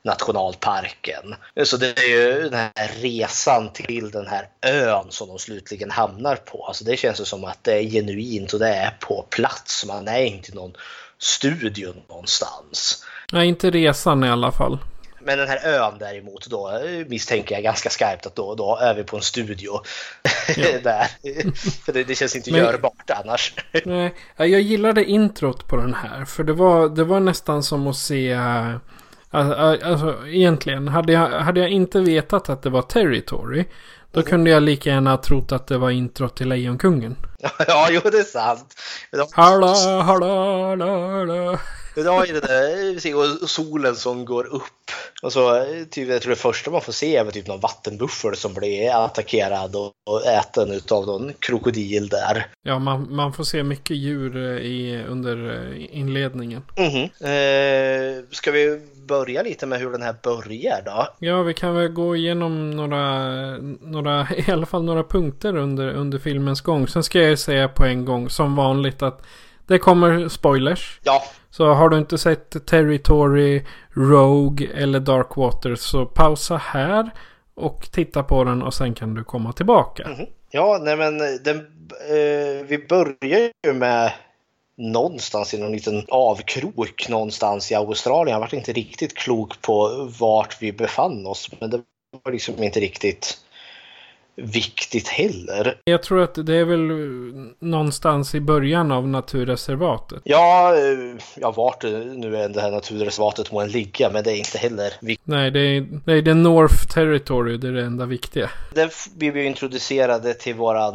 nationalparken. 0.03 1.35
Så 1.65 1.77
det 1.77 1.99
är 1.99 2.09
ju 2.09 2.49
den 2.49 2.71
här 2.77 2.91
resan 3.01 3.73
till 3.73 4.11
den 4.11 4.27
här 4.27 4.49
ön 4.63 5.07
som 5.11 5.29
de 5.29 5.39
slutligen 5.39 5.91
hamnar 5.91 6.37
på. 6.37 6.65
Alltså 6.65 6.85
det 6.85 6.97
känns 6.97 7.21
ju 7.21 7.25
som 7.25 7.45
att 7.45 7.65
det 7.65 7.73
är 7.73 7.83
genuint 7.83 8.53
och 8.53 8.59
det 8.59 8.69
är 8.69 8.91
på 9.01 9.27
plats. 9.31 9.87
Man 9.87 10.09
är 10.09 10.23
inte 10.23 10.53
i 10.53 10.55
någon 10.55 10.73
studio 11.19 11.95
någonstans. 12.09 13.05
Nej, 13.33 13.49
inte 13.49 13.71
resan 13.71 14.25
i 14.25 14.29
alla 14.29 14.53
fall. 14.53 14.79
Men 15.21 15.39
den 15.39 15.49
här 15.49 15.67
ön 15.67 15.99
däremot 15.99 16.47
då 16.47 16.81
misstänker 17.07 17.55
jag 17.55 17.65
ganska 17.65 17.91
skarpt 17.91 18.27
att 18.27 18.37
då, 18.37 18.55
då 18.55 18.77
är 18.77 18.95
vi 18.95 19.05
på 19.05 19.17
en 19.17 19.23
studio. 19.23 19.73
Ja. 20.57 20.79
där. 20.83 21.07
För 21.85 21.93
det, 21.93 22.05
det, 22.05 22.15
känns 22.15 22.37
inte 22.37 22.53
Men, 22.53 22.61
görbart 22.61 23.11
annars. 23.11 23.55
nej, 23.85 24.15
jag 24.37 24.49
gillade 24.49 25.05
introt 25.05 25.69
på 25.69 25.77
den 25.77 25.95
här. 25.95 26.25
För 26.25 26.45
det 26.45 26.53
var, 26.53 26.89
det 26.89 27.05
var 27.05 27.21
nästan 27.21 27.63
som 27.63 27.87
att 27.87 27.97
se... 27.97 28.39
Alltså, 29.31 29.55
alltså 29.87 30.27
egentligen, 30.27 30.89
hade 30.89 31.13
jag, 31.13 31.29
hade 31.29 31.61
jag 31.61 31.71
inte 31.71 32.01
vetat 32.01 32.49
att 32.49 32.63
det 32.63 32.71
var 32.71 32.83
Territory. 32.83 33.65
Då 34.13 34.21
mm. 34.21 34.31
kunde 34.31 34.51
jag 34.51 34.63
lika 34.63 34.91
gärna 34.91 35.11
ha 35.11 35.17
trott 35.23 35.53
att 35.53 35.67
det 35.67 35.79
var 35.79 35.91
introt 35.91 36.37
till 36.37 36.49
Lejonkungen. 36.49 37.17
ja, 37.67 37.89
jo 37.91 38.01
det 38.05 38.19
är 38.19 38.23
sant. 38.23 38.75
Hallå, 39.33 39.75
hallå, 40.03 40.77
hallå. 41.17 41.51
Det 41.53 41.59
var 42.03 42.27
ju 42.27 42.33
det 42.33 42.41
där, 42.41 43.17
och 43.17 43.51
solen 43.51 43.97
som 43.97 44.25
går 44.25 44.47
upp. 44.47 44.63
Och 45.23 45.33
så, 45.33 45.65
typ, 45.91 46.09
jag 46.09 46.23
tror 46.23 46.31
det 46.31 46.37
första 46.37 46.71
man 46.71 46.81
får 46.81 46.93
se 46.93 47.17
är 47.17 47.31
typ 47.31 47.47
någon 47.47 47.61
vattenbuffel 47.61 48.37
som 48.37 48.55
blir 48.55 49.05
attackerad 49.05 49.77
och, 49.77 49.93
äten 50.27 50.81
av 50.91 51.07
någon 51.07 51.33
krokodil 51.39 52.09
där. 52.09 52.47
Ja, 52.63 52.79
man, 52.79 53.15
man 53.15 53.33
får 53.33 53.45
se 53.45 53.63
mycket 53.63 53.97
djur 53.97 54.37
eh, 54.37 54.67
i, 54.67 55.05
under 55.09 55.51
eh, 55.51 55.99
inledningen. 55.99 56.63
Mm 56.77 56.91
-hmm. 56.91 58.19
eh, 58.19 58.25
ska 58.31 58.51
vi 58.51 58.81
börja 59.09 59.43
lite 59.43 59.67
med 59.67 59.79
hur 59.79 59.93
den 59.93 60.03
här 60.03 60.15
börjar 60.23 60.83
då? 60.85 61.09
Ja, 61.19 61.43
vi 61.43 61.55
kan 61.55 61.75
väl 61.75 61.89
gå 61.89 62.17
igenom 62.17 62.71
några, 62.71 63.29
några 63.81 64.29
i 64.47 64.51
alla 64.51 64.67
fall 64.67 64.85
några 64.85 65.05
punkter 65.05 65.57
under, 65.57 65.89
under 65.89 66.19
filmens 66.19 66.61
gång. 66.61 66.89
Sen 66.89 67.03
ska 67.03 67.21
jag 67.21 67.39
säga 67.39 67.69
på 67.69 67.85
en 67.85 68.05
gång, 68.05 68.31
som 68.31 68.57
vanligt, 68.57 69.03
att 69.03 69.23
det 69.69 69.79
kommer 69.79 70.29
spoilers. 70.29 71.01
Ja. 71.03 71.23
Så 71.51 71.67
har 71.67 71.89
du 71.89 71.99
inte 71.99 72.19
sett 72.19 72.67
Territory, 72.67 73.65
Rogue 73.91 74.69
eller 74.75 75.01
Dark 75.01 75.37
Water 75.37 75.75
så 75.75 76.07
pausa 76.07 76.57
här 76.57 77.11
och 77.55 77.89
titta 77.93 78.23
på 78.23 78.45
den 78.45 78.63
och 78.63 78.75
sen 78.75 78.95
kan 78.95 79.15
du 79.15 79.25
komma 79.25 79.53
tillbaka. 79.53 80.03
Mm 80.03 80.17
-hmm. 80.17 80.29
Ja, 80.51 80.81
nej 80.83 80.97
men 80.97 81.19
den, 81.19 81.57
eh, 82.09 82.67
vi 82.67 82.87
börjar 82.89 83.51
ju 83.67 83.73
med 83.73 84.13
någonstans 84.79 85.55
i 85.55 85.59
någon 85.59 85.73
liten 85.73 86.05
avkrok 86.09 87.09
någonstans 87.09 87.73
i 87.73 87.75
Australien. 87.75 88.33
Jag 88.33 88.41
var 88.41 88.55
inte 88.55 88.73
riktigt 88.73 89.15
klok 89.15 89.63
på 89.63 90.09
vart 90.21 90.63
vi 90.63 90.73
befann 90.73 91.27
oss, 91.27 91.51
men 91.61 91.71
det 91.71 91.81
var 92.25 92.33
liksom 92.33 92.63
inte 92.63 92.81
riktigt 92.81 93.39
viktigt 94.39 95.09
heller. 95.09 95.81
Jag 95.85 96.03
tror 96.03 96.23
att 96.23 96.47
det 96.47 96.55
är 96.55 96.65
väl 96.65 96.81
någonstans 97.59 98.35
i 98.35 98.41
början 98.41 98.93
av 98.93 99.09
naturreservatet. 99.09 100.21
Ja, 100.25 100.77
eh, 100.77 101.23
ja 101.35 101.51
vart 101.51 101.83
nu 101.83 102.37
är 102.37 102.49
det 102.49 102.61
här 102.61 102.71
naturreservatet 102.71 103.53
må 103.53 103.61
än 103.61 103.71
ligga, 103.71 104.11
men 104.11 104.25
det 104.25 104.33
är 104.33 104.37
inte 104.37 104.59
heller 104.59 104.93
viktigt. 105.01 105.27
Nej, 105.27 105.51
det 105.51 105.61
är, 105.61 105.87
det 106.05 106.13
är 106.13 106.23
the 106.23 106.35
North 106.35 106.87
Territory, 106.87 107.57
det 107.57 107.69
är 107.69 107.73
det 107.73 107.85
enda 107.85 108.07
viktiga. 108.07 108.51
Där 108.75 108.91
blir 109.19 109.33
vi 109.33 109.45
introducerade 109.45 110.35
till 110.35 110.55
våran, 110.55 110.95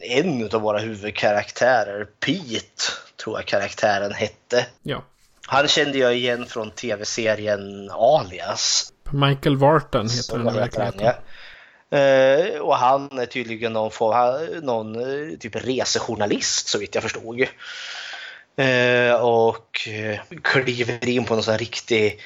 en 0.00 0.48
av 0.52 0.60
våra 0.60 0.78
huvudkaraktärer, 0.78 2.04
Pete, 2.04 2.82
tror 3.24 3.38
jag 3.38 3.46
karaktären 3.46 4.12
hette. 4.12 4.66
Ja. 4.82 5.02
Han 5.46 5.68
kände 5.68 5.98
jag 5.98 6.16
igen 6.16 6.46
från 6.46 6.70
tv-serien 6.70 7.90
Alias. 7.90 8.92
Michael 9.10 9.56
Vartan 9.56 10.08
heter 10.08 10.38
den 10.38 10.54
verkligen. 10.54 11.14
Eh, 11.90 12.60
och 12.60 12.76
han 12.76 13.18
är 13.18 13.26
tydligen 13.26 13.72
någon, 13.72 13.90
någon 14.62 14.94
eh, 14.96 15.38
typ 15.38 15.56
resejournalist 15.56 16.68
så 16.68 16.78
vitt 16.78 16.94
jag 16.94 17.02
förstod. 17.02 17.46
Eh, 18.56 19.14
och 19.14 19.88
eh, 19.88 20.20
kliver 20.42 21.08
in 21.08 21.24
på 21.24 21.34
någon 21.34 21.42
sån 21.42 21.52
här 21.52 21.58
riktig 21.58 22.20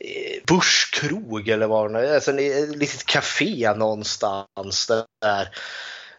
eh, 0.00 0.42
börskrog 0.46 1.48
eller 1.48 1.66
vad 1.66 1.92
det 1.92 2.08
är. 2.08 2.14
Alltså 2.14 2.30
ett 2.30 2.68
eh, 2.70 2.76
litet 2.76 3.06
café 3.06 3.74
någonstans 3.74 4.90
där 5.20 5.48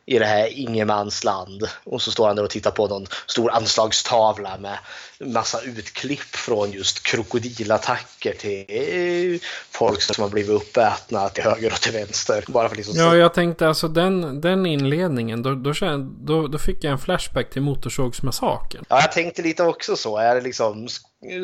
i 0.05 0.19
det 0.19 0.25
här 0.25 0.59
ingenmansland. 0.59 1.63
Och 1.83 2.01
så 2.01 2.11
står 2.11 2.27
han 2.27 2.35
där 2.35 2.43
och 2.43 2.49
tittar 2.49 2.71
på 2.71 2.87
någon 2.87 3.07
stor 3.27 3.51
anslagstavla 3.51 4.57
med 4.57 4.77
massa 5.19 5.61
utklipp 5.61 6.35
från 6.35 6.71
just 6.71 7.03
krokodilattacker 7.03 8.33
till 8.33 9.39
folk 9.71 10.01
som 10.01 10.21
har 10.21 10.29
blivit 10.29 10.51
uppätna 10.51 11.29
till 11.29 11.43
höger 11.43 11.71
och 11.71 11.81
till 11.81 11.93
vänster. 11.93 12.43
Bara 12.47 12.69
för 12.69 12.75
liksom 12.75 12.95
Ja, 12.97 13.15
jag 13.15 13.33
tänkte 13.33 13.67
alltså 13.67 13.87
den, 13.87 14.41
den 14.41 14.65
inledningen, 14.65 15.43
då, 15.43 15.55
då, 15.55 15.73
då, 16.19 16.47
då 16.47 16.57
fick 16.57 16.83
jag 16.83 16.91
en 16.91 16.99
flashback 16.99 17.49
till 17.49 17.61
Motorsågsmassakern. 17.61 18.85
Ja, 18.89 19.01
jag 19.01 19.11
tänkte 19.11 19.41
lite 19.41 19.63
också 19.63 19.95
så. 19.95 20.17
Är 20.17 20.35
det 20.35 20.41
liksom, 20.41 20.87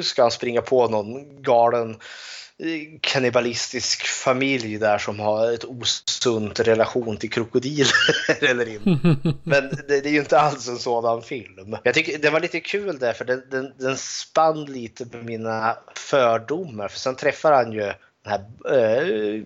ska 0.03 0.21
han 0.21 0.31
springa 0.31 0.61
på 0.61 0.87
någon 0.87 1.41
galen 1.41 1.97
kannibalistisk 3.01 4.07
familj 4.07 4.77
där 4.77 4.97
som 4.97 5.19
har 5.19 5.53
ett 5.53 5.65
osunt 5.65 6.59
relation 6.59 7.17
till 7.17 7.29
krokodiler 7.29 7.91
eller 8.49 8.69
inte. 8.69 9.15
Men 9.43 9.69
det, 9.87 10.01
det, 10.01 10.09
är 10.09 10.13
ju 10.13 10.19
inte 10.19 10.39
alls 10.39 10.67
en 10.67 10.77
sådan 10.77 11.21
film. 11.21 11.77
Jag 11.83 11.93
tycker 11.93 12.17
det 12.17 12.29
var 12.29 12.39
lite 12.39 12.59
kul 12.59 12.99
där 12.99 13.13
för 13.13 13.25
den, 13.25 13.43
den, 13.51 13.73
den 13.77 13.97
spann 13.97 14.65
lite 14.65 15.05
på 15.05 15.17
mina 15.17 15.77
fördomar 15.95 16.87
för 16.87 16.99
sen 16.99 17.15
träffar 17.15 17.51
han 17.51 17.71
ju 17.71 17.79
den 17.79 17.93
här 18.23 18.41
eh, 18.75 19.43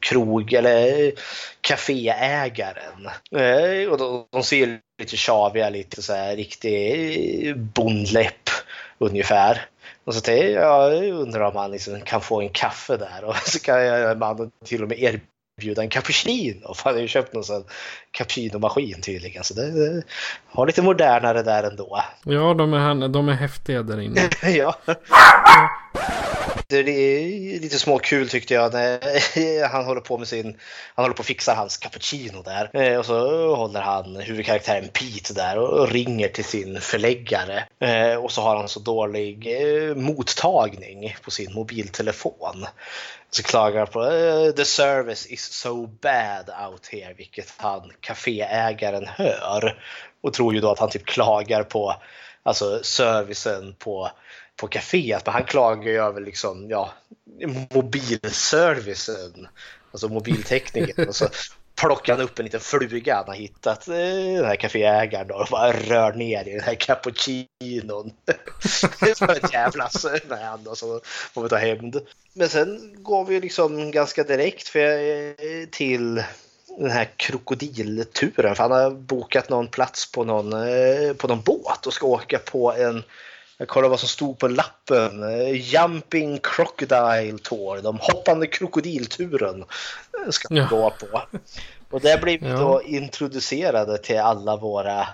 krog 0.00 0.52
eller 0.52 1.12
kaféägaren. 1.60 3.06
Eh, 3.30 3.90
och 3.90 3.98
de, 3.98 4.26
de 4.30 4.42
ser 4.42 4.80
lite 4.98 5.16
tjaviga, 5.16 5.70
lite 5.70 6.02
så 6.02 6.12
här 6.12 6.36
riktig 6.36 7.58
bondläpp 7.58 8.50
ungefär. 8.98 9.66
Och 10.04 10.14
så 10.14 10.20
tänkte 10.20 10.46
jag, 10.46 11.04
jag 11.04 11.14
undrar 11.14 11.40
om 11.40 11.56
han 11.56 11.70
liksom 11.70 12.00
kan 12.00 12.20
få 12.20 12.40
en 12.40 12.48
kaffe 12.48 12.96
där 12.96 13.24
och 13.24 13.36
så 13.36 13.58
kan 13.58 13.84
jag 13.84 14.18
mannen 14.18 14.50
till 14.64 14.82
och 14.82 14.88
med 14.88 14.98
erbjuda 15.58 15.82
en 15.82 15.88
cappuccino. 15.88 16.74
För 16.74 16.84
han 16.84 16.94
har 16.94 17.00
ju 17.00 17.08
köpt 17.08 17.34
någon 17.34 17.44
sån 17.44 17.64
cappuccino-maskin 18.10 19.00
tydligen. 19.02 19.44
Så 19.44 19.54
det, 19.54 19.70
det 19.70 20.02
har 20.46 20.66
lite 20.66 20.82
modernare 20.82 21.42
där 21.42 21.62
ändå. 21.62 22.02
Ja, 22.24 22.54
de 22.54 22.74
är, 22.74 23.08
de 23.08 23.28
är 23.28 23.32
häftiga 23.32 23.82
där 23.82 24.00
inne. 24.00 24.20
ja. 24.42 24.76
Det 26.68 26.76
är 26.78 27.60
lite 27.60 27.78
småkul 27.78 28.28
tyckte 28.28 28.54
jag 28.54 28.72
när 28.72 29.68
han 29.72 29.84
håller 29.84 30.00
på 30.00 30.18
med 30.18 30.28
sin, 30.28 30.58
han 30.94 31.04
håller 31.04 31.14
på 31.14 31.20
att 31.20 31.26
fixa 31.26 31.54
hans 31.54 31.76
cappuccino 31.76 32.42
där. 32.42 32.70
Eh, 32.72 32.98
och 32.98 33.06
så 33.06 33.56
håller 33.56 33.80
han 33.80 34.16
huvudkaraktären 34.16 34.88
Pete 34.88 35.34
där 35.34 35.58
och 35.58 35.88
ringer 35.88 36.28
till 36.28 36.44
sin 36.44 36.80
förläggare. 36.80 37.64
Eh, 37.80 38.14
och 38.14 38.32
så 38.32 38.42
har 38.42 38.56
han 38.56 38.68
så 38.68 38.80
dålig 38.80 39.46
eh, 39.46 39.94
mottagning 39.94 41.16
på 41.22 41.30
sin 41.30 41.52
mobiltelefon. 41.54 42.66
Så 43.30 43.42
klagar 43.42 43.78
han 43.78 43.86
på 43.86 44.02
the 44.56 44.64
service 44.64 45.26
is 45.26 45.52
so 45.52 45.86
bad 45.86 46.50
out 46.70 46.86
here, 46.86 47.14
vilket 47.14 47.54
han 47.56 47.92
kaféägaren 48.00 49.06
hör. 49.06 49.82
Och 50.20 50.32
tror 50.32 50.54
ju 50.54 50.60
då 50.60 50.70
att 50.70 50.78
han 50.78 50.90
typ 50.90 51.06
klagar 51.06 51.62
på 51.62 51.96
alltså 52.42 52.82
servicen 52.82 53.74
på 53.78 54.10
på 54.56 54.68
kaféet. 54.68 55.22
Men 55.24 55.34
han 55.34 55.44
klagar 55.44 55.90
ju 55.90 55.98
över 55.98 56.20
liksom, 56.20 56.70
ja, 56.70 56.92
mobilservicen, 57.74 59.48
alltså 59.92 60.08
mobiltekniken 60.08 61.08
och 61.08 61.16
så 61.16 61.28
plockar 61.80 62.16
han 62.16 62.24
upp 62.24 62.38
en 62.38 62.44
liten 62.44 62.60
fluga 62.60 63.16
han 63.16 63.28
har 63.28 63.34
hittat, 63.34 63.88
eh, 63.88 63.94
den 64.36 64.44
här 64.44 64.56
kaféägaren 64.56 65.30
och 65.30 65.46
bara 65.50 65.72
rör 65.72 66.12
ner 66.12 66.48
i 66.48 66.52
den 66.52 66.60
här 66.60 66.74
cappuccinon. 66.74 68.12
Som 69.16 69.30
ett 69.30 69.52
jävla 69.52 69.90
med 70.28 70.68
och 70.68 70.78
så 70.78 71.00
får 71.04 71.42
vi 71.42 71.48
ta 71.48 71.56
hämnd. 71.56 72.00
Men 72.32 72.48
sen 72.48 72.96
går 73.02 73.24
vi 73.24 73.40
liksom 73.40 73.90
ganska 73.90 74.22
direkt 74.22 74.68
för, 74.68 75.66
till 75.66 76.22
den 76.78 76.90
här 76.90 77.08
krokodilturen. 77.16 78.56
För 78.56 78.62
han 78.62 78.70
har 78.70 78.90
bokat 78.90 79.48
någon 79.48 79.68
plats 79.68 80.12
på 80.12 80.24
någon, 80.24 80.52
eh, 80.52 81.12
på 81.12 81.28
någon 81.28 81.42
båt 81.42 81.86
och 81.86 81.92
ska 81.92 82.06
åka 82.06 82.38
på 82.38 82.72
en 82.72 83.02
jag 83.58 83.68
kollade 83.68 83.90
vad 83.90 84.00
som 84.00 84.08
stod 84.08 84.38
på 84.38 84.48
lappen. 84.48 85.24
Jumping 85.54 86.38
Crocodile 86.42 87.38
Tour. 87.38 87.82
De 87.82 87.98
hoppande 88.00 88.46
krokodilturen 88.46 89.64
ska 90.30 90.54
man 90.54 90.62
ja. 90.62 90.68
gå 90.70 90.90
på. 90.90 91.22
Och 91.90 92.00
där 92.00 92.18
blir 92.22 92.38
vi 92.38 92.48
ja. 92.48 92.56
då 92.56 92.82
introducerade 92.82 93.98
till 93.98 94.18
alla 94.18 94.56
våra 94.56 95.08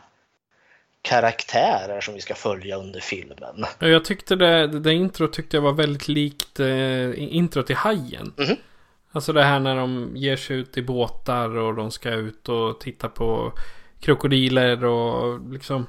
karaktärer 1.02 2.00
som 2.00 2.14
vi 2.14 2.20
ska 2.20 2.34
följa 2.34 2.76
under 2.76 3.00
filmen. 3.00 3.66
Jag 3.78 4.04
tyckte 4.04 4.36
det, 4.36 4.66
det 4.66 4.92
intro 4.92 5.28
tyckte 5.28 5.56
jag 5.56 5.62
var 5.62 5.72
väldigt 5.72 6.08
likt 6.08 6.60
eh, 6.60 7.34
intro 7.34 7.62
till 7.62 7.76
Hajen. 7.76 8.32
Mm 8.38 8.50
-hmm. 8.50 8.56
Alltså 9.12 9.32
det 9.32 9.42
här 9.42 9.60
när 9.60 9.76
de 9.76 10.12
ger 10.14 10.36
sig 10.36 10.56
ut 10.56 10.78
i 10.78 10.82
båtar 10.82 11.56
och 11.56 11.74
de 11.74 11.90
ska 11.90 12.10
ut 12.10 12.48
och 12.48 12.80
titta 12.80 13.08
på 13.08 13.52
krokodiler 14.00 14.84
och 14.84 15.50
liksom 15.52 15.86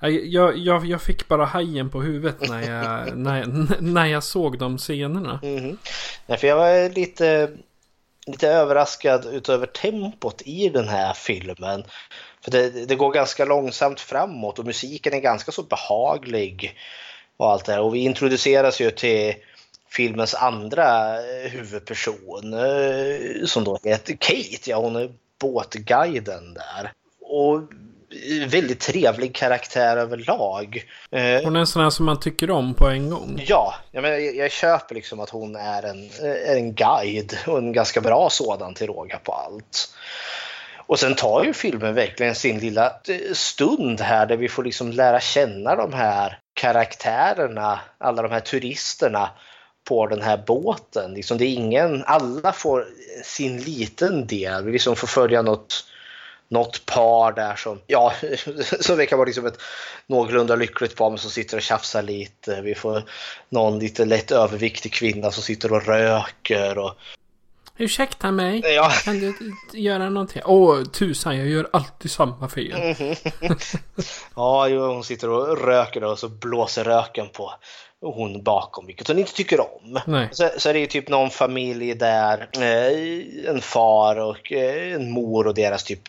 jag, 0.00 0.56
jag, 0.56 0.86
jag 0.86 1.02
fick 1.02 1.28
bara 1.28 1.44
hajen 1.44 1.90
på 1.90 2.00
huvudet 2.00 2.48
när 2.48 2.70
jag, 2.70 3.18
när, 3.18 3.46
när 3.80 4.06
jag 4.06 4.24
såg 4.24 4.58
de 4.58 4.78
scenerna. 4.78 5.40
Mm. 5.42 5.78
Nej, 6.26 6.38
för 6.38 6.46
jag 6.46 6.56
var 6.56 6.94
lite, 6.94 7.50
lite 8.26 8.48
överraskad 8.48 9.26
utöver 9.32 9.66
tempot 9.66 10.42
i 10.44 10.68
den 10.68 10.88
här 10.88 11.14
filmen. 11.14 11.84
För 12.40 12.50
det, 12.50 12.86
det, 12.86 12.94
går 12.94 13.12
ganska 13.12 13.44
långsamt 13.44 14.00
framåt 14.00 14.58
och 14.58 14.66
musiken 14.66 15.14
är 15.14 15.20
ganska 15.20 15.52
så 15.52 15.62
behaglig. 15.62 16.78
Och 17.36 17.50
allt 17.50 17.64
det 17.64 17.72
här. 17.72 17.80
Och 17.80 17.94
vi 17.94 17.98
introduceras 17.98 18.80
ju 18.80 18.90
till 18.90 19.34
filmens 19.90 20.34
andra 20.34 21.16
huvudperson 21.50 22.54
som 23.44 23.64
då 23.64 23.78
heter 23.84 24.16
Kate. 24.20 24.70
Ja, 24.70 24.76
hon 24.76 24.96
är 24.96 25.12
båtguiden 25.38 26.54
där. 26.54 26.92
Och 27.20 27.60
väldigt 28.48 28.80
trevlig 28.80 29.34
karaktär 29.34 29.96
överlag. 29.96 30.84
Eh, 31.10 31.42
hon 31.44 31.56
är 31.56 31.60
en 31.60 31.66
sån 31.66 31.82
här 31.82 31.90
som 31.90 32.06
man 32.06 32.20
tycker 32.20 32.50
om 32.50 32.74
på 32.74 32.86
en 32.86 33.10
gång. 33.10 33.42
Ja, 33.46 33.74
jag, 33.92 34.02
menar, 34.02 34.16
jag, 34.16 34.36
jag 34.36 34.50
köper 34.50 34.94
liksom 34.94 35.20
att 35.20 35.30
hon 35.30 35.56
är 35.56 35.82
en, 35.82 36.10
är 36.22 36.56
en 36.56 36.74
guide 36.74 37.38
och 37.46 37.58
en 37.58 37.72
ganska 37.72 38.00
bra 38.00 38.30
sådan 38.30 38.74
till 38.74 38.86
råga 38.86 39.18
på 39.18 39.32
allt. 39.32 39.88
Och 40.86 40.98
sen 40.98 41.14
tar 41.14 41.44
ju 41.44 41.52
filmen 41.52 41.94
verkligen 41.94 42.34
sin 42.34 42.58
lilla 42.58 42.86
eh, 42.86 43.32
stund 43.32 44.00
här 44.00 44.26
där 44.26 44.36
vi 44.36 44.48
får 44.48 44.64
liksom 44.64 44.92
lära 44.92 45.20
känna 45.20 45.76
de 45.76 45.92
här 45.92 46.38
karaktärerna, 46.54 47.80
alla 47.98 48.22
de 48.22 48.32
här 48.32 48.40
turisterna 48.40 49.30
på 49.88 50.06
den 50.06 50.22
här 50.22 50.44
båten. 50.46 51.14
Liksom 51.14 51.38
det 51.38 51.44
är 51.44 51.54
ingen, 51.54 52.04
alla 52.06 52.52
får 52.52 52.86
sin 53.24 53.60
liten 53.60 54.26
del. 54.26 54.64
Vi 54.64 54.72
liksom 54.72 54.96
får 54.96 55.06
följa 55.06 55.42
något 55.42 55.84
något 56.48 56.86
par 56.86 57.32
där 57.32 57.56
som, 57.56 57.80
ja, 57.86 58.12
som 58.80 58.96
verkar 58.96 59.16
vara 59.16 59.26
liksom 59.26 59.46
ett 59.46 59.58
någorlunda 60.06 60.56
lyckligt 60.56 60.96
par 60.96 61.10
men 61.10 61.18
som 61.18 61.30
sitter 61.30 61.56
och 61.56 61.62
tjafsar 61.62 62.02
lite. 62.02 62.60
Vi 62.60 62.74
får 62.74 63.02
någon 63.48 63.78
lite 63.78 64.04
lätt 64.04 64.30
överviktig 64.30 64.92
kvinna 64.92 65.30
som 65.30 65.42
sitter 65.42 65.72
och 65.72 65.86
röker 65.86 66.78
och 66.78 66.94
Ursäkta 67.78 68.30
mig, 68.30 68.62
ja. 68.64 68.90
kan 69.04 69.18
du 69.18 69.34
göra 69.72 70.08
någonting? 70.08 70.42
Åh, 70.44 70.84
tusan, 70.84 71.38
jag 71.38 71.46
gör 71.46 71.68
alltid 71.72 72.10
samma 72.10 72.48
fel. 72.48 72.94
Mm 72.98 73.16
ja, 74.36 74.68
hon 74.68 75.04
sitter 75.04 75.30
och 75.30 75.66
röker 75.66 76.04
och 76.04 76.18
så 76.18 76.28
blåser 76.28 76.84
röken 76.84 77.28
på 77.28 77.52
hon 78.00 78.42
bakom, 78.42 78.86
vilket 78.86 79.08
hon 79.08 79.18
inte 79.18 79.32
tycker 79.32 79.60
om. 79.60 80.00
Så, 80.32 80.50
så 80.58 80.68
är 80.68 80.72
det 80.72 80.78
ju 80.78 80.86
typ 80.86 81.08
någon 81.08 81.30
familj 81.30 81.94
där, 81.94 82.48
eh, 82.52 83.50
en 83.50 83.60
far 83.60 84.16
och 84.16 84.52
eh, 84.52 84.92
en 84.92 85.10
mor 85.10 85.46
och 85.46 85.54
deras 85.54 85.84
typ 85.84 86.00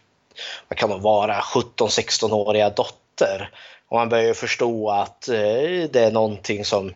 vad 0.67 0.77
kan 0.77 0.89
man 0.89 1.01
vara, 1.01 1.39
17-16-åriga 1.41 2.69
dotter. 2.69 3.49
Och 3.89 3.97
man 3.97 4.09
börjar 4.09 4.33
förstå 4.33 4.89
att 4.89 5.29
eh, 5.29 5.89
det 5.91 5.99
är 5.99 6.11
någonting 6.11 6.65
som 6.65 6.93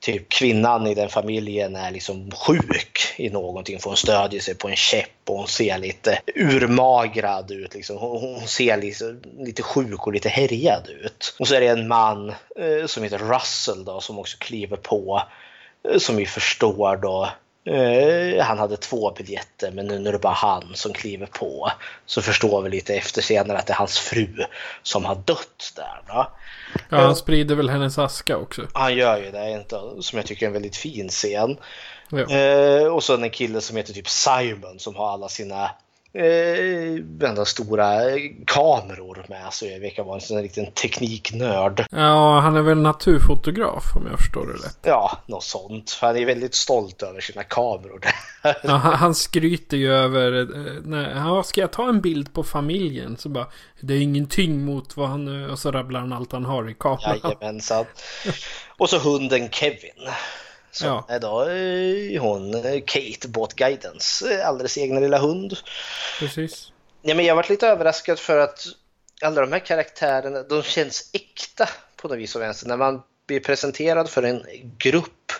typ 0.00 0.28
kvinnan 0.28 0.86
i 0.86 0.94
den 0.94 1.08
familjen 1.08 1.76
är 1.76 1.90
liksom 1.90 2.30
sjuk 2.30 3.14
i 3.16 3.30
någonting. 3.30 3.78
För 3.78 3.90
hon 3.90 3.96
stödjer 3.96 4.40
sig 4.40 4.54
på 4.54 4.68
en 4.68 4.76
käpp 4.76 5.10
och 5.28 5.36
hon 5.36 5.48
ser 5.48 5.78
lite 5.78 6.20
urmagrad 6.34 7.50
ut. 7.50 7.74
Liksom. 7.74 7.96
Hon, 7.96 8.40
ser 8.46 8.76
lite, 8.76 9.16
lite 9.38 9.62
sjuk 9.62 10.06
och 10.06 10.12
lite 10.12 10.28
härjad 10.28 10.88
ut. 10.88 11.34
Och 11.38 11.48
så 11.48 11.54
är 11.54 11.60
det 11.60 11.66
en 11.66 11.88
man 11.88 12.28
eh, 12.56 12.86
som 12.86 13.02
heter 13.02 13.18
Russell 13.18 13.84
då, 13.84 14.00
som 14.00 14.18
också 14.18 14.36
kliver 14.38 14.76
på. 14.76 15.22
Eh, 15.88 15.98
som 15.98 16.16
vi 16.16 16.26
förstår 16.26 16.96
då 16.96 17.28
Eh, 17.64 18.44
han 18.44 18.58
hade 18.58 18.76
två 18.76 19.10
biljetter 19.10 19.70
men 19.70 19.86
nu 19.86 19.98
när 19.98 20.12
det 20.12 20.18
bara 20.18 20.32
han 20.32 20.64
som 20.74 20.92
kliver 20.92 21.26
på 21.26 21.72
så 22.06 22.22
förstår 22.22 22.62
vi 22.62 22.70
lite 22.70 22.94
efter 22.94 23.22
senare 23.22 23.58
att 23.58 23.66
det 23.66 23.72
är 23.72 23.76
hans 23.76 23.98
fru 23.98 24.44
som 24.82 25.04
har 25.04 25.14
dött 25.14 25.72
där. 25.76 26.02
Då. 26.06 26.32
Ja, 26.88 26.96
han 26.98 27.16
sprider 27.16 27.54
väl 27.54 27.70
hennes 27.70 27.98
aska 27.98 28.36
också. 28.36 28.66
Han 28.72 28.94
gör 28.94 29.16
ju 29.16 29.30
det, 29.30 29.50
inte, 29.50 29.80
som 30.00 30.16
jag 30.16 30.26
tycker 30.26 30.46
är 30.46 30.48
en 30.48 30.52
väldigt 30.52 30.76
fin 30.76 31.08
scen. 31.08 31.56
Ja. 32.10 32.36
Eh, 32.36 32.86
och 32.86 33.04
så 33.04 33.14
en 33.14 33.30
kille 33.30 33.60
som 33.60 33.76
heter 33.76 33.92
typ 33.92 34.08
Simon 34.08 34.78
som 34.78 34.96
har 34.96 35.12
alla 35.12 35.28
sina 35.28 35.70
eh, 36.12 37.44
stora 37.44 38.00
kameror 38.46 39.26
med 39.28 39.52
sig. 39.52 39.72
Jag 39.72 39.80
verkar 39.80 40.04
vara 40.04 40.14
en 40.14 40.20
sån 40.20 40.42
liten 40.42 40.72
tekniknörd. 40.72 41.86
Ja, 41.90 42.40
han 42.40 42.56
är 42.56 42.62
väl 42.62 42.78
naturfotograf 42.78 43.96
om 43.96 44.06
jag 44.10 44.18
förstår 44.18 44.46
det 44.46 44.52
rätt. 44.52 44.78
Ja, 44.82 45.18
något 45.26 45.44
sånt. 45.44 45.98
Han 46.00 46.16
är 46.16 46.26
väldigt 46.26 46.54
stolt 46.54 47.02
över 47.02 47.20
sina 47.20 47.42
kameror. 47.42 48.00
ja, 48.42 48.76
han, 48.76 48.94
han 48.94 49.14
skryter 49.14 49.76
ju 49.76 49.92
över, 49.92 50.40
eh, 50.40 50.82
när, 50.82 51.16
ja, 51.16 51.42
ska 51.42 51.60
jag 51.60 51.70
ta 51.70 51.88
en 51.88 52.00
bild 52.00 52.32
på 52.32 52.44
familjen? 52.44 53.16
Så 53.16 53.28
bara, 53.28 53.46
det 53.80 53.94
är 53.94 54.00
ingenting 54.00 54.64
mot 54.64 54.96
vad 54.96 55.08
han, 55.08 55.50
och 55.50 55.58
så 55.58 55.70
rabblar 55.70 56.00
han 56.00 56.12
allt 56.12 56.32
han 56.32 56.44
har 56.44 56.70
i 56.70 56.74
kameran. 56.74 57.20
Jajamensan. 57.24 57.84
Och 58.68 58.90
så 58.90 58.98
hunden 58.98 59.50
Kevin. 59.50 60.08
Som 60.70 60.86
Ja. 60.88 61.04
är 61.08 61.20
då 61.20 61.42
eh, 61.48 62.22
hon 62.22 62.54
eh, 62.54 62.80
Kate, 62.86 63.28
båtguidens 63.28 64.22
eh, 64.22 64.48
alldeles 64.48 64.78
egna 64.78 65.00
lilla 65.00 65.18
hund. 65.18 65.56
Precis. 66.18 66.72
Ja, 67.02 67.14
men 67.14 67.24
jag 67.24 67.34
varit 67.36 67.48
lite 67.48 67.68
överraskad 67.68 68.18
för 68.18 68.38
att 68.38 68.66
alla 69.22 69.40
de 69.40 69.52
här 69.52 69.58
karaktärerna, 69.58 70.42
de 70.42 70.62
känns 70.62 71.10
äkta 71.12 71.68
på 71.96 72.08
något 72.08 72.18
vis 72.18 72.34
och 72.36 72.42
vänster. 72.42 72.68
När 72.68 72.76
man 72.76 73.02
blir 73.26 73.40
presenterad 73.40 74.10
för 74.10 74.22
en 74.22 74.42
grupp 74.78 75.32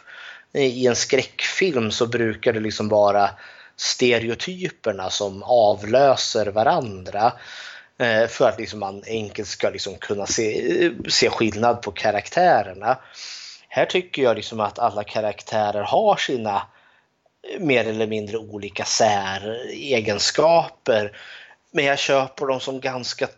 i 0.52 0.86
en 0.86 0.97
skräckfilm 0.97 1.90
så 1.90 2.07
brukar 2.07 2.52
det 2.52 2.61
liksom 2.61 2.89
vara 2.89 3.31
stereotyperna 3.77 5.11
som 5.11 5.43
avlöser 5.43 6.47
varandra. 6.47 7.32
eh, 7.98 8.27
För 8.27 8.48
att 8.48 8.59
liksom 8.59 8.78
man 8.81 9.02
enkelt 9.07 9.48
ska 9.48 9.70
liksom 9.70 9.97
kunna 9.97 10.27
se, 10.27 10.90
se 11.09 11.31
skillnad 11.31 11.82
på 11.82 11.93
karaktärerna. 11.93 12.98
Här 13.72 13.86
tycker 13.86 14.22
jag 14.22 14.36
liksom 14.36 14.60
att 14.60 14.78
alla 14.78 15.05
karaktärer 15.05 15.82
har 15.82 16.16
sina 16.16 16.62
mer 17.59 17.84
eller 17.84 18.06
mindre 18.06 18.38
olika 18.38 18.84
säregenskaper. 18.84 21.16
Men 21.70 21.84
jag 21.84 21.98
köper 21.98 22.47
dem 22.47 22.60
som 22.60 22.80
ganska 22.80 23.28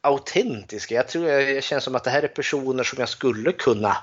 autentiska. 0.00 0.94
Jag 0.94 1.08
tror 1.08 1.28
jag 1.28 1.64
känns 1.64 1.84
som 1.84 1.94
att 1.94 2.04
det 2.04 2.10
här 2.10 2.22
är 2.22 2.28
personer 2.28 2.84
som 2.84 2.98
jag 2.98 3.08
skulle 3.08 3.52
kunna 3.52 3.96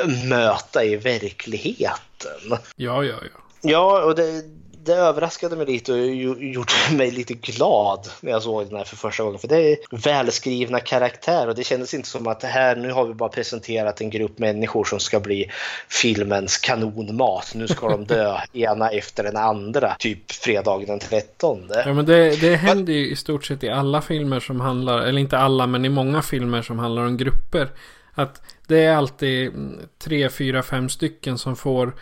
eh, 0.00 0.08
möta 0.28 0.84
i 0.84 0.96
verkligheten. 0.96 2.58
Ja, 2.76 3.04
ja, 3.04 3.04
ja. 3.04 3.18
Ja, 3.60 4.02
och 4.02 4.14
det, 4.14 4.44
det 4.84 4.94
överraskade 4.94 5.56
mig 5.56 5.66
lite 5.66 5.92
och 5.92 5.98
gjorde 5.98 6.72
mig 6.96 7.10
lite 7.10 7.34
glad 7.34 8.08
när 8.20 8.30
jag 8.30 8.42
såg 8.42 8.66
den 8.66 8.76
här 8.76 8.84
för 8.84 8.96
första 8.96 9.22
gången. 9.22 9.38
För 9.38 9.48
det 9.48 9.72
är 9.72 9.76
välskrivna 9.90 10.80
karaktärer 10.80 11.48
och 11.48 11.54
det 11.54 11.64
kändes 11.64 11.94
inte 11.94 12.08
som 12.08 12.26
att 12.26 12.42
här, 12.42 12.76
nu 12.76 12.92
har 12.92 13.06
vi 13.06 13.14
bara 13.14 13.28
presenterat 13.28 14.00
en 14.00 14.10
grupp 14.10 14.38
människor 14.38 14.84
som 14.84 15.00
ska 15.00 15.20
bli 15.20 15.50
filmens 15.88 16.58
kanonmat. 16.58 17.52
Nu 17.54 17.68
ska 17.68 17.88
de 17.88 18.04
dö 18.04 18.38
ena 18.52 18.90
efter 18.90 19.22
den 19.22 19.36
andra, 19.36 19.96
typ 19.98 20.32
fredagen 20.32 20.86
den 20.86 20.98
13. 20.98 21.70
Ja 21.84 21.94
men 21.94 22.06
det, 22.06 22.40
det 22.40 22.56
händer 22.56 22.92
ju 22.92 23.10
i 23.10 23.16
stort 23.16 23.44
sett 23.44 23.64
i 23.64 23.68
alla 23.68 24.02
filmer 24.02 24.40
som 24.40 24.60
handlar, 24.60 24.98
eller 24.98 25.20
inte 25.20 25.38
alla 25.38 25.66
men 25.66 25.84
i 25.84 25.88
många 25.88 26.22
filmer 26.22 26.62
som 26.62 26.78
handlar 26.78 27.02
om 27.02 27.16
grupper. 27.16 27.68
Att 28.14 28.42
det 28.66 28.84
är 28.84 28.96
alltid 28.96 29.48
mm, 29.48 29.80
tre, 29.98 30.30
fyra, 30.30 30.62
fem 30.62 30.88
stycken 30.88 31.38
som 31.38 31.56
får 31.56 31.92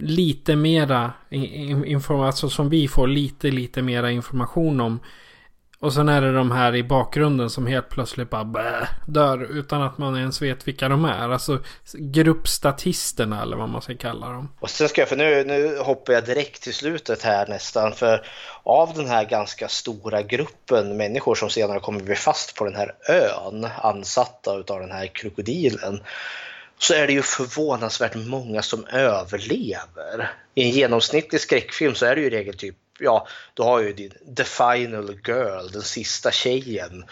lite 0.00 0.56
mera 0.56 1.12
information, 1.30 2.26
alltså 2.26 2.48
som 2.48 2.68
vi 2.68 2.88
får 2.88 3.06
lite, 3.06 3.50
lite 3.50 3.82
mera 3.82 4.10
information 4.10 4.80
om. 4.80 5.00
Och 5.80 5.92
sen 5.92 6.08
är 6.08 6.20
det 6.20 6.32
de 6.32 6.50
här 6.50 6.74
i 6.74 6.82
bakgrunden 6.82 7.50
som 7.50 7.66
helt 7.66 7.88
plötsligt 7.88 8.30
bara 8.30 8.44
bäh, 8.44 8.88
dör 9.06 9.58
utan 9.58 9.82
att 9.82 9.98
man 9.98 10.16
ens 10.16 10.42
vet 10.42 10.68
vilka 10.68 10.88
de 10.88 11.04
är. 11.04 11.28
Alltså 11.28 11.58
gruppstatisterna 11.94 13.42
eller 13.42 13.56
vad 13.56 13.68
man 13.68 13.82
ska 13.82 13.96
kalla 13.96 14.26
dem. 14.26 14.48
Och 14.60 14.70
sen 14.70 14.88
ska 14.88 15.00
jag, 15.00 15.08
för 15.08 15.16
nu, 15.16 15.44
nu 15.44 15.78
hoppar 15.78 16.12
jag 16.12 16.24
direkt 16.24 16.62
till 16.62 16.74
slutet 16.74 17.22
här 17.22 17.46
nästan, 17.46 17.92
för 17.92 18.26
av 18.62 18.94
den 18.94 19.06
här 19.06 19.24
ganska 19.24 19.68
stora 19.68 20.22
gruppen 20.22 20.96
människor 20.96 21.34
som 21.34 21.50
senare 21.50 21.80
kommer 21.80 22.00
bli 22.00 22.14
fast 22.14 22.56
på 22.56 22.64
den 22.64 22.74
här 22.74 22.94
ön, 23.08 23.66
ansatta 23.82 24.56
utav 24.56 24.80
den 24.80 24.92
här 24.92 25.06
krokodilen, 25.06 26.00
så 26.78 26.94
är 26.94 27.06
det 27.06 27.12
ju 27.12 27.22
förvånansvärt 27.22 28.14
många 28.14 28.62
som 28.62 28.86
överlever. 28.86 30.32
I 30.54 30.62
en 30.62 30.70
genomsnittlig 30.70 31.40
skräckfilm 31.40 31.94
så 31.94 32.06
är 32.06 32.14
det 32.14 32.20
ju 32.20 32.26
i 32.26 32.30
regel 32.30 32.56
typ, 32.56 32.76
ja, 32.98 33.26
du 33.54 33.62
har 33.62 33.80
ju 33.80 33.92
din 33.92 34.12
the 34.36 34.44
final 34.44 35.16
girl, 35.26 35.72
den 35.72 35.82
sista 35.82 36.30
tjejen 36.30 37.04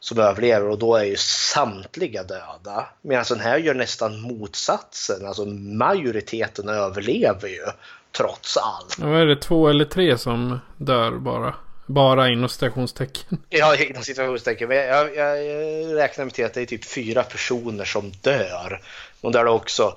som 0.00 0.18
överlever 0.18 0.68
och 0.68 0.78
då 0.78 0.96
är 0.96 1.04
ju 1.04 1.16
samtliga 1.16 2.22
döda. 2.22 2.88
Medan 3.02 3.24
den 3.28 3.40
här 3.40 3.58
gör 3.58 3.74
nästan 3.74 4.20
motsatsen, 4.20 5.26
alltså 5.26 5.44
majoriteten 5.46 6.68
överlever 6.68 7.48
ju 7.48 7.66
trots 8.12 8.56
allt. 8.56 8.98
Och 8.98 9.16
är 9.16 9.26
det 9.26 9.36
två 9.36 9.68
eller 9.68 9.84
tre 9.84 10.18
som 10.18 10.60
dör 10.76 11.10
bara? 11.10 11.54
Bara 11.86 12.28
inom 12.28 12.48
citationstecken. 12.48 13.38
Ja, 13.48 13.76
inom 13.76 14.02
situationstecken. 14.02 14.68
Men 14.68 14.76
jag, 14.76 15.16
jag, 15.16 15.44
jag 15.44 15.96
räknar 15.96 16.24
med 16.24 16.34
till 16.34 16.44
att 16.44 16.54
det 16.54 16.60
är 16.60 16.66
typ 16.66 16.84
fyra 16.84 17.22
personer 17.22 17.84
som 17.84 18.10
dör. 18.10 18.80
Och 19.22 19.32
där 19.32 19.40
är 19.40 19.44
det 19.44 19.50
också 19.50 19.94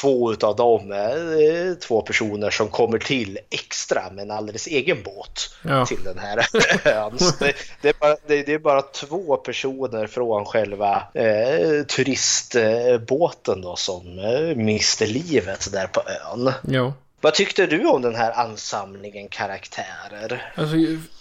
två 0.00 0.32
utav 0.32 0.56
dem 0.56 0.92
är 0.92 1.42
eh, 1.70 1.74
två 1.74 2.02
personer 2.02 2.50
som 2.50 2.68
kommer 2.68 2.98
till 2.98 3.38
extra 3.50 4.10
med 4.10 4.22
en 4.22 4.30
alldeles 4.30 4.66
egen 4.66 5.02
båt 5.02 5.50
Ja. 5.62 5.86
till 5.86 6.04
den 6.04 6.18
här 6.18 6.46
ön. 6.84 7.18
Det, 7.38 7.52
det, 7.82 7.88
är 7.88 7.94
bara, 8.00 8.16
det, 8.26 8.42
det 8.42 8.52
är 8.52 8.58
bara 8.58 8.82
två 8.82 9.36
personer 9.36 10.06
från 10.06 10.44
själva 10.44 11.02
eh, 11.14 11.82
turistbåten 11.96 13.60
då 13.60 13.76
som 13.76 14.18
eh, 14.18 14.56
mister 14.56 15.06
livet 15.06 15.72
där 15.72 15.86
på 15.86 16.02
ön. 16.32 16.52
Jo. 16.68 16.92
Vad 17.20 17.34
tyckte 17.34 17.66
du 17.66 17.86
om 17.86 18.02
den 18.02 18.14
här 18.14 18.32
ansamlingen 18.32 19.28
karaktärer? 19.28 20.52
Alltså, 20.54 20.76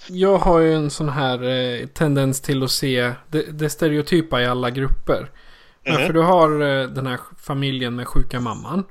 jag 0.08 0.38
har 0.38 0.60
ju 0.60 0.74
en 0.74 0.90
sån 0.90 1.10
här 1.10 1.44
eh, 1.44 1.88
tendens 1.88 2.42
till 2.42 2.64
att 2.64 2.72
se 2.72 3.12
det, 3.32 3.42
det 3.52 3.70
stereotypa 3.70 4.42
i 4.42 4.46
alla 4.46 4.70
grupper. 4.70 5.30
Men 5.86 5.94
Mhm. 5.96 6.06
För 6.08 6.14
du 6.14 6.22
har 6.22 6.62
eh, 6.62 6.88
den 6.90 7.08
här 7.08 7.20
familjen 7.38 7.96
med 7.96 8.08
sjuka 8.08 8.40
mamman. 8.40 8.84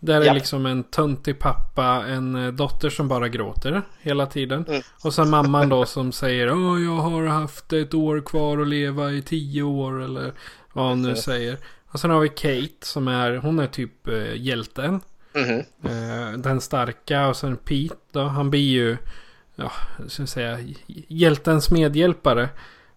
Där 0.00 0.20
är 0.20 0.24
Ja. 0.24 0.32
liksom 0.32 0.66
en 0.66 0.82
töntig 0.84 1.38
pappa, 1.38 1.84
en 2.06 2.34
eh, 2.34 2.52
dotter 2.52 2.90
som 2.90 3.08
bara 3.08 3.28
gråter 3.28 3.82
hela 4.00 4.26
tiden. 4.26 4.64
Mm. 4.68 4.82
Och 5.04 5.14
sen 5.14 5.30
mamman 5.30 5.68
då 5.68 5.84
som 5.86 6.12
säger 6.12 6.52
Åh, 6.52 6.82
jag 6.84 6.96
har 6.96 7.26
haft 7.26 7.72
ett 7.72 7.94
år 7.94 8.20
kvar 8.20 8.58
att 8.58 8.68
leva 8.68 9.12
i 9.12 9.22
tio 9.22 9.62
år 9.62 10.02
eller 10.02 10.32
vad 10.72 10.88
hon 10.88 11.02
nu 11.02 11.08
Mm. 11.08 11.20
säger. 11.20 11.58
Och 11.86 12.00
sen 12.00 12.10
har 12.10 12.20
vi 12.20 12.28
Kate 12.28 12.86
som 12.86 13.08
är, 13.08 13.36
hon 13.36 13.58
är 13.58 13.66
typ 13.66 14.08
eh, 14.08 14.34
hjälten. 14.36 15.00
Mhm. 15.34 15.58
Eh, 15.92 16.38
den 16.38 16.60
starka 16.60 17.28
och 17.28 17.36
sen 17.36 17.56
Pete 17.56 17.94
då. 18.12 18.20
Han 18.22 18.50
blir 18.50 18.60
ju, 18.68 18.96
ja, 19.54 19.72
ska 20.08 20.26
säga, 20.26 20.58
hjältens 21.08 21.70
medhjälpare. 21.70 22.48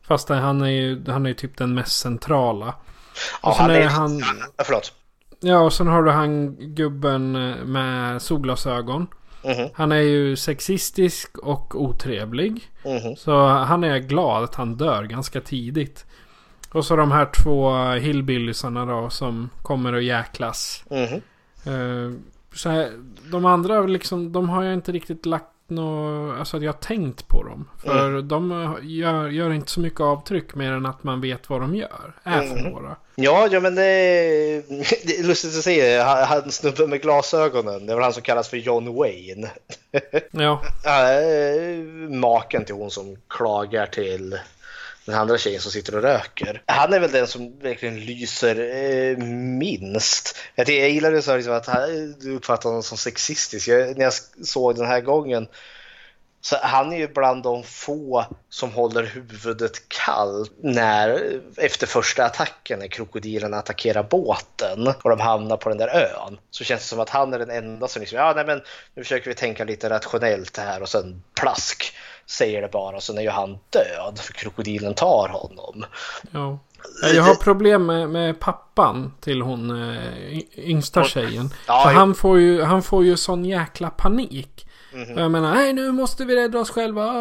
Fast 0.02 0.30
han 0.30 0.62
är 0.62 0.68
ju, 0.70 1.04
han 1.08 1.26
är 1.26 1.30
ju 1.30 1.36
typ 1.36 1.58
den 1.58 1.74
mest 1.74 2.00
centrala. 2.00 2.74
Ja, 3.44 3.56
han 3.58 3.72
är 3.72 3.86
han... 3.88 4.20
Ja, 4.20 4.64
förlåt. 4.64 4.94
Ja, 5.40 5.60
och 5.60 5.74
sen 5.74 5.88
har 5.88 6.04
du 6.04 6.12
han 6.12 6.56
gubben 6.76 7.32
med 7.72 8.22
solglasögon. 8.22 9.08
Mhm. 9.44 9.70
Han 9.74 9.92
är 9.92 10.02
ju 10.02 10.36
sexistisk 10.36 11.38
och 11.38 11.82
otrevlig. 11.82 12.72
Mhm. 12.86 13.16
Så 13.16 13.48
han 13.48 13.84
är 13.84 13.98
glad 13.98 14.44
att 14.44 14.56
han 14.56 14.76
dör 14.76 15.04
ganska 15.04 15.42
tidigt. 15.42 16.06
Och 16.72 16.86
så 16.86 16.96
de 16.96 17.12
här 17.12 17.30
två 17.44 17.90
hillbillysarna 17.92 18.86
då 18.86 19.10
som 19.10 19.50
kommer 19.62 19.94
och 19.94 20.02
jäklas. 20.02 20.84
Mhm. 20.90 21.22
Eh, 21.66 22.20
så 22.56 22.70
här, 22.70 22.92
de 23.32 23.46
andra 23.46 23.82
liksom, 23.82 24.32
de 24.32 24.50
har 24.50 24.64
jag 24.64 24.74
inte 24.74 24.92
riktigt 24.92 25.26
lagt 25.26 25.57
nå 25.70 26.32
alltså 26.40 26.58
att 26.58 26.64
jag 26.64 26.74
har 26.74 26.80
tänkt 26.80 27.28
på 27.28 27.44
dem. 27.44 27.70
För 27.84 28.10
Mm. 28.10 28.28
de 28.28 28.76
gör, 28.84 29.30
gör 29.30 29.52
inte 29.54 29.72
så 29.72 29.80
mycket 29.80 30.00
avtryck 30.02 30.56
mer 30.56 30.72
än 30.72 30.86
att 30.86 31.04
man 31.04 31.22
vet 31.22 31.50
vad 31.50 31.62
de 31.62 31.76
gör. 31.76 32.14
Är 32.24 32.42
för 32.42 32.58
Mm. 32.60 32.72
några. 32.72 32.96
Ja, 33.16 33.48
ja 33.52 33.60
men 33.60 33.76
det 33.76 33.84
är, 33.84 34.64
det 35.08 35.20
är 35.20 35.24
lustigt 35.24 35.58
att 35.58 35.64
se. 35.64 35.98
Han, 36.00 36.24
han 36.24 36.52
snubben 36.52 36.90
med 36.90 37.02
glasögonen, 37.02 37.86
det 37.86 37.94
väl 37.96 38.04
han 38.04 38.14
som 38.14 38.24
kallas 38.24 38.50
för 38.50 38.58
John 38.58 38.96
Wayne. 38.96 39.50
Ja. 40.32 40.62
Maken 42.10 42.66
till 42.66 42.76
hon 42.76 42.92
som 42.92 43.18
klagar 43.28 43.86
till 43.86 44.40
den 45.08 45.16
andra 45.16 45.38
tjejen 45.38 45.62
som 45.62 45.72
sitter 45.72 45.96
och 45.96 46.02
röker. 46.02 46.62
Han 46.66 46.94
är 46.94 47.00
väl 47.00 47.12
den 47.12 47.28
som 47.28 47.60
verkligen 47.60 48.00
lyser 48.00 48.60
eh, 48.60 49.18
minst. 49.58 50.38
Jag, 50.56 50.70
jag 50.70 50.90
gillar 50.90 51.12
det 51.12 51.22
så 51.22 51.32
här, 51.32 51.38
liksom, 51.38 51.54
att 51.54 51.66
han, 51.66 52.16
du 52.20 52.36
uppfattar 52.36 52.70
honom 52.70 52.84
som 52.84 52.98
sexistisk. 52.98 53.68
Jag, 53.68 53.98
när 53.98 54.04
jag 54.04 54.14
såg 54.44 54.76
den 54.76 54.86
här 54.86 55.02
gången 55.02 55.48
så 56.42 56.58
han 56.62 56.94
är 56.94 56.98
ju 56.98 57.08
bland 57.08 57.44
de 57.44 57.64
få 57.64 58.26
som 58.50 58.72
håller 58.72 59.04
huvudet 59.04 59.90
kallt 59.90 60.52
när, 60.62 61.40
efter 61.58 61.88
första 61.88 62.26
attacken 62.26 62.80
när 62.80 62.88
krokodilen 62.88 63.54
attackerar 63.54 64.04
båten 64.04 64.88
och 64.88 65.10
de 65.10 65.20
hamnar 65.20 65.58
på 65.58 65.70
den 65.70 65.78
där 65.78 65.88
ön. 65.88 66.38
Så 66.52 66.64
känns 66.64 66.82
det 66.82 66.88
som 66.88 67.00
att 67.00 67.10
han 67.10 67.34
är 67.34 67.40
den 67.40 67.50
enda 67.50 67.88
som 67.88 68.00
liksom, 68.00 68.18
ja 68.18 68.34
nej 68.36 68.46
men 68.46 68.62
nu 68.96 69.04
försöker 69.04 69.30
vi 69.30 69.36
tänka 69.36 69.64
lite 69.64 69.90
rationellt 69.90 70.58
här 70.58 70.82
och 70.82 70.90
sen 70.90 71.24
plask 71.40 71.94
säger 72.30 72.62
det 72.62 72.68
bara 72.68 72.96
och 72.96 73.04
sen 73.04 73.18
är 73.18 73.22
ju 73.22 73.30
han 73.30 73.58
död 73.70 74.20
för 74.20 74.34
krokodilen 74.34 74.94
tar 74.94 75.30
honom. 75.30 75.86
Ja. 76.32 76.60
Jag 77.14 77.24
har 77.24 77.36
problem 77.36 77.86
med, 77.86 78.10
med 78.10 78.40
pappan 78.40 79.14
till 79.20 79.42
hon 79.42 79.92
eh, 79.92 80.40
yngsta 80.58 81.04
tjejen. 81.04 81.50
Ja, 81.68 81.84
För 81.84 81.94
han 81.94 82.16
får, 82.16 82.40
ju, 82.40 82.62
han 82.62 82.84
får 82.84 83.06
ju 83.06 83.18
sån 83.18 83.46
jäkla 83.46 83.90
panik. 83.90 84.68
Mhm. 84.94 85.14
Och 85.14 85.22
jag 85.22 85.32
menar, 85.32 85.56
nej 85.56 85.74
nu 85.74 85.92
måste 85.92 86.26
vi 86.26 86.36
rädda 86.36 86.60
oss 86.60 86.70
själva. 86.70 87.14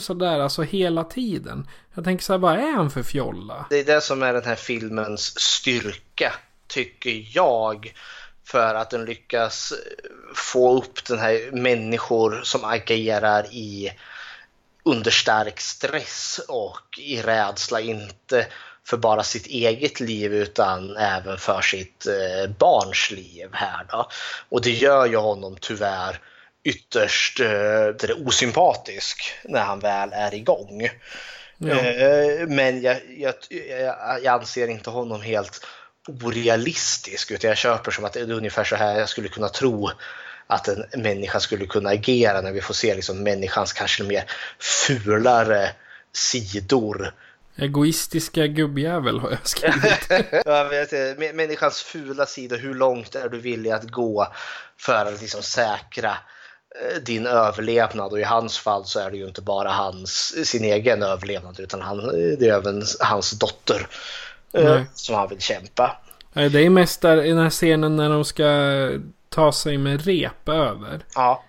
Sådär, 0.00 0.40
alltså 0.40 0.62
hela 0.62 1.04
tiden. 1.04 1.68
Jag 1.94 2.04
tänker 2.04 2.24
så 2.24 2.32
här, 2.32 2.38
vad 2.38 2.58
är 2.58 2.72
han 2.72 2.90
för 2.90 3.02
fjolla? 3.02 3.66
Det 3.70 3.80
är 3.80 3.84
det 3.84 4.00
som 4.00 4.22
är 4.22 4.32
den 4.32 4.44
här 4.44 4.54
filmens 4.54 5.40
styrka, 5.40 6.32
tycker 6.66 7.26
jag. 7.36 7.92
För 8.46 8.74
att 8.74 8.90
den 8.90 9.04
lyckas 9.04 9.72
få 10.34 10.78
upp 10.78 11.04
den 11.04 11.18
här 11.18 11.50
människor 11.52 12.40
som 12.44 12.64
agerar 12.64 13.46
i 13.54 13.90
under 14.84 15.10
stark 15.10 15.60
stress 15.60 16.40
och 16.48 16.98
i 16.98 17.22
rädsla, 17.22 17.80
inte 17.80 18.46
för 18.86 18.96
bara 18.96 19.22
sitt 19.22 19.46
eget 19.46 20.00
liv 20.00 20.34
utan 20.34 20.96
även 20.96 21.38
för 21.38 21.60
sitt 21.60 22.06
eh, 22.06 22.50
barns 22.58 23.10
liv 23.10 23.48
här 23.52 23.86
då. 23.90 24.08
Och 24.48 24.62
det 24.62 24.70
gör 24.70 25.06
ju 25.06 25.16
honom 25.16 25.56
tyvärr 25.60 26.20
ytterst 26.64 27.40
eh, 27.40 27.46
det 27.46 28.04
är 28.04 28.26
osympatisk 28.28 29.22
när 29.44 29.60
han 29.60 29.80
väl 29.80 30.10
är 30.12 30.34
igång. 30.34 30.88
Ja. 31.58 31.74
Eh, 31.74 32.48
Men 32.48 32.82
jag, 32.82 33.00
jag, 33.18 33.34
jag, 33.50 34.22
jag 34.22 34.26
anser 34.26 34.68
inte 34.68 34.90
honom 34.90 35.22
helt 35.22 35.66
orealistisk 36.08 37.30
utan 37.30 37.48
jag 37.48 37.58
köper 37.58 37.90
som 37.90 38.04
att 38.04 38.12
det 38.12 38.20
är 38.20 38.32
ungefär 38.32 38.64
så 38.64 38.76
här 38.76 38.98
jag 38.98 39.08
skulle 39.08 39.28
kunna 39.28 39.48
tro 39.48 39.90
att 40.46 40.68
en 40.68 40.84
människa 41.02 41.40
skulle 41.40 41.66
kunna 41.66 41.90
agera 41.90 42.40
när 42.40 42.52
vi 42.52 42.60
får 42.60 42.74
se 42.74 42.94
liksom 42.94 43.22
människans 43.22 43.72
kanske 43.72 44.04
mer 44.04 44.24
fulare 44.58 45.70
sidor. 46.12 47.14
Egoistiska 47.56 48.46
gubbjävel 48.46 49.18
har 49.18 49.30
jag 49.30 49.48
skrivit. 49.48 50.06
jag 50.44 50.68
vet, 50.68 51.18
människans 51.34 51.82
fula 51.82 52.26
sida, 52.26 52.56
hur 52.56 52.74
långt 52.74 53.14
är 53.14 53.28
du 53.28 53.38
villig 53.38 53.70
att 53.70 53.90
gå 53.90 54.26
för 54.76 55.06
att 55.06 55.20
liksom 55.20 55.42
säkra 55.42 56.10
eh, 56.10 57.02
din 57.02 57.26
överlevnad 57.26 58.12
och 58.12 58.20
i 58.20 58.24
hans 58.24 58.58
fall 58.58 58.84
så 58.84 59.00
är 59.00 59.10
det 59.10 59.16
ju 59.16 59.26
inte 59.26 59.42
bara 59.42 59.70
hans, 59.70 60.34
sin 60.48 60.64
egen 60.64 61.02
överlevnad 61.02 61.60
utan 61.60 61.80
han, 61.80 61.98
det 62.38 62.48
är 62.48 62.54
även 62.54 62.82
hans 63.00 63.30
dotter 63.30 63.86
eh, 64.52 64.64
Nej. 64.64 64.84
som 64.94 65.14
han 65.14 65.28
vill 65.28 65.40
kämpa. 65.40 65.96
Det 66.32 66.58
är 66.58 66.70
mest 66.70 67.00
där 67.00 67.24
i 67.24 67.28
den 67.28 67.38
här 67.38 67.50
scenen 67.50 67.96
när 67.96 68.08
de 68.08 68.24
ska 68.24 68.44
ta 69.34 69.52
sig 69.52 69.78
med 69.78 70.06
rep 70.06 70.48
över. 70.48 71.00
Ja. 71.14 71.44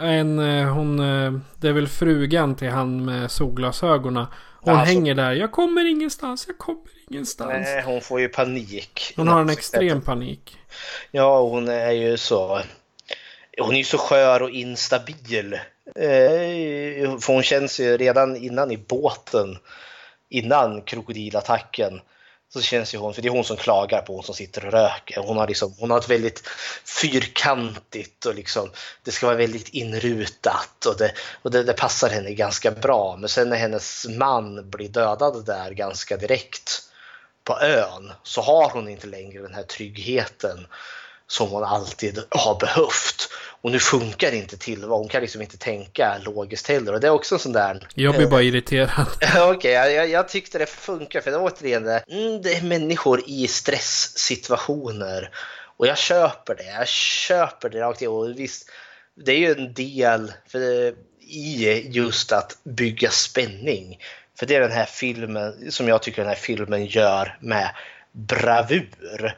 En, 0.00 0.38
eh, 0.38 0.72
hon, 0.74 1.00
eh, 1.00 1.32
det 1.60 1.68
är 1.68 1.72
väl 1.72 1.88
frugan 1.88 2.54
till 2.56 2.68
han 2.70 3.04
med 3.04 3.30
solglasögonen. 3.30 4.26
Hon 4.60 4.74
alltså- 4.74 4.94
hänger 4.94 5.14
där. 5.14 5.32
Jag 5.32 5.52
kommer 5.52 5.90
ingenstans, 5.90 6.44
jag 6.46 6.58
kommer 6.58 6.82
ingenstans. 7.10 7.50
Nej, 7.50 7.82
hon 7.82 8.00
får 8.00 8.20
ju 8.20 8.28
panik. 8.28 9.12
Hon 9.16 9.28
har 9.28 9.40
en 9.40 9.50
extrem 9.50 10.00
panik. 10.00 10.56
Ja, 11.10 11.40
hon 11.40 11.68
är 11.68 11.90
ju 11.90 12.16
så... 12.16 12.60
Hon 13.58 13.74
är 13.74 13.78
ju 13.78 13.84
så 13.84 13.98
skör 13.98 14.42
och 14.42 14.50
instabil. 14.50 15.52
Eh, 15.96 17.18
För 17.20 17.32
hon 17.32 17.42
känns 17.42 17.80
ju 17.80 17.96
redan 17.96 18.36
innan 18.36 18.70
i 18.70 18.76
båten, 18.76 19.58
innan 20.28 20.82
krokodilattacken, 20.82 22.00
så 22.52 22.60
känns 22.60 22.94
ju 22.94 22.98
hon, 22.98 23.14
för 23.14 23.22
det 23.22 23.28
är 23.28 23.32
hon 23.32 23.44
som 23.44 23.56
klagar 23.56 24.02
på 24.02 24.14
hon 24.14 24.22
som 24.22 24.34
sitter 24.34 24.66
och 24.66 24.72
röker. 24.72 25.20
Hon 25.20 25.36
har, 25.36 25.48
liksom, 25.48 25.74
hon 25.78 25.90
har 25.90 25.98
ett 25.98 26.10
väldigt 26.10 26.48
fyrkantigt 27.00 28.26
och 28.26 28.34
liksom, 28.34 28.70
det 29.02 29.10
ska 29.10 29.26
vara 29.26 29.36
väldigt 29.36 29.68
inrutat 29.68 30.86
och, 30.86 30.96
det, 30.98 31.12
och 31.42 31.50
det, 31.50 31.62
det 31.62 31.72
passar 31.72 32.08
henne 32.08 32.32
ganska 32.34 32.70
bra. 32.70 33.16
Men 33.16 33.28
sen 33.28 33.48
när 33.48 33.56
hennes 33.56 34.06
man 34.08 34.70
blir 34.70 34.88
dödad 34.88 35.46
där 35.46 35.70
ganska 35.70 36.16
direkt 36.16 36.82
på 37.44 37.60
ön 37.60 38.12
så 38.22 38.40
har 38.40 38.70
hon 38.70 38.88
inte 38.88 39.06
längre 39.06 39.42
den 39.42 39.54
här 39.54 39.62
tryggheten 39.62 40.66
som 41.32 41.48
hon 41.48 41.64
alltid 41.64 42.18
har 42.28 42.60
behövt. 42.60 43.28
Och 43.60 43.70
nu 43.70 43.78
funkar 43.78 44.32
inte 44.32 44.56
tillvaron. 44.56 44.98
Hon 44.98 45.08
kan 45.08 45.20
liksom 45.20 45.42
inte 45.42 45.56
tänka 45.56 46.18
logiskt 46.18 46.68
heller. 46.68 46.92
Och 46.92 47.00
det 47.00 47.06
är 47.06 47.10
också 47.10 47.34
en 47.34 47.38
sån 47.38 47.52
där... 47.52 47.88
Jag 47.94 48.16
blir 48.16 48.26
bara 48.26 48.42
irriterad. 48.42 49.06
Okej, 49.38 49.72
jag, 49.72 49.92
jag, 49.92 50.08
jag 50.08 50.28
tyckte 50.28 50.58
det 50.58 50.66
funkar 50.66 51.20
för 51.20 51.30
det 51.30 51.38
var 51.38 51.50
återigen 51.50 51.84
det, 51.84 52.04
mm, 52.08 52.42
det 52.42 52.54
är 52.54 52.62
människor 52.62 53.22
i 53.26 53.48
stresssituationer. 53.48 55.30
Och 55.76 55.86
jag 55.86 55.98
köper 55.98 56.54
det. 56.54 56.64
Jag 56.64 56.88
köper 56.88 57.68
det 57.68 57.80
rakt. 57.80 58.02
Och 58.02 58.38
visst, 58.38 58.70
det 59.24 59.32
är 59.32 59.38
ju 59.38 59.52
en 59.52 59.74
del 59.74 60.32
för, 60.48 60.94
i 61.20 61.86
just 61.90 62.32
att 62.32 62.58
bygga 62.64 63.10
spänning. 63.10 63.98
För 64.38 64.46
det 64.46 64.54
är 64.54 64.60
den 64.60 64.72
här 64.72 64.86
filmen 64.86 65.70
som 65.70 65.88
jag 65.88 66.02
tycker 66.02 66.22
den 66.22 66.28
här 66.28 66.36
filmen 66.36 66.86
gör 66.86 67.38
med 67.40 67.70
bravur. 68.12 69.36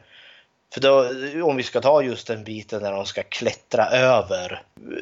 För 0.75 0.81
då, 0.81 1.09
om 1.45 1.55
vi 1.57 1.63
ska 1.63 1.81
ta 1.81 2.01
just 2.01 2.27
den 2.27 2.43
biten 2.43 2.81
när 2.81 2.91
de 2.91 3.05
ska 3.05 3.23
klättra 3.23 3.85
över, 3.89 4.61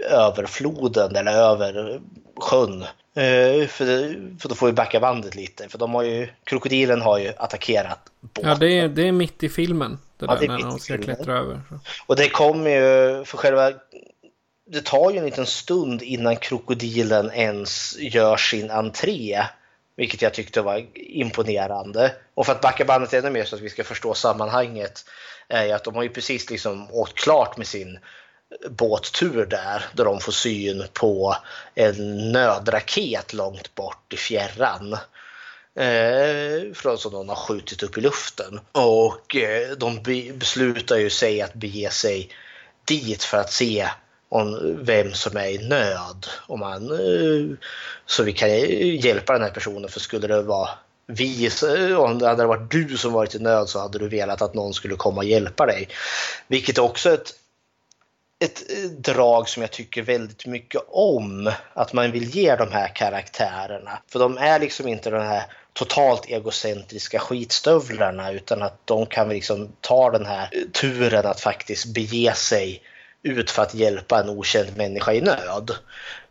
över 0.09 0.45
floden 0.45 1.15
eller 1.15 1.31
över 1.31 1.99
sjön. 2.39 2.81
Eh, 3.15 3.67
För, 3.67 3.85
det- 3.85 4.15
för 4.41 4.49
då 4.49 4.55
får 4.55 4.67
vi 4.67 4.73
backa 4.73 4.99
bandet 4.99 5.35
lite. 5.35 5.69
För 5.69 5.77
de 5.77 5.93
har 5.93 6.03
ju, 6.03 6.27
krokodilen 6.43 7.01
har 7.01 7.17
ju 7.19 7.33
attackerat 7.37 7.99
båten. 8.21 8.49
Ja, 8.49 8.55
det 8.55 8.79
är, 8.79 8.87
det 8.87 9.07
är 9.07 9.11
mitt 9.11 9.43
i 9.43 9.49
filmen. 9.49 9.99
Det 10.17 10.25
Ja, 10.25 10.33
där 10.33 10.39
det 10.39 10.45
är 10.45 10.49
när 10.49 10.59
de 10.59 10.79
ska 10.79 10.97
klättra 10.97 11.37
över. 11.37 11.61
Och 12.07 12.15
det 12.15 12.29
kommer 12.29 12.69
ju 12.69 13.25
för 13.25 13.37
själva... 13.37 13.71
Det 14.67 14.85
tar 14.85 15.11
ju 15.11 15.17
en 15.17 15.25
liten 15.25 15.45
stund 15.45 16.01
innan 16.01 16.35
krokodilen 16.35 17.31
ens 17.31 17.95
gör 17.99 18.37
sin 18.37 18.71
entré. 18.71 19.43
Vilket 19.95 20.21
jag 20.21 20.33
tyckte 20.33 20.61
var 20.61 20.85
imponerande. 20.93 22.15
Och 22.33 22.45
för 22.45 22.53
att 22.53 22.61
backa 22.61 22.85
bandet 22.85 23.13
ännu 23.13 23.29
mer 23.29 23.45
så 23.45 23.55
att 23.55 23.61
vi 23.61 23.69
ska 23.69 23.83
förstå 23.83 24.13
sammanhanget. 24.13 25.05
Är 25.47 25.65
ju 25.65 25.71
att 25.71 25.83
de 25.83 25.95
har 25.95 26.03
ju 26.03 26.09
precis 26.09 26.49
liksom 26.49 26.91
åkt 26.91 27.13
klart 27.13 27.57
med 27.57 27.67
sin 27.67 27.99
båttur 28.69 29.45
där. 29.45 29.85
Där 29.93 30.05
de 30.05 30.19
får 30.19 30.31
syn 30.31 30.83
på 30.93 31.35
en 31.75 32.31
nödraket 32.31 33.33
långt 33.33 33.75
bort 33.75 34.13
i 34.13 34.17
fjärran. 34.17 34.97
Eh, 35.75 36.73
från 36.73 36.97
som 36.97 37.11
de 37.11 37.29
har 37.29 37.35
skjutit 37.35 37.83
upp 37.83 37.97
i 37.97 38.01
luften. 38.01 38.59
Och 38.71 39.35
eh, 39.35 39.71
de 39.77 40.03
be- 40.03 40.33
beslutar 40.33 40.97
ju 40.97 41.09
sig 41.09 41.41
att 41.41 41.53
bege 41.53 41.89
sig 41.91 42.29
dit 42.85 43.23
för 43.23 43.37
att 43.37 43.51
se 43.51 43.87
om 44.33 44.77
vem 44.85 45.13
som 45.13 45.37
är 45.37 45.47
i 45.47 45.67
nöd. 45.67 46.27
Om 46.47 46.59
man, 46.59 46.91
eh, 46.91 47.57
så 48.05 48.23
vi 48.23 48.33
kan 48.33 48.49
hjälpa 48.49 49.33
den 49.33 49.41
här 49.41 49.49
personen. 49.49 49.89
För 49.89 49.99
skulle 49.99 50.27
det 50.27 50.41
vara 50.41 50.69
vi, 51.05 51.49
om 51.97 52.19
det 52.19 52.27
hade 52.27 52.45
varit 52.45 52.71
du 52.71 52.97
som 52.97 53.13
varit 53.13 53.35
i 53.35 53.39
nöd 53.39 53.69
så 53.69 53.79
hade 53.79 53.99
du 53.99 54.07
velat 54.07 54.41
att 54.41 54.53
någon 54.53 54.73
skulle 54.73 54.95
komma 54.95 55.17
och 55.17 55.25
hjälpa 55.25 55.65
dig. 55.65 55.87
Vilket 56.47 56.77
är 56.77 56.81
också 56.81 57.13
ett 57.13 57.33
ett 58.39 58.63
eh, 58.69 58.89
drag 58.89 59.49
som 59.49 59.61
jag 59.61 59.71
tycker 59.71 60.01
väldigt 60.01 60.45
mycket 60.45 60.81
om. 60.87 61.51
Att 61.73 61.93
man 61.93 62.11
vill 62.11 62.35
ge 62.35 62.55
de 62.55 62.71
här 62.71 62.95
karaktärerna. 62.95 63.99
För 64.07 64.19
de 64.19 64.37
är 64.37 64.59
liksom 64.59 64.87
inte 64.87 65.09
de 65.09 65.21
här 65.21 65.43
totalt 65.73 66.25
egocentriska 66.25 67.19
skitstövlarna 67.19 68.31
utan 68.31 68.61
att 68.61 68.87
de 68.87 69.05
kan 69.05 69.29
liksom 69.29 69.71
ta 69.81 70.11
den 70.11 70.25
här 70.25 70.49
turen 70.71 71.25
att 71.25 71.41
faktiskt 71.41 71.93
bege 71.93 72.33
sig 72.35 72.81
ut 73.23 73.51
för 73.51 73.61
att 73.61 73.73
hjälpa 73.73 74.19
en 74.19 74.29
okänd 74.29 74.77
människa 74.77 75.13
i 75.13 75.21
nöd. 75.21 75.71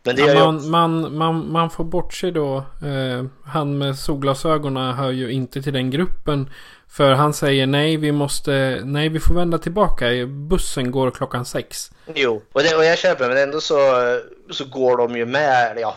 Men 0.02 0.16
det 0.16 0.23
Ja, 0.23 0.28
gör 0.28 0.35
ju 0.35 0.40
man, 0.43 0.70
man, 0.70 1.16
man, 1.16 1.52
man 1.52 1.70
får 1.70 1.85
bortse 1.85 2.31
då. 2.31 2.56
Eh, 2.59 3.24
han 3.44 3.78
med 3.78 3.98
solglasögonen 3.98 4.94
hör 4.94 5.10
ju 5.10 5.32
inte 5.32 5.62
till 5.62 5.73
den 5.73 5.90
gruppen. 5.90 6.51
För 6.89 7.12
han 7.12 7.35
säger 7.35 7.66
nej, 7.66 7.97
vi 7.97 8.12
måste, 8.12 8.81
nej, 8.85 9.09
vi 9.09 9.20
får 9.20 9.35
vända 9.35 9.59
tillbaka. 9.59 10.06
Bussen 10.27 10.90
går 10.90 11.10
klockan 11.10 11.44
sex. 11.44 11.90
Jo, 12.14 12.43
och, 12.52 12.62
det, 12.62 12.77
och 12.77 12.85
jag 12.85 12.98
köper 12.98 13.28
men 13.28 13.39
ändå 13.39 13.60
så, 13.60 13.77
så 14.51 14.64
går 14.64 14.97
de 14.97 15.16
ju 15.16 15.27
med, 15.27 15.78
ja, 15.81 15.97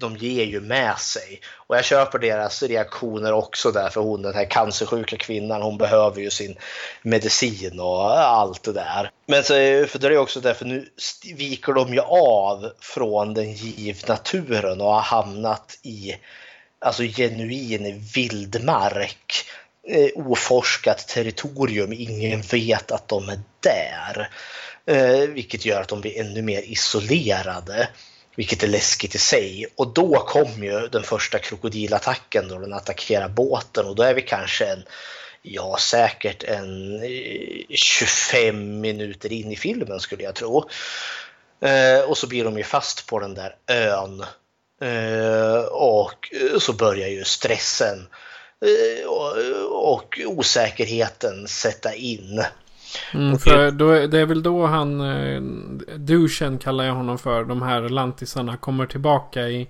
de 0.00 0.16
ger 0.16 0.44
ju 0.44 0.60
med 0.60 0.98
sig. 0.98 1.40
Och 1.54 1.76
jag 1.76 1.84
köper 1.84 2.18
deras 2.18 2.62
reaktioner 2.62 3.32
också 3.32 3.72
där 3.72 3.88
för 3.88 4.00
hon 4.00 4.22
den 4.22 4.34
här 4.34 4.50
cancersjuka 4.50 5.16
kvinnan 5.16 5.62
hon 5.62 5.78
behöver 5.78 6.20
ju 6.20 6.30
sin 6.30 6.56
medicin 7.02 7.80
och 7.80 8.18
allt 8.18 8.62
det 8.62 8.72
där. 8.72 9.10
Men 9.26 9.42
så, 9.42 9.54
för 9.88 9.98
det 9.98 10.06
är 10.06 10.10
det 10.10 10.18
också 10.18 10.40
därför 10.40 10.64
nu 10.64 10.88
viker 11.34 11.72
de 11.72 11.94
ju 11.94 12.00
av 12.00 12.72
från 12.80 13.34
den 13.34 13.52
givna 13.52 14.16
turen 14.16 14.80
och 14.80 14.92
har 14.92 15.00
hamnat 15.00 15.78
i 15.82 16.16
alltså 16.78 17.02
genuin 17.02 18.04
vildmark. 18.14 19.44
Eh, 19.88 20.08
oforskat 20.14 21.08
territorium, 21.08 21.92
ingen 21.92 22.40
vet 22.40 22.92
att 22.92 23.08
de 23.08 23.28
är 23.28 23.40
där. 23.60 24.30
Eh, 24.86 25.28
vilket 25.28 25.64
gör 25.64 25.80
att 25.80 25.88
de 25.88 26.00
blir 26.00 26.20
ännu 26.20 26.42
mer 26.42 26.62
isolerade. 26.62 27.88
Vilket 28.36 28.62
är 28.62 28.66
läskigt 28.66 29.14
i 29.14 29.18
sig. 29.18 29.66
Och 29.76 29.88
då 29.92 30.18
kom 30.18 30.64
ju 30.64 30.88
den 30.88 31.02
första 31.02 31.38
krokodilattacken 31.38 32.48
då 32.48 32.58
den 32.58 32.72
attackerar 32.72 33.28
båten 33.28 33.86
och 33.86 33.96
då 33.96 34.02
är 34.02 34.14
vi 34.14 34.22
kanske 34.22 34.66
en, 34.66 34.84
ja 35.42 35.76
säkert 35.80 36.44
en 36.44 37.02
eh, 37.02 37.76
25 37.76 38.80
minuter 38.80 39.32
in 39.32 39.52
i 39.52 39.56
filmen 39.56 40.00
skulle 40.00 40.22
jag 40.22 40.34
tro. 40.34 40.68
Eh, 41.60 42.00
och 42.00 42.18
så 42.18 42.26
blir 42.26 42.44
de 42.44 42.58
ju 42.58 42.64
fast 42.64 43.06
på 43.06 43.18
den 43.18 43.34
där 43.34 43.56
ön. 43.66 44.24
Eh, 44.80 45.64
och 45.64 46.28
så 46.58 46.72
börjar 46.72 47.08
ju 47.08 47.24
stressen 47.24 48.06
eh, 48.60 49.06
och, 49.06 49.36
och 49.92 50.20
osäkerheten 50.26 51.48
sätta 51.48 51.94
in. 51.94 52.44
Mm, 53.14 53.38
för 53.38 53.70
då, 53.70 53.90
är- 53.90 54.06
det 54.08 54.18
är 54.20 54.26
väl 54.26 54.42
då 54.42 54.66
han, 54.66 55.00
eh, 55.00 55.40
douchen 55.96 56.58
kallar 56.58 56.84
jag 56.84 56.94
honom 56.94 57.18
för, 57.18 57.44
de 57.44 57.62
här 57.62 57.80
lantisarna 57.88 58.56
kommer 58.56 58.86
tillbaka 58.86 59.48
i, 59.48 59.68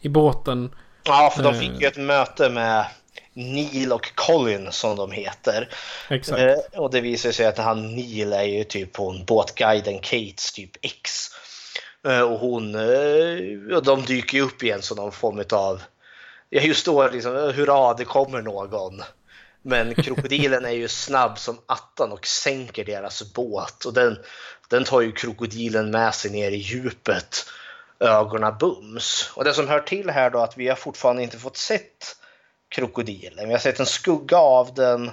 i 0.00 0.08
båten. 0.08 0.74
Ja, 1.04 1.32
för 1.36 1.42
de 1.42 1.54
Eh. 1.54 1.60
fick 1.60 1.80
ju 1.80 1.86
ett 1.86 1.96
möte 1.96 2.50
med 2.50 2.86
Neil 3.32 3.92
och 3.92 4.14
Colin 4.14 4.68
som 4.72 4.96
de 4.96 5.10
heter. 5.12 5.68
Exakt. 6.10 6.38
Eh, 6.40 6.80
och 6.80 6.90
det 6.90 7.00
visar 7.00 7.32
sig 7.32 7.46
att 7.46 7.58
han 7.58 7.94
Neil 7.94 8.32
är 8.32 8.42
ju 8.42 8.64
typ 8.64 8.96
hon 8.96 9.24
båtguiden 9.24 9.98
Kates 9.98 10.52
typ 10.52 10.70
ex. 10.82 11.10
Eh, 12.08 12.20
och 12.20 12.38
hon, 12.38 12.74
eh, 12.74 13.76
och 13.76 13.84
de 13.84 14.02
dyker 14.02 14.38
ju 14.38 14.44
upp 14.44 14.62
igen 14.62 14.82
som 14.82 14.96
någon 14.96 15.12
form 15.12 15.42
av, 15.52 15.82
ja 16.50 16.60
just 16.62 16.86
då 16.86 17.08
liksom, 17.08 17.32
hurra 17.32 17.94
det 17.94 18.04
kommer 18.04 18.42
någon. 18.42 19.02
Men 19.68 19.94
krokodilen 19.94 20.64
är 20.64 20.70
ju 20.70 20.88
snabb 20.88 21.38
som 21.38 21.58
attan 21.66 22.12
och 22.12 22.26
sänker 22.26 22.84
deras 22.84 23.34
båt 23.34 23.84
och 23.84 23.94
den, 23.94 24.18
den 24.68 24.84
tar 24.84 25.00
ju 25.00 25.12
krokodilen 25.12 25.90
med 25.90 26.14
sig 26.14 26.30
ner 26.30 26.50
i 26.50 26.56
djupet. 26.56 27.46
Ögonen 28.00 28.54
bums. 28.60 29.30
Och 29.34 29.44
det 29.44 29.54
som 29.54 29.68
hör 29.68 29.80
till 29.80 30.10
här 30.10 30.30
då 30.30 30.38
att 30.38 30.58
vi 30.58 30.68
har 30.68 30.76
fortfarande 30.76 31.22
inte 31.22 31.38
fått 31.38 31.56
sett 31.56 32.16
krokodilen. 32.68 33.46
Vi 33.48 33.52
har 33.52 33.60
sett 33.60 33.80
en 33.80 33.86
skugga 33.86 34.36
av 34.36 34.74
den 34.74 35.10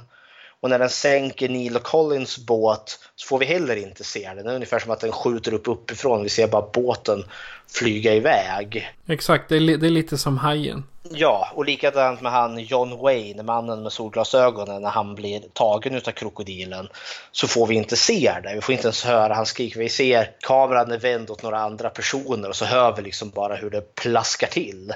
och 0.59 0.69
när 0.69 0.80
den 0.80 0.89
sänker 0.89 1.49
Neil 1.49 1.75
och 1.75 1.84
Collins 1.84 2.38
båt 2.38 2.99
så 3.15 3.27
får 3.27 3.39
vi 3.39 3.45
heller 3.45 3.75
inte 3.75 4.03
se 4.03 4.31
den. 4.35 4.45
Det 4.45 4.51
är 4.51 4.55
ungefär 4.55 4.80
som 4.80 4.91
att 4.91 4.99
den 4.99 5.11
skjuter 5.11 5.53
upp 5.53 5.67
uppifrån. 5.67 6.23
Vi 6.23 6.30
ser 6.30 6.47
bara 6.47 6.69
båten 6.73 7.23
flyga 7.67 8.13
iväg. 8.13 8.91
Exakt, 9.07 9.49
det 9.49 9.55
är, 9.55 9.59
li- 9.59 9.77
det 9.77 9.88
är 9.88 9.91
lite 9.91 10.17
som 10.17 10.38
hajen. 10.38 10.84
Ja, 11.09 11.51
och 11.53 11.65
likadant 11.65 12.21
med 12.21 12.31
han 12.31 12.59
John 12.59 12.97
Wayne, 12.97 13.43
mannen 13.43 13.84
med 13.84 13.91
solglasögonen, 13.91 14.81
när 14.81 14.89
han 14.89 15.15
blir 15.15 15.41
tagen 15.53 15.95
utav 15.95 16.11
krokodilen 16.11 16.88
så 17.31 17.47
får 17.47 17.67
vi 17.67 17.75
inte 17.75 17.95
se 17.95 18.34
det. 18.43 18.55
Vi 18.55 18.61
får 18.61 18.73
inte 18.73 18.88
ens 18.88 19.03
höra 19.03 19.34
han 19.34 19.45
skrik. 19.45 19.75
Vi 19.75 19.89
ser 19.89 20.31
kameran 20.39 20.91
är 20.91 20.97
vänd 20.97 21.30
åt 21.30 21.43
några 21.43 21.59
andra 21.59 21.89
personer 21.89 22.49
och 22.49 22.55
så 22.55 22.65
hör 22.65 22.95
vi 22.95 23.01
liksom 23.01 23.30
bara 23.30 23.55
hur 23.55 23.69
det 23.69 23.95
plaskar 23.95 24.47
till. 24.47 24.93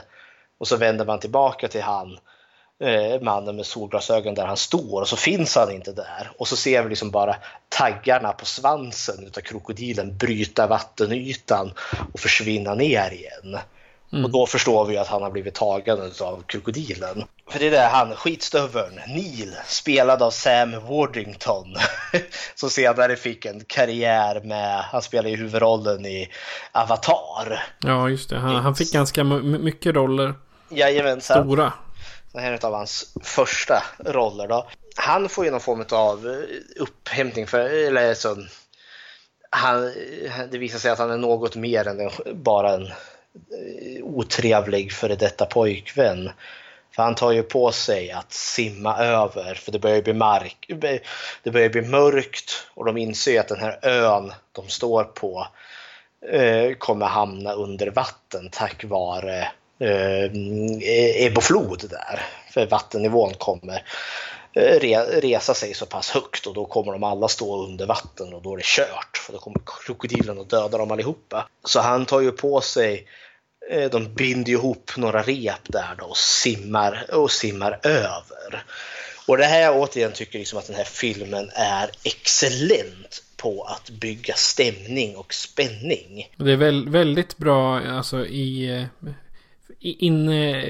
Och 0.57 0.67
så 0.67 0.77
vänder 0.77 1.05
man 1.05 1.19
tillbaka 1.19 1.67
till 1.67 1.81
han, 1.81 2.19
eh, 2.83 3.21
mannen 3.21 3.55
med 3.55 3.65
solglasögon 3.65 4.35
där 4.35 4.45
han 4.45 4.57
står 4.57 5.01
och 5.01 5.07
så 5.07 5.17
finns 5.17 5.55
han 5.55 5.71
inte 5.71 5.91
där. 5.91 6.31
Och 6.37 6.47
så 6.47 6.55
ser 6.55 6.83
vi 6.83 6.89
liksom 6.89 7.11
bara 7.11 7.35
taggarna 7.69 8.33
på 8.33 8.45
svansen 8.45 9.25
utav 9.25 9.41
krokodilen 9.41 10.17
bryta 10.17 10.67
vattenytan 10.67 11.73
och 12.13 12.19
försvinna 12.19 12.73
ner 12.73 13.11
igen. 13.11 13.59
Och 14.11 14.31
då 14.31 14.45
förstår 14.45 14.85
vi 14.85 14.97
att 14.97 15.07
han 15.07 15.21
har 15.21 15.31
blivit 15.31 15.55
tagen 15.55 15.99
av 16.21 16.43
krokodilen. 16.47 17.23
För 17.49 17.59
det 17.59 17.67
är 17.67 17.71
där 17.71 17.89
han, 17.89 18.15
skitstöveln, 18.15 18.99
Neil, 19.07 19.55
spelad 19.65 20.21
av 20.21 20.31
Sam 20.31 20.71
Worthington. 20.71 21.75
Som 22.55 22.69
senare 22.69 23.15
fick 23.15 23.45
en 23.45 23.63
karriär 23.67 24.41
med, 24.43 24.81
han 24.81 25.01
spelar 25.01 25.29
ju 25.29 25.35
huvudrollen 25.35 26.05
i 26.05 26.29
Avatar. 26.71 27.63
Ja, 27.79 28.09
just 28.09 28.29
det. 28.29 28.37
Han, 28.37 28.55
han 28.55 28.75
fick 28.75 28.93
ganska 28.93 29.23
mycket 29.23 29.95
roller. 29.95 30.33
Jajamensan. 30.69 31.43
Stora. 31.43 31.73
Det 32.33 32.39
här 32.39 32.51
är 32.51 32.53
en 32.53 32.59
av 32.67 32.73
hans 32.73 33.13
första 33.23 33.83
roller 34.05 34.47
då. 34.47 34.67
Han 34.95 35.29
får 35.29 35.45
ju 35.45 35.51
någon 35.51 35.59
form 35.59 35.85
av 35.91 36.27
eh, 36.27 36.81
upphämtning 36.81 37.47
för, 37.47 37.59
eller 37.59 38.13
så, 38.13 38.35
han, 39.49 39.93
det 40.51 40.57
visar 40.57 40.79
sig 40.79 40.91
att 40.91 40.99
han 40.99 41.11
är 41.11 41.17
något 41.17 41.55
mer 41.55 41.87
än 41.87 42.09
bara 42.43 42.73
en 42.73 42.87
Eh, 43.37 44.03
otrevlig 44.03 44.91
före 44.91 45.15
detta 45.15 45.45
pojkvän. 45.45 46.31
För 46.95 47.03
han 47.03 47.15
tar 47.15 47.31
ju 47.31 47.43
på 47.43 47.71
sig 47.71 48.11
att 48.11 48.33
simma 48.33 48.97
över 48.97 49.53
för 49.53 49.71
det 49.71 49.79
börjar 49.79 50.01
bli, 50.01 50.13
mark, 50.13 50.71
det 51.43 51.51
börjar 51.51 51.69
bli 51.69 51.81
mörkt 51.81 52.67
och 52.73 52.85
de 52.85 52.97
inser 52.97 53.39
att 53.39 53.47
den 53.47 53.59
här 53.59 53.79
ön 53.81 54.33
de 54.51 54.67
står 54.67 55.03
på 55.03 55.47
eh, 56.31 56.73
kommer 56.73 57.05
hamna 57.05 57.51
under 57.51 57.87
vatten 57.87 58.49
tack 58.51 58.83
vare 58.83 59.39
eh, 59.79 61.25
ebb 61.25 61.37
och 61.37 61.43
flod 61.43 61.83
där. 61.89 62.25
För 62.51 62.65
vattennivån 62.65 63.33
kommer 63.33 63.83
eh, 64.53 64.79
re, 64.79 64.97
resa 65.21 65.53
sig 65.53 65.73
så 65.73 65.85
pass 65.85 66.09
högt 66.09 66.45
och 66.45 66.53
då 66.53 66.65
kommer 66.65 66.91
de 66.91 67.03
alla 67.03 67.27
stå 67.27 67.63
under 67.63 67.85
vatten 67.85 68.33
och 68.33 68.41
då 68.41 68.53
är 68.53 68.57
det 68.57 68.65
kört. 68.65 69.17
För 69.17 69.33
då 69.33 69.39
kommer 69.39 69.59
krokodilen 69.85 70.37
och 70.37 70.47
döda 70.47 70.77
dem 70.77 70.91
allihopa. 70.91 71.47
Så 71.63 71.79
han 71.79 72.05
tar 72.05 72.21
ju 72.21 72.31
på 72.31 72.61
sig 72.61 72.93
eh, 72.93 73.26
de 73.91 74.13
binder 74.13 74.51
ihop 74.51 74.91
några 74.97 75.21
rep 75.21 75.61
där 75.63 75.95
då 75.97 76.05
och 76.05 76.17
simmar, 76.17 77.05
och 77.13 77.31
simmar 77.31 77.79
över. 77.83 78.63
Och 79.27 79.37
det 79.37 79.45
här 79.45 79.71
återigen 79.75 80.11
tycker 80.11 80.39
liksom 80.39 80.59
att 80.59 80.67
den 80.67 80.75
här 80.75 80.83
filmen 80.83 81.49
är 81.53 81.89
excellent 82.03 83.23
på 83.37 83.63
att 83.63 83.89
bygga 83.89 84.33
stämning 84.33 85.15
och 85.15 85.33
spänning. 85.33 86.33
Det 86.37 86.51
är 86.51 86.57
väl, 86.57 86.89
väldigt 86.89 87.37
bra 87.37 87.79
alltså 87.79 88.25
i... 88.25 88.75
eh, 88.75 89.09
i 89.79 90.05
inne... 90.05 90.63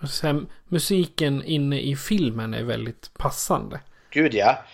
jag 0.00 0.10
säga, 0.10 0.40
musiken 0.68 1.44
inne 1.44 1.80
i 1.80 1.96
filmen 1.96 2.54
är 2.54 2.62
väldigt 2.62 3.10
passande. 3.18 3.80
Gud 4.10 4.34
ja. 4.34 4.64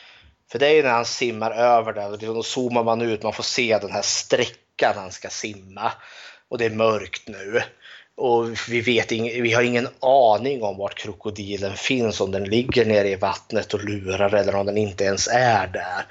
För 0.53 0.59
det 0.59 0.67
är 0.67 0.75
ju 0.75 0.83
när 0.83 0.91
han 0.91 1.05
simmar 1.05 1.51
över 1.51 1.93
där 1.93 2.13
och 2.13 2.19
då 2.19 2.43
zoomar 2.43 2.85
man 2.85 3.03
ut, 3.03 3.23
man 3.23 3.33
får 3.33 3.43
se 3.43 3.79
den 3.79 3.93
här 3.93 4.03
sträckan 4.03 4.93
han 4.97 5.13
ska 5.13 5.29
simma. 5.29 5.93
Och 6.51 6.59
det 6.59 6.65
är 6.65 6.71
mörkt 6.71 7.29
nu. 7.29 7.63
Och 8.21 8.69
vi, 8.69 8.81
vet 8.81 9.13
ing, 9.13 9.43
vi 9.43 9.53
har 9.53 9.63
ingen 9.63 9.89
aning 10.01 10.63
om 10.63 10.77
vart 10.77 10.95
krokodilen 10.99 11.77
finns, 11.77 12.21
om 12.21 12.31
den 12.31 12.45
ligger 12.45 12.85
nere 12.85 13.09
i 13.09 13.17
vattnet 13.17 13.75
och 13.75 13.85
lurar 13.85 14.35
eller 14.35 14.55
om 14.55 14.67
den 14.67 14.77
inte 14.77 15.05
ens 15.05 15.29
är 15.29 15.67
där. 15.67 16.07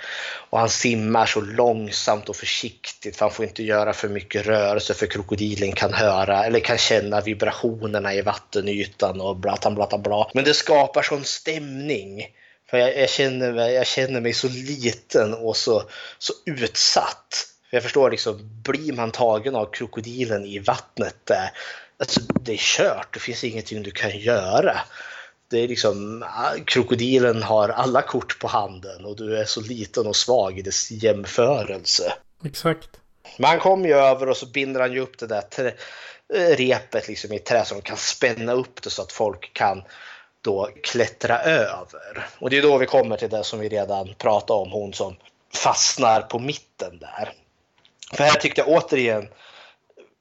Och 0.49 0.59
han 0.59 0.69
simmar 0.69 1.25
så 1.25 1.41
långsamt 1.41 2.29
och 2.29 2.35
försiktigt 2.35 3.15
för 3.15 3.25
han 3.25 3.33
får 3.33 3.45
inte 3.45 3.63
göra 3.63 3.93
för 3.93 4.09
mycket 4.09 4.45
rörelse 4.45 4.93
för 4.93 5.07
krokodilen 5.07 5.71
kan 5.71 5.93
höra 5.93 6.45
eller 6.45 6.59
kan 6.59 6.77
känna 6.77 7.21
vibrationerna 7.21 8.13
i 8.13 8.21
vattenytan 8.21 9.21
och 9.21 9.35
blatan 9.35 9.75
bla, 9.75 9.97
bla. 9.97 10.29
Men 10.33 10.43
det 10.43 10.53
skapar 10.53 11.01
sån 11.01 11.23
stämning. 11.23 12.27
För 12.69 12.77
jag, 12.77 12.97
jag, 12.97 13.09
känner 13.09 13.53
mig, 13.53 13.73
jag 13.73 13.87
känner 13.87 14.21
mig 14.21 14.33
så 14.33 14.47
liten 14.47 15.33
och 15.33 15.57
så, 15.57 15.83
så 16.19 16.33
utsatt. 16.45 17.45
För 17.69 17.77
jag 17.77 17.83
förstår 17.83 18.11
liksom, 18.11 18.61
blir 18.63 18.93
man 18.93 19.11
tagen 19.11 19.55
av 19.55 19.71
krokodilen 19.71 20.45
i 20.45 20.59
vattnet 20.59 21.15
där, 21.23 21.51
alltså 21.99 22.21
det 22.41 22.53
är 22.53 22.57
kört, 22.57 23.13
det 23.13 23.19
finns 23.19 23.43
ingenting 23.43 23.83
du 23.83 23.91
kan 23.91 24.19
göra. 24.19 24.79
Det 25.49 25.59
är 25.59 25.67
liksom, 25.67 26.25
krokodilen 26.65 27.43
har 27.43 27.69
alla 27.69 28.01
kort 28.01 28.39
på 28.39 28.47
handen 28.47 29.05
och 29.05 29.15
du 29.15 29.37
är 29.37 29.45
så 29.45 29.61
liten 29.61 30.07
och 30.07 30.15
svag 30.15 30.59
i 30.59 30.61
dess 30.61 30.91
jämförelse. 30.91 32.13
Exakt. 32.45 32.89
Men 33.37 33.49
han 33.49 33.59
kommer 33.59 33.87
ju 33.87 33.95
över 33.95 34.29
och 34.29 34.37
så 34.37 34.45
binder 34.45 34.81
han 34.81 34.93
ju 34.93 34.99
upp 34.99 35.19
det 35.19 35.27
där 35.27 35.41
trä, 35.41 35.73
repet 36.55 37.07
liksom 37.07 37.33
i 37.33 37.39
trä 37.39 37.65
så 37.65 37.75
de 37.75 37.81
kan 37.81 37.97
spänna 37.97 38.53
upp 38.53 38.81
det 38.81 38.89
så 38.89 39.01
att 39.01 39.11
folk 39.11 39.53
kan 39.53 39.83
då 40.41 40.69
klättra 40.83 41.39
över. 41.39 42.27
Och 42.39 42.49
det 42.49 42.57
är 42.57 42.61
då 42.61 42.77
vi 42.77 42.85
kommer 42.85 43.17
till 43.17 43.29
det 43.29 43.43
som 43.43 43.59
vi 43.59 43.69
redan 43.69 44.13
pratade 44.17 44.59
om, 44.59 44.71
hon 44.71 44.93
som 44.93 45.15
fastnar 45.53 46.21
på 46.21 46.39
mitten 46.39 46.99
där. 46.99 47.33
För 48.13 48.23
här 48.23 48.35
tyckte 48.35 48.61
jag 48.61 48.67
återigen, 48.67 49.27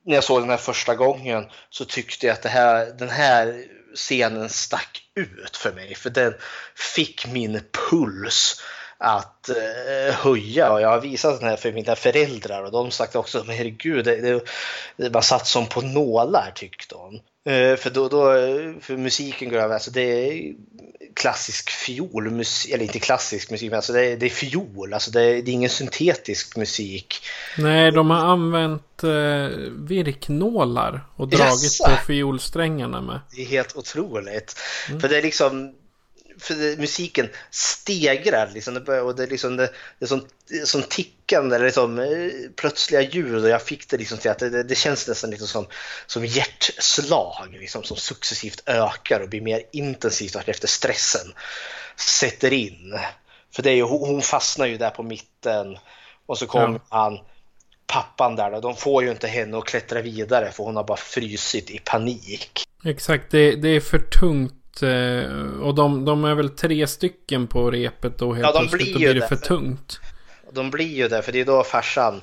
när 0.07 0.15
jag 0.15 0.25
såg 0.25 0.43
den 0.43 0.51
här 0.51 0.57
första 0.57 0.95
gången, 0.95 1.51
så 1.71 1.85
tyckte 1.85 2.27
jag 2.27 2.35
att 2.35 2.43
det 2.43 2.49
här, 2.49 2.87
den 2.87 3.09
här 3.09 3.65
scenen 3.95 4.49
stack 4.49 5.03
ut 5.15 5.57
för 5.57 5.73
mig. 5.73 5.95
För 5.95 6.11
den 6.11 6.35
fick 6.75 7.27
min 7.27 7.61
puls 7.91 8.63
att 8.99 9.49
eh, 9.49 10.15
höja. 10.15 10.73
Och 10.73 10.81
jag 10.81 10.89
har 10.89 11.01
visat 11.01 11.41
den 11.41 11.49
här 11.49 11.57
för 11.57 11.73
mina 11.73 11.97
föräldrar 11.97 12.63
och 12.63 12.73
de 12.73 12.91
sagt 12.91 13.17
också, 13.17 13.45
men 13.47 13.57
herregud, 13.57 14.05
det, 14.05 14.17
det, 14.17 14.45
det 14.97 15.11
man 15.11 15.23
satt 15.23 15.47
som 15.47 15.67
på 15.67 15.81
nålar 15.81 16.53
tyckte 16.55 16.95
de. 16.95 17.21
Eh, 17.49 17.77
för 17.77 17.91
då, 17.91 18.09
då, 18.09 18.33
för 18.81 18.97
musiken 18.97 19.49
går 19.49 19.59
över, 19.59 19.75
alltså 19.75 19.91
det 19.91 20.01
är 20.01 20.55
klassisk 21.15 21.71
fiolmusik, 21.71 22.73
eller 22.73 22.85
inte 22.85 22.99
klassisk 22.99 23.51
musik, 23.51 23.71
men 23.71 23.77
alltså 23.77 23.93
det, 23.93 24.07
är, 24.07 24.17
det 24.17 24.27
är 24.27 24.31
fiol, 24.31 24.95
alltså 24.95 25.11
det 25.11 25.23
är, 25.23 25.43
det 25.43 25.51
är 25.51 25.53
ingen 25.53 25.71
syntetisk 25.71 26.57
musik. 26.57 27.21
Nej, 27.59 27.93
de 27.93 28.11
har 28.11 28.19
använt 28.19 29.05
eh, 29.05 29.59
virknålar 29.89 31.07
och 31.17 31.29
dragit 31.29 31.63
Jaså? 31.63 31.85
på 31.85 31.97
fiolsträngarna 32.07 33.01
med. 33.01 33.21
Det 33.37 33.43
är 33.43 33.47
helt 33.47 33.77
otroligt. 33.77 34.53
För 35.01 35.09
det 35.09 35.19
är 35.19 35.23
liksom 35.23 35.75
musiken 36.79 37.29
stegrar 37.51 38.51
liksom, 38.55 38.77
och 38.77 39.17
det 39.17 39.23
är 39.23 39.27
liksom 39.27 39.57
det, 39.57 39.71
det 39.99 40.05
är 40.05 40.07
som, 40.07 40.27
som 40.65 40.83
tickande 40.83 41.57
eller 41.57 41.65
liksom, 41.65 41.99
eh, 41.99 42.51
plötsliga 42.57 43.03
ljud 43.03 43.45
och 43.45 43.51
jag 43.51 43.63
fick 43.63 43.91
det 43.91 43.97
liksom 43.97 44.19
till 44.19 44.31
att 44.31 44.39
det, 44.39 44.63
det 44.63 44.75
känns 44.75 45.09
nästan 45.09 45.31
lite 45.31 45.47
som, 45.47 45.67
som 46.07 46.27
hjärtslag 46.27 47.57
liksom, 47.61 47.83
som 47.83 47.97
successivt 47.97 48.63
ökar 48.67 49.21
och 49.21 49.29
blir 49.29 49.41
mer 49.41 49.63
intensivt 49.73 50.37
efter 50.37 50.69
stressen 50.69 51.33
sätter 51.97 52.53
in. 52.53 52.99
För 53.55 53.63
det 53.63 53.71
är 53.71 53.75
ju, 53.75 53.83
hon 53.83 54.23
fastnar 54.23 54.67
ju 54.67 54.77
där 54.77 54.91
på 54.91 55.03
mitten 55.03 55.79
och 56.27 56.39
så 56.39 56.47
kommer 56.47 56.81
han 56.89 57.19
pappan 57.87 58.37
där 58.37 58.51
då, 58.51 58.61
de 58.61 58.77
får 58.77 59.05
ju 59.05 59.11
inte 59.11 59.29
henne 59.29 59.59
att 59.59 59.65
klättra 59.65 60.03
vidare 60.03 60.51
för 60.53 60.65
hon 60.65 60.77
har 60.77 60.85
bara 60.85 60.97
frysit 60.97 61.71
i 61.71 61.79
panik. 61.85 62.65
Exakt, 62.85 63.31
det, 63.31 63.57
det 63.57 63.69
är 63.69 63.81
för 63.81 63.99
tungt 63.99 64.58
och 65.63 65.75
de, 65.75 66.05
de 66.05 66.25
är 66.25 66.35
väl 66.35 66.49
tre 66.51 66.87
stycken 66.87 67.47
på 67.47 67.71
repet 67.71 68.19
då 68.19 68.33
helt 68.35 68.47
Ja, 68.47 68.53
de 68.53 68.69
plötsligt. 68.69 68.83
blir 68.83 68.93
Då 68.93 68.99
blir 68.99 69.15
det 69.15 69.21
det. 69.21 69.29
för 69.29 69.37
tungt. 69.37 70.01
De 70.53 70.71
blir 70.71 70.97
ju 70.97 71.09
det, 71.09 71.23
för 71.23 71.33
det 71.33 71.41
är 71.41 71.45
då 71.45 71.65
farsan 71.65 72.21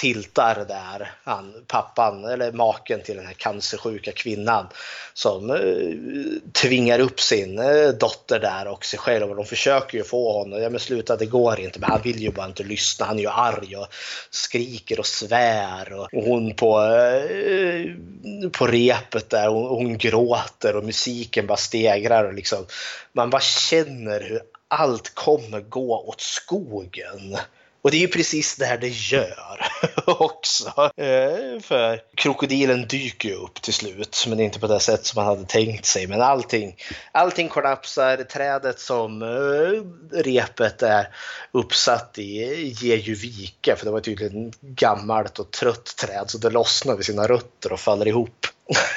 tiltar 0.00 0.64
där, 0.68 1.10
han, 1.24 1.54
pappan 1.66 2.24
eller 2.24 2.52
maken 2.52 3.02
till 3.02 3.16
den 3.16 3.26
här 3.26 3.34
cancersjuka 3.34 4.12
kvinnan 4.12 4.66
som 5.14 5.50
eh, 5.50 6.52
tvingar 6.52 6.98
upp 6.98 7.20
sin 7.20 7.58
eh, 7.58 7.88
dotter 7.88 8.40
där 8.40 8.68
och 8.68 8.84
sig 8.84 8.98
själv 8.98 9.30
och 9.30 9.36
de 9.36 9.44
försöker 9.44 9.98
ju 9.98 10.04
få 10.04 10.32
honom, 10.32 10.62
ja 10.62 10.70
men 10.70 10.80
sluta 10.80 11.16
det 11.16 11.26
går 11.26 11.60
inte, 11.60 11.80
men 11.80 11.90
han 11.90 12.00
vill 12.02 12.22
ju 12.22 12.30
bara 12.30 12.46
inte 12.46 12.62
lyssna, 12.62 13.06
han 13.06 13.18
är 13.18 13.22
ju 13.22 13.28
arg 13.28 13.76
och 13.76 13.86
skriker 14.30 14.98
och 14.98 15.06
svär 15.06 15.92
och, 15.92 16.14
och 16.14 16.22
hon 16.22 16.54
på, 16.54 16.82
eh, 16.82 18.50
på 18.50 18.66
repet 18.66 19.30
där, 19.30 19.48
hon, 19.48 19.68
hon 19.68 19.98
gråter 19.98 20.76
och 20.76 20.84
musiken 20.84 21.46
bara 21.46 21.56
stegrar 21.56 22.24
och 22.24 22.34
liksom. 22.34 22.66
Man 23.12 23.30
bara 23.30 23.40
känner 23.40 24.20
hur 24.20 24.40
allt 24.68 25.14
kommer 25.14 25.60
gå 25.60 26.04
åt 26.08 26.20
skogen. 26.20 27.36
Och 27.82 27.90
det 27.90 27.96
är 27.96 28.00
ju 28.00 28.08
precis 28.08 28.56
det 28.56 28.64
här 28.64 28.78
det 28.78 28.88
gör 28.88 29.66
också. 30.06 30.90
Eh, 30.96 31.60
för 31.62 32.00
krokodilen 32.14 32.86
dyker 32.88 33.28
ju 33.28 33.34
upp 33.34 33.62
till 33.62 33.74
slut, 33.74 34.24
men 34.28 34.40
inte 34.40 34.60
på 34.60 34.66
det 34.66 34.80
sätt 34.80 35.06
som 35.06 35.22
man 35.22 35.26
hade 35.26 35.46
tänkt 35.46 35.86
sig. 35.86 36.06
Men 36.06 36.20
allting, 36.20 36.76
allting 37.12 37.48
kollapsar. 37.48 38.16
Trädet 38.16 38.80
som 38.80 39.22
eh, 39.22 40.18
repet 40.22 40.82
är 40.82 41.08
uppsatt 41.52 42.18
i 42.18 42.68
ger 42.80 42.96
ju 42.96 43.14
vika, 43.14 43.76
för 43.76 43.84
det 43.84 43.90
var 43.90 44.00
tydligen 44.00 44.52
gammalt 44.60 45.38
och 45.38 45.50
trött 45.50 45.96
träd, 45.96 46.30
så 46.30 46.38
det 46.38 46.50
lossnar 46.50 46.96
vid 46.96 47.06
sina 47.06 47.26
rötter 47.26 47.72
och 47.72 47.80
faller 47.80 48.08
ihop. 48.08 48.46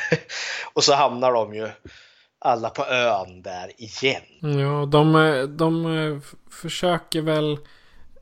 och 0.73 0.83
så 0.83 0.93
hamnar 0.93 1.33
de 1.33 1.55
ju 1.55 1.69
alla 2.39 2.69
på 2.69 2.85
ön 2.85 3.41
där 3.41 3.71
igen. 3.77 4.59
Ja, 4.59 4.85
de, 4.85 5.15
eh, 5.15 5.43
de 5.43 6.21
försöker 6.51 7.21
väl 7.21 7.57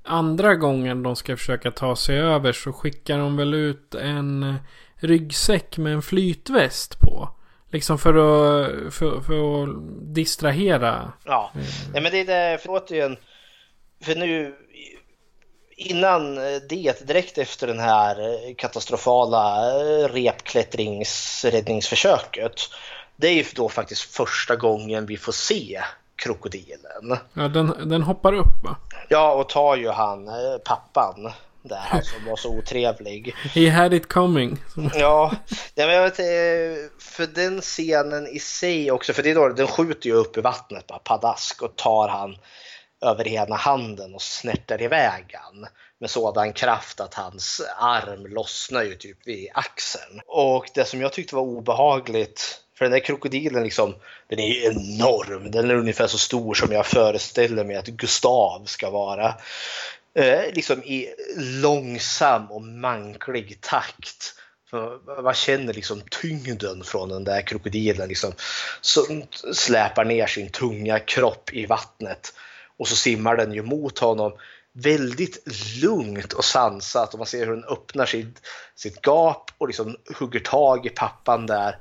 andra 0.03 0.55
gången 0.55 1.03
de 1.03 1.15
ska 1.15 1.37
försöka 1.37 1.71
ta 1.71 1.95
sig 1.95 2.19
över 2.19 2.51
så 2.51 2.73
skickar 2.73 3.17
de 3.17 3.37
väl 3.37 3.53
ut 3.53 3.95
en 3.95 4.43
eh, 4.43 4.55
ryggsäck 4.95 5.77
med 5.77 5.93
en 5.93 6.01
flytväst 6.01 6.99
på. 6.99 7.29
Liksom 7.71 7.97
för 7.97 8.09
att, 8.09 8.93
för, 8.93 9.21
för 9.21 9.63
att 9.63 9.69
distrahera. 10.15 11.13
Ja, 11.25 11.51
Nej, 11.93 12.01
men 12.01 12.11
det 12.11 12.19
är 12.19 12.25
det, 12.25 12.57
för 12.57 12.69
återigen, 12.69 13.17
för 14.03 14.15
nu 14.15 14.55
innan 15.77 16.35
det, 16.35 17.07
direkt 17.07 17.37
efter 17.37 17.67
den 17.67 17.79
här 17.79 18.15
katastrofala 18.57 19.73
repklättringsräddningsförsöket, 20.07 22.53
det 23.15 23.27
är 23.27 23.33
ju 23.33 23.45
då 23.55 23.69
faktiskt 23.69 24.15
första 24.15 24.55
gången 24.55 25.05
vi 25.05 25.17
får 25.17 25.31
se 25.31 25.81
krokodilen. 26.21 27.17
Ja, 27.33 27.47
den, 27.47 27.89
den 27.89 28.03
hoppar 28.03 28.33
upp 28.33 28.63
va? 28.63 28.75
Ja, 29.09 29.33
och 29.33 29.49
tar 29.49 29.75
ju 29.75 29.89
han 29.89 30.27
eh, 30.27 30.57
pappan 30.65 31.31
där, 31.61 31.77
han 31.77 32.03
som 32.03 32.25
var 32.25 32.35
så 32.35 32.57
otrevlig. 32.57 33.35
He 33.35 33.69
had 33.69 33.93
it 33.93 34.13
coming. 34.13 34.63
Ja, 34.93 35.31
men 35.75 35.89
jag 35.89 36.03
vet, 36.03 36.19
eh, 36.19 36.89
för 36.99 37.35
den 37.35 37.61
scenen 37.61 38.27
i 38.27 38.39
sig 38.39 38.91
också, 38.91 39.13
för 39.13 39.23
det 39.23 39.31
är 39.31 39.35
då, 39.35 39.49
den 39.49 39.67
skjuter 39.67 40.09
ju 40.09 40.15
upp 40.15 40.37
i 40.37 40.41
vattnet 40.41 40.87
bara 40.87 40.99
padask 40.99 41.61
och 41.61 41.75
tar 41.75 42.07
han 42.07 42.35
över 43.05 43.27
ena 43.27 43.55
handen 43.55 44.15
och 44.15 44.21
snärtar 44.21 44.81
iväg 44.81 45.25
han 45.33 45.67
med 45.99 46.09
sådan 46.09 46.53
kraft 46.53 46.99
att 46.99 47.13
hans 47.13 47.61
arm 47.77 48.25
lossnar 48.25 48.83
ju 48.83 48.95
typ 48.95 49.27
vid 49.27 49.49
axeln. 49.53 50.21
Och 50.27 50.65
det 50.73 50.85
som 50.85 51.01
jag 51.01 51.13
tyckte 51.13 51.35
var 51.35 51.43
obehagligt, 51.43 52.60
för 52.81 52.85
den 52.85 52.91
där 52.91 52.99
krokodilen 52.99 53.63
liksom, 53.63 53.95
den 54.27 54.39
är 54.39 54.47
ju 54.47 54.63
enorm. 54.63 55.51
Den 55.51 55.69
är 55.69 55.75
ungefär 55.75 56.07
så 56.07 56.17
stor 56.17 56.53
som 56.53 56.71
jag 56.71 56.85
föreställer 56.85 57.63
mig 57.63 57.75
att 57.75 57.87
Gustav 57.87 58.65
ska 58.65 58.89
vara. 58.89 59.35
Eh, 60.15 60.53
liksom 60.53 60.83
i 60.83 61.07
långsam 61.37 62.51
och 62.51 62.61
manklig 62.61 63.61
takt. 63.61 64.35
Man 65.23 65.33
känner 65.33 65.73
liksom 65.73 66.01
tyngden 66.21 66.83
från 66.83 67.09
den 67.09 67.23
där 67.23 67.41
krokodilen 67.41 68.09
liksom, 68.09 68.33
som 68.81 69.23
släpar 69.53 70.05
ner 70.05 70.27
sin 70.27 70.49
tunga 70.49 70.99
kropp 70.99 71.53
i 71.53 71.65
vattnet. 71.65 72.33
Och 72.77 72.87
så 72.87 72.95
simmar 72.95 73.37
den 73.37 73.53
ju 73.53 73.61
mot 73.61 73.99
honom 73.99 74.33
väldigt 74.73 75.47
lugnt 75.81 76.33
och 76.33 76.45
sansat 76.45 77.13
och 77.13 77.19
man 77.19 77.27
ser 77.27 77.45
hur 77.45 77.55
den 77.55 77.65
öppnar 77.65 78.05
sitt, 78.05 78.41
sitt 78.75 79.01
gap 79.01 79.51
och 79.57 79.67
liksom 79.67 79.95
hugger 80.19 80.39
tag 80.39 80.85
i 80.85 80.89
pappan 80.89 81.47
där. 81.47 81.77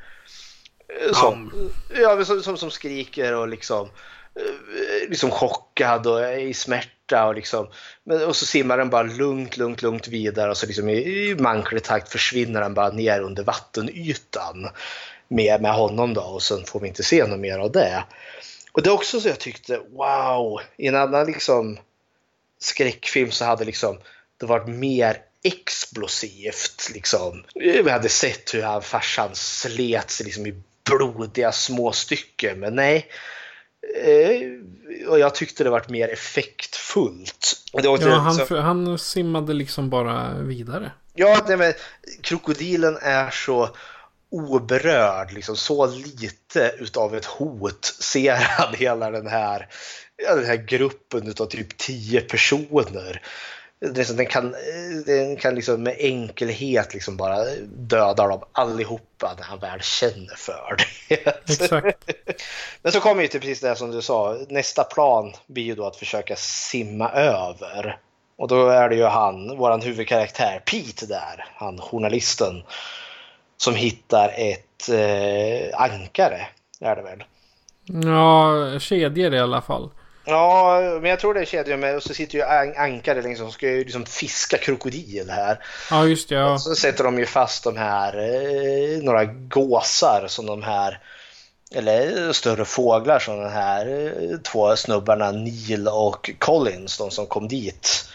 Eh, 1.00 1.12
Som, 1.12 1.52
ja, 1.94 2.24
som, 2.24 2.42
som, 2.42 2.56
som 2.56 2.70
skriker 2.70 3.34
och 3.34 3.48
liksom, 3.48 3.88
eh, 4.34 5.08
liksom 5.08 5.30
chockad 5.30 6.06
och 6.06 6.20
är 6.20 6.38
i 6.38 6.54
smärta. 6.54 7.26
Och, 7.26 7.34
liksom, 7.34 7.68
men, 8.04 8.24
och 8.24 8.36
så 8.36 8.46
simmar 8.46 8.78
den 8.78 8.90
bara 8.90 9.02
lugnt, 9.02 9.56
lugnt, 9.56 9.82
lugnt 9.82 10.08
vidare 10.08 10.50
och 10.50 10.56
så 10.56 10.66
liksom 10.66 10.88
i, 10.88 10.98
i 10.98 11.34
manklig 11.38 11.82
takt 11.82 12.12
försvinner 12.12 12.60
den 12.60 12.74
bara 12.74 12.90
ner 12.90 13.20
under 13.20 13.42
vattenytan 13.42 14.68
med, 15.28 15.62
med 15.62 15.74
honom 15.74 16.14
då 16.14 16.20
och 16.20 16.42
sen 16.42 16.64
får 16.64 16.80
vi 16.80 16.88
inte 16.88 17.02
se 17.02 17.26
något 17.26 17.40
mer 17.40 17.58
av 17.58 17.72
det. 17.72 18.04
Och 18.72 18.82
det 18.82 18.90
är 18.90 18.94
också 18.94 19.20
så 19.20 19.28
jag 19.28 19.38
tyckte, 19.38 19.80
wow, 19.90 20.60
i 20.76 20.86
en 20.86 20.96
annan 20.96 21.26
liksom 21.26 21.78
skräckfilm 22.58 23.30
så 23.30 23.44
hade 23.44 23.64
liksom 23.64 23.98
det 24.36 24.46
varit 24.46 24.68
mer 24.68 25.16
explosivt. 25.42 26.90
Liksom. 26.94 27.44
Vi 27.54 27.90
hade 27.90 28.08
sett 28.08 28.54
hur 28.54 28.62
han, 28.62 28.82
farsan 28.82 29.30
slet 29.32 30.10
sig 30.10 30.26
liksom 30.26 30.46
i 30.46 30.62
blodiga 30.98 31.52
små 31.52 31.92
stycken, 31.92 32.60
men 32.60 32.74
nej. 32.74 33.06
Eh, 34.04 35.08
och 35.08 35.18
jag 35.18 35.34
tyckte 35.34 35.64
det 35.64 35.70
varit 35.70 35.88
mer 35.88 36.08
effektfullt. 36.08 37.52
Var 37.72 37.82
Ja, 37.82 38.14
han, 38.18 38.34
så- 38.34 38.56
han 38.60 38.98
simmade 38.98 39.52
liksom 39.52 39.90
bara 39.90 40.34
vidare. 40.34 40.92
Ja, 41.14 41.44
nej, 41.48 41.56
men 41.56 41.72
krokodilen 42.22 42.98
är 43.02 43.30
så 43.30 43.68
oberörd, 44.30 45.32
liksom 45.32 45.56
så 45.56 45.86
lite 45.86 46.74
utav 46.78 47.14
ett 47.16 47.24
hot 47.24 47.84
ser 48.00 48.34
han 48.36 48.74
hela 48.74 49.10
den 49.10 49.26
här, 49.26 49.68
den 50.28 50.44
här 50.44 50.56
gruppen 50.56 51.28
utav 51.28 51.46
typ 51.46 51.78
10 51.78 52.20
personer. 52.20 53.22
Den 53.80 54.26
kan, 54.26 54.54
den 55.06 55.36
kan 55.36 55.54
liksom 55.54 55.82
med 55.82 55.96
enkelhet 55.98 56.94
liksom 56.94 57.16
bara 57.16 57.44
döda 57.66 58.26
dem 58.26 58.40
allihopa 58.52 59.34
när 59.38 59.44
han 59.44 59.58
väl 59.58 59.80
känner 59.80 60.34
för 60.36 60.76
det. 61.08 61.26
Exakt. 61.52 62.10
Men 62.82 62.92
så 62.92 63.00
kommer 63.00 63.22
ju 63.22 63.28
till 63.28 63.40
precis 63.40 63.60
det 63.60 63.76
som 63.76 63.90
du 63.90 64.02
sa. 64.02 64.36
Nästa 64.48 64.84
plan 64.84 65.32
blir 65.46 65.62
ju 65.62 65.74
då 65.74 65.86
att 65.86 65.96
försöka 65.96 66.36
simma 66.36 67.10
över. 67.10 67.98
Och 68.36 68.48
då 68.48 68.68
är 68.68 68.88
det 68.88 68.96
ju 68.96 69.04
han, 69.04 69.56
våran 69.56 69.82
huvudkaraktär 69.82 70.62
Pete 70.64 71.06
där, 71.06 71.44
han 71.54 71.78
journalisten, 71.78 72.62
som 73.56 73.74
hittar 73.74 74.32
ett 74.36 74.88
eh, 74.88 75.80
ankare, 75.80 76.46
är 76.80 76.96
det 76.96 77.02
väl? 77.02 77.24
Ja, 77.84 78.78
kedjor 78.78 79.34
i 79.34 79.38
alla 79.38 79.60
fall. 79.60 79.90
Ja, 80.30 80.80
men 81.00 81.10
jag 81.10 81.20
tror 81.20 81.34
det 81.34 81.40
är 81.40 81.44
kedjor 81.44 81.76
med 81.76 81.96
och 81.96 82.02
så 82.02 82.14
sitter 82.14 82.38
ju 82.38 82.44
an- 82.44 82.74
ankare 82.76 83.22
liksom, 83.22 83.46
som 83.46 83.52
ska 83.52 83.68
ju 83.68 83.84
liksom 83.84 84.06
fiska 84.06 84.58
krokodil 84.58 85.30
här. 85.30 85.58
Ja, 85.90 86.06
just 86.06 86.28
det. 86.28 86.34
Ja. 86.34 86.58
Så 86.58 86.74
sätter 86.74 87.04
de 87.04 87.18
ju 87.18 87.26
fast 87.26 87.64
de 87.64 87.76
här, 87.76 88.18
eh, 88.18 89.02
några 89.02 89.24
gåsar 89.24 90.24
som 90.28 90.46
de 90.46 90.62
här, 90.62 90.98
eller 91.74 92.32
större 92.32 92.64
fåglar 92.64 93.18
som 93.18 93.40
de 93.42 93.48
här 93.50 93.86
eh, 93.86 94.38
två 94.38 94.76
snubbarna 94.76 95.30
Neil 95.30 95.88
och 95.88 96.30
Collins, 96.38 96.98
de 96.98 97.10
som 97.10 97.26
kom 97.26 97.48
dit 97.48 98.08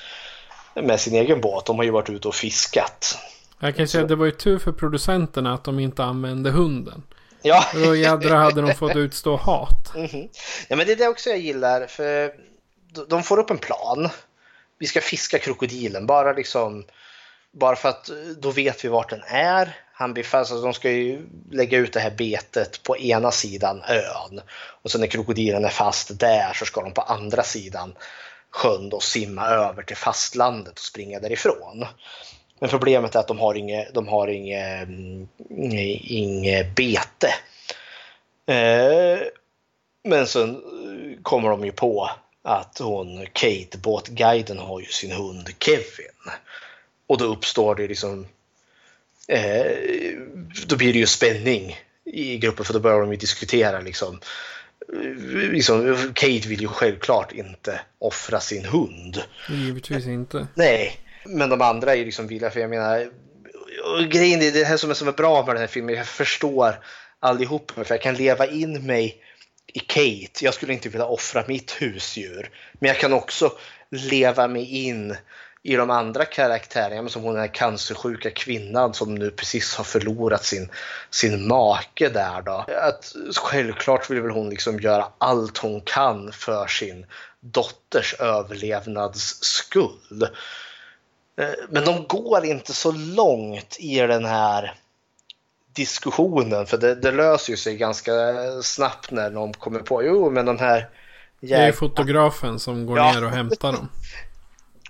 med 0.73 0.99
sin 0.99 1.15
egen 1.15 1.41
båt. 1.41 1.65
De 1.65 1.75
har 1.77 1.83
ju 1.83 1.91
varit 1.91 2.09
ute 2.09 2.27
och 2.27 2.35
fiskat. 2.35 3.17
Jag 3.59 3.75
kan 3.75 3.87
säga 3.87 4.03
att 4.03 4.09
det 4.09 4.15
var 4.15 4.25
ju 4.25 4.31
tur 4.31 4.59
för 4.59 4.71
producenterna 4.71 5.53
att 5.53 5.63
de 5.63 5.79
inte 5.79 6.03
använde 6.03 6.51
hunden. 6.51 7.03
Ja. 7.45 7.65
Då 7.73 7.95
jädra 7.95 8.35
hade 8.37 8.61
de 8.61 8.73
fått 8.75 8.95
utstå 8.95 9.35
hat. 9.35 9.95
Mhm. 9.95 10.29
Ja, 10.67 10.75
men 10.75 10.85
det 10.85 10.91
är 10.91 10.95
det 10.95 11.07
också 11.07 11.29
jag 11.29 11.39
gillar, 11.39 11.87
för 11.87 12.33
de- 12.93 13.05
de 13.09 13.23
får 13.23 13.39
upp 13.39 13.49
en 13.49 13.57
plan. 13.57 14.09
Vi 14.79 14.87
ska 14.87 15.01
fiska 15.01 15.39
krokodilen, 15.39 16.05
bara 16.07 16.33
liksom 16.33 16.85
bara 17.53 17.75
för 17.75 17.89
att 17.89 18.09
eh, 18.09 18.15
då 18.37 18.51
vet 18.51 18.85
vi 18.85 18.89
vart 18.89 19.09
den 19.09 19.21
är. 19.27 19.77
Han 19.93 20.13
blir 20.13 20.23
fast, 20.23 20.51
alltså 20.51 20.65
de 20.65 20.73
ska 20.73 20.91
ju 20.91 21.27
lägga 21.51 21.77
ut 21.77 21.93
det 21.93 21.99
här 21.99 22.11
betet 22.11 22.83
på 22.83 22.97
ena 22.97 23.31
sidan 23.31 23.81
ön 23.87 24.41
och 24.81 24.91
sen 24.91 25.01
när 25.01 25.07
krokodilen 25.07 25.65
är 25.65 25.69
fast 25.69 26.19
där 26.19 26.53
så 26.53 26.65
ska 26.65 26.81
de 26.81 26.91
på 26.93 27.01
andra 27.01 27.43
sidan 27.43 27.95
sjön 28.51 28.89
då 28.89 28.99
simma 28.99 29.47
över 29.47 29.83
till 29.83 29.97
fastlandet 29.97 30.73
och 30.73 30.79
springa 30.79 31.19
därifrån. 31.19 31.85
Men 32.59 32.69
problemet 32.69 33.15
är 33.15 33.19
att 33.19 33.27
de 33.27 33.39
har 33.39 33.55
inget, 33.55 33.93
de 33.93 34.07
har 34.07 34.27
inget, 34.27 34.87
mm, 34.87 35.27
inget 35.49 36.75
bete. 36.75 37.33
Eh, 38.45 39.19
men 40.03 40.27
sen 40.27 40.49
eh, 40.49 41.21
kommer 41.21 41.49
de 41.49 41.65
ju 41.65 41.71
på 41.71 42.09
att 42.43 42.79
hon, 42.79 43.25
Kate, 43.33 43.77
båtguiden, 43.77 44.59
har 44.59 44.79
ju 44.79 44.85
sin 44.85 45.11
hund 45.11 45.49
Kevin. 45.59 46.33
Och 47.07 47.17
då 47.17 47.25
uppstår 47.25 47.75
det 47.75 47.87
liksom... 47.87 48.27
Eh, 49.27 49.77
då 50.67 50.75
blir 50.75 50.93
det 50.93 50.99
ju 50.99 51.07
spänning 51.07 51.79
i 52.05 52.37
gruppen 52.37 52.65
för 52.65 52.73
då 52.73 52.79
börjar 52.79 52.99
de 52.99 53.11
ju 53.11 53.17
diskutera 53.17 53.79
liksom 53.79 54.19
liksom, 55.51 55.97
Kate 56.13 56.47
vill 56.47 56.61
ju 56.61 56.67
självklart 56.67 57.31
inte 57.31 57.81
offra 57.99 58.39
sin 58.39 58.65
hund. 58.65 59.23
Givetvis 59.49 60.05
inte. 60.05 60.47
Nej, 60.53 60.99
men 61.25 61.49
de 61.49 61.61
andra 61.61 61.91
är 61.91 61.95
ju 61.95 62.05
liksom 62.05 62.27
villiga 62.27 62.51
för 62.51 62.59
jag 62.59 62.69
menar 62.69 63.09
grejen 64.09 64.41
är 64.41 64.51
det 64.51 64.63
här 64.63 64.77
som 64.77 64.89
är, 64.89 64.93
som 64.93 65.07
är 65.07 65.11
bra 65.11 65.45
med 65.45 65.55
den 65.55 65.61
här 65.61 65.67
filmen. 65.67 65.95
Jag 65.95 66.07
förstår 66.07 66.79
allihop 67.19 67.71
för 67.71 67.85
jag 67.89 68.01
kan 68.01 68.15
leva 68.15 68.45
in 68.45 68.85
mig 68.85 69.21
i 69.67 69.79
Kate. 69.79 70.45
Jag 70.45 70.53
skulle 70.53 70.73
inte 70.73 70.89
vilja 70.89 71.05
offra 71.05 71.43
mitt 71.47 71.71
husdjur. 71.71 72.49
Men 72.79 72.87
jag 72.87 72.97
kan 72.97 73.13
också 73.13 73.51
leva 73.89 74.47
mig 74.47 74.85
in 74.85 75.15
i 75.63 75.75
de 75.75 75.89
andra 75.89 76.25
karaktärerna, 76.25 77.09
som 77.09 77.23
hon 77.23 77.33
den 77.33 77.41
här 77.41 77.53
cancersjuka 77.53 78.31
kvinnan 78.31 78.93
som 78.93 79.15
nu 79.15 79.31
precis 79.31 79.75
har 79.75 79.83
förlorat 79.83 80.45
sin, 80.45 80.69
sin 81.09 81.47
make 81.47 82.09
där 82.09 82.41
då. 82.41 82.65
Att, 82.81 83.15
självklart 83.35 84.09
vill 84.09 84.21
väl 84.21 84.31
hon 84.31 84.49
liksom 84.49 84.79
göra 84.79 85.07
allt 85.17 85.57
hon 85.57 85.81
kan 85.81 86.31
för 86.31 86.67
sin 86.67 87.05
dotters 87.39 88.13
överlevnads 88.19 89.43
skull. 89.43 90.27
Eh, 91.37 91.47
men 91.69 91.85
de 91.85 92.05
går 92.07 92.45
inte 92.45 92.73
så 92.73 92.91
långt 92.91 93.77
i 93.79 93.99
den 93.99 94.25
här 94.25 94.73
diskussionen 95.75 96.65
för 96.65 96.77
det, 96.77 96.95
det 96.95 97.11
löser 97.11 97.53
ju 97.53 97.57
sig 97.57 97.77
ganska 97.77 98.11
snabbt 98.61 99.11
när 99.11 99.29
de 99.29 99.53
kommer 99.53 99.79
på 99.79 100.03
jo 100.03 100.29
men 100.29 100.45
de 100.45 100.59
här 100.59 100.89
Det 101.39 101.53
är 101.53 101.71
fotografen 101.71 102.59
som 102.59 102.85
går 102.85 102.97
ja. 102.97 103.11
ner 103.11 103.23
och 103.23 103.31
hämtar 103.31 103.71
dem. 103.71 103.89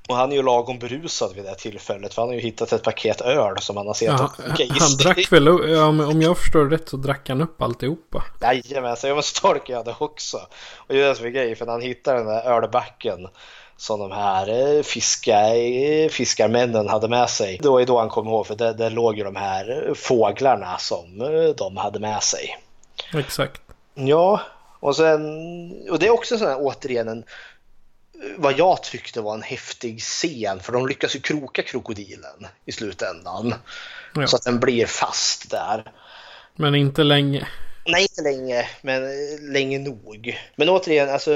Och 0.07 0.15
han 0.15 0.31
är 0.31 0.35
ju 0.35 0.43
lagom 0.43 0.79
berusad 0.79 1.35
vid 1.35 1.43
det 1.43 1.49
här 1.49 1.55
tillfället 1.55 2.13
för 2.13 2.21
han 2.21 2.29
har 2.29 2.35
ju 2.35 2.41
hittat 2.41 2.71
ett 2.71 2.83
paket 2.83 3.21
öl 3.21 3.57
som 3.59 3.77
han 3.77 3.87
har 3.87 3.93
sett. 3.93 4.07
Ja, 4.07 4.33
han 4.79 4.97
drack 4.99 5.31
väl, 5.31 5.47
om 5.47 6.21
jag 6.21 6.37
förstår 6.37 6.65
rätt 6.65 6.89
så 6.89 6.97
drack 6.97 7.29
han 7.29 7.41
upp 7.41 7.61
alltihopa. 7.61 8.23
Jajamensan, 8.41 9.07
jag 9.07 9.15
måste 9.15 9.41
tolka 9.41 9.73
jag 9.73 9.85
det 9.85 9.95
också. 9.99 10.37
Och 10.77 10.93
det 10.93 11.01
är 11.01 11.09
det 11.09 11.15
som 11.15 11.25
är 11.25 11.29
grejen 11.29 11.55
för 11.55 11.65
när 11.65 11.71
han 11.71 11.81
hittar 11.81 12.15
den 12.15 12.25
där 12.25 12.41
ölbacken 12.41 13.27
som 13.77 13.99
de 13.99 14.11
här 14.11 14.77
eh, 14.77 14.83
fiska, 14.83 15.55
eh, 15.55 16.09
fiskarmännen 16.09 16.89
hade 16.89 17.07
med 17.07 17.29
sig. 17.29 17.59
Det 17.61 17.69
var 17.69 17.79
ju 17.79 17.85
då 17.85 17.99
han 17.99 18.09
kom 18.09 18.27
ihåg 18.27 18.47
för 18.47 18.55
där, 18.55 18.73
där 18.73 18.89
låg 18.89 19.17
ju 19.17 19.23
de 19.23 19.35
här 19.35 19.93
fåglarna 19.95 20.77
som 20.77 21.21
eh, 21.21 21.55
de 21.57 21.77
hade 21.77 21.99
med 21.99 22.23
sig. 22.23 22.57
Exakt. 23.13 23.61
Ja, 23.93 24.41
och 24.79 24.95
sen 24.95 25.21
och 25.89 25.99
det 25.99 26.07
är 26.07 26.11
också 26.11 26.37
sån 26.37 26.47
här 26.47 26.57
återigen 26.59 27.07
en 27.07 27.23
vad 28.37 28.59
jag 28.59 28.83
tyckte 28.83 29.21
var 29.21 29.33
en 29.33 29.41
häftig 29.41 30.01
scen 30.01 30.59
för 30.59 30.73
de 30.73 30.87
lyckas 30.87 31.15
ju 31.15 31.19
kroka 31.19 31.61
krokodilen 31.61 32.47
i 32.65 32.71
slutändan. 32.71 33.53
Ja. 34.15 34.27
Så 34.27 34.35
att 34.35 34.43
den 34.43 34.59
blir 34.59 34.85
fast 34.85 35.49
där. 35.49 35.91
Men 36.55 36.75
inte 36.75 37.03
länge. 37.03 37.47
Nej, 37.85 38.01
inte 38.01 38.21
länge, 38.21 38.67
men 38.81 39.01
länge 39.53 39.79
nog. 39.79 40.39
Men 40.55 40.69
återigen, 40.69 41.09
alltså 41.09 41.31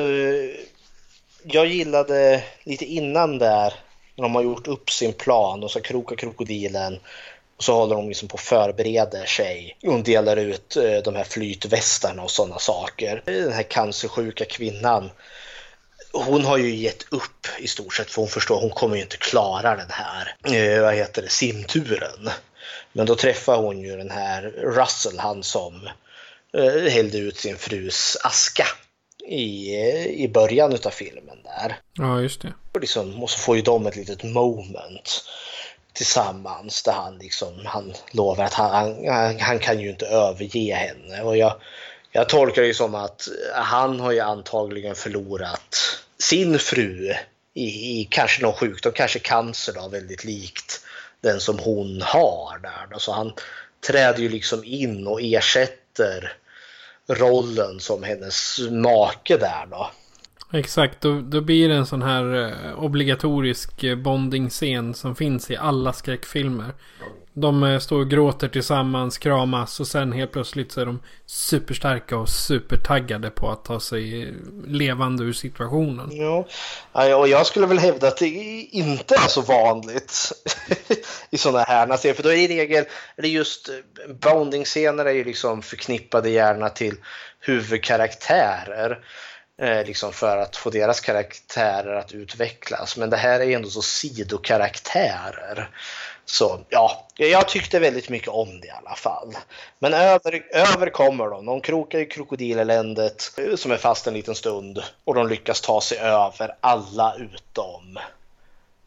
jag 1.43 1.67
gillade 1.67 2.43
lite 2.63 2.85
innan 2.85 3.37
där 3.37 3.73
när 4.15 4.23
de 4.23 4.35
har 4.35 4.43
gjort 4.43 4.67
upp 4.67 4.89
sin 4.89 5.13
plan 5.13 5.63
och 5.63 5.71
ska 5.71 5.79
kroka 5.79 6.15
krokodilen 6.15 6.99
och 7.57 7.63
så 7.63 7.73
håller 7.73 7.95
de 7.95 8.07
liksom 8.09 8.27
på 8.27 8.33
och 8.33 8.39
förbereder 8.39 9.25
sig 9.25 9.77
Hon 9.81 10.03
delar 10.03 10.37
ut 10.37 10.75
eh, 10.75 10.97
de 11.03 11.15
här 11.15 11.23
flytvästarna 11.23 12.23
och 12.23 12.31
sådana 12.31 12.59
saker. 12.59 13.21
Den 13.25 13.53
här 13.53 13.63
cancersjuka 13.63 14.45
kvinnan 14.45 15.11
hon 16.11 16.45
har 16.45 16.57
ju 16.57 16.75
gett 16.75 17.13
upp 17.13 17.47
i 17.59 17.67
stort 17.67 17.93
sett 17.93 18.11
för 18.11 18.21
hon 18.21 18.29
förstår 18.29 18.61
hon 18.61 18.69
kommer 18.69 18.95
ju 18.95 19.01
inte 19.01 19.17
klara 19.17 19.75
den 19.75 19.89
här 19.89 20.35
eh, 20.43 20.81
vad 20.81 20.95
heter 20.95 21.21
det, 21.21 21.29
simturen. 21.29 22.29
Men 22.93 23.05
då 23.05 23.15
träffar 23.15 23.57
hon 23.57 23.79
ju 23.79 23.97
den 23.97 24.11
här 24.11 24.41
Russell, 24.57 25.19
han 25.19 25.43
som 25.43 25.89
eh, 26.57 26.91
hällde 26.91 27.17
ut 27.17 27.37
sin 27.37 27.57
frus 27.57 28.17
aska 28.23 28.65
i, 29.29 29.75
i 30.23 30.27
början 30.27 30.77
av 30.85 30.89
filmen 30.89 31.37
där. 31.43 31.79
Ja, 31.93 32.21
just 32.21 32.41
det. 32.41 32.53
Och, 32.71 32.81
liksom, 32.81 33.23
och 33.23 33.29
så 33.29 33.39
får 33.39 33.55
ju 33.55 33.61
de 33.61 33.87
ett 33.87 33.95
litet 33.95 34.23
moment 34.23 35.23
tillsammans 35.93 36.83
där 36.83 36.91
han 36.91 37.17
liksom, 37.17 37.61
han 37.65 37.93
lovar 38.11 38.43
att 38.43 38.53
han, 38.53 39.07
han, 39.07 39.39
han 39.39 39.59
kan 39.59 39.79
ju 39.79 39.89
inte 39.89 40.05
överge 40.05 40.73
henne. 40.75 41.21
Och 41.21 41.37
jag, 41.37 41.55
jag 42.11 42.29
tolkar 42.29 42.61
det 42.61 42.73
som 42.73 42.95
att 42.95 43.27
han 43.53 43.99
har 43.99 44.11
ju 44.11 44.19
antagligen 44.19 44.95
förlorat 44.95 45.75
sin 46.17 46.59
fru 46.59 47.13
i, 47.53 48.01
i 48.01 48.07
kanske 48.11 48.41
någon 48.41 48.53
sjukdom, 48.53 48.91
kanske 48.95 49.19
cancer 49.19 49.73
då, 49.73 49.87
väldigt 49.87 50.23
likt 50.23 50.85
den 51.21 51.39
som 51.39 51.59
hon 51.59 52.01
har 52.01 52.59
där. 52.61 52.87
Då. 52.91 52.99
Så 52.99 53.11
han 53.11 53.33
träder 53.87 54.19
ju 54.19 54.29
liksom 54.29 54.63
in 54.63 55.07
och 55.07 55.21
ersätter 55.21 56.33
rollen 57.09 57.79
som 57.79 58.03
hennes 58.03 58.59
make 58.71 59.37
där 59.37 59.67
då. 59.71 59.89
Exakt, 60.51 61.01
då, 61.01 61.21
då 61.21 61.41
blir 61.41 61.69
det 61.69 61.75
en 61.75 61.85
sån 61.85 62.01
här 62.01 62.47
eh, 62.47 62.83
obligatorisk 62.83 63.83
eh, 63.83 63.95
bonding-scen 63.95 64.93
som 64.93 65.15
finns 65.15 65.51
i 65.51 65.57
alla 65.57 65.93
skräckfilmer. 65.93 66.73
De 67.33 67.63
eh, 67.63 67.79
står 67.79 67.99
och 67.99 68.09
gråter 68.09 68.47
tillsammans, 68.47 69.17
kramas 69.17 69.79
och 69.79 69.87
sen 69.87 70.11
helt 70.11 70.31
plötsligt 70.31 70.71
så 70.71 70.81
är 70.81 70.85
de 70.85 70.99
superstarka 71.25 72.17
och 72.17 72.29
supertaggade 72.29 73.29
på 73.29 73.49
att 73.49 73.65
ta 73.65 73.79
sig 73.79 74.23
eh, 74.23 74.33
levande 74.67 75.23
ur 75.23 75.33
situationen. 75.33 76.09
Ja, 76.11 76.45
och 77.15 77.27
jag 77.27 77.45
skulle 77.45 77.65
väl 77.67 77.79
hävda 77.79 78.07
att 78.07 78.17
det 78.17 78.27
inte 78.71 79.15
är 79.15 79.27
så 79.27 79.41
vanligt 79.41 80.31
i 81.29 81.37
sådana 81.37 81.63
här 81.63 81.97
serier. 81.97 82.15
För 82.15 82.23
då 82.23 82.29
är 82.29 82.35
det 82.35 82.41
i 82.41 82.47
regel, 82.47 82.85
eller 83.17 83.29
just 83.29 83.69
eh, 83.69 83.75
bonding-scener 84.15 85.05
är 85.05 85.13
ju 85.13 85.23
liksom 85.23 85.61
förknippade 85.61 86.29
gärna 86.29 86.69
till 86.69 86.95
huvudkaraktärer. 87.39 88.99
Liksom 89.85 90.13
för 90.13 90.37
att 90.37 90.55
få 90.55 90.69
deras 90.69 90.99
karaktärer 90.99 91.95
att 91.95 92.11
utvecklas. 92.11 92.97
Men 92.97 93.09
det 93.09 93.17
här 93.17 93.39
är 93.39 93.55
ändå 93.55 93.69
så 93.69 93.81
sidokaraktärer. 93.81 95.69
Så 96.29 96.59
ja, 96.69 97.07
jag 97.17 97.47
tyckte 97.47 97.79
väldigt 97.79 98.09
mycket 98.09 98.29
om 98.29 98.61
det 98.61 98.67
i 98.67 98.71
alla 98.71 98.95
fall. 98.95 99.33
Men 99.79 99.93
över, 99.93 100.43
över 100.51 100.89
kommer 100.89 101.29
de. 101.29 101.45
De 101.45 101.61
krokar 101.61 101.99
i 101.99 102.05
krokodileländet 102.05 103.31
eh, 103.37 103.55
som 103.55 103.71
är 103.71 103.77
fast 103.77 104.07
en 104.07 104.13
liten 104.13 104.35
stund 104.35 104.79
och 105.03 105.15
de 105.15 105.27
lyckas 105.27 105.61
ta 105.61 105.81
sig 105.81 105.97
över 105.97 106.55
alla 106.61 107.15
utom 107.15 107.97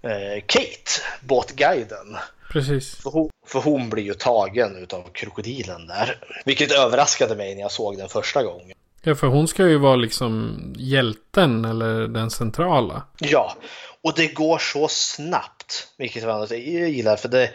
eh, 0.02 0.42
Kate, 0.46 0.90
båtguiden. 1.20 2.16
Precis. 2.52 2.94
För 2.94 3.10
hon, 3.10 3.30
för 3.46 3.60
hon 3.60 3.90
blir 3.90 4.04
ju 4.04 4.14
tagen 4.14 4.76
utav 4.76 5.08
krokodilen 5.12 5.86
där. 5.86 6.18
Vilket 6.44 6.72
överraskade 6.72 7.36
mig 7.36 7.54
när 7.54 7.62
jag 7.62 7.72
såg 7.72 7.98
den 7.98 8.08
första 8.08 8.42
gången. 8.42 8.76
Ja, 9.02 9.14
för 9.14 9.26
hon 9.26 9.48
ska 9.48 9.68
ju 9.68 9.78
vara 9.78 9.96
liksom 9.96 10.58
hjälten 10.76 11.64
eller 11.64 12.08
den 12.08 12.30
centrala. 12.30 13.02
Ja, 13.18 13.56
och 14.02 14.14
det 14.16 14.26
går 14.26 14.58
så 14.58 14.88
snabbt. 14.88 15.88
Vilket 15.98 16.22
jag 16.22 16.30
alltså 16.30 16.54
gillar. 16.54 17.16
För 17.16 17.28
det, 17.28 17.50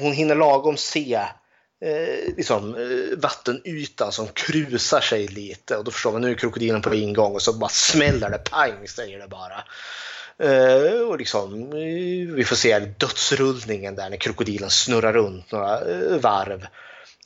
hon 0.00 0.12
hinner 0.12 0.34
lagom 0.34 0.76
se 0.76 1.14
eh, 1.84 2.34
liksom, 2.36 2.74
eh, 2.74 3.18
vattenytan 3.18 4.12
som 4.12 4.28
krusar 4.28 5.00
sig 5.00 5.28
lite. 5.28 5.76
Och 5.76 5.84
då 5.84 5.90
förstår 5.90 6.12
man 6.12 6.20
nu 6.20 6.30
är 6.30 6.34
krokodilen 6.34 6.82
på 6.82 6.94
ingång 6.94 7.34
och 7.34 7.42
så 7.42 7.52
bara 7.52 7.70
smäller 7.70 8.30
det 8.30 8.38
pang 8.38 8.88
säger 8.88 9.18
det 9.18 9.28
bara. 9.28 9.64
Uh, 10.42 11.08
och 11.08 11.18
liksom, 11.18 11.72
uh, 11.72 12.34
vi 12.34 12.44
får 12.44 12.56
se 12.56 12.78
dödsrullningen 12.78 13.94
där 13.94 14.10
när 14.10 14.16
krokodilen 14.16 14.70
snurrar 14.70 15.12
runt 15.12 15.52
några 15.52 15.84
uh, 15.84 16.18
varv. 16.18 16.66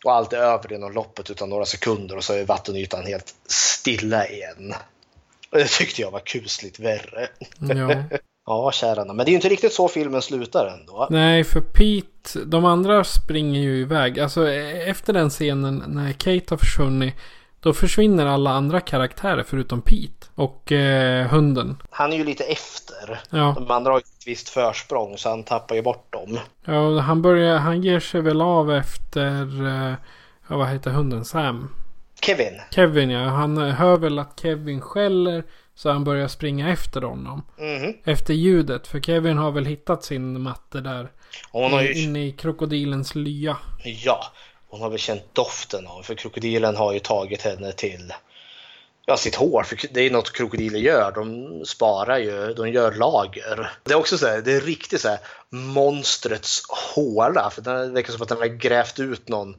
Och 0.05 0.12
allt 0.12 0.33
är 0.33 0.39
över 0.39 0.73
inom 0.73 0.93
loppet 0.93 1.31
utan 1.31 1.51
några 1.51 1.65
sekunder 1.65 2.16
och 2.16 2.24
så 2.24 2.33
är 2.33 2.45
vattenytan 2.45 3.07
helt 3.07 3.35
stilla 3.47 4.29
igen. 4.29 4.74
Och 5.51 5.59
det 5.59 5.69
tyckte 5.69 6.01
jag 6.01 6.11
var 6.11 6.20
kusligt 6.20 6.79
värre. 6.79 7.29
Ja 7.61 8.19
ja, 8.47 8.70
kära 8.73 9.05
Men 9.05 9.16
det 9.16 9.23
är 9.23 9.32
ju 9.32 9.36
inte 9.36 9.48
riktigt 9.48 9.73
så 9.73 9.89
filmen 9.89 10.23
slutar 10.23 10.66
ändå. 10.66 11.06
Nej, 11.10 11.44
för 11.44 11.60
Pete, 11.60 12.44
de 12.44 12.64
andra 12.64 13.05
springer 13.05 13.60
ju 13.60 13.81
iväg. 13.81 14.20
Alltså 14.20 14.51
efter 14.52 15.12
den 15.12 15.31
scenen 15.31 15.82
när 15.86 16.12
Kate 16.12 16.44
har 16.48 16.56
försvunnit 16.56 17.14
då 17.62 17.73
försvinner 17.73 18.27
alla 18.27 18.51
andra 18.51 18.81
karaktärer 18.81 19.43
förutom 19.43 19.82
Pete 19.82 20.27
och 20.35 20.73
eh, 20.73 21.27
hunden. 21.27 21.82
Han 21.90 22.12
är 22.12 22.16
ju 22.16 22.24
lite 22.24 22.44
efter. 22.44 23.20
Ja. 23.31 23.55
De 23.59 23.70
andra 23.70 23.93
har 23.93 23.98
ett 23.98 24.27
visst 24.27 24.48
försprång 24.48 25.19
så 25.19 25.28
han 25.28 25.43
tappar 25.43 25.74
ju 25.74 25.82
bort 25.82 26.12
dem. 26.12 26.39
Ja, 26.64 27.01
han, 27.01 27.23
börjar, 27.23 27.56
han 27.56 27.82
ger 27.82 28.01
sig 28.01 28.20
väl 28.20 28.40
av 28.40 28.73
efter, 28.73 29.66
eh, 29.66 29.94
vad 30.48 30.69
heter 30.69 30.90
hunden? 30.90 31.24
Sam? 31.24 31.69
Kevin. 32.20 32.60
Kevin 32.70 33.10
ja, 33.10 33.28
han 33.28 33.59
hör 33.59 33.97
väl 33.97 34.19
att 34.19 34.40
Kevin 34.40 34.81
skäller 34.81 35.44
så 35.74 35.90
han 35.90 36.05
börjar 36.05 36.28
springa 36.28 36.73
efter 36.73 37.03
honom. 37.03 37.43
Mm. 37.59 37.94
Efter 38.05 38.35
ljudet, 38.35 38.86
för 38.86 39.01
Kevin 39.01 39.39
har 39.39 39.51
väl 39.51 39.66
hittat 39.66 40.05
sin 40.05 40.40
matte 40.40 40.81
där. 40.81 41.12
Hon 41.53 41.73
har 41.73 41.82
ju... 41.82 41.93
Inne 42.03 42.27
i 42.27 42.32
krokodilens 42.32 43.15
lya. 43.15 43.57
Ja, 43.85 44.32
hon 44.69 44.81
har 44.81 44.90
väl 44.90 44.99
känt 44.99 45.35
doften 45.35 45.86
av 45.86 46.03
för 46.03 46.15
krokodilen 46.15 46.77
har 46.77 46.93
ju 46.93 46.99
tagit 46.99 47.43
henne 47.43 47.73
till 47.73 48.12
ja, 49.07 49.16
sitt 49.16 49.35
hår. 49.35 49.62
För 49.62 49.78
det 49.93 50.01
är 50.01 50.11
något 50.11 50.32
krokodiler 50.32 50.78
gör. 50.78 51.12
De 51.12 51.65
sparar 51.65 52.19
ju, 52.19 52.55
de 52.55 52.70
gör 52.70 52.93
lager. 52.93 53.70
Det 53.82 53.93
är 53.93 53.99
också 53.99 54.19
så 54.19 54.27
här, 54.27 54.40
det 54.40 54.53
är 54.53 54.61
riktigt 54.61 55.01
så 55.01 55.09
här 55.09 55.19
monstrets 55.51 56.62
håla. 56.94 57.51
För 57.51 57.62
det 57.62 57.86
verkar 57.86 58.12
som 58.12 58.23
att 58.23 58.28
den 58.28 58.39
har 58.39 58.47
grävt 58.47 59.01
ut 59.01 59.28
någon 59.28 59.55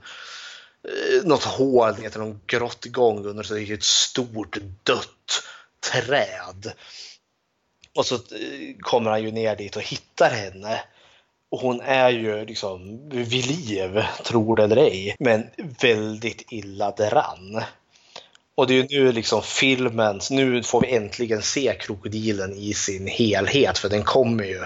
eh, 0.83 1.23
något 1.23 1.43
hål 1.43 1.99
ner 1.99 2.09
till 2.09 2.19
någon 2.19 2.41
grottgång 2.45 3.25
under 3.25 3.43
så 3.43 3.53
det 3.53 3.61
är 3.61 3.73
ett 3.73 3.83
stort 3.83 4.57
dött 4.83 5.43
träd. 5.91 6.73
Och 7.95 8.05
så 8.05 8.15
eh, 8.15 8.75
kommer 8.79 9.09
han 9.11 9.23
ju 9.23 9.31
ner 9.31 9.55
dit 9.55 9.75
och 9.75 9.81
hittar 9.81 10.29
henne. 10.29 10.81
Och 11.49 11.59
hon 11.59 11.81
är 11.81 12.09
ju 12.09 12.45
liksom 12.45 13.01
vid 13.09 13.45
liv, 13.45 14.03
tror 14.23 14.55
det 14.55 14.63
eller 14.63 14.77
ej, 14.77 15.15
men 15.19 15.49
väldigt 15.79 16.45
illa 16.49 16.91
däran. 16.91 17.63
Och 18.55 18.67
det 18.67 18.73
är 18.73 18.77
ju 18.77 19.03
nu 19.03 19.11
liksom 19.11 19.41
filmen, 19.43 20.19
nu 20.31 20.63
får 20.63 20.81
vi 20.81 20.95
äntligen 20.95 21.41
se 21.41 21.75
krokodilen 21.79 22.53
i 22.53 22.73
sin 22.73 23.07
helhet 23.07 23.77
för 23.77 23.89
den 23.89 24.03
kommer 24.03 24.43
ju 24.43 24.65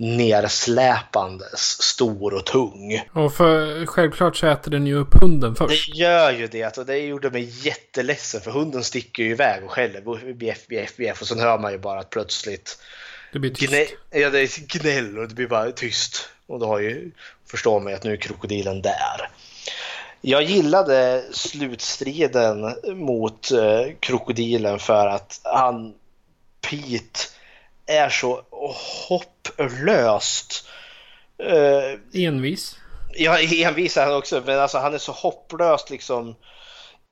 nersläpandes, 0.00 1.82
stor 1.82 2.34
och 2.34 2.46
tung. 2.46 3.02
Och 3.12 3.34
för 3.34 3.86
självklart 3.86 4.36
så 4.36 4.46
äter 4.46 4.70
den 4.70 4.86
ju 4.86 4.94
upp 4.94 5.14
hunden 5.22 5.54
först. 5.54 5.92
Det 5.92 5.98
gör 5.98 6.30
ju 6.30 6.46
det 6.46 6.78
och 6.78 6.86
det 6.86 6.98
gjorde 6.98 7.30
mig 7.30 7.66
jätteledsen 7.66 8.40
för 8.40 8.50
hunden 8.50 8.84
sticker 8.84 9.22
ju 9.22 9.30
iväg 9.30 9.64
och 9.64 9.70
skäller 9.70 10.32
bjäff, 10.32 10.66
bjäff, 10.66 10.96
bjäff 10.96 11.20
och 11.20 11.26
sen 11.26 11.40
hör 11.40 11.58
man 11.58 11.72
ju 11.72 11.78
bara 11.78 12.00
att 12.00 12.10
plötsligt 12.10 12.78
det 13.32 13.38
blir 13.38 13.50
tyst. 13.50 13.72
Gnä, 13.72 13.86
ja, 14.10 14.30
det 14.30 14.40
är 14.40 14.78
gnäll 14.78 15.18
och 15.18 15.28
det 15.28 15.34
blir 15.34 15.46
bara 15.46 15.70
tyst. 15.70 16.28
Och 16.46 16.60
då 16.60 16.66
har 16.66 16.78
ju, 16.78 17.10
förstår 17.50 17.80
man 17.80 17.92
ju 17.92 17.96
att 17.96 18.04
nu 18.04 18.12
är 18.12 18.16
krokodilen 18.16 18.82
där. 18.82 19.30
Jag 20.20 20.42
gillade 20.42 21.24
slutstriden 21.32 22.74
mot 22.84 23.50
eh, 23.50 23.92
krokodilen 24.00 24.78
för 24.78 25.06
att 25.06 25.40
han, 25.44 25.94
Pete, 26.60 27.20
är 27.90 28.08
så 28.08 28.42
hopplöst... 29.08 30.64
Eh, 31.38 32.24
envis? 32.24 32.76
Ja, 33.12 33.38
envis 33.38 33.96
är 33.96 34.04
han 34.06 34.14
också, 34.14 34.42
men 34.46 34.58
alltså 34.58 34.78
han 34.78 34.94
är 34.94 34.98
så 34.98 35.12
hopplöst 35.12 35.90
liksom 35.90 36.34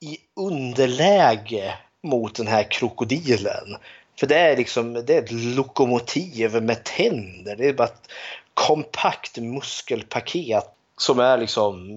i 0.00 0.18
underläge 0.36 1.74
mot 2.02 2.34
den 2.34 2.46
här 2.46 2.70
krokodilen. 2.70 3.76
För 4.18 4.26
det 4.26 4.38
är 4.38 4.56
liksom 4.56 4.92
det 4.94 5.14
är 5.14 5.22
ett 5.22 5.32
lokomotiv 5.32 6.62
med 6.62 6.84
tänder. 6.84 7.56
Det 7.56 7.68
är 7.68 7.72
bara 7.72 7.88
ett 7.88 8.10
kompakt 8.54 9.38
muskelpaket 9.38 10.64
som 10.96 11.18
är 11.18 11.38
liksom 11.38 11.88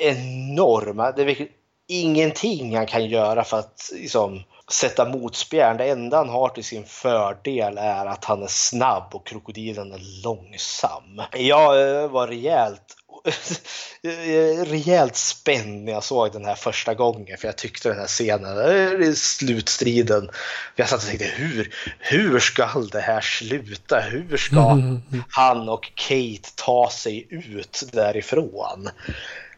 enorma. 0.00 1.12
Det 1.12 1.22
är 1.22 1.48
ingenting 1.86 2.76
han 2.76 2.86
kan 2.86 3.06
göra 3.06 3.44
för 3.44 3.58
att 3.58 3.90
liksom, 3.92 4.42
sätta 4.72 5.04
motspjärn. 5.04 5.76
Det 5.76 5.90
enda 5.90 6.16
han 6.16 6.28
har 6.28 6.48
till 6.48 6.64
sin 6.64 6.84
fördel 6.84 7.78
är 7.78 8.06
att 8.06 8.24
han 8.24 8.42
är 8.42 8.48
snabb 8.48 9.08
och 9.12 9.26
krokodilen 9.26 9.92
är 9.92 10.22
långsam. 10.22 11.22
Jag 11.32 12.08
var 12.08 12.26
rejält 12.26 12.96
rejält 14.66 15.16
spänd 15.16 15.84
när 15.84 15.92
jag 15.92 16.04
såg 16.04 16.32
den 16.32 16.44
här 16.44 16.54
första 16.54 16.94
gången 16.94 17.38
för 17.38 17.48
jag 17.48 17.56
tyckte 17.56 17.88
den 17.88 17.98
här 17.98 18.06
scenen, 18.06 19.16
slutstriden. 19.16 20.30
Jag 20.76 20.88
satt 20.88 21.00
och 21.00 21.08
tänkte 21.08 21.24
hur, 21.24 21.74
hur 21.98 22.40
ska 22.40 22.68
det 22.92 23.00
här 23.00 23.20
sluta? 23.20 24.00
Hur 24.00 24.36
ska 24.36 24.82
han 25.28 25.68
och 25.68 25.92
Kate 25.94 26.50
ta 26.54 26.90
sig 26.90 27.26
ut 27.30 27.82
därifrån? 27.92 28.88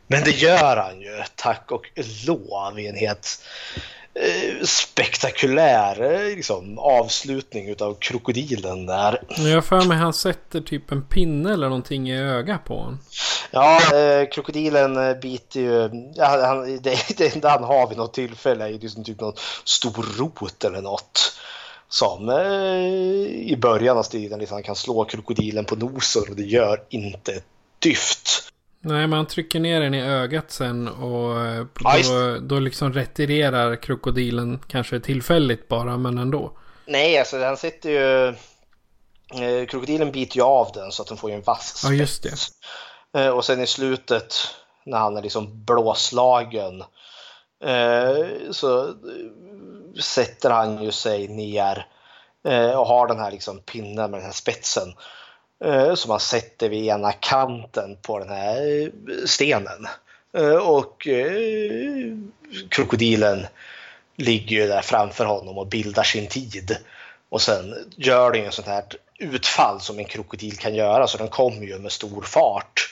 Men 0.06 0.24
det 0.24 0.30
gör 0.30 0.76
han 0.76 1.01
ju, 1.01 1.22
tack 1.34 1.70
och 1.70 1.90
lov 2.26 2.80
i 2.80 2.86
en 2.86 2.97
helt 2.97 3.44
eh, 3.76 3.82
spektakulär 4.64 6.02
eh, 6.02 6.36
liksom, 6.36 6.78
avslutning 6.78 7.68
utav 7.68 7.94
krokodilen 7.94 8.86
där. 8.86 9.22
Jag 9.36 9.64
för 9.64 9.84
mig 9.84 9.97
han 9.97 10.12
sätter 10.12 10.60
typ 10.60 10.93
en 10.93 11.02
pinne 11.02 11.52
eller 11.52 11.68
någonting 11.68 12.10
i 12.10 12.18
ögat 12.18 12.64
på 12.64 12.78
honom. 12.78 12.98
Ja, 13.51 13.97
eh, 13.97 14.28
krokodilen 14.28 15.09
eh, 15.09 15.16
biter 15.16 15.60
ju... 15.60 15.90
Ja, 16.14 16.47
han, 16.47 16.78
det, 16.82 16.98
det 17.16 17.34
enda 17.34 17.48
han 17.48 17.64
har 17.64 17.89
vid 17.89 17.98
något 17.98 18.14
tillfälle 18.14 18.68
är 18.68 18.72
liksom 18.72 19.05
typ 19.05 19.20
någon 19.20 19.34
stor 19.64 20.18
rot 20.18 20.64
eller 20.64 20.82
något. 20.82 21.39
Som 21.89 22.28
eh, 22.28 23.51
i 23.51 23.56
början 23.60 23.98
av 23.98 24.02
striden 24.02 24.39
liksom, 24.39 24.55
han 24.55 24.62
kan 24.62 24.76
slå 24.76 25.05
krokodilen 25.05 25.64
på 25.64 25.76
nosen 25.76 26.22
och 26.30 26.36
det 26.36 26.43
gör 26.43 26.82
inte 26.89 27.32
ett 27.32 27.47
dyft. 27.78 28.52
Nej, 28.84 29.06
man 29.06 29.26
trycker 29.26 29.60
ner 29.60 29.80
den 29.80 29.94
i 29.94 30.02
ögat 30.02 30.50
sen 30.50 30.88
och 30.88 31.40
eh, 31.40 31.66
då, 32.04 32.38
då 32.40 32.59
liksom 32.59 32.92
retirerar 32.92 33.76
krokodilen 33.76 34.60
kanske 34.68 35.00
tillfälligt 35.00 35.68
bara, 35.68 35.96
men 35.96 36.18
ändå. 36.18 36.59
Nej, 36.86 37.18
alltså 37.18 37.44
han 37.44 37.56
sitter 37.56 37.90
ju... 37.90 38.28
Eh, 39.42 39.66
krokodilen 39.66 40.12
biter 40.12 40.36
ju 40.36 40.42
av 40.42 40.70
den 40.74 40.92
så 40.92 41.02
att 41.02 41.09
den 41.09 41.16
får 41.16 41.30
ju 41.30 41.36
en 41.36 41.42
vass 41.42 41.68
spets. 41.68 41.84
Ja, 41.84 41.92
just 41.92 42.22
det. 43.12 43.20
Eh, 43.20 43.28
och 43.28 43.44
sen 43.44 43.60
i 43.60 43.66
slutet 43.66 44.34
när 44.86 44.98
han 44.98 45.16
är 45.16 45.22
liksom 45.22 45.64
blåslagen 45.64 46.84
så 48.50 48.94
sätter 50.00 50.50
han 50.50 50.84
ju 50.84 50.92
sig 50.92 51.28
ner 51.28 51.86
och 52.76 52.86
har 52.86 53.06
den 53.06 53.18
här 53.18 53.30
liksom 53.30 53.60
pinnen 53.60 54.10
med 54.10 54.20
den 54.20 54.26
här 54.26 54.32
spetsen 54.32 54.94
som 55.94 56.09
man 56.09 56.20
sätter 56.20 56.68
vid 56.68 56.86
ena 56.86 57.12
kanten 57.12 57.97
på 58.02 58.18
den 58.18 58.28
här 58.28 58.90
stenen. 59.26 59.86
Eh, 60.36 60.55
och 60.55 61.09
eh, 61.09 62.16
krokodilen 62.68 63.47
ligger 64.16 64.56
ju 64.56 64.66
där 64.66 64.82
framför 64.82 65.24
honom 65.24 65.59
och 65.59 65.66
bildar 65.66 66.02
sin 66.02 66.26
tid. 66.26 66.76
Och 67.28 67.43
sen 67.43 67.74
gör 67.97 68.30
den 68.30 68.44
en 68.44 68.52
sånt 68.52 68.68
här 68.68 68.84
utfall 69.18 69.80
som 69.80 69.98
en 69.98 70.05
krokodil 70.05 70.56
kan 70.56 70.74
göra 70.74 71.06
så 71.06 71.18
den 71.18 71.28
kommer 71.28 71.66
ju 71.66 71.78
med 71.78 71.93
stor 71.93 72.22
fart. 72.22 72.89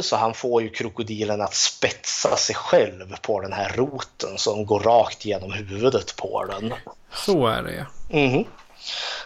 Så 0.00 0.16
han 0.16 0.34
får 0.34 0.62
ju 0.62 0.68
krokodilen 0.68 1.40
att 1.40 1.54
spetsa 1.54 2.36
sig 2.36 2.54
själv 2.54 3.16
på 3.22 3.40
den 3.40 3.52
här 3.52 3.72
roten 3.76 4.38
som 4.38 4.66
går 4.66 4.80
rakt 4.80 5.24
genom 5.24 5.52
huvudet 5.52 6.16
på 6.16 6.44
den. 6.44 6.74
Så 7.14 7.46
är 7.46 7.62
det 7.62 7.74
ja. 7.74 8.18
Mm. 8.18 8.44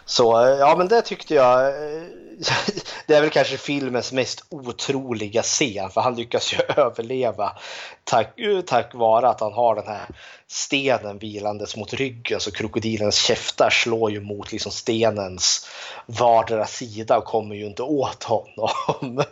Så 0.04 0.46
eh, 0.46 0.58
ja 0.58 0.74
men 0.78 0.88
det 0.88 1.02
tyckte 1.02 1.34
jag 1.34 1.66
eh, 1.66 2.02
det 3.06 3.14
är 3.14 3.20
väl 3.20 3.30
kanske 3.30 3.56
filmens 3.56 4.12
mest 4.12 4.44
otroliga 4.48 5.42
scen 5.42 5.90
för 5.90 6.00
han 6.00 6.14
lyckas 6.14 6.52
ju 6.52 6.58
överleva 6.76 7.58
tack, 8.04 8.38
tack 8.66 8.94
vare 8.94 9.28
att 9.28 9.40
han 9.40 9.52
har 9.52 9.74
den 9.74 9.86
här 9.86 10.08
stenen 10.46 11.18
vilandes 11.18 11.76
mot 11.76 11.94
ryggen 11.94 12.40
så 12.40 12.50
krokodilens 12.50 13.16
käftar 13.16 13.70
slår 13.70 14.10
ju 14.10 14.20
mot 14.20 14.52
liksom 14.52 14.72
stenens 14.72 15.68
vardera 16.06 16.66
sida 16.66 17.18
och 17.18 17.24
kommer 17.24 17.54
ju 17.54 17.66
inte 17.66 17.82
åt 17.82 18.22
honom. 18.22 18.70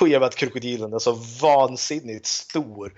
Och 0.00 0.08
i 0.08 0.16
och 0.16 0.20
med 0.20 0.22
att 0.22 0.36
krokodilen 0.36 0.92
är 0.92 0.98
så 0.98 1.12
vansinnigt 1.40 2.26
stor 2.26 2.92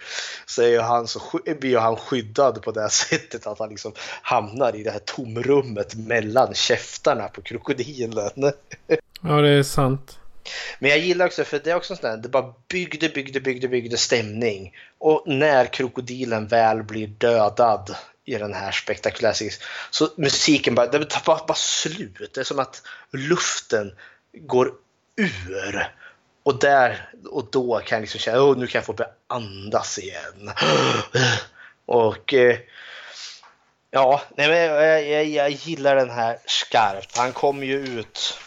så, 0.47 0.63
är 0.63 0.81
han 0.81 1.09
så 1.09 1.21
blir 1.61 1.79
han 1.79 1.97
skyddad 1.97 2.63
på 2.63 2.73
det 2.73 2.91
sättet 2.91 3.47
att 3.47 3.59
han 3.59 3.69
liksom 3.69 3.93
hamnar 4.23 4.77
i 4.77 4.83
det 4.83 4.91
här 4.91 4.99
tomrummet 4.99 5.95
mellan 5.95 6.55
käftarna 6.55 7.29
på 7.29 7.43
krokodilen. 7.43 8.53
Ja, 9.25 9.41
det 9.41 9.49
är 9.49 9.63
sant. 9.63 10.19
Men 10.79 10.91
jag 10.91 10.99
gillar 10.99 11.27
också, 11.27 11.45
för 11.45 11.59
det 11.59 11.71
är 11.71 11.77
också 11.77 11.97
sånt 11.97 12.23
det 12.23 12.29
bara 12.29 12.55
byggde, 12.69 13.09
byggde, 13.09 13.41
byggde, 13.41 13.69
byggde 13.69 13.97
stämning. 13.97 14.77
Och 14.99 15.23
när 15.27 15.67
krokodilen 15.67 16.47
väl 16.47 16.83
blir 16.83 17.07
dödad 17.07 17.97
i 18.25 18.35
den 18.35 18.55
här 18.55 18.73
spektakulära 18.73 19.35
så 19.91 20.09
musiken 20.17 20.75
bara, 20.75 20.87
det 20.87 21.05
tar 21.05 21.23
bara, 21.25 21.47
bara 21.47 21.55
slut. 21.55 22.35
Det 22.35 22.41
är 22.41 22.45
som 22.45 22.59
att 22.59 22.83
luften 23.13 23.93
går 24.33 24.73
ur. 25.17 25.89
Och 26.43 26.59
där 26.59 27.11
och 27.31 27.49
då 27.53 27.79
kan 27.79 27.97
jag 27.97 28.01
liksom 28.01 28.21
känna, 28.21 28.43
oh, 28.43 28.59
nu 28.59 28.67
kan 28.67 28.79
jag 28.79 28.87
få 28.87 28.93
börja 28.93 29.11
andas 29.27 29.99
igen. 29.99 30.51
Och 31.87 32.35
eh, 32.35 32.59
ja, 33.91 34.23
nej, 34.37 34.49
men 34.49 34.59
jag, 34.59 35.09
jag, 35.09 35.25
jag 35.25 35.51
gillar 35.51 35.97
den 35.97 36.11
här 36.11 36.39
skarpt. 36.47 37.17
Han 37.17 37.33
kom 37.33 37.65
ju 37.65 37.99
ut 37.99 38.39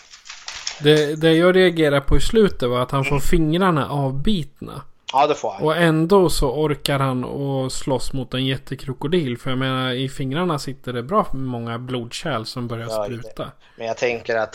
det, 0.84 1.22
det 1.22 1.34
jag 1.34 1.56
reagerar 1.56 2.02
på 2.02 2.18
i 2.18 2.22
slutet 2.22 2.70
var 2.70 2.80
att 2.80 2.92
han 2.92 3.06
får 3.06 3.20
fingrarna 3.20 3.90
avbitna. 3.90 4.82
Ja, 5.14 5.28
det 5.28 5.36
får 5.36 5.52
han. 5.52 5.64
Och 5.64 5.78
ändå 5.78 6.30
så 6.30 6.52
orkar 6.52 7.00
han 7.00 7.24
att 7.24 7.72
slåss 7.72 8.14
mot 8.14 8.34
en 8.34 8.46
jättekrokodil. 8.46 9.38
För 9.38 9.50
jag 9.50 9.60
menar, 9.60 9.92
i 9.92 10.10
fingrarna 10.10 10.60
sitter 10.60 10.94
det 10.94 11.04
bra 11.04 11.28
många 11.32 11.80
blodkärl 11.80 12.44
som 12.44 12.68
börjar 12.68 12.88
ja, 12.90 13.04
spruta. 13.04 13.52
Men 13.76 13.88
jag 13.88 13.98
tänker 13.98 14.36
att 14.36 14.54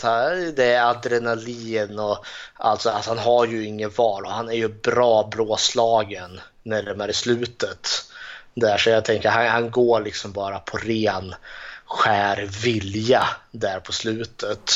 det 0.55 0.65
är 0.65 0.89
adrenalin 0.89 1.99
och 1.99 2.25
alltså, 2.55 2.89
alltså 2.89 3.11
han 3.11 3.19
har 3.19 3.47
ju 3.47 3.65
inget 3.65 3.97
val 3.97 4.25
och 4.25 4.31
han 4.31 4.49
är 4.49 4.53
ju 4.53 4.67
bra 4.67 5.29
blåslagen 5.31 6.39
närmare 6.63 7.13
slutet. 7.13 7.87
Där, 8.53 8.77
så 8.77 8.89
jag 8.89 9.05
tänker 9.05 9.29
han, 9.29 9.47
han 9.47 9.71
går 9.71 10.01
liksom 10.01 10.31
bara 10.31 10.59
på 10.59 10.77
ren 10.77 11.35
skär 11.85 12.49
vilja 12.63 13.27
där 13.51 13.79
på 13.79 13.91
slutet. 13.91 14.71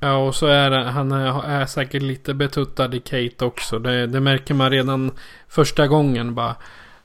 Ja, 0.00 0.16
och 0.16 0.34
så 0.34 0.46
är 0.46 0.70
han 0.70 1.12
är, 1.12 1.44
är 1.48 1.66
säkert 1.66 2.02
lite 2.02 2.34
betuttad 2.34 2.94
i 2.94 3.00
Kate 3.00 3.44
också. 3.44 3.78
Det, 3.78 4.06
det, 4.06 4.20
märker 4.20 4.54
man 4.54 4.70
redan 4.70 5.18
första 5.48 5.86
gången 5.86 6.34
bara. 6.34 6.56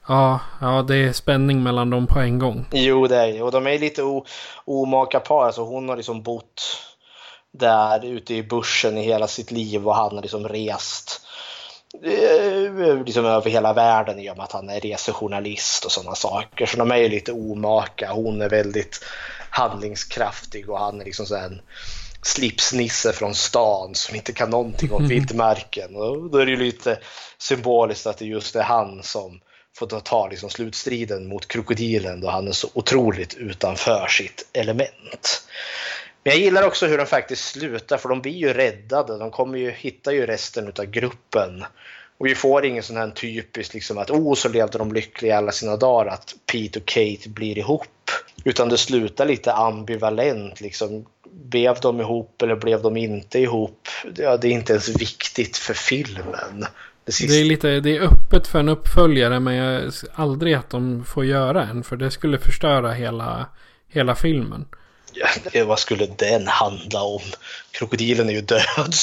Ja, 0.07 0.39
ja, 0.61 0.85
det 0.87 0.95
är 0.95 1.13
spänning 1.13 1.63
mellan 1.63 1.89
dem 1.89 2.07
på 2.07 2.19
en 2.19 2.39
gång. 2.39 2.65
Jo, 2.71 3.07
det 3.07 3.15
är 3.15 3.33
det. 3.33 3.41
Och 3.41 3.51
de 3.51 3.67
är 3.67 3.79
lite 3.79 4.03
o, 4.03 4.25
omaka 4.65 5.19
par. 5.19 5.45
Alltså 5.45 5.61
hon 5.61 5.89
har 5.89 5.97
liksom 5.97 6.23
bott 6.23 6.61
där 7.51 8.05
ute 8.05 8.33
i 8.33 8.43
bussen 8.43 8.97
i 8.97 9.01
hela 9.01 9.27
sitt 9.27 9.51
liv 9.51 9.87
och 9.87 9.95
han 9.95 10.15
har 10.15 10.21
liksom 10.21 10.47
rest 10.47 11.21
eh, 12.03 13.03
liksom 13.05 13.25
över 13.25 13.49
hela 13.49 13.73
världen 13.73 14.19
i 14.19 14.31
och 14.31 14.37
med 14.37 14.43
att 14.43 14.51
han 14.51 14.69
är 14.69 14.79
resejournalist 14.79 15.85
och 15.85 15.91
sådana 15.91 16.15
saker. 16.15 16.65
Så 16.65 16.77
de 16.77 16.91
är 16.91 16.97
ju 16.97 17.09
lite 17.09 17.31
omaka. 17.31 18.11
Hon 18.11 18.41
är 18.41 18.49
väldigt 18.49 19.05
handlingskraftig 19.49 20.69
och 20.69 20.79
han 20.79 21.01
är 21.01 21.05
liksom 21.05 21.25
så 21.25 21.35
en 21.35 21.61
slipsnisse 22.25 23.13
från 23.13 23.35
stan 23.35 23.95
som 23.95 24.15
inte 24.15 24.33
kan 24.33 24.49
någonting 24.49 24.91
om 24.91 25.07
vildmarken. 25.07 25.95
Och 25.95 26.29
då 26.29 26.37
är 26.37 26.45
det 26.45 26.51
ju 26.51 26.57
lite 26.57 26.99
symboliskt 27.37 28.07
att 28.07 28.17
det 28.17 28.25
just 28.25 28.55
är 28.55 28.63
han 28.63 29.03
som 29.03 29.41
får 29.77 29.87
ta 29.87 30.27
liksom 30.27 30.49
slutstriden 30.49 31.27
mot 31.27 31.47
krokodilen 31.47 32.21
då 32.21 32.29
han 32.29 32.47
är 32.47 32.51
så 32.51 32.69
otroligt 32.73 33.33
utanför 33.33 34.07
sitt 34.07 34.49
element. 34.53 35.47
Men 36.23 36.33
jag 36.33 36.41
gillar 36.41 36.63
också 36.63 36.87
hur 36.87 36.97
de 36.97 37.05
faktiskt 37.05 37.45
slutar 37.45 37.97
för 37.97 38.09
de 38.09 38.21
blir 38.21 38.31
ju 38.31 38.53
räddade. 38.53 39.17
De 39.17 39.31
kommer 39.31 39.57
ju 39.57 39.71
hitta 39.71 40.13
ju 40.13 40.25
resten 40.25 40.73
av 40.79 40.85
gruppen. 40.85 41.65
Och 42.17 42.25
vi 42.25 42.35
får 42.35 42.65
ingen 42.65 42.83
sån 42.83 42.97
här 42.97 43.09
typisk 43.09 43.73
liksom 43.73 43.97
att 43.97 44.11
oh 44.11 44.33
så 44.33 44.49
levde 44.49 44.77
de 44.77 44.93
lyckliga 44.93 45.37
alla 45.37 45.51
sina 45.51 45.77
dagar 45.77 46.11
att 46.11 46.35
Pete 46.51 46.79
och 46.79 46.85
Kate 46.85 47.29
blir 47.29 47.57
ihop. 47.57 48.11
Utan 48.43 48.69
det 48.69 48.77
slutar 48.77 49.25
lite 49.25 49.53
ambivalent 49.53 50.61
liksom. 50.61 51.05
Blev 51.43 51.79
de 51.81 52.01
ihop 52.01 52.41
eller 52.41 52.55
blev 52.55 52.81
de 52.81 52.97
inte 52.97 53.39
ihop? 53.39 53.87
Ja, 54.15 54.37
det 54.37 54.47
är 54.47 54.51
inte 54.51 54.73
ens 54.73 54.89
viktigt 54.89 55.57
för 55.57 55.73
filmen. 55.73 56.65
Det, 57.05 57.27
det, 57.27 57.39
är 57.39 57.45
lite, 57.45 57.79
det 57.79 57.97
är 57.97 58.01
öppet 58.01 58.47
för 58.47 58.59
en 58.59 58.69
uppföljare 58.69 59.39
men 59.39 59.55
jag 59.55 59.91
aldrig 60.13 60.53
att 60.53 60.69
de 60.69 61.05
får 61.05 61.25
göra 61.25 61.63
en. 61.63 61.83
För 61.83 61.95
det 61.95 62.11
skulle 62.11 62.39
förstöra 62.39 62.91
hela, 62.91 63.45
hela 63.87 64.15
filmen. 64.15 64.65
Ja, 65.51 65.65
vad 65.65 65.79
skulle 65.79 66.05
den 66.05 66.47
handla 66.47 67.03
om? 67.03 67.21
Krokodilen 67.71 68.29
är 68.29 68.33
ju 68.33 68.41
död. 68.41 68.93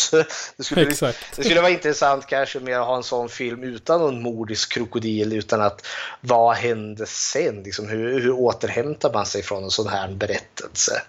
Det 0.56 0.64
skulle, 0.64 0.88
Exakt. 0.88 1.36
det 1.36 1.44
skulle 1.44 1.60
vara 1.60 1.70
intressant 1.70 2.26
kanske 2.26 2.60
mer 2.60 2.78
att 2.78 2.86
ha 2.86 2.96
en 2.96 3.02
sån 3.02 3.28
film 3.28 3.64
utan 3.64 4.00
någon 4.00 4.22
mordisk 4.22 4.72
krokodil. 4.72 5.32
Utan 5.32 5.60
att 5.60 5.86
vad 6.20 6.56
hände 6.56 7.06
sen? 7.06 7.62
Liksom, 7.62 7.88
hur, 7.88 8.20
hur 8.20 8.32
återhämtar 8.32 9.12
man 9.12 9.26
sig 9.26 9.42
från 9.42 9.64
en 9.64 9.70
sån 9.70 9.88
här 9.88 10.08
berättelse? 10.08 11.02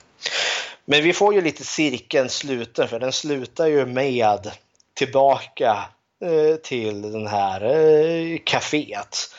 Men 0.86 1.04
vi 1.04 1.14
får 1.14 1.34
ju 1.34 1.42
lite 1.42 1.64
cirkeln 1.64 2.30
sluten 2.30 2.88
för 2.88 3.00
den 3.00 3.12
slutar 3.12 3.68
ju 3.68 3.86
med 3.86 4.52
tillbaka 4.94 5.86
eh, 6.26 6.56
till 6.56 7.02
den 7.02 7.28
här 7.28 7.64
eh, 7.64 8.38
kaféet 8.46 9.34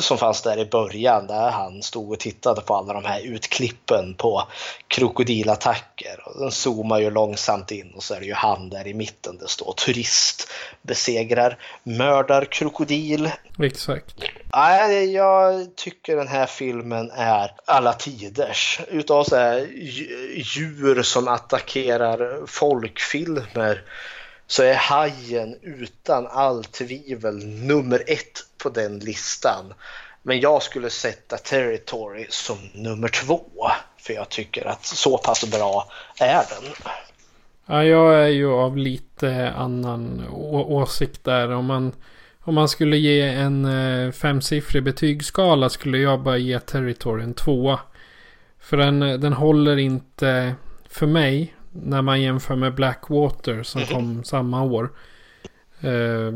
som 0.00 0.18
fanns 0.18 0.42
där 0.42 0.58
i 0.58 0.64
början 0.64 1.26
där 1.26 1.50
han 1.50 1.82
stod 1.82 2.12
och 2.12 2.18
tittade 2.18 2.60
på 2.60 2.74
alla 2.74 2.92
de 2.92 3.04
här 3.04 3.20
utklippen 3.20 4.14
på 4.14 4.42
krokodilattacker. 4.88 6.20
Och 6.26 6.40
den 6.40 6.50
zoomar 6.50 6.98
ju 6.98 7.10
långsamt 7.10 7.70
in 7.70 7.92
och 7.96 8.02
så 8.02 8.14
är 8.14 8.20
det 8.20 8.26
ju 8.26 8.34
han 8.34 8.70
där 8.70 8.86
i 8.86 8.94
mitten. 8.94 9.38
Det 9.38 9.48
står 9.48 9.72
turist 9.72 10.48
besegrar 10.82 11.58
mördar 11.82 12.44
krokodil. 12.44 13.30
Exakt. 13.62 14.14
Nej, 14.54 15.12
jag 15.12 15.76
tycker 15.76 16.16
den 16.16 16.28
här 16.28 16.46
filmen 16.46 17.10
är 17.10 17.54
alla 17.64 17.92
tiders. 17.92 18.80
Utav 18.88 19.24
så 19.24 19.36
här 19.36 19.68
djur 20.34 21.02
som 21.02 21.28
attackerar 21.28 22.46
folkfilmer 22.46 23.82
så 24.50 24.62
är 24.62 24.74
Hajen 24.74 25.56
utan 25.62 26.26
all 26.26 26.64
tvivel 26.64 27.46
nummer 27.46 28.02
ett 28.06 28.38
på 28.62 28.68
den 28.68 28.98
listan. 28.98 29.74
Men 30.22 30.40
jag 30.40 30.62
skulle 30.62 30.90
sätta 30.90 31.36
Territory 31.36 32.26
som 32.28 32.58
nummer 32.74 33.08
två. 33.08 33.40
För 33.98 34.12
jag 34.12 34.28
tycker 34.28 34.66
att 34.66 34.84
så 34.84 35.18
pass 35.18 35.50
bra 35.50 35.86
är 36.18 36.34
den. 36.34 36.72
Ja, 37.66 37.84
jag 37.84 38.24
är 38.24 38.28
ju 38.28 38.52
av 38.52 38.76
lite 38.76 39.50
annan 39.56 40.26
åsikt 40.68 41.24
där. 41.24 41.50
Om 41.50 41.66
man, 41.66 41.92
om 42.40 42.54
man 42.54 42.68
skulle 42.68 42.96
ge 42.96 43.22
en 43.22 43.64
eh, 43.64 44.12
femsiffrig 44.12 44.84
betygsskala 44.84 45.68
skulle 45.68 45.98
jag 45.98 46.22
bara 46.22 46.38
ge 46.38 46.60
Territory 46.60 47.22
en 47.22 47.34
tvåa. 47.34 47.80
För 48.60 48.76
den, 48.76 49.00
den 49.00 49.32
håller 49.32 49.76
inte 49.76 50.54
för 50.88 51.06
mig 51.06 51.54
när 51.72 52.02
man 52.02 52.22
jämför 52.22 52.56
med 52.56 52.74
Blackwater 52.74 53.62
som 53.62 53.80
mm. 53.80 53.94
kom 53.94 54.24
samma 54.24 54.62
år. 54.62 54.92
Eh, 55.80 56.32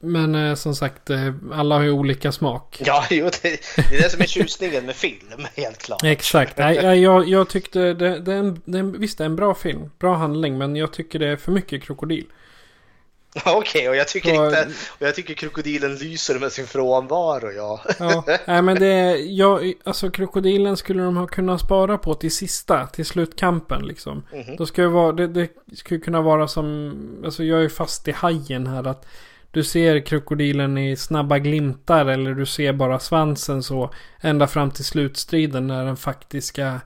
men 0.00 0.34
eh, 0.34 0.54
som 0.54 0.74
sagt, 0.74 1.10
eh, 1.10 1.34
alla 1.52 1.74
har 1.74 1.82
ju 1.82 1.90
olika 1.90 2.32
smak. 2.32 2.82
Ja, 2.84 3.04
jo, 3.10 3.24
det, 3.24 3.60
det 3.76 3.96
är 3.96 4.02
det 4.02 4.10
som 4.10 4.20
är 4.20 4.26
tjusningen 4.26 4.86
med 4.86 4.96
film, 4.96 5.46
helt 5.56 5.78
klart. 5.78 6.04
Exakt. 6.04 6.58
Nej, 6.58 7.00
jag, 7.00 7.28
jag 7.28 7.48
tyckte 7.48 7.78
det, 7.94 8.18
det, 8.18 8.32
är 8.32 8.38
en, 8.38 8.62
det 8.64 8.78
är 8.78 8.80
en, 8.80 9.00
visst 9.00 9.18
det 9.18 9.24
är 9.24 9.26
en 9.26 9.36
bra 9.36 9.54
film, 9.54 9.90
bra 9.98 10.16
handling, 10.16 10.58
men 10.58 10.76
jag 10.76 10.92
tycker 10.92 11.18
det 11.18 11.28
är 11.28 11.36
för 11.36 11.52
mycket 11.52 11.82
krokodil. 11.82 12.26
Okej, 13.44 13.58
okay, 13.58 13.88
och 13.88 13.96
jag 13.96 14.08
tycker 14.08 14.40
och, 14.40 14.46
inte, 14.46 14.68
och 14.98 15.06
jag 15.06 15.14
tycker 15.14 15.34
krokodilen 15.34 15.94
lyser 15.96 16.38
med 16.38 16.52
sin 16.52 16.66
frånvaro, 16.66 17.50
ja. 17.50 17.80
ja, 17.98 18.24
nej 18.46 18.62
men 18.62 18.78
det, 18.78 19.16
ja, 19.16 19.60
alltså 19.84 20.10
krokodilen 20.10 20.76
skulle 20.76 21.02
de 21.02 21.16
ha 21.16 21.26
kunnat 21.26 21.60
spara 21.60 21.98
på 21.98 22.14
till 22.14 22.32
sista, 22.32 22.86
till 22.86 23.06
slutkampen 23.06 23.86
liksom. 23.86 24.24
Mm 24.32 24.44
-hmm. 24.44 24.56
Då 24.56 24.66
ska 24.66 24.82
det 24.82 24.88
vara, 24.88 25.12
det, 25.12 25.26
det 25.26 25.48
skulle 25.76 26.00
kunna 26.00 26.20
vara 26.20 26.48
som, 26.48 26.94
alltså 27.24 27.44
jag 27.44 27.64
är 27.64 27.68
fast 27.68 28.08
i 28.08 28.12
hajen 28.12 28.66
här 28.66 28.86
att 28.86 29.06
du 29.50 29.64
ser 29.64 30.00
krokodilen 30.00 30.78
i 30.78 30.96
snabba 30.96 31.38
glimtar 31.38 32.06
eller 32.06 32.34
du 32.34 32.46
ser 32.46 32.72
bara 32.72 32.98
svansen 32.98 33.62
så 33.62 33.90
ända 34.20 34.46
fram 34.46 34.70
till 34.70 34.84
slutstriden 34.84 35.66
när 35.66 35.84
den 35.84 35.96
faktiska 35.96 36.80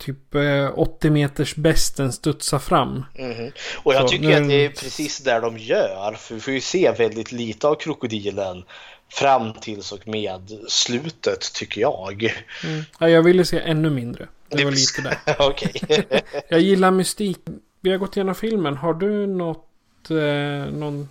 typ 0.00 0.34
80 0.74 1.06
eh, 1.06 1.12
meters 1.12 1.54
besten 1.54 2.12
studsar 2.12 2.58
fram. 2.58 3.04
Mm. 3.14 3.52
Och 3.76 3.94
jag 3.94 4.02
så, 4.02 4.08
tycker 4.08 4.28
nu... 4.28 4.34
att 4.34 4.48
det 4.48 4.64
är 4.64 4.68
precis 4.68 5.18
där 5.18 5.40
de 5.40 5.58
gör. 5.58 6.16
För 6.18 6.34
vi 6.34 6.40
får 6.40 6.54
ju 6.54 6.60
se 6.60 6.92
väldigt 6.98 7.32
lite 7.32 7.68
av 7.68 7.74
krokodilen 7.74 8.64
fram 9.08 9.52
tills 9.52 9.92
och 9.92 10.08
med 10.08 10.50
slutet 10.68 11.52
tycker 11.54 11.80
jag. 11.80 12.34
Mm. 12.64 12.82
Ja, 12.98 13.08
jag 13.08 13.22
ville 13.22 13.44
se 13.44 13.60
ännu 13.60 13.90
mindre. 13.90 14.28
Det 14.48 14.64
var 14.64 14.72
lite 14.72 15.02
där. 15.02 15.36
Okej. 15.48 16.04
jag 16.48 16.60
gillar 16.60 16.90
mystik. 16.90 17.38
Vi 17.80 17.90
har 17.90 17.98
gått 17.98 18.16
igenom 18.16 18.34
filmen. 18.34 18.76
Har 18.76 18.94
du 18.94 19.26
något, 19.26 20.10
eh, 20.10 20.72
någon, 20.72 21.08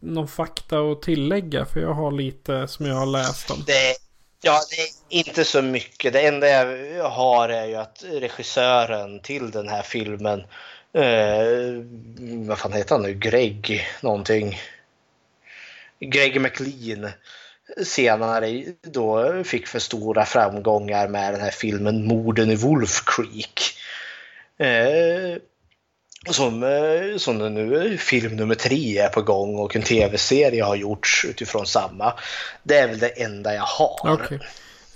någon 0.00 0.28
fakta 0.28 0.78
att 0.78 1.02
tillägga? 1.02 1.64
För 1.64 1.80
jag 1.80 1.94
har 1.94 2.12
lite 2.12 2.68
som 2.68 2.86
jag 2.86 2.94
har 2.94 3.06
läst 3.06 3.50
om. 3.50 3.64
Det 3.66 4.09
Ja, 4.42 4.60
det 4.70 4.82
är 4.82 5.18
inte 5.20 5.44
så 5.44 5.62
mycket. 5.62 6.12
Det 6.12 6.20
enda 6.20 6.48
jag 6.48 7.10
har 7.10 7.48
är 7.48 7.66
ju 7.66 7.74
att 7.74 8.04
regissören 8.10 9.20
till 9.20 9.50
den 9.50 9.68
här 9.68 9.82
filmen, 9.82 10.40
eh, 10.92 11.84
vad 12.48 12.58
fan 12.58 12.72
heter 12.72 12.94
han 12.94 13.02
nu, 13.02 13.14
Greg 13.14 13.86
någonting. 14.00 14.58
Greg 16.00 16.40
McLean 16.40 17.10
senare 17.84 18.64
då 18.82 19.44
fick 19.44 19.66
för 19.66 19.78
stora 19.78 20.24
framgångar 20.24 21.08
med 21.08 21.34
den 21.34 21.40
här 21.40 21.50
filmen 21.50 22.06
Morden 22.06 22.50
i 22.50 22.56
Wolf 22.56 23.02
Creek. 23.06 23.60
Eh, 24.58 25.36
som, 26.28 26.62
eh, 26.62 27.16
som 27.16 27.54
nu 27.54 27.92
eh, 27.92 27.96
film 27.96 28.36
nummer 28.36 28.54
tre 28.54 28.98
är 28.98 29.08
på 29.08 29.22
gång 29.22 29.58
och 29.58 29.76
en 29.76 29.82
tv-serie 29.82 30.62
har 30.62 30.76
gjorts 30.76 31.24
utifrån 31.24 31.66
samma. 31.66 32.12
Det 32.62 32.78
är 32.78 32.88
väl 32.88 32.98
det 32.98 33.22
enda 33.22 33.54
jag 33.54 33.62
har. 33.62 34.12
Okay. 34.12 34.38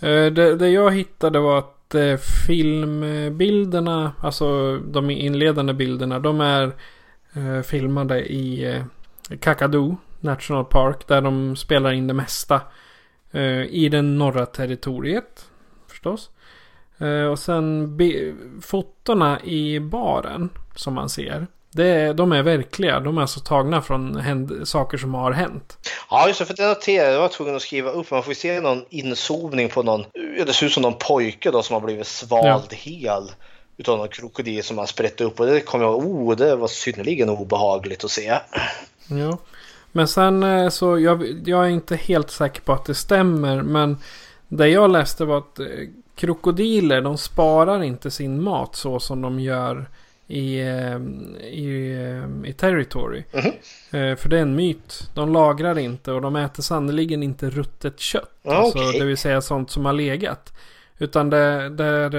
Eh, 0.01 0.33
det, 0.33 0.57
det 0.57 0.69
jag 0.69 0.95
hittade 0.95 1.39
var 1.39 1.59
att 1.59 1.71
filmbilderna, 2.47 4.13
alltså 4.21 4.79
de 4.79 5.11
inledande 5.11 5.75
bilderna, 5.75 6.19
de 6.19 6.41
är 6.41 6.73
filmade 7.63 8.21
i 8.21 8.83
Kakadu 9.41 9.95
National 10.21 10.65
Park 10.65 11.09
där 11.09 11.21
de 11.21 11.57
spelar 11.57 11.93
in 11.93 12.07
det 12.07 12.15
mesta. 12.15 12.61
I 13.69 13.89
det 13.89 14.03
norra 14.03 14.47
territoriet 14.47 15.47
förstås. 15.89 16.31
Och 17.31 17.39
sen 17.39 17.99
fotona 18.63 19.41
i 19.45 19.81
baren 19.81 20.51
som 20.77 20.95
man 20.95 21.09
ser. 21.09 21.47
Det, 21.75 22.13
de 22.13 22.33
är 22.33 22.43
verkliga. 22.43 23.01
De 23.01 23.19
är 23.19 23.23
alltså 23.23 23.41
tagna 23.41 23.83
från 23.83 24.17
händ, 24.17 24.69
saker 24.69 24.99
som 24.99 25.15
har 25.15 25.33
hänt. 25.33 25.79
Ja, 26.11 26.27
just 26.29 26.39
det. 26.39 26.47
För 26.47 26.55
det 26.55 26.69
noterade 26.69 27.13
jag. 27.13 27.21
var 27.21 27.29
tvungen 27.29 27.57
att 27.57 27.63
skriva 27.63 27.91
upp. 27.91 28.11
Man 28.11 28.23
får 28.23 28.35
se 28.35 28.61
någon 28.61 28.85
inzoomning 28.91 29.69
på 29.69 29.83
någon. 29.83 30.05
Det 30.47 30.53
ser 30.53 30.67
ut 30.67 30.73
som 30.73 30.83
någon 30.83 30.99
pojke 30.99 31.51
då 31.51 31.63
som 31.63 31.75
har 31.75 31.81
blivit 31.81 32.07
svald 32.07 32.65
ja. 32.71 32.77
hel. 32.77 33.31
Utav 33.77 33.99
någon 33.99 34.09
krokodil 34.09 34.63
som 34.63 34.79
har 34.79 34.87
sprätt 34.87 35.21
upp. 35.21 35.41
Och 35.41 35.47
det 35.47 35.61
kom 35.61 35.81
jag 35.81 35.91
ihåg. 35.91 36.05
Oh, 36.05 36.37
det 36.37 36.57
var 36.57 36.69
synnerligen 36.69 37.31
obehagligt 37.31 38.05
att 38.05 38.11
se. 38.11 38.39
Ja. 39.07 39.39
Men 39.93 40.09
sen 40.09 40.43
eh, 40.43 40.69
så. 40.69 40.99
Jag, 40.99 41.43
jag 41.47 41.65
är 41.65 41.71
inte 41.71 41.97
helt 41.97 42.31
säker 42.31 42.61
på 42.61 42.73
att 42.73 42.85
det 42.85 42.95
stämmer. 42.95 43.63
Men 43.63 43.99
det 44.49 44.69
jag 44.69 44.91
läste 44.91 45.25
var 45.25 45.39
att 45.39 45.59
eh, 45.59 45.67
krokodiler 46.15 47.01
de 47.01 47.19
sparar 47.19 47.83
inte 47.83 48.11
sin 48.11 48.43
mat 48.43 48.77
så 48.77 49.01
som 49.01 49.23
de 49.23 49.41
gör 49.41 49.89
i, 50.27 50.61
eh, 50.61 50.97
i, 51.47 51.93
eh, 51.93 52.51
i 52.51 52.53
Territory. 52.53 53.25
Mm 53.33 53.53
-hmm. 53.91 54.17
För 54.17 54.29
det 54.29 54.39
är 54.39 54.43
en 54.43 54.57
myt. 54.57 55.11
De 55.15 55.33
lagrar 55.33 55.79
inte 55.79 56.13
och 56.13 56.21
de 56.21 56.37
äter 56.37 56.63
sannoliken 56.63 57.23
inte 57.23 57.51
ruttet 57.51 58.01
kött. 58.01 58.31
Okay. 58.43 58.59
Alltså, 58.59 58.79
det 58.79 59.05
vill 59.05 59.17
säga 59.17 59.41
sånt 59.41 59.71
som 59.71 59.85
har 59.85 59.93
legat. 59.93 60.53
Utan 60.99 61.31
det, 61.31 61.69
där, 61.69 62.11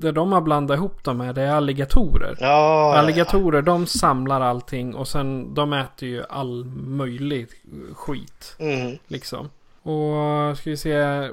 där 0.00 0.12
de 0.12 0.32
har 0.32 0.40
blandat 0.40 0.76
ihop 0.76 1.04
dem 1.04 1.16
med 1.16 1.34
det 1.34 1.42
är 1.42 1.52
alligatorer. 1.52 2.36
Ja, 2.40 2.94
alligatorer 2.98 3.62
de 3.62 3.86
samlar 3.86 4.40
allting 4.40 4.94
och 4.94 5.08
sen 5.08 5.54
de 5.54 5.72
äter 5.72 6.08
ju 6.08 6.24
all 6.28 6.64
möjlig 6.64 7.48
skit. 7.94 8.56
Mm. 8.58 8.98
Liksom. 9.06 9.50
Och 9.82 10.58
ska 10.58 10.70
vi 10.70 10.76
se. 10.76 11.28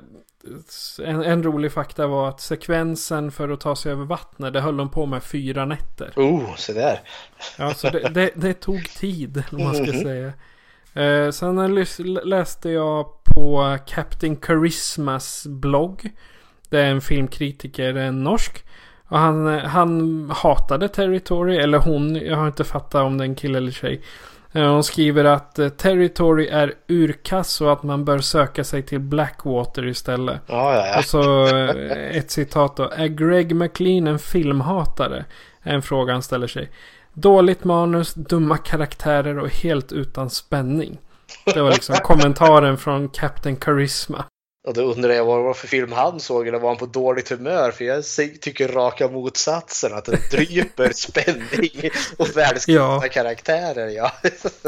En, 1.05 1.23
en 1.23 1.43
rolig 1.43 1.71
fakta 1.71 2.07
var 2.07 2.29
att 2.29 2.41
sekvensen 2.41 3.31
för 3.31 3.49
att 3.49 3.61
ta 3.61 3.75
sig 3.75 3.91
över 3.91 4.05
vattnet 4.05 4.53
det 4.53 4.61
höll 4.61 4.77
de 4.77 4.89
på 4.89 5.05
med 5.05 5.23
fyra 5.23 5.65
nätter. 5.65 6.13
Oh, 6.15 6.55
så 6.55 6.73
där. 6.73 6.99
Ja, 7.57 7.73
så 7.73 7.89
det, 7.89 8.09
det, 8.09 8.31
det 8.35 8.53
tog 8.53 8.89
tid 8.89 9.43
om 9.51 9.63
man 9.63 9.75
ska 9.75 9.83
Mhm. 9.93 10.01
säga. 10.01 10.33
Eh, 10.93 11.31
sen 11.31 11.85
läste 12.23 12.69
jag 12.69 13.05
på 13.23 13.77
Captain 13.87 14.41
Charismas 14.41 15.45
blogg. 15.47 16.09
Det 16.69 16.79
är 16.79 16.85
en 16.91 17.01
filmkritiker, 17.01 17.95
en 17.95 18.23
norsk. 18.23 18.65
Och 19.07 19.19
han, 19.19 19.47
eh, 19.47 19.63
han 19.63 20.29
hatade 20.35 20.89
Territory, 20.89 21.57
eller 21.57 21.77
hon, 21.77 22.15
jag 22.15 22.37
har 22.37 22.47
inte 22.47 22.63
fattat 22.63 23.01
om 23.03 23.17
det 23.17 23.23
är 23.23 23.27
en 23.29 23.35
kille 23.35 23.57
eller 23.57 23.71
tjej. 23.71 24.01
Eh, 24.57 24.71
Hon 24.71 24.83
skriver 24.83 25.25
att 25.25 25.59
eh, 25.59 25.69
Territory 25.69 26.47
är 26.47 26.73
urkass 26.87 27.61
och 27.61 27.73
att 27.73 27.83
man 27.83 28.05
bör 28.05 28.19
söka 28.19 28.63
sig 28.63 28.83
till 28.83 28.99
Blackwater 28.99 29.87
istället. 29.87 30.41
Ja, 30.47 30.73
ja, 30.75 30.87
ja. 30.87 30.97
Och 30.97 31.05
så 31.05 31.47
eh, 31.47 32.17
ett 32.17 32.31
citat 32.31 32.75
då. 32.75 32.89
Är 32.89 33.07
Greg 33.07 33.55
McLean 33.55 34.07
en 34.07 34.19
filmhatare? 34.19 35.25
Är 35.63 35.73
en 35.73 35.81
fråga 35.81 36.13
han 36.13 36.21
ställer 36.21 36.47
sig. 36.47 36.69
Dåligt 37.13 37.63
manus, 37.63 38.13
dumma 38.13 38.57
karaktärer 38.57 39.39
och 39.39 39.49
helt 39.49 39.91
utan 39.91 40.29
spänning. 40.29 40.97
Det 41.53 41.61
var 41.61 41.71
liksom 41.71 41.95
kommentaren 41.95 42.77
från 42.77 43.09
Captain 43.09 43.55
Charisma. 43.59 44.25
Och 44.67 44.73
då 44.73 44.81
undrar 44.81 45.13
jag 45.13 45.25
vad 45.25 45.39
det 45.39 45.43
var 45.43 45.53
för 45.53 45.67
film 45.67 45.91
han 45.91 46.19
såg 46.19 46.47
eller 46.47 46.59
var 46.59 46.69
han 46.69 46.77
på 46.77 46.85
dåligt 46.85 47.29
humör? 47.29 47.71
För 47.71 47.85
jag 47.85 48.03
tycker 48.41 48.67
raka 48.67 49.07
motsatsen, 49.07 49.93
att 49.93 50.05
den 50.05 50.19
dryper 50.31 50.91
spänning 50.95 51.91
och 52.17 52.37
välskrivna 52.37 52.81
Ja. 52.83 53.03
karaktärer. 53.11 53.87
Ja, 53.87 54.11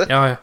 Ja, 0.09 0.29
ja. 0.29 0.35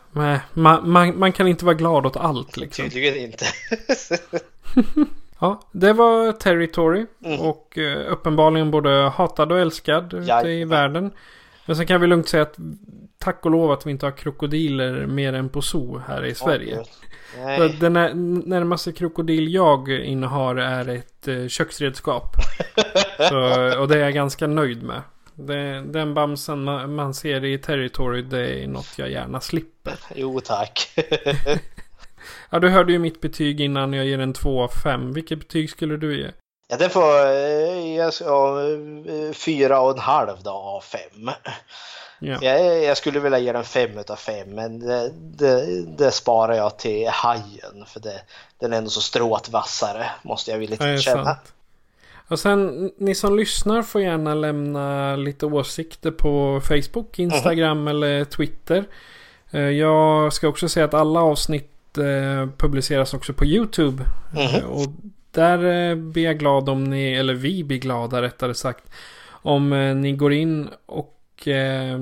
Man, 0.53 0.91
man, 0.91 1.19
man 1.19 1.33
kan 1.33 1.47
inte 1.49 1.65
vara 1.65 1.75
glad 1.75 2.07
åt 2.07 2.17
allt 2.17 2.57
liksom. 2.57 2.85
tydligen 2.91 3.17
inte. 3.17 3.47
Ja, 5.39 5.61
det 5.73 5.93
var 5.93 6.33
Territory. 6.33 7.07
Mm. 7.25 7.41
Och 7.41 7.79
eh, 7.79 8.13
uppenbarligen 8.13 8.71
både 8.71 8.91
hatad 8.91 9.53
och 9.53 9.61
älskad 9.61 10.15
ute 10.15 10.49
i 10.49 10.65
världen. 10.65 11.11
Men 11.67 11.77
sen 11.77 11.87
kan 11.87 12.01
vi 12.01 12.07
lugnt 12.07 12.29
säga 12.29 12.43
att 12.43 12.57
tack 13.27 13.45
och 13.45 13.51
lov 13.51 13.71
att 13.71 13.87
vi 13.87 13.91
inte 13.91 14.07
har 14.07 14.17
krokodiler 14.17 15.07
mer 15.07 15.33
än 15.33 15.49
på 15.49 15.63
zoo 15.63 16.03
här 16.09 16.25
i 16.25 16.35
Sverige. 16.35 16.85
Så 17.59 17.69
Den 17.81 17.93
när, 17.93 18.15
närmaste 18.49 18.93
krokodil 18.93 19.55
jag 19.55 19.89
innehar 19.89 20.57
är 20.57 20.89
ett 20.89 21.29
eh, 21.29 21.47
köksredskap. 21.47 22.37
Så, 23.29 23.37
och 23.81 23.89
det 23.89 23.95
är 23.95 23.99
jag 23.99 24.15
ganska 24.15 24.47
nöjd 24.47 24.83
med. 24.83 25.03
Det, 25.35 25.81
den 25.81 26.15
bamsen 26.15 26.65
man, 26.95 27.15
ser 27.15 27.45
i 27.45 27.59
Territory 27.59 28.23
det 28.23 28.63
är 28.63 28.67
något 28.67 28.99
jag 28.99 29.11
gärna 29.11 29.41
slipper. 29.41 29.95
Jo, 30.15 30.41
tack. 30.41 30.89
Ja, 32.51 32.59
du 32.59 32.69
hörde 32.69 32.93
ju 32.93 32.99
mitt 32.99 33.21
betyg 33.21 33.61
innan 33.61 33.93
jag 33.93 34.07
ger 34.07 34.19
en 34.19 34.33
2 34.33 34.63
av 34.63 34.69
5. 34.69 35.13
Vilket 35.13 35.39
betyg 35.39 35.71
skulle 35.71 35.97
du 35.97 36.19
ge? 36.19 36.31
Ja, 36.69 36.77
den 36.77 36.91
får 36.91 37.27
eh, 37.27 37.97
jag 37.97 38.15
ska, 38.15 38.61
eh, 39.07 39.33
fyra 39.33 39.81
och 39.81 39.91
en 39.91 39.99
halv 39.99 40.37
då 40.45 40.51
av 40.51 40.81
fem. 40.81 41.31
Ja. 42.19 42.39
Jag, 42.43 42.85
jag 42.85 42.97
skulle 42.97 43.21
vilja 43.21 43.39
ge 43.39 43.53
den 43.53 43.65
fem 43.65 43.99
utav 43.99 44.17
fem 44.17 44.49
men 44.49 44.79
det, 44.79 45.11
det, 45.15 45.83
det 45.99 46.11
sparar 46.11 46.55
jag 46.55 46.79
till 46.79 47.09
hajen 47.09 47.85
för 47.87 48.01
det, 48.01 48.21
den 48.59 48.73
är 48.73 48.79
ändå 48.79 48.91
så 48.91 49.01
strået 49.01 49.49
vassare 49.49 50.07
måste 50.23 50.51
jag 50.51 50.59
villigt 50.59 50.83
Ja, 50.83 50.99
känna. 50.99 51.37
Och 52.29 52.39
sen 52.39 52.91
ni 52.99 53.15
som 53.15 53.37
lyssnar 53.37 53.83
får 53.83 54.01
gärna 54.01 54.35
lämna 54.35 55.17
lite 55.17 55.47
åsikter 55.47 56.11
på 56.11 56.61
Facebook, 56.65 57.19
Instagram 57.19 57.89
eller 57.89 58.25
Twitter. 58.25 58.85
Eh, 59.51 59.61
Jag 59.61 60.33
ska 60.33 60.49
också 60.49 60.69
säga 60.69 60.85
att 60.85 60.95
alla 60.95 61.21
avsnitt 61.21 61.99
eh, 61.99 62.49
publiceras 62.57 63.15
också 63.15 63.33
på 63.33 63.45
YouTube. 63.45 64.05
Eh, 64.39 64.65
Och 64.65 64.87
där 65.31 65.95
blir 65.95 66.25
jag 66.25 66.39
glad 66.39 66.69
om 66.69 66.85
ni, 66.85 67.13
eller 67.13 67.35
vi 67.35 67.65
blir 67.65 67.79
glada 67.79 68.23
rättare 68.23 68.55
sagt, 68.55 68.85
om 69.29 69.71
ni 70.03 70.13
går 70.13 70.33
in 70.33 70.69
och 70.87 71.16
eh, 71.49 71.99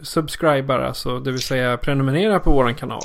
subscribar, 0.00 0.78
alltså 0.78 1.20
det 1.20 1.30
vill 1.32 1.42
säga 1.42 1.76
prenumerera 1.76 2.40
på 2.40 2.50
våran 2.50 2.74
kanal. 2.74 3.02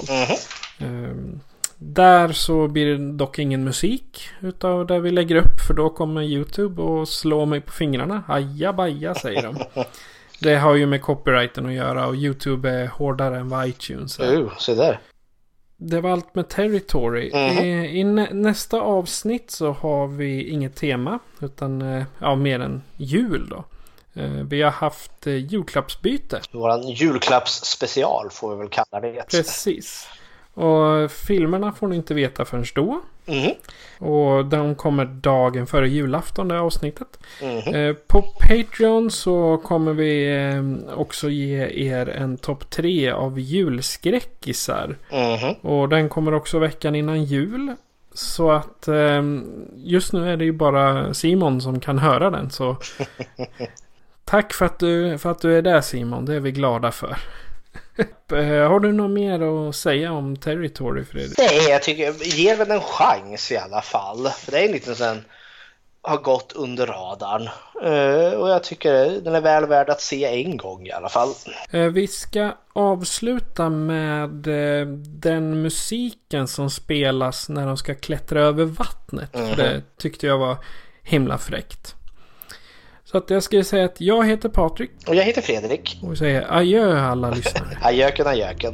Ehm, 0.80 1.40
Där 1.78 2.32
så 2.32 2.68
blir 2.68 2.86
det 2.86 3.12
dock 3.12 3.40
ingen 3.40 3.64
musik 3.64 4.30
utav 4.42 4.88
det 4.88 5.00
vi 5.00 5.12
lägger 5.12 5.36
upp. 5.36 5.60
För 5.68 5.74
då 5.74 5.90
kommer 5.90 6.22
YouTube 6.22 6.82
och 6.82 7.08
slå 7.08 7.46
mig 7.46 7.62
på 7.62 7.72
fingrarna. 7.72 8.24
Aja 8.28 8.74
baja 8.74 9.16
säger 9.16 9.44
de. 9.44 9.58
Det 10.40 10.56
har 10.56 10.76
ju 10.76 10.86
med 10.86 11.02
copyrighten 11.02 11.66
att 11.66 11.74
göra 11.74 12.08
och 12.08 12.16
YouTube 12.16 12.70
är 12.70 12.88
hårdare 12.88 13.38
än 13.40 13.50
vad 13.50 13.68
iTunes 13.68 14.20
är. 14.20 14.44
Oh, 14.44 14.58
se 14.58 14.74
där. 14.76 15.00
Det 15.78 16.02
var 16.02 16.10
allt 16.12 16.36
med 16.36 16.48
Territory. 16.50 17.32
Mhm. 17.34 17.66
I, 17.66 18.00
i 18.00 18.04
nä, 18.04 18.28
nästa 18.32 18.82
avsnitt 18.82 19.52
så 19.52 19.72
har 19.72 20.08
vi 20.08 20.50
inget 20.50 20.76
tema. 20.76 21.20
Utan 21.42 21.82
eh, 21.82 22.04
ja, 22.20 22.36
mer 22.36 22.60
än 22.60 22.82
jul 22.98 23.48
då. 23.50 23.64
Eh, 24.16 24.30
Vi 24.30 24.62
har 24.62 24.72
haft 24.72 25.28
eh, 25.28 25.36
julklappsbyte. 25.36 26.42
Våran 26.52 26.90
julklappsspecial 26.90 28.30
får 28.32 28.52
vi 28.52 28.58
väl 28.58 28.70
kalla 28.70 29.00
det. 29.02 29.26
Precis. 29.32 30.08
Och 30.54 31.12
filmerna 31.12 31.72
får 31.72 31.88
ni 31.88 31.96
inte 31.96 32.14
veta 32.14 32.46
förrän 32.46 32.66
då. 32.76 33.02
Mhm. 33.28 33.52
Och 34.10 34.46
de 34.46 34.76
kommer 34.76 35.06
dagen 35.06 35.68
före 35.68 35.90
julafton 35.90 36.48
det 36.48 36.60
avsnittet. 36.60 37.20
Mhm. 37.42 37.76
Eh, 37.76 37.94
På 38.08 38.22
Patreon 38.22 39.12
så 39.12 39.58
kommer 39.58 39.94
vi 39.94 40.32
också 40.96 41.30
ge 41.30 41.68
er 41.90 42.10
en 42.10 42.38
topp 42.38 42.70
tre 42.70 43.12
av 43.12 43.40
julskräckisar. 43.40 44.98
Mhm. 45.12 45.54
Och 45.72 45.90
den 45.90 46.10
kommer 46.10 46.34
också 46.34 46.60
veckan 46.60 46.96
innan 46.96 47.24
jul. 47.24 47.76
Så 48.14 48.52
att 48.52 48.88
just 49.76 50.14
nu 50.14 50.30
är 50.34 50.38
det 50.38 50.46
ju 50.46 50.52
bara 50.52 51.14
Simon 51.14 51.62
som 51.62 51.80
kan 51.80 52.00
höra 52.00 52.30
den. 52.30 52.50
Så 52.50 52.78
tack 54.26 54.54
för 54.54 54.66
att, 54.66 54.80
du, 54.80 55.18
för 55.18 55.32
att 55.32 55.42
du 55.42 55.58
är 55.58 55.62
där 55.62 55.82
Simon. 55.82 56.26
Det 56.26 56.36
är 56.36 56.40
vi 56.40 56.52
glada 56.52 56.92
för. 56.92 57.18
Eh, 58.32 58.70
Har 58.70 58.80
du 58.80 58.92
något 58.92 59.12
mer 59.12 59.68
att 59.70 59.76
säga 59.76 60.12
om 60.12 60.36
Territory 60.38 61.04
Fredrik? 61.06 61.38
Nej, 61.38 61.70
jag 61.70 61.84
tycker, 61.84 62.14
ge 62.38 62.56
den 62.56 62.72
en 62.72 62.82
chans 62.82 63.52
i 63.52 63.58
alla 63.58 63.82
fall. 63.82 64.28
För 64.30 64.52
det 64.52 64.60
är 64.60 64.66
en 64.66 64.72
liten 64.72 64.96
sån 64.96 65.22
har 66.02 66.18
gått 66.18 66.52
under 66.56 66.88
radarn. 66.88 67.50
Eh, 67.84 68.40
och 68.40 68.50
jag 68.50 68.64
tycker 68.64 69.22
den 69.22 69.36
är 69.36 69.42
väl 69.42 69.66
värd 69.66 69.90
att 69.90 70.02
se 70.02 70.26
en 70.44 70.58
gång 70.58 70.88
i 70.88 70.92
alla 70.92 71.10
fall. 71.10 71.30
Eh, 71.72 71.82
Vi 71.82 72.08
ska 72.08 72.52
avsluta 72.74 73.70
med 73.70 74.30
den 74.98 75.62
musiken 75.62 76.48
som 76.48 76.70
spelas 76.70 77.50
när 77.50 77.68
de 77.68 77.78
ska 77.78 77.96
klättra 77.96 78.42
över 78.42 78.66
vattnet. 78.66 79.32
För 79.32 79.56
det 79.56 79.82
tyckte 79.98 80.28
jag 80.28 80.38
var 80.38 80.58
himla 81.04 81.38
fräckt. 81.38 81.96
Så 83.16 83.20
att 83.20 83.30
jag 83.30 83.44
skulle 83.44 83.64
säga 83.64 83.86
att 83.86 84.02
jag 84.02 84.28
heter 84.28 84.50
Patrik. 84.50 84.92
Och 85.08 85.16
jag 85.16 85.24
heter 85.24 85.42
Fredrik. 85.42 86.00
Och 86.04 86.12
vi 86.12 86.16
säger 86.16 86.58
adjö 86.58 87.00
alla 87.00 87.30
lyssnare. 87.36 87.78
Ajöken, 87.82 88.28
ajöken. 88.28 88.74